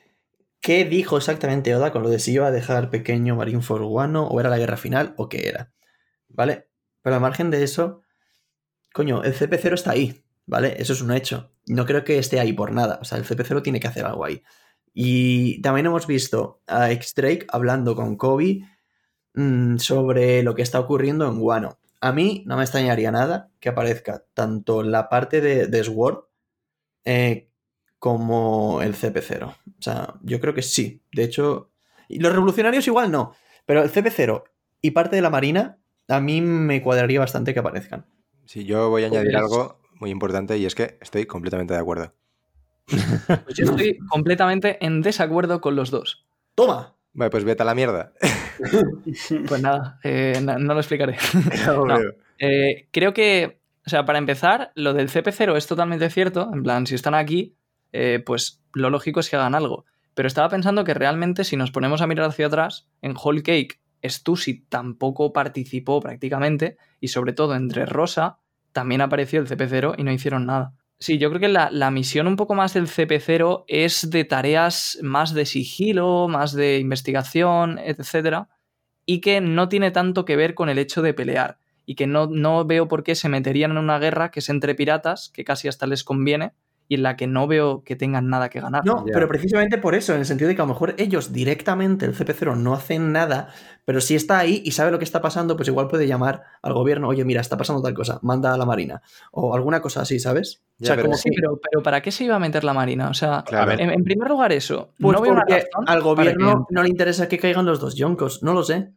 qué 0.60 0.84
dijo 0.84 1.16
exactamente 1.16 1.74
Oda 1.74 1.92
con 1.92 2.02
lo 2.02 2.10
de 2.10 2.18
si 2.18 2.32
iba 2.32 2.48
a 2.48 2.50
dejar 2.50 2.90
pequeño 2.90 3.36
Marineford 3.36 3.82
Wano 3.82 4.26
o 4.26 4.40
era 4.40 4.50
la 4.50 4.58
guerra 4.58 4.76
final 4.76 5.14
o 5.16 5.28
qué 5.28 5.48
era. 5.48 5.72
¿Vale? 6.28 6.68
Pero 7.02 7.16
al 7.16 7.22
margen 7.22 7.50
de 7.50 7.62
eso, 7.62 8.02
coño, 8.92 9.22
el 9.24 9.34
CP0 9.34 9.74
está 9.74 9.92
ahí, 9.92 10.24
¿vale? 10.46 10.74
Eso 10.78 10.92
es 10.92 11.00
un 11.00 11.12
hecho. 11.12 11.52
No 11.66 11.86
creo 11.86 12.04
que 12.04 12.18
esté 12.18 12.40
ahí 12.40 12.52
por 12.52 12.72
nada. 12.72 12.98
O 13.00 13.04
sea, 13.04 13.18
el 13.18 13.24
CP0 13.24 13.62
tiene 13.62 13.80
que 13.80 13.88
hacer 13.88 14.04
algo 14.04 14.24
ahí. 14.24 14.42
Y 14.92 15.62
también 15.62 15.86
hemos 15.86 16.06
visto 16.06 16.62
a 16.66 16.90
X-Drake 16.92 17.46
hablando 17.48 17.94
con 17.94 18.16
Kobe 18.16 18.62
mm, 19.34 19.78
sobre 19.78 20.42
lo 20.42 20.54
que 20.54 20.62
está 20.62 20.80
ocurriendo 20.80 21.26
en 21.28 21.38
Wano. 21.38 21.79
A 22.00 22.12
mí 22.12 22.44
no 22.46 22.56
me 22.56 22.62
extrañaría 22.62 23.10
nada 23.10 23.50
que 23.60 23.68
aparezca 23.68 24.24
tanto 24.34 24.82
la 24.82 25.08
parte 25.08 25.40
de, 25.40 25.66
de 25.66 25.84
Sword 25.84 26.24
eh, 27.04 27.50
como 27.98 28.80
el 28.82 28.94
CP0. 28.94 29.46
O 29.46 29.54
sea, 29.82 30.14
yo 30.22 30.40
creo 30.40 30.54
que 30.54 30.62
sí. 30.62 31.02
De 31.12 31.24
hecho, 31.24 31.70
los 32.08 32.32
revolucionarios 32.32 32.86
igual 32.86 33.12
no, 33.12 33.34
pero 33.66 33.82
el 33.82 33.90
CP0 33.90 34.44
y 34.80 34.90
parte 34.92 35.16
de 35.16 35.22
la 35.22 35.30
Marina 35.30 35.78
a 36.08 36.20
mí 36.20 36.40
me 36.40 36.82
cuadraría 36.82 37.20
bastante 37.20 37.54
que 37.54 37.60
aparezcan. 37.60 38.06
Sí, 38.46 38.64
yo 38.64 38.90
voy 38.90 39.04
a 39.04 39.06
añadir 39.06 39.32
pues 39.32 39.42
algo 39.42 39.80
muy 40.00 40.10
importante 40.10 40.58
y 40.58 40.66
es 40.66 40.74
que 40.74 40.98
estoy 41.00 41.26
completamente 41.26 41.74
de 41.74 41.80
acuerdo. 41.80 42.14
Pues 42.86 43.56
yo 43.56 43.64
estoy 43.66 43.98
completamente 44.10 44.84
en 44.84 45.02
desacuerdo 45.02 45.60
con 45.60 45.76
los 45.76 45.90
dos. 45.90 46.26
¡Toma! 46.54 46.96
Vale, 47.20 47.28
pues 47.28 47.44
vete 47.44 47.62
a 47.62 47.66
la 47.66 47.74
mierda. 47.74 48.14
pues 49.46 49.60
nada, 49.60 50.00
eh, 50.04 50.40
no, 50.42 50.58
lo 50.58 50.80
explicaré. 50.80 51.18
Eh, 52.42 52.88
creo 52.90 53.12
que, 53.12 53.60
o 53.84 53.90
sea, 53.90 54.06
para 54.06 54.16
empezar, 54.18 54.72
lo 54.74 54.94
del 54.94 55.10
CP0 55.10 55.58
es 55.58 55.66
totalmente 55.66 56.08
cierto. 56.08 56.48
En 56.50 56.62
plan, 56.62 56.86
si 56.86 56.94
están 56.94 57.14
aquí, 57.14 57.54
eh, 57.92 58.22
pues 58.24 58.62
lo 58.72 58.88
lógico 58.88 59.20
es 59.20 59.28
que 59.28 59.36
hagan 59.36 59.54
algo. 59.54 59.84
Pero 60.14 60.26
estaba 60.26 60.48
pensando 60.48 60.82
que 60.82 60.94
realmente, 60.94 61.44
si 61.44 61.58
nos 61.58 61.70
ponemos 61.70 62.00
a 62.00 62.06
mirar 62.06 62.30
hacia 62.30 62.46
atrás, 62.46 62.88
en 63.02 63.14
Whole 63.14 63.42
Cake, 63.42 63.78
Stussy 64.02 64.64
tampoco 64.70 65.34
participó 65.34 66.00
prácticamente, 66.00 66.78
y 66.98 67.08
sobre 67.08 67.34
todo 67.34 67.54
entre 67.54 67.84
Rosa, 67.84 68.38
también 68.72 69.02
apareció 69.02 69.40
el 69.40 69.46
CP0 69.46 69.96
y 69.98 70.04
no 70.04 70.12
hicieron 70.12 70.46
nada. 70.46 70.72
Sí, 71.02 71.16
yo 71.16 71.30
creo 71.30 71.40
que 71.40 71.48
la, 71.48 71.90
misión 71.90 72.26
un 72.26 72.36
poco 72.36 72.54
más 72.54 72.74
del 72.74 72.86
CP0 72.86 73.64
es 73.68 74.10
de 74.10 74.24
tareas 74.24 74.98
más 75.00 75.32
de 75.32 75.46
sigilo, 75.46 76.28
más 76.28 76.52
de 76.52 76.78
investigación, 76.78 77.78
etc. 77.78 78.48
Y 79.06 79.22
que 79.22 79.40
no 79.40 79.70
tiene 79.70 79.92
tanto 79.92 80.26
que 80.26 80.36
ver 80.36 80.54
con 80.54 80.68
el 80.68 80.78
hecho 80.78 81.00
de 81.00 81.14
pelear. 81.14 81.58
Y 81.86 81.94
que 81.94 82.06
no, 82.06 82.26
no 82.26 82.66
veo 82.66 82.86
por 82.86 83.02
qué 83.02 83.14
se 83.14 83.30
meterían 83.30 83.70
en 83.70 83.78
una 83.78 83.98
guerra 83.98 84.30
que 84.30 84.40
es 84.40 84.50
entre 84.50 84.74
piratas, 84.74 85.30
que 85.30 85.42
casi 85.42 85.68
hasta 85.68 85.86
les 85.86 86.04
conviene, 86.04 86.52
y 86.90 86.96
en 86.96 87.04
la 87.04 87.16
que 87.16 87.28
no 87.28 87.46
veo 87.46 87.84
que 87.84 87.94
tengan 87.94 88.28
nada 88.28 88.48
que 88.48 88.60
ganar. 88.60 88.84
No, 88.84 89.04
pero 89.04 89.28
precisamente 89.28 89.78
por 89.78 89.94
eso, 89.94 90.12
en 90.12 90.18
el 90.18 90.26
sentido 90.26 90.48
de 90.48 90.56
que 90.56 90.60
a 90.60 90.64
lo 90.64 90.72
mejor 90.72 90.96
ellos 90.98 91.32
directamente, 91.32 92.04
el 92.04 92.16
CP0, 92.16 92.56
no 92.56 92.74
hacen 92.74 93.12
nada, 93.12 93.50
pero 93.84 94.00
si 94.00 94.16
está 94.16 94.40
ahí 94.40 94.60
y 94.64 94.72
sabe 94.72 94.90
lo 94.90 94.98
que 94.98 95.04
está 95.04 95.20
pasando, 95.20 95.54
pues 95.54 95.68
igual 95.68 95.86
puede 95.86 96.08
llamar 96.08 96.42
al 96.62 96.72
gobierno, 96.72 97.06
oye, 97.06 97.24
mira, 97.24 97.42
está 97.42 97.56
pasando 97.56 97.80
tal 97.80 97.94
cosa, 97.94 98.18
manda 98.22 98.52
a 98.52 98.58
la 98.58 98.66
Marina. 98.66 99.02
O 99.30 99.54
alguna 99.54 99.80
cosa 99.80 100.00
así, 100.00 100.18
¿sabes? 100.18 100.62
o 100.82 100.84
sea, 100.84 101.00
como 101.00 101.14
sí, 101.14 101.30
pero, 101.32 101.60
pero, 101.62 101.80
¿para 101.80 102.02
qué 102.02 102.10
se 102.10 102.24
iba 102.24 102.34
a 102.34 102.40
meter 102.40 102.64
la 102.64 102.74
Marina? 102.74 103.08
O 103.08 103.14
sea, 103.14 103.44
en, 103.78 104.02
primer 104.02 104.28
lugar 104.28 104.50
eso. 104.50 104.90
Pues 104.98 105.16
no 105.16 105.22
veo 105.22 105.36
porque 105.36 105.66
al 105.86 106.02
gobierno 106.02 106.66
no 106.70 106.82
le 106.82 106.88
interesa 106.88 107.28
que 107.28 107.38
caigan 107.38 107.66
los 107.66 107.78
dos 107.78 107.94
yonkos, 107.94 108.42
no 108.42 108.52
lo 108.52 108.64
sé. 108.64 108.90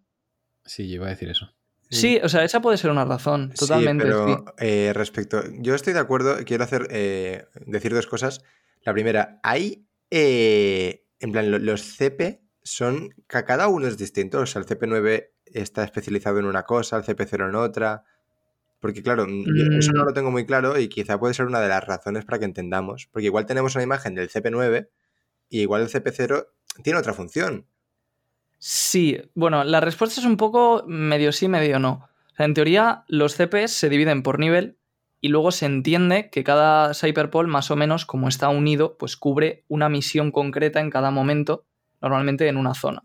Sí, 0.66 0.90
yo 0.90 0.96
iba 0.96 1.06
a 1.06 1.10
decir 1.10 1.30
eso. 1.30 1.52
Sí, 1.94 2.20
o 2.24 2.30
sea, 2.30 2.44
esa 2.44 2.62
puede 2.62 2.78
ser 2.78 2.92
una 2.92 3.06
razón, 3.06 3.52
totalmente. 3.58 4.04
Sí, 4.06 4.10
pero 4.10 4.46
eh, 4.60 4.92
respecto, 4.94 5.44
yo 5.60 5.76
estoy 5.76 5.94
de 5.94 6.00
acuerdo, 6.00 6.38
quiero 6.46 6.64
hacer, 6.64 6.88
eh, 6.92 7.46
decir 7.66 7.94
dos 7.94 8.08
cosas. 8.08 8.44
La 8.82 8.94
primera, 8.94 9.40
hay, 9.44 9.88
eh, 10.10 11.06
en 11.20 11.32
plan, 11.32 11.66
los 11.66 11.82
CP 11.82 12.42
son, 12.64 13.10
cada 13.28 13.68
uno 13.68 13.88
es 13.88 13.98
distinto, 13.98 14.40
o 14.40 14.46
sea, 14.46 14.62
el 14.62 14.68
CP9 14.68 15.30
está 15.46 15.84
especializado 15.84 16.40
en 16.40 16.46
una 16.46 16.64
cosa, 16.64 16.98
el 16.98 17.04
CP0 17.04 17.50
en 17.50 17.56
otra. 17.56 18.04
Porque 18.80 19.02
claro, 19.02 19.26
eso 19.80 19.94
no 19.94 20.04
mm. 20.04 20.06
lo 20.06 20.14
tengo 20.14 20.30
muy 20.30 20.46
claro 20.46 20.78
y 20.78 20.90
quizá 20.90 21.18
puede 21.18 21.34
ser 21.34 21.46
una 21.46 21.62
de 21.62 21.70
las 21.70 21.86
razones 21.86 22.26
para 22.26 22.40
que 22.40 22.46
entendamos. 22.46 23.08
Porque 23.12 23.28
igual 23.28 23.46
tenemos 23.46 23.76
una 23.76 23.84
imagen 23.86 24.14
del 24.14 24.30
CP9 24.30 24.90
y 25.48 25.62
igual 25.62 25.84
el 25.84 25.88
CP0 25.88 26.48
tiene 26.84 27.00
otra 27.00 27.14
función. 27.14 27.68
Sí, 28.66 29.20
bueno, 29.36 29.66
la 29.66 29.82
respuesta 29.82 30.22
es 30.22 30.26
un 30.26 30.38
poco 30.38 30.86
medio 30.88 31.34
sí, 31.34 31.50
medio 31.50 31.80
no. 31.80 32.08
en 32.38 32.54
teoría, 32.54 33.04
los 33.10 33.36
CPs 33.36 33.72
se 33.72 33.90
dividen 33.90 34.24
por 34.24 34.40
nivel 34.40 34.78
y 35.20 35.28
luego 35.28 35.52
se 35.52 35.66
entiende 35.66 36.30
que 36.30 36.46
cada 36.46 36.94
Cyberpol, 36.94 37.50
más 37.50 37.72
o 37.72 37.76
menos, 37.76 38.06
como 38.06 38.30
está 38.30 38.48
unido, 38.48 38.96
pues 38.98 39.18
cubre 39.18 39.66
una 39.68 39.90
misión 39.90 40.32
concreta 40.32 40.80
en 40.80 40.92
cada 40.92 41.12
momento, 41.12 41.66
normalmente 42.02 42.48
en 42.48 42.56
una 42.56 42.74
zona. 42.74 43.04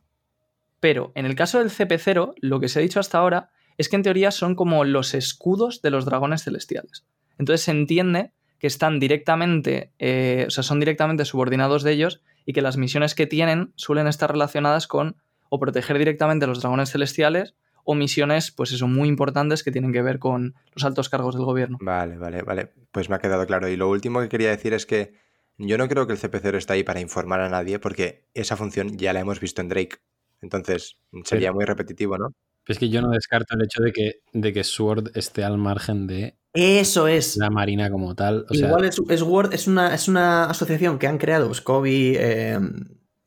Pero 0.78 1.10
en 1.16 1.26
el 1.26 1.34
caso 1.34 1.58
del 1.58 1.70
CP0, 1.70 2.34
lo 2.40 2.60
que 2.60 2.68
se 2.68 2.78
ha 2.78 2.82
dicho 2.82 3.00
hasta 3.00 3.18
ahora 3.18 3.50
es 3.78 3.88
que 3.88 3.96
en 3.96 4.04
teoría 4.04 4.30
son 4.30 4.54
como 4.54 4.84
los 4.84 5.12
escudos 5.12 5.82
de 5.82 5.90
los 5.90 6.04
dragones 6.04 6.44
celestiales. 6.44 7.04
Entonces 7.36 7.64
se 7.64 7.72
entiende 7.72 8.30
que 8.60 8.68
están 8.68 9.00
directamente, 9.00 9.90
eh, 9.98 10.44
o 10.46 10.50
sea, 10.52 10.62
son 10.62 10.78
directamente 10.78 11.24
subordinados 11.24 11.82
de 11.82 11.94
ellos 11.94 12.22
y 12.46 12.52
que 12.52 12.62
las 12.62 12.76
misiones 12.76 13.16
que 13.16 13.26
tienen 13.26 13.72
suelen 13.74 14.06
estar 14.06 14.30
relacionadas 14.30 14.86
con 14.86 15.16
o 15.48 15.58
proteger 15.58 15.98
directamente 15.98 16.44
a 16.44 16.48
los 16.48 16.60
dragones 16.60 16.90
celestiales 16.90 17.54
o 17.84 17.94
misiones, 17.94 18.50
pues 18.50 18.72
eso, 18.72 18.86
muy 18.86 19.08
importantes 19.08 19.62
que 19.62 19.72
tienen 19.72 19.92
que 19.92 20.02
ver 20.02 20.18
con 20.18 20.54
los 20.74 20.84
altos 20.84 21.08
cargos 21.08 21.34
del 21.34 21.44
gobierno. 21.44 21.78
Vale, 21.80 22.18
vale, 22.18 22.42
vale. 22.42 22.72
Pues 22.92 23.08
me 23.08 23.16
ha 23.16 23.18
quedado 23.18 23.46
claro. 23.46 23.68
Y 23.68 23.76
lo 23.76 23.88
último 23.88 24.20
que 24.20 24.28
quería 24.28 24.50
decir 24.50 24.74
es 24.74 24.84
que 24.84 25.14
yo 25.56 25.78
no 25.78 25.88
creo 25.88 26.06
que 26.06 26.12
el 26.12 26.18
CP0 26.18 26.56
está 26.56 26.74
ahí 26.74 26.84
para 26.84 27.00
informar 27.00 27.40
a 27.40 27.48
nadie, 27.48 27.78
porque 27.78 28.26
esa 28.34 28.56
función 28.56 28.98
ya 28.98 29.12
la 29.12 29.20
hemos 29.20 29.40
visto 29.40 29.62
en 29.62 29.68
Drake. 29.68 29.96
Entonces, 30.42 30.98
sería 31.24 31.52
muy 31.52 31.64
repetitivo, 31.64 32.18
¿no? 32.18 32.34
Es 32.66 32.78
que 32.78 32.90
yo 32.90 33.00
no 33.00 33.08
descarto 33.08 33.56
el 33.56 33.64
hecho 33.64 33.82
de 33.82 33.92
que, 33.92 34.20
de 34.32 34.52
que 34.52 34.62
Sword 34.62 35.16
esté 35.16 35.42
al 35.42 35.56
margen 35.56 36.06
de 36.06 36.36
eso 36.52 37.08
es. 37.08 37.36
La 37.36 37.50
Marina 37.50 37.90
como 37.90 38.14
tal. 38.14 38.46
Igual 38.50 38.84
es, 38.84 38.96
Sword 38.96 39.54
es 39.54 39.66
una, 39.66 39.94
es 39.94 40.08
una 40.08 40.44
asociación 40.44 40.98
que 40.98 41.06
han 41.06 41.18
creado 41.18 41.52
Scobie, 41.54 42.16
eh, 42.18 42.58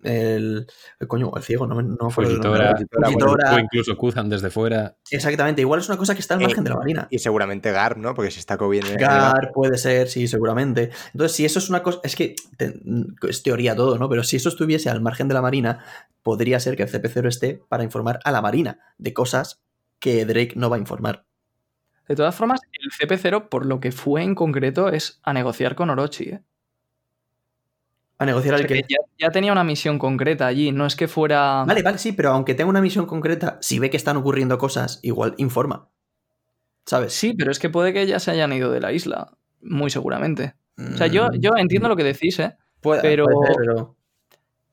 el, 0.03 0.67
coño, 1.07 1.31
el 1.35 1.43
ciego, 1.43 1.67
no, 1.67 1.81
no 1.81 2.09
fue 2.09 2.25
o 2.25 3.59
incluso 3.59 3.97
Kuzan 3.97 4.29
desde 4.29 4.49
fuera. 4.49 4.97
Exactamente, 5.09 5.61
igual 5.61 5.79
es 5.79 5.87
una 5.89 5.97
cosa 5.97 6.13
que 6.13 6.21
está 6.21 6.35
al 6.35 6.41
margen 6.41 6.63
de 6.63 6.69
la 6.69 6.77
marina. 6.77 7.07
Y 7.09 7.19
seguramente 7.19 7.71
Gar, 7.71 7.97
¿no? 7.97 8.13
Porque 8.13 8.31
si 8.31 8.39
está 8.39 8.57
COVID. 8.57 8.83
Gar 8.97 9.51
puede 9.53 9.77
ser, 9.77 10.07
sí, 10.07 10.27
seguramente. 10.27 10.91
Entonces, 11.13 11.35
si 11.35 11.45
eso 11.45 11.59
es 11.59 11.69
una 11.69 11.83
cosa, 11.83 11.99
es 12.03 12.15
que 12.15 12.35
es 13.27 13.43
teoría 13.43 13.75
todo, 13.75 13.97
¿no? 13.97 14.09
Pero 14.09 14.23
si 14.23 14.37
eso 14.37 14.49
estuviese 14.49 14.89
al 14.89 15.01
margen 15.01 15.27
de 15.27 15.33
la 15.33 15.41
marina, 15.41 15.83
podría 16.23 16.59
ser 16.59 16.75
que 16.75 16.83
el 16.83 16.89
CP0 16.89 17.27
esté 17.27 17.63
para 17.69 17.83
informar 17.83 18.19
a 18.23 18.31
la 18.31 18.41
marina 18.41 18.79
de 18.97 19.13
cosas 19.13 19.61
que 19.99 20.25
Drake 20.25 20.53
no 20.55 20.69
va 20.69 20.77
a 20.77 20.79
informar. 20.79 21.25
De 22.07 22.15
todas 22.15 22.35
formas, 22.35 22.59
el 22.73 22.91
CP0, 22.91 23.47
por 23.47 23.65
lo 23.65 23.79
que 23.79 23.91
fue 23.91 24.23
en 24.23 24.35
concreto, 24.35 24.89
es 24.89 25.19
a 25.23 25.33
negociar 25.33 25.75
con 25.75 25.89
Orochi, 25.89 26.29
¿eh? 26.29 26.43
A 28.21 28.25
negociar 28.27 28.61
el 28.61 28.67
que. 28.67 28.85
Ya, 29.17 29.31
tenía 29.31 29.51
una 29.51 29.63
misión 29.63 29.97
concreta 29.97 30.45
allí, 30.45 30.71
no 30.71 30.85
es 30.85 30.95
que 30.95 31.07
fuera. 31.07 31.63
Vale, 31.65 31.81
vale, 31.81 31.97
sí, 31.97 32.11
pero 32.11 32.29
aunque 32.29 32.53
tenga 32.53 32.69
una 32.69 32.79
misión 32.79 33.07
concreta, 33.07 33.57
si 33.61 33.79
ve 33.79 33.89
que 33.89 33.97
están 33.97 34.15
ocurriendo 34.15 34.59
cosas, 34.59 34.99
igual 35.01 35.33
informa. 35.37 35.89
¿Sabes? 36.85 37.13
Sí, 37.13 37.33
pero 37.33 37.49
es 37.49 37.57
que 37.57 37.71
puede 37.71 37.93
que 37.93 38.05
ya 38.05 38.19
se 38.19 38.29
hayan 38.29 38.53
ido 38.53 38.71
de 38.71 38.79
la 38.79 38.91
isla, 38.91 39.31
muy 39.63 39.89
seguramente. 39.89 40.53
O 40.77 40.97
sea, 40.97 41.07
yo, 41.07 41.29
yo 41.39 41.53
entiendo 41.57 41.89
lo 41.89 41.95
que 41.95 42.03
decís, 42.03 42.37
¿eh? 42.37 42.55
Puede, 42.79 43.01
pero, 43.01 43.25
pero... 43.57 43.95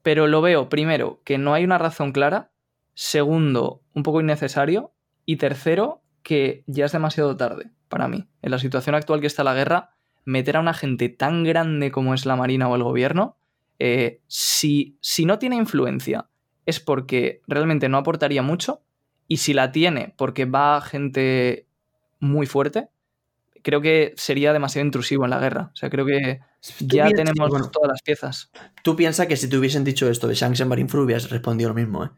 pero 0.03 0.26
lo 0.26 0.42
veo, 0.42 0.68
primero, 0.68 1.22
que 1.24 1.38
no 1.38 1.55
hay 1.55 1.64
una 1.64 1.78
razón 1.78 2.12
clara. 2.12 2.51
Segundo, 2.92 3.80
un 3.94 4.03
poco 4.03 4.20
innecesario. 4.20 4.92
Y 5.24 5.36
tercero, 5.36 6.03
que 6.22 6.64
ya 6.66 6.84
es 6.84 6.92
demasiado 6.92 7.34
tarde 7.38 7.70
para 7.88 8.09
mí. 8.09 8.28
En 8.42 8.51
la 8.51 8.59
situación 8.59 8.94
actual 8.94 9.22
que 9.22 9.26
está 9.26 9.42
la 9.42 9.55
guerra, 9.55 9.94
meter 10.26 10.59
a 10.59 10.61
una 10.61 10.74
gente 10.74 11.09
tan 11.09 11.44
grande 11.44 11.90
como 11.90 12.12
es 12.12 12.26
la 12.26 12.36
Marina 12.36 12.68
o 12.68 12.76
el 12.76 12.82
gobierno, 12.82 13.38
eh, 13.79 14.20
si, 14.26 14.97
si 15.01 15.24
no 15.24 15.39
tiene 15.39 15.57
influencia 15.57 16.29
es 16.66 16.81
porque 16.81 17.43
realmente 17.47 17.89
no 17.89 17.99
aportaría 17.99 18.43
mucho 18.43 18.83
y 19.26 19.39
si 19.39 19.55
la 19.55 19.72
tiene 19.72 20.14
porque 20.16 20.45
va 20.45 20.81
gente 20.81 21.66
muy 22.20 22.47
fuerte, 22.47 22.89
creo 23.62 23.81
que 23.81 24.14
sería 24.16 24.53
demasiado 24.53 24.87
intrusivo 24.87 25.24
en 25.24 25.31
la 25.31 25.39
guerra. 25.39 25.70
O 25.72 25.76
sea, 25.76 25.91
creo 25.91 26.07
que 26.07 26.41
ya 26.81 27.09
tenemos 27.11 27.70
todas 27.70 27.89
las 27.89 28.03
piezas. 28.03 28.51
Tú 28.83 28.97
piensas 28.97 29.26
que 29.26 29.37
si 29.37 29.49
te 29.49 29.57
hubiesen 29.57 29.85
dicho 29.85 30.09
esto 30.09 30.26
de 30.29 30.35
Shanks 30.35 30.61
en 30.61 30.68
Marineford 30.68 31.05
hubieras 31.05 31.31
respondido 31.31 31.70
lo 31.70 31.74
mismo, 31.74 32.05
¿eh? 32.05 32.11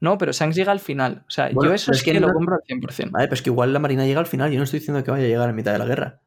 No, 0.00 0.18
pero 0.18 0.32
Shanks 0.32 0.56
llega 0.56 0.72
al 0.72 0.80
final. 0.80 1.24
O 1.26 1.30
sea, 1.30 1.50
yo 1.50 1.72
eso 1.72 1.92
es 1.92 2.02
que, 2.02 2.18
lo 2.20 2.30
compro 2.32 2.56
al 2.56 2.62
100%. 2.62 3.10
Vale, 3.10 3.26
pero 3.26 3.34
es 3.34 3.42
que 3.42 3.50
igual 3.50 3.72
la 3.72 3.78
Marina 3.78 4.04
llega 4.04 4.20
al 4.20 4.26
final. 4.26 4.50
Yo 4.50 4.58
no 4.58 4.64
estoy 4.64 4.80
diciendo 4.80 5.02
que 5.02 5.10
vaya 5.10 5.24
a 5.24 5.28
llegar 5.28 5.48
a 5.48 5.52
mitad 5.54 5.72
de 5.72 5.78
la 5.78 5.86
guerra. 5.86 6.20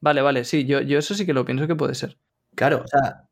Vale, 0.00 0.22
vale, 0.22 0.44
sí, 0.44 0.64
yo, 0.64 0.80
yo 0.80 0.98
eso 0.98 1.14
sí 1.14 1.26
que 1.26 1.34
lo 1.34 1.44
pienso 1.44 1.66
que 1.66 1.74
puede 1.74 1.94
ser. 1.94 2.16
Claro, 2.58 2.82
o 2.84 2.88
sea, 2.88 3.28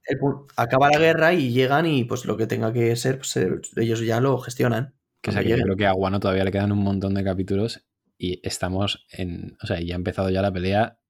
acaba 0.54 0.88
la 0.88 1.00
guerra 1.00 1.34
y 1.34 1.50
llegan 1.50 1.84
y 1.84 2.04
pues 2.04 2.26
lo 2.26 2.36
que 2.36 2.46
tenga 2.46 2.72
que 2.72 2.94
ser, 2.94 3.18
pues, 3.18 3.36
eh, 3.36 3.60
ellos 3.74 3.98
ya 3.98 4.20
lo 4.20 4.38
gestionan. 4.38 4.94
Que 5.20 5.32
sea, 5.32 5.42
que 5.42 5.48
yo 5.48 5.56
creo 5.56 5.74
que 5.74 5.84
a 5.84 5.90
Guano 5.90 6.20
todavía 6.20 6.44
le 6.44 6.52
quedan 6.52 6.70
un 6.70 6.78
montón 6.78 7.12
de 7.14 7.24
capítulos 7.24 7.84
y 8.16 8.40
estamos 8.46 9.04
en. 9.10 9.56
O 9.60 9.66
sea, 9.66 9.80
ya 9.80 9.96
ha 9.96 9.98
empezado 9.98 10.30
ya 10.30 10.42
la 10.42 10.52
pelea, 10.52 11.00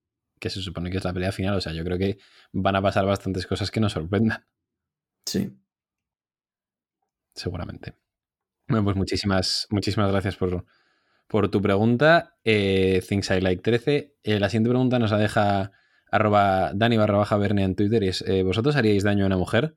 que 0.41 0.49
se 0.49 0.63
supone 0.63 0.91
que 0.91 0.97
es 0.97 1.05
la 1.05 1.13
pelea 1.13 1.31
final. 1.31 1.57
O 1.57 1.61
sea, 1.61 1.75
yo 1.75 1.85
creo 1.85 1.99
que 1.99 2.17
van 2.53 2.77
a 2.77 2.81
pasar 2.81 3.05
bastantes 3.05 3.47
cosas 3.47 3.71
que 3.71 3.81
nos 3.81 3.93
sorprendan. 3.93 4.47
Sí. 5.27 5.55
seguramente. 7.35 7.97
Bueno, 8.67 8.83
pues 8.83 8.97
muchísimas, 8.97 9.67
muchísimas 9.69 10.11
gracias 10.11 10.37
por, 10.37 10.65
por 11.27 11.51
tu 11.51 11.61
pregunta. 11.61 12.39
Eh, 12.45 13.03
Things 13.07 13.29
I 13.31 13.43
Like 13.43 13.61
13. 13.61 14.17
Eh, 14.23 14.41
la 14.41 14.49
siguiente 14.49 14.71
pregunta 14.71 14.99
nos 14.99 15.11
la 15.11 15.19
deja 15.19 15.73
arroba 16.17 16.73
Dani 16.75 16.97
barra 16.97 17.19
baja 17.19 17.37
Verne 17.37 17.65
en 17.65 17.77
Twitter 17.77 18.03
y 18.03 18.09
es, 18.09 18.23
eh, 18.23 18.43
¿vosotros 18.43 18.77
haríais 18.77 19.05
daño 19.05 19.25
a 19.25 19.27
una 19.27 19.37
mujer? 19.37 19.77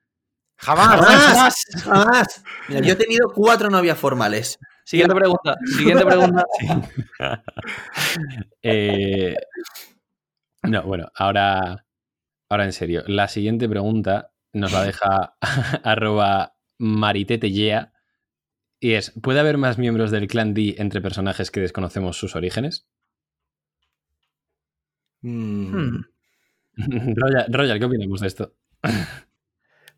Jamás, 0.58 1.00
jamás, 1.00 1.66
jamás. 1.84 2.44
yo 2.68 2.94
he 2.94 2.96
tenido 2.96 3.30
cuatro 3.34 3.70
novias 3.70 3.98
formales. 3.98 4.60
Siguiente 4.84 5.16
pregunta. 5.16 5.56
Siguiente 5.78 6.06
pregunta. 6.06 6.44
Eh, 8.62 9.36
no, 10.64 10.84
bueno, 10.84 11.10
ahora, 11.16 11.86
ahora 12.50 12.66
en 12.66 12.74
serio. 12.74 13.04
La 13.08 13.28
siguiente 13.28 13.70
pregunta 13.70 14.34
nos 14.54 14.72
la 14.74 14.84
deja 14.84 15.38
arroba 15.84 16.56
mariteteyea 16.80 17.94
y 18.82 18.94
es, 18.94 19.12
¿puede 19.22 19.40
haber 19.40 19.58
más 19.58 19.78
miembros 19.78 20.12
del 20.12 20.28
clan 20.28 20.54
D 20.54 20.76
entre 20.78 21.02
personajes 21.02 21.52
que 21.52 21.60
desconocemos 21.60 22.18
sus 22.18 22.36
orígenes? 22.36 22.88
Mm. 25.22 26.02
Royal, 27.50 27.80
¿qué 27.80 27.86
opinamos 27.86 28.22
de 28.22 28.28
esto? 28.28 28.54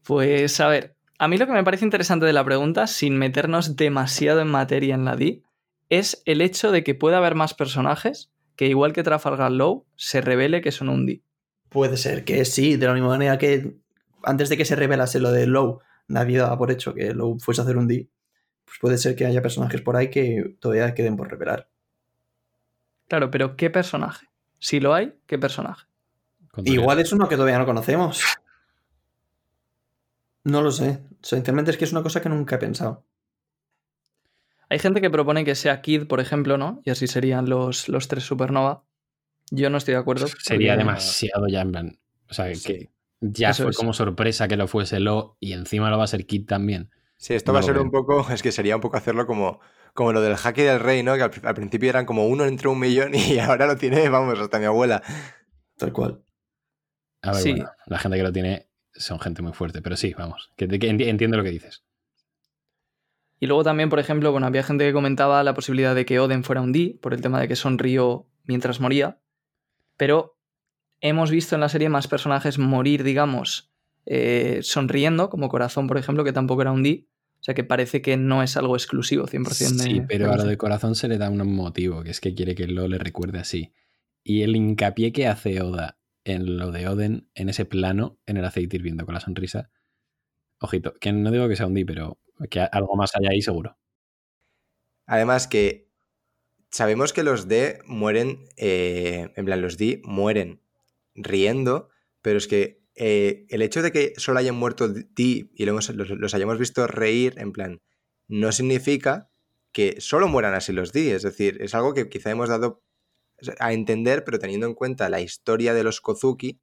Pues 0.03 0.59
a 0.59 0.67
ver, 0.67 0.95
a 1.19 1.27
mí 1.27 1.38
lo 1.38 1.45
que 1.45 1.53
me 1.53 1.63
parece 1.63 1.86
interesante 1.86 2.25
de 2.25 2.34
la 2.34 2.43
pregunta, 2.43 2.88
sin 2.88 3.17
meternos 3.17 3.75
demasiado 3.75 4.41
en 4.41 4.47
materia 4.47 4.95
en 4.95 5.05
la 5.05 5.15
D, 5.15 5.43
es 5.89 6.23
el 6.25 6.41
hecho 6.41 6.71
de 6.71 6.84
que 6.84 6.95
pueda 6.95 7.17
haber 7.17 7.36
más 7.36 7.53
personajes 7.53 8.32
que 8.55 8.67
igual 8.67 8.93
que 8.93 9.03
Trafalgar 9.03 9.51
Law 9.51 9.86
se 9.95 10.21
revele 10.21 10.61
que 10.61 10.71
son 10.71 10.89
un 10.89 11.05
D. 11.05 11.21
Puede 11.69 11.97
ser 11.97 12.25
que 12.25 12.43
sí, 12.45 12.75
de 12.75 12.88
la 12.88 12.93
misma 12.93 13.09
manera 13.09 13.38
que 13.38 13.75
antes 14.23 14.49
de 14.49 14.57
que 14.57 14.65
se 14.65 14.75
revelase 14.75 15.19
lo 15.19 15.32
de 15.32 15.47
Low, 15.47 15.79
nadie 16.07 16.38
daba 16.38 16.57
por 16.57 16.71
hecho 16.71 16.93
que 16.93 17.13
Low 17.13 17.39
fuese 17.39 17.61
a 17.61 17.63
hacer 17.63 17.77
un 17.77 17.88
D. 17.88 18.09
Pues 18.65 18.77
puede 18.79 18.97
ser 18.97 19.15
que 19.15 19.25
haya 19.25 19.41
personajes 19.41 19.82
por 19.82 19.95
ahí 19.95 20.09
que 20.09 20.55
todavía 20.59 20.93
queden 20.93 21.17
por 21.17 21.29
revelar. 21.29 21.69
Claro, 23.07 23.29
pero 23.29 23.55
¿qué 23.55 23.69
personaje? 23.69 24.27
Si 24.59 24.79
lo 24.79 24.93
hay, 24.93 25.13
¿qué 25.27 25.38
personaje? 25.38 25.90
Igual 26.58 26.99
es 26.99 27.14
uno 27.14 27.30
que 27.30 27.36
todavía 27.36 27.60
no 27.60 27.66
conocemos. 27.66 28.24
No 30.43 30.62
lo 30.62 30.72
sé. 30.72 31.04
Sinceramente 31.22 31.72
es 31.72 31.78
que 31.78 31.86
es 31.86 31.91
una 31.91 32.04
cosa 32.04 32.22
que 32.22 32.30
nunca 32.30 32.56
he 32.56 32.60
pensado. 32.60 33.06
Hay 34.70 34.80
gente 34.80 35.02
que 35.02 35.10
propone 35.10 35.43
que 35.43 35.56
sea 35.56 35.82
Kid, 35.82 36.08
por 36.08 36.20
ejemplo, 36.20 36.58
¿no? 36.58 36.82
Y 36.86 36.91
así 36.91 37.08
serían 37.08 37.49
los, 37.49 37.89
los 37.89 38.08
tres 38.08 38.24
supernova. 38.24 38.84
Yo 39.52 39.70
no 39.70 39.78
estoy 39.78 39.93
de 39.93 39.99
acuerdo. 39.99 40.28
Sería 40.28 40.78
demasiado 40.78 41.47
ya 41.47 41.66
O 42.30 42.34
sea, 42.34 42.52
que 42.54 42.89
ya 43.20 43.54
fue 43.54 43.74
como 43.74 43.93
sorpresa 43.93 44.47
que 44.47 44.58
lo 44.58 44.68
fuese 44.68 44.99
Lo 44.99 45.38
y 45.39 45.54
encima 45.54 45.89
lo 45.89 45.97
va 45.97 46.06
a 46.06 46.08
ser 46.08 46.26
Kid 46.26 46.47
también. 46.47 46.89
Sí, 47.18 47.36
esto 47.36 47.54
va 47.54 47.60
a 47.60 47.64
ser 47.64 47.78
un 47.78 47.91
poco. 47.91 48.28
Es 48.32 48.41
que 48.41 48.52
sería 48.52 48.76
un 48.76 48.82
poco 48.82 48.97
hacerlo 48.97 49.28
como, 49.28 49.60
como 49.93 50.12
lo 50.12 50.22
del 50.22 50.38
jaque 50.38 50.64
del 50.64 50.80
rey, 50.80 51.04
¿no? 51.04 51.16
Que 51.16 51.24
al, 51.24 51.54
principio 51.54 51.89
eran 51.89 52.06
como 52.06 52.26
uno 52.28 52.45
entre 52.45 52.68
un 52.68 52.80
millón 52.80 53.14
y 53.14 53.38
ahora 53.39 53.68
lo 53.68 53.76
tiene, 53.76 54.10
vamos, 54.10 54.39
hasta 54.39 54.58
mi 54.58 54.66
abuela. 54.66 55.04
Tal 55.78 55.93
cual. 55.93 56.24
A 57.22 57.34
ver, 57.34 57.41
sí. 57.41 57.55
la 57.86 57.99
gente 57.99 58.17
que 58.17 58.24
lo 58.24 58.32
tiene 58.32 58.67
son 58.93 59.19
gente 59.19 59.41
muy 59.41 59.53
fuerte, 59.53 59.82
pero 59.82 59.95
sí, 59.95 60.13
vamos, 60.17 60.51
que, 60.55 60.65
entiendo 60.65 61.38
lo 61.38 61.43
que 61.43 61.51
dices. 61.51 61.84
Y 63.39 63.47
luego 63.47 63.63
también, 63.63 63.89
por 63.89 63.99
ejemplo, 63.99 64.32
bueno, 64.32 64.47
había 64.47 64.63
gente 64.63 64.86
que 64.86 64.93
comentaba 64.93 65.43
la 65.43 65.53
posibilidad 65.53 65.95
de 65.95 66.05
que 66.05 66.19
Oden 66.19 66.43
fuera 66.43 66.61
un 66.61 66.72
D, 66.72 66.99
por 67.01 67.13
el 67.13 67.22
tema 67.22 67.39
de 67.39 67.47
que 67.47 67.55
sonrió 67.55 68.28
mientras 68.45 68.80
moría, 68.80 69.19
pero 69.97 70.38
hemos 70.99 71.32
visto 71.32 71.55
en 71.55 71.61
la 71.61 71.69
serie 71.69 71.89
más 71.89 72.07
personajes 72.07 72.59
morir, 72.59 73.03
digamos, 73.03 73.72
eh, 74.05 74.59
sonriendo, 74.61 75.30
como 75.30 75.49
Corazón, 75.49 75.88
por 75.88 75.97
ejemplo, 75.97 76.24
que 76.24 76.34
tampoco 76.34 76.61
era 76.61 76.72
un 76.72 76.84
D. 76.84 77.07
O 77.39 77.43
sea 77.43 77.55
que 77.55 77.63
parece 77.63 78.03
que 78.03 78.17
no 78.17 78.43
es 78.43 78.55
algo 78.55 78.76
exclusivo 78.76 79.26
100% 79.26 79.78
de... 79.78 79.84
Sí, 79.84 80.01
pero 80.07 80.32
a 80.32 80.38
lo 80.38 80.43
de 80.43 80.57
Corazón 80.57 80.93
se 80.93 81.07
le 81.07 81.17
da 81.17 81.28
un 81.28 81.55
motivo, 81.55 82.03
que 82.03 82.11
es 82.11 82.22
que 82.22 82.36
quiere 82.36 82.53
que 82.53 82.67
Lo 82.67 82.88
le 82.88 82.99
recuerde 82.99 83.39
así. 83.39 83.74
Y 84.24 84.43
el 84.43 84.55
hincapié 84.55 85.11
que 85.11 85.28
hace 85.28 85.59
Oda 85.59 85.97
en 86.24 86.57
lo 86.57 86.72
de 86.72 86.88
Oden, 86.88 87.30
en 87.36 87.49
ese 87.49 87.65
plano, 87.65 88.19
en 88.26 88.38
el 88.38 88.45
aceite 88.45 88.78
hirviendo 88.78 89.05
con 89.05 89.13
la 89.13 89.22
sonrisa. 89.22 89.69
Ojito, 90.59 90.93
que 90.99 91.11
no 91.11 91.32
digo 91.32 91.47
que 91.47 91.55
sea 91.55 91.67
un 91.67 91.74
D, 91.74 91.86
pero 91.86 92.19
que 92.49 92.59
algo 92.59 92.95
más 92.95 93.11
hay 93.15 93.28
ahí 93.28 93.41
seguro. 93.41 93.78
Además 95.05 95.47
que 95.47 95.89
sabemos 96.69 97.13
que 97.13 97.24
los 97.24 97.47
D 97.47 97.80
mueren, 97.86 98.45
eh, 98.57 99.32
en 99.36 99.45
plan, 99.45 99.61
los 99.61 99.78
D 99.78 100.01
mueren 100.03 100.61
riendo, 101.15 101.89
pero 102.22 102.38
es 102.38 102.47
que 102.47 102.82
eh, 102.95 103.45
el 103.49 103.61
hecho 103.61 103.82
de 103.82 103.91
que 103.91 104.13
solo 104.17 104.39
hayan 104.39 104.55
muerto 104.55 104.88
D 104.89 105.03
y 105.15 105.65
los, 105.65 105.89
los, 105.89 106.34
hayamos 106.34 106.59
visto 106.59 106.86
reír, 106.88 107.36
en 107.38 107.51
plan, 107.51 107.82
no 108.28 108.51
significa 108.51 109.30
que 109.72 109.99
solo 109.99 110.28
mueran 110.28 110.53
así 110.53 110.72
los 110.72 110.91
D. 110.91 111.15
Es 111.15 111.24
decir, 111.24 111.57
es 111.61 111.74
algo 111.76 111.93
que 111.93 112.09
quizá 112.09 112.30
hemos 112.32 112.49
dado 112.49 112.84
a 113.59 113.73
entender, 113.73 114.23
pero 114.23 114.39
teniendo 114.39 114.67
en 114.67 114.73
cuenta 114.73 115.09
la 115.09 115.21
historia 115.21 115.73
de 115.73 115.83
los 115.83 116.01
Kozuki, 116.01 116.61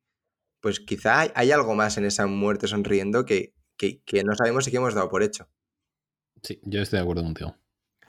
pues 0.61 0.81
quizá 0.81 1.21
hay, 1.35 1.53
algo 1.53 1.75
más 1.75 1.99
en 1.99 2.05
esa 2.05 2.27
muerte 2.27 2.67
sonriendo 2.67 3.25
que, 3.25 3.55
que, 3.77 4.25
no 4.25 4.35
sabemos 4.35 4.67
y 4.67 4.71
que 4.71 4.77
hemos 4.79 4.95
dado 4.95 5.09
por 5.09 5.23
hecho. 5.23 5.49
Sí, 6.43 6.61
yo 6.65 6.83
estoy 6.83 6.99
de 6.99 7.03
acuerdo 7.03 7.23
contigo. 7.23 7.57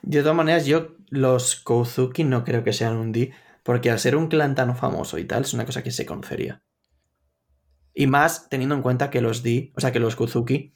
De 0.02 0.22
todas 0.22 0.36
maneras, 0.36 0.66
yo 0.66 0.96
los 1.10 1.56
Kozuki 1.58 2.24
no 2.24 2.44
creo 2.44 2.64
que 2.64 2.74
sean 2.74 2.98
un 2.98 3.12
D, 3.12 3.34
porque 3.64 3.92
al 3.92 4.00
ser 4.00 4.16
un 4.16 4.28
clan 4.28 4.56
tan 4.56 4.76
famoso 4.76 5.18
y 5.18 5.26
tal, 5.26 5.44
es 5.44 5.54
una 5.54 5.66
cosa 5.66 5.84
que 5.84 5.92
se 5.92 6.06
conocería. 6.06 6.64
Y 7.94 8.08
más 8.08 8.50
teniendo 8.50 8.76
en 8.76 8.82
cuenta 8.82 9.10
que 9.10 9.22
los 9.22 9.44
D, 9.44 9.74
o 9.76 9.82
sea, 9.82 9.92
que 9.92 10.00
los 10.00 10.16
Kozuki 10.16 10.76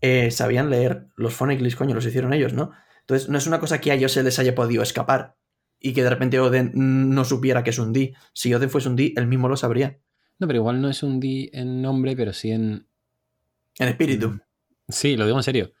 eh, 0.00 0.30
sabían 0.30 0.68
leer 0.68 1.06
los 1.16 1.34
phoneglyphs, 1.34 1.76
coño, 1.76 1.94
los 1.94 2.06
hicieron 2.06 2.32
ellos, 2.32 2.52
¿no? 2.52 2.72
Entonces, 3.00 3.28
no 3.28 3.38
es 3.38 3.46
una 3.46 3.60
cosa 3.60 3.80
que 3.80 3.92
a 3.92 3.94
ellos 3.94 4.12
se 4.12 4.22
les 4.22 4.38
haya 4.38 4.54
podido 4.54 4.82
escapar 4.82 5.36
y 5.80 5.92
que 5.92 6.02
de 6.02 6.10
repente 6.10 6.40
Oden 6.40 6.72
no 6.74 7.24
supiera 7.24 7.62
que 7.62 7.70
es 7.70 7.78
un 7.78 7.92
D. 7.92 8.14
Si 8.32 8.52
Oden 8.54 8.70
fuese 8.70 8.88
un 8.88 8.96
D, 8.96 9.12
él 9.16 9.26
mismo 9.26 9.48
lo 9.48 9.56
sabría. 9.56 9.98
No, 10.38 10.46
pero 10.46 10.58
igual 10.58 10.80
no 10.80 10.88
es 10.88 11.02
un 11.02 11.20
D 11.20 11.50
en 11.52 11.82
nombre, 11.82 12.16
pero 12.16 12.32
sí 12.32 12.50
en. 12.50 12.86
En 13.78 13.88
espíritu. 13.88 14.40
Sí, 14.88 15.16
lo 15.16 15.26
digo 15.26 15.36
en 15.36 15.42
serio. 15.42 15.72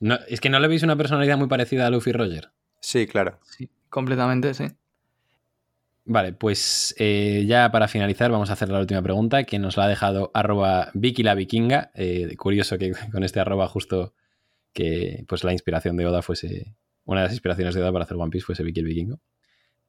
No, 0.00 0.18
es 0.28 0.40
que 0.40 0.50
no 0.50 0.60
le 0.60 0.68
veis 0.68 0.82
una 0.82 0.96
personalidad 0.96 1.38
muy 1.38 1.48
parecida 1.48 1.86
a 1.86 1.90
Luffy 1.90 2.12
Roger. 2.12 2.52
Sí, 2.80 3.06
claro. 3.06 3.40
Sí, 3.42 3.68
completamente, 3.88 4.54
sí. 4.54 4.66
Vale, 6.10 6.32
pues 6.32 6.94
eh, 6.98 7.44
ya 7.46 7.70
para 7.70 7.86
finalizar 7.86 8.30
vamos 8.30 8.48
a 8.48 8.54
hacer 8.54 8.70
la 8.70 8.80
última 8.80 9.02
pregunta 9.02 9.44
que 9.44 9.58
nos 9.58 9.76
la 9.76 9.84
ha 9.84 9.88
dejado 9.88 10.30
arroba 10.32 10.90
Vicky 10.94 11.22
la 11.22 11.34
Vikinga. 11.34 11.90
Eh, 11.94 12.34
curioso 12.38 12.78
que 12.78 12.92
con 13.12 13.24
este 13.24 13.40
arroba 13.40 13.68
justo 13.68 14.14
que 14.72 15.24
pues 15.28 15.44
la 15.44 15.52
inspiración 15.52 15.98
de 15.98 16.06
Oda 16.06 16.22
fuese 16.22 16.74
una 17.08 17.22
de 17.22 17.26
las 17.26 17.32
inspiraciones 17.32 17.74
de 17.74 17.80
Oda 17.80 17.90
para 17.90 18.04
hacer 18.04 18.16
One 18.18 18.30
Piece 18.30 18.44
fuese 18.44 18.62
Vicky 18.62 18.80
el 18.80 18.86
Vikingo. 18.86 19.20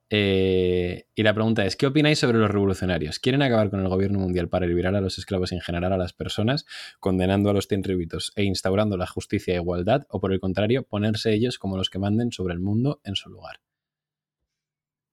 Eh, 0.09 1.05
y 1.13 1.21
la 1.21 1.33
pregunta 1.33 1.65
es, 1.65 1.75
¿qué 1.75 1.85
opináis 1.85 2.17
sobre 2.17 2.39
los 2.39 2.49
revolucionarios? 2.49 3.19
¿Quieren 3.19 3.41
acabar 3.41 3.69
con 3.69 3.81
el 3.81 3.89
gobierno 3.89 4.19
mundial 4.19 4.47
para 4.47 4.65
liberar 4.65 4.95
a 4.95 5.01
los 5.01 5.17
esclavos 5.17 5.51
y 5.51 5.55
en 5.55 5.61
general 5.61 5.91
a 5.91 5.97
las 5.97 6.13
personas, 6.13 6.65
condenando 6.99 7.49
a 7.49 7.53
los 7.53 7.67
tenribitos 7.67 8.31
e 8.35 8.43
instaurando 8.43 8.95
la 8.95 9.05
justicia 9.05 9.53
e 9.53 9.57
igualdad? 9.57 10.07
¿O 10.09 10.21
por 10.21 10.31
el 10.31 10.39
contrario, 10.39 10.83
ponerse 10.83 11.33
ellos 11.33 11.59
como 11.59 11.75
los 11.75 11.89
que 11.89 11.99
manden 11.99 12.31
sobre 12.31 12.53
el 12.53 12.61
mundo 12.61 13.01
en 13.03 13.15
su 13.15 13.29
lugar? 13.29 13.59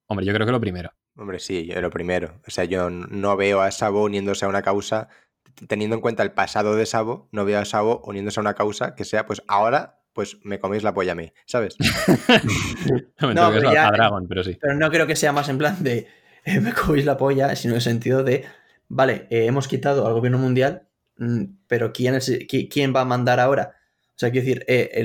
Hombre, 0.06 0.24
yo 0.24 0.32
creo 0.32 0.46
que 0.46 0.52
lo 0.52 0.60
primero. 0.60 0.92
Hombre, 1.16 1.40
sí, 1.40 1.64
lo 1.64 1.90
primero. 1.90 2.40
O 2.46 2.50
sea, 2.52 2.64
yo 2.64 2.88
no 2.88 3.36
veo 3.36 3.62
a 3.62 3.72
Sabo 3.72 4.04
uniéndose 4.04 4.44
a 4.44 4.48
una 4.48 4.62
causa, 4.62 5.08
teniendo 5.66 5.96
en 5.96 6.02
cuenta 6.02 6.22
el 6.22 6.30
pasado 6.30 6.76
de 6.76 6.86
Sabo, 6.86 7.28
no 7.32 7.44
veo 7.44 7.58
a 7.58 7.64
Sabo 7.64 8.00
uniéndose 8.04 8.38
a 8.38 8.42
una 8.42 8.54
causa 8.54 8.94
que 8.94 9.04
sea, 9.04 9.26
pues 9.26 9.42
ahora 9.48 10.05
pues 10.16 10.38
me 10.44 10.58
coméis 10.58 10.82
la 10.82 10.94
polla 10.94 11.12
a 11.12 11.14
mí, 11.14 11.30
¿sabes? 11.44 11.76
no, 13.20 13.52
pero, 14.26 14.42
sí. 14.42 14.56
Pero 14.58 14.74
no 14.74 14.90
creo 14.90 15.06
que 15.06 15.14
sea 15.14 15.30
más 15.30 15.50
en 15.50 15.58
plan 15.58 15.84
de 15.84 16.06
eh, 16.46 16.58
me 16.58 16.72
coméis 16.72 17.04
la 17.04 17.18
polla, 17.18 17.54
sino 17.54 17.74
en 17.74 17.76
el 17.76 17.82
sentido 17.82 18.24
de, 18.24 18.46
vale, 18.88 19.26
eh, 19.28 19.44
hemos 19.44 19.68
quitado 19.68 20.06
al 20.06 20.14
gobierno 20.14 20.38
mundial, 20.38 20.88
mm, 21.18 21.42
pero 21.66 21.92
¿quién, 21.92 22.14
es, 22.14 22.32
¿quién 22.48 22.96
va 22.96 23.02
a 23.02 23.04
mandar 23.04 23.40
ahora? 23.40 23.74
O 24.08 24.18
sea, 24.18 24.30
quiero 24.30 24.46
decir, 24.46 24.64
eh, 24.68 25.04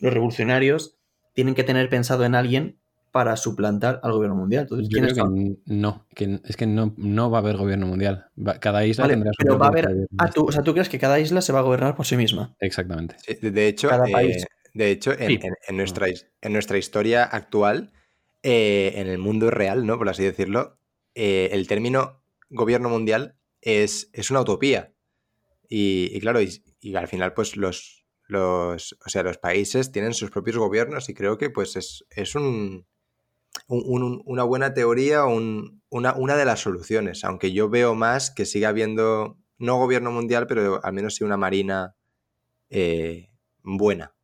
los 0.00 0.12
revolucionarios 0.12 0.96
tienen 1.32 1.54
que 1.54 1.62
tener 1.62 1.88
pensado 1.88 2.24
en 2.24 2.34
alguien 2.34 2.79
para 3.10 3.36
suplantar 3.36 4.00
al 4.02 4.12
gobierno 4.12 4.36
mundial. 4.36 4.62
Entonces, 4.62 4.88
Yo 4.88 5.00
creo 5.00 5.14
que 5.14 5.56
no, 5.66 6.06
que 6.14 6.40
es 6.44 6.56
que 6.56 6.66
no, 6.66 6.94
no, 6.96 7.30
va 7.30 7.38
a 7.38 7.40
haber 7.40 7.56
gobierno 7.56 7.86
mundial. 7.86 8.26
cada 8.60 8.86
isla 8.86 9.08
tendrá 9.08 9.32
su 9.32 9.42
pero 9.42 9.58
va 9.58 9.66
a 9.66 9.68
haber. 9.70 10.08
Ah, 10.18 10.30
tú, 10.30 10.46
o 10.46 10.52
sea, 10.52 10.62
tú 10.62 10.72
crees 10.72 10.88
que 10.88 10.98
cada 10.98 11.18
isla 11.18 11.40
se 11.40 11.52
va 11.52 11.58
a 11.58 11.62
gobernar 11.62 11.96
por 11.96 12.06
sí 12.06 12.16
misma. 12.16 12.54
Exactamente. 12.60 13.16
de 13.40 13.68
hecho, 13.68 13.90
eh, 13.92 14.44
de 14.74 14.90
hecho 14.90 15.12
en, 15.18 15.76
nuestra, 15.76 16.06
en 16.08 16.52
nuestra 16.52 16.78
historia 16.78 17.24
actual, 17.24 17.92
eh, 18.42 18.92
en 18.96 19.08
el 19.08 19.18
mundo 19.18 19.50
real, 19.50 19.86
¿no? 19.86 19.98
Por 19.98 20.08
así 20.08 20.22
decirlo, 20.22 20.78
eh, 21.14 21.50
el 21.52 21.66
término 21.66 22.22
gobierno 22.48 22.88
mundial 22.88 23.36
es, 23.60 24.08
es 24.12 24.30
una 24.30 24.42
utopía. 24.42 24.94
Y, 25.68 26.18
claro, 26.20 26.40
y, 26.40 26.50
y, 26.80 26.96
al 26.96 27.06
final, 27.06 27.32
pues 27.32 27.56
los, 27.56 28.04
los, 28.26 28.96
o 29.04 29.08
sea, 29.08 29.22
los 29.22 29.38
países 29.38 29.92
tienen 29.92 30.14
sus 30.14 30.30
propios 30.30 30.56
gobiernos 30.56 31.08
y 31.08 31.14
creo 31.14 31.38
que 31.38 31.50
pues 31.50 31.76
es, 31.76 32.04
es 32.10 32.34
un, 32.34 32.86
una 33.66 34.42
buena 34.44 34.74
teoría 34.74 35.24
o 35.24 35.36
una, 35.90 36.14
una, 36.14 36.36
de 36.36 36.44
las 36.44 36.60
soluciones, 36.60 37.24
aunque 37.24 37.52
yo 37.52 37.68
veo 37.68 37.94
más 37.94 38.30
que 38.30 38.46
siga 38.46 38.68
habiendo, 38.68 39.38
no 39.58 39.78
gobierno 39.78 40.10
mundial, 40.10 40.46
pero 40.46 40.84
al 40.84 40.92
menos 40.92 41.14
sí 41.16 41.24
una 41.24 41.36
marina 41.36 41.94
eh, 42.68 43.30
buena. 43.62 44.14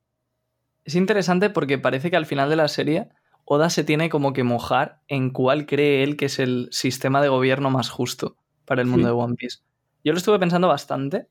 Es 0.85 0.95
interesante 0.95 1.51
porque 1.51 1.79
parece 1.79 2.11
que 2.11 2.17
al 2.17 2.27
final 2.27 2.49
de 2.49 2.57
la 2.57 2.69
serie 2.69 3.09
Oda 3.45 3.71
se 3.71 3.85
tiene 3.85 4.09
como 4.09 4.33
que 4.33 4.43
mojar 4.43 5.01
en 5.07 5.31
cuál 5.31 5.67
cree 5.67 6.03
él 6.03 6.17
que 6.17 6.27
es 6.27 6.39
el 6.41 6.69
sistema 6.73 7.23
de 7.23 7.29
gobierno 7.29 7.71
más 7.71 7.91
justo 7.91 8.37
para 8.65 8.83
el 8.83 8.89
mundo 8.89 9.07
de 9.07 9.13
One 9.13 9.37
Piece. 9.37 9.59
Yo 10.05 10.13
lo 10.13 10.19
estuve 10.19 10.39
pensando 10.39 10.69
bastante 10.69 11.29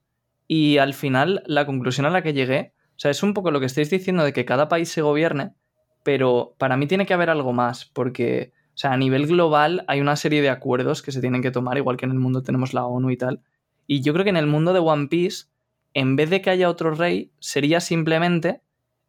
y 0.48 0.78
al 0.78 0.94
final 0.94 1.44
la 1.46 1.66
conclusión 1.66 2.06
a 2.06 2.10
la 2.10 2.22
que 2.22 2.34
llegué, 2.34 2.74
o 2.92 3.00
sea, 3.00 3.12
es 3.12 3.22
un 3.24 3.34
poco 3.34 3.52
lo 3.52 3.60
que 3.60 3.66
estáis 3.66 3.90
diciendo 3.90 4.24
de 4.24 4.32
que 4.32 4.46
cada 4.46 4.70
país 4.70 4.90
se 4.90 5.02
gobierne, 5.02 5.54
pero 6.06 6.54
para 6.60 6.78
mí 6.78 6.86
tiene 6.86 7.08
que 7.08 7.16
haber 7.16 7.32
algo 7.32 7.52
más, 7.52 7.86
porque, 7.86 8.54
o 8.76 8.78
sea, 8.78 8.94
a 8.94 8.98
nivel 8.98 9.26
global 9.26 9.84
hay 9.88 10.02
una 10.02 10.16
serie 10.16 10.44
de 10.44 10.52
acuerdos 10.52 11.02
que 11.02 11.12
se 11.12 11.20
tienen 11.20 11.42
que 11.42 11.50
tomar, 11.50 11.78
igual 11.78 11.98
que 11.98 12.06
en 12.06 12.12
el 12.12 12.20
mundo 12.20 12.44
tenemos 12.44 12.76
la 12.76 12.86
ONU 12.86 13.10
y 13.10 13.18
tal. 13.18 13.42
Y 13.88 14.02
yo 14.04 14.14
creo 14.14 14.24
que 14.24 14.30
en 14.30 14.38
el 14.38 14.46
mundo 14.46 14.72
de 14.72 14.78
One 14.78 15.08
Piece, 15.08 15.46
en 15.96 16.16
vez 16.16 16.30
de 16.30 16.44
que 16.44 16.52
haya 16.52 16.70
otro 16.70 16.92
rey, 16.94 17.32
sería 17.40 17.80
simplemente 17.80 18.62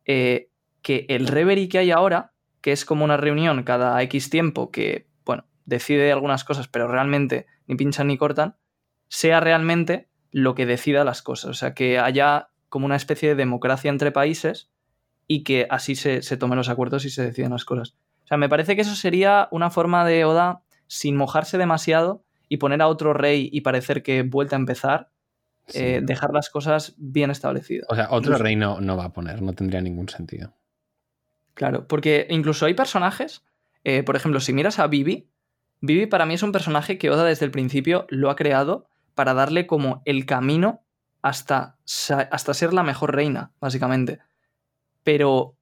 eh, 0.06 0.48
que 0.80 1.04
el 1.10 1.26
reverie 1.26 1.68
que 1.68 1.76
hay 1.76 1.90
ahora, 1.90 2.32
que 2.62 2.72
es 2.72 2.86
como 2.86 3.04
una 3.04 3.18
reunión 3.18 3.62
cada 3.62 4.00
X 4.04 4.30
tiempo 4.30 4.70
que, 4.70 5.06
bueno, 5.26 5.44
decide 5.66 6.10
algunas 6.12 6.44
cosas, 6.44 6.66
pero 6.66 6.88
realmente 6.88 7.44
ni 7.66 7.74
pinchan 7.74 8.06
ni 8.06 8.16
cortan, 8.16 8.56
sea 9.08 9.40
realmente 9.40 10.08
lo 10.30 10.54
que 10.54 10.64
decida 10.64 11.04
las 11.04 11.20
cosas. 11.20 11.50
O 11.50 11.54
sea, 11.54 11.74
que 11.74 11.98
haya 11.98 12.48
como 12.70 12.86
una 12.86 12.96
especie 12.96 13.28
de 13.28 13.34
democracia 13.34 13.90
entre 13.90 14.12
países 14.12 14.70
y 15.26 15.42
que 15.42 15.66
así 15.70 15.96
se, 15.96 16.20
tomen 16.36 16.56
los 16.56 16.68
acuerdos 16.68 17.04
y 17.04 17.10
se 17.10 17.22
deciden 17.22 17.52
las 17.52 17.64
cosas. 17.64 17.96
O 18.24 18.28
sea, 18.28 18.36
me 18.36 18.48
parece 18.48 18.74
que 18.76 18.82
eso 18.82 18.94
sería 18.94 19.48
una 19.50 19.70
forma 19.70 20.04
de 20.04 20.24
Oda 20.24 20.62
sin 20.86 21.16
mojarse 21.16 21.58
demasiado 21.58 22.24
y 22.48 22.58
poner 22.58 22.82
a 22.82 22.88
otro 22.88 23.12
rey 23.12 23.48
y 23.52 23.62
parecer 23.62 24.02
que 24.02 24.22
vuelta 24.22 24.56
a 24.56 24.58
empezar, 24.58 25.10
eh, 25.74 26.00
dejar 26.02 26.32
las 26.32 26.48
cosas 26.48 26.94
bien 26.96 27.30
establecidas. 27.30 27.86
O 27.88 27.96
sea, 27.96 28.08
otro 28.10 28.38
rey 28.38 28.54
no, 28.54 28.80
no, 28.80 28.96
va 28.96 29.06
a 29.06 29.12
poner, 29.12 29.42
no 29.42 29.52
tendría 29.52 29.80
ningún 29.80 30.08
sentido. 30.08 30.52
Claro, 31.54 31.88
porque 31.88 32.26
incluso 32.30 32.66
hay 32.66 32.74
personajes, 32.74 33.44
eh, 33.82 34.02
por 34.02 34.14
ejemplo, 34.14 34.40
si 34.40 34.52
miras 34.52 34.78
a 34.78 34.86
Vivi, 34.86 35.28
Vivi 35.80 36.06
para 36.06 36.26
mí 36.26 36.34
es 36.34 36.42
un 36.42 36.52
personaje 36.52 36.98
que 36.98 37.10
Oda 37.10 37.24
desde 37.24 37.44
el 37.44 37.50
principio 37.50 38.06
lo 38.08 38.30
ha 38.30 38.36
creado 38.36 38.88
para 39.14 39.34
darle 39.34 39.66
como 39.66 40.02
el 40.04 40.26
camino 40.26 40.82
hasta, 41.22 41.76
hasta 42.30 42.54
ser 42.54 42.72
la 42.72 42.82
mejor 42.82 43.14
reina, 43.14 43.52
básicamente. 43.60 44.20
Pero 45.06 45.54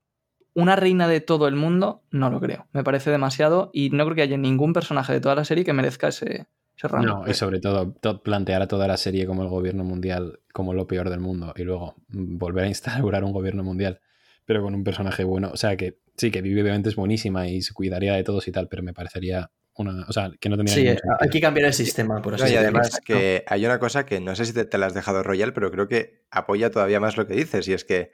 una 0.54 0.74
reina 0.74 1.06
de 1.06 1.20
todo 1.20 1.48
el 1.48 1.54
mundo, 1.54 2.02
no 2.10 2.30
lo 2.30 2.40
creo. 2.40 2.66
Me 2.72 2.82
parece 2.82 3.10
demasiado 3.10 3.70
y 3.74 3.90
no 3.90 4.04
creo 4.04 4.16
que 4.16 4.22
haya 4.22 4.38
ningún 4.38 4.72
personaje 4.72 5.12
de 5.12 5.20
toda 5.20 5.34
la 5.34 5.44
serie 5.44 5.64
que 5.64 5.74
merezca 5.74 6.08
ese, 6.08 6.46
ese 6.78 6.88
rango. 6.88 7.06
No, 7.06 7.28
y 7.28 7.34
sobre 7.34 7.60
todo 7.60 7.92
plantear 8.22 8.62
a 8.62 8.68
toda 8.68 8.88
la 8.88 8.96
serie 8.96 9.26
como 9.26 9.42
el 9.42 9.50
gobierno 9.50 9.84
mundial 9.84 10.40
como 10.54 10.72
lo 10.72 10.86
peor 10.86 11.10
del 11.10 11.20
mundo 11.20 11.52
y 11.56 11.64
luego 11.64 11.94
volver 12.08 12.64
a 12.64 12.68
instaurar 12.68 13.22
un 13.22 13.32
gobierno 13.32 13.62
mundial 13.62 14.00
pero 14.44 14.62
con 14.62 14.74
un 14.74 14.84
personaje 14.84 15.24
bueno. 15.24 15.50
O 15.52 15.56
sea, 15.56 15.76
que 15.76 15.98
sí, 16.16 16.30
que 16.30 16.42
Vivi 16.42 16.60
obviamente 16.60 16.88
es 16.88 16.96
buenísima 16.96 17.48
y 17.48 17.62
se 17.62 17.72
cuidaría 17.72 18.14
de 18.14 18.24
todos 18.24 18.46
y 18.48 18.52
tal, 18.52 18.68
pero 18.68 18.82
me 18.82 18.92
parecería 18.92 19.50
una. 19.74 20.04
O 20.08 20.12
sea, 20.12 20.30
que 20.38 20.48
no 20.48 20.56
tendría. 20.56 20.94
Sí, 20.94 20.98
hay 21.20 21.28
que 21.30 21.40
cambiar 21.40 21.66
el 21.66 21.74
sistema, 21.74 22.20
por 22.20 22.34
así 22.34 22.52
Y 22.52 22.56
además, 22.56 23.00
que 23.04 23.44
hay 23.46 23.64
una 23.64 23.78
cosa 23.78 24.06
que 24.06 24.20
no 24.20 24.34
sé 24.36 24.44
si 24.44 24.52
te, 24.52 24.78
la 24.78 24.86
has 24.86 24.94
dejado 24.94 25.22
Royal, 25.22 25.52
pero 25.52 25.70
creo 25.70 25.88
que 25.88 26.24
apoya 26.30 26.70
todavía 26.70 27.00
más 27.00 27.16
lo 27.16 27.26
que 27.26 27.34
dices, 27.34 27.66
y 27.68 27.72
es 27.72 27.84
que 27.84 28.10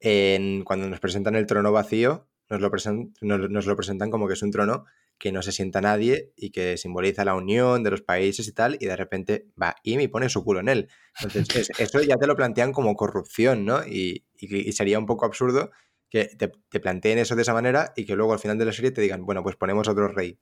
en, 0.00 0.64
cuando 0.64 0.88
nos 0.88 1.00
presentan 1.00 1.34
el 1.34 1.46
trono 1.46 1.72
vacío, 1.72 2.28
nos 2.48 2.60
lo, 2.60 3.48
nos 3.48 3.66
lo 3.66 3.76
presentan 3.76 4.10
como 4.10 4.26
que 4.26 4.34
es 4.34 4.42
un 4.42 4.50
trono 4.50 4.84
que 5.18 5.32
no 5.32 5.42
se 5.42 5.52
sienta 5.52 5.80
nadie 5.80 6.32
y 6.36 6.50
que 6.50 6.76
simboliza 6.76 7.24
la 7.24 7.34
unión 7.34 7.82
de 7.82 7.90
los 7.90 8.02
países 8.02 8.46
y 8.46 8.52
tal, 8.52 8.78
y 8.80 8.86
de 8.86 8.96
repente 8.96 9.46
va 9.60 9.74
y 9.82 9.96
me 9.96 10.08
pone 10.08 10.28
su 10.28 10.44
culo 10.44 10.60
en 10.60 10.68
él. 10.68 10.88
Entonces, 11.20 11.70
eso 11.78 12.00
ya 12.02 12.16
te 12.16 12.26
lo 12.26 12.36
plantean 12.36 12.72
como 12.72 12.94
corrupción, 12.94 13.64
¿no? 13.64 13.84
Y, 13.84 14.24
sería 14.72 14.98
un 14.98 15.06
poco 15.06 15.26
absurdo 15.26 15.70
que 16.08 16.26
te, 16.26 16.80
planteen 16.80 17.18
eso 17.18 17.34
de 17.34 17.42
esa 17.42 17.52
manera 17.52 17.92
y 17.96 18.06
que 18.06 18.14
luego 18.14 18.32
al 18.32 18.38
final 18.38 18.56
de 18.56 18.64
la 18.64 18.72
serie 18.72 18.92
te 18.92 19.00
digan, 19.00 19.26
bueno, 19.26 19.42
pues 19.42 19.56
ponemos 19.56 19.88
otro 19.88 20.08
rey. 20.08 20.38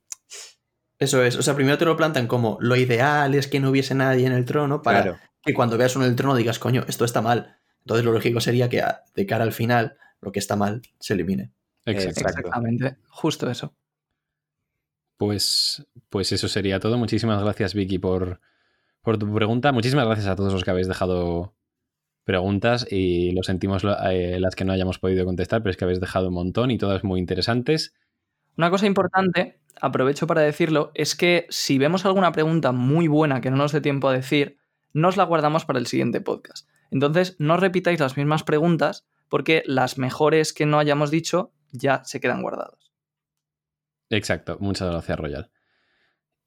Eso 0.99 1.23
es, 1.23 1.35
o 1.35 1.41
sea, 1.41 1.55
primero 1.55 1.77
te 1.77 1.85
lo 1.85 1.97
plantean 1.97 2.27
como 2.27 2.57
lo 2.61 2.75
ideal 2.75 3.33
es 3.35 3.47
que 3.47 3.59
no 3.59 3.69
hubiese 3.71 3.95
nadie 3.95 4.25
en 4.25 4.33
el 4.33 4.45
trono 4.45 4.81
para 4.81 5.19
que 5.43 5.53
cuando 5.53 5.77
veas 5.77 5.95
uno 5.95 6.05
en 6.05 6.11
el 6.11 6.15
trono 6.15 6.35
digas, 6.35 6.59
coño, 6.59 6.85
esto 6.87 7.05
está 7.05 7.21
mal. 7.21 7.56
Entonces 7.87 8.03
lo 8.03 8.11
lógico 8.11 8.41
sería 8.41 8.67
que 8.67 8.83
de 9.15 9.25
cara 9.25 9.45
al 9.45 9.53
final 9.53 9.95
lo 10.19 10.33
que 10.33 10.39
está 10.39 10.57
mal 10.57 10.81
se 10.99 11.13
elimine. 11.13 11.53
Exactamente, 11.85 12.97
justo 13.07 13.49
eso. 13.49 13.73
Pues, 15.15 15.87
pues 16.09 16.33
eso 16.33 16.49
sería 16.49 16.81
todo. 16.81 16.97
Muchísimas 16.97 17.41
gracias, 17.41 17.73
Vicky, 17.73 17.97
por, 17.97 18.41
por 19.01 19.17
tu 19.17 19.33
pregunta. 19.33 19.71
Muchísimas 19.71 20.05
gracias 20.05 20.27
a 20.27 20.35
todos 20.35 20.51
los 20.51 20.65
que 20.65 20.71
habéis 20.71 20.89
dejado 20.89 21.55
preguntas 22.25 22.85
y 22.91 23.31
lo 23.31 23.41
sentimos 23.41 23.85
eh, 24.11 24.37
las 24.41 24.53
que 24.53 24.65
no 24.65 24.73
hayamos 24.73 24.99
podido 24.99 25.23
contestar, 25.23 25.63
pero 25.63 25.71
es 25.71 25.77
que 25.77 25.85
habéis 25.85 26.01
dejado 26.01 26.27
un 26.27 26.33
montón 26.33 26.71
y 26.71 26.77
todas 26.77 27.05
muy 27.05 27.21
interesantes. 27.21 27.93
Una 28.57 28.69
cosa 28.69 28.85
importante, 28.85 29.61
aprovecho 29.79 30.27
para 30.27 30.41
decirlo, 30.41 30.91
es 30.93 31.15
que 31.15 31.47
si 31.47 31.77
vemos 31.77 32.05
alguna 32.05 32.33
pregunta 32.33 32.73
muy 32.73 33.07
buena 33.07 33.39
que 33.39 33.49
no 33.49 33.55
nos 33.55 33.71
dé 33.71 33.79
tiempo 33.79 34.09
a 34.09 34.13
decir, 34.13 34.57
nos 34.91 35.15
la 35.15 35.23
guardamos 35.23 35.63
para 35.63 35.79
el 35.79 35.87
siguiente 35.87 36.19
podcast. 36.19 36.67
Entonces, 36.91 37.35
no 37.39 37.57
repitáis 37.57 37.99
las 37.99 38.17
mismas 38.17 38.43
preguntas 38.43 39.05
porque 39.29 39.63
las 39.65 39.97
mejores 39.97 40.53
que 40.53 40.65
no 40.65 40.79
hayamos 40.79 41.11
dicho 41.11 41.51
ya 41.71 42.03
se 42.03 42.19
quedan 42.19 42.41
guardadas. 42.41 42.91
Exacto, 44.09 44.57
muchas 44.59 44.89
gracias 44.89 45.19
Royal. 45.19 45.51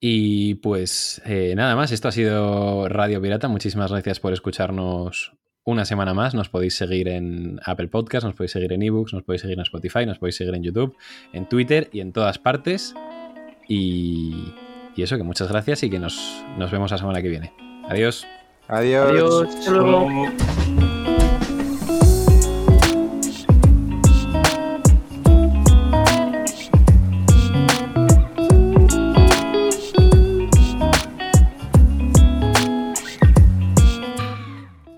Y 0.01 0.55
pues 0.57 1.21
eh, 1.27 1.55
nada 1.55 1.77
más, 1.77 1.93
esto 1.93 2.09
ha 2.09 2.13
sido 2.13 2.89
Radio 2.89 3.21
Pirata. 3.21 3.49
Muchísimas 3.49 3.93
gracias 3.93 4.19
por 4.19 4.33
escucharnos 4.33 5.37
una 5.65 5.85
semana 5.85 6.15
más. 6.15 6.35
Nos 6.35 6.49
podéis 6.49 6.75
seguir 6.75 7.09
en 7.09 7.61
Apple 7.65 7.89
Podcast, 7.89 8.25
nos 8.25 8.35
podéis 8.35 8.53
seguir 8.53 8.73
en 8.73 8.83
eBooks, 8.83 9.13
nos 9.13 9.25
podéis 9.25 9.43
seguir 9.43 9.59
en 9.59 9.63
Spotify, 9.63 10.07
nos 10.07 10.19
podéis 10.19 10.37
seguir 10.37 10.55
en 10.55 10.63
YouTube, 10.63 10.97
en 11.35 11.47
Twitter 11.49 11.91
y 11.93 12.01
en 12.01 12.13
todas 12.13 12.39
partes. 12.39 12.95
Y, 13.69 14.55
y 14.97 15.03
eso, 15.03 15.19
que 15.19 15.23
muchas 15.23 15.49
gracias 15.49 15.83
y 15.83 15.91
que 15.91 15.99
nos, 15.99 16.43
nos 16.57 16.71
vemos 16.71 16.91
la 16.91 16.97
semana 16.97 17.21
que 17.21 17.29
viene. 17.29 17.53
Adiós. 17.87 18.27
Adiós. 18.71 19.11
Adiós. 19.67 21.00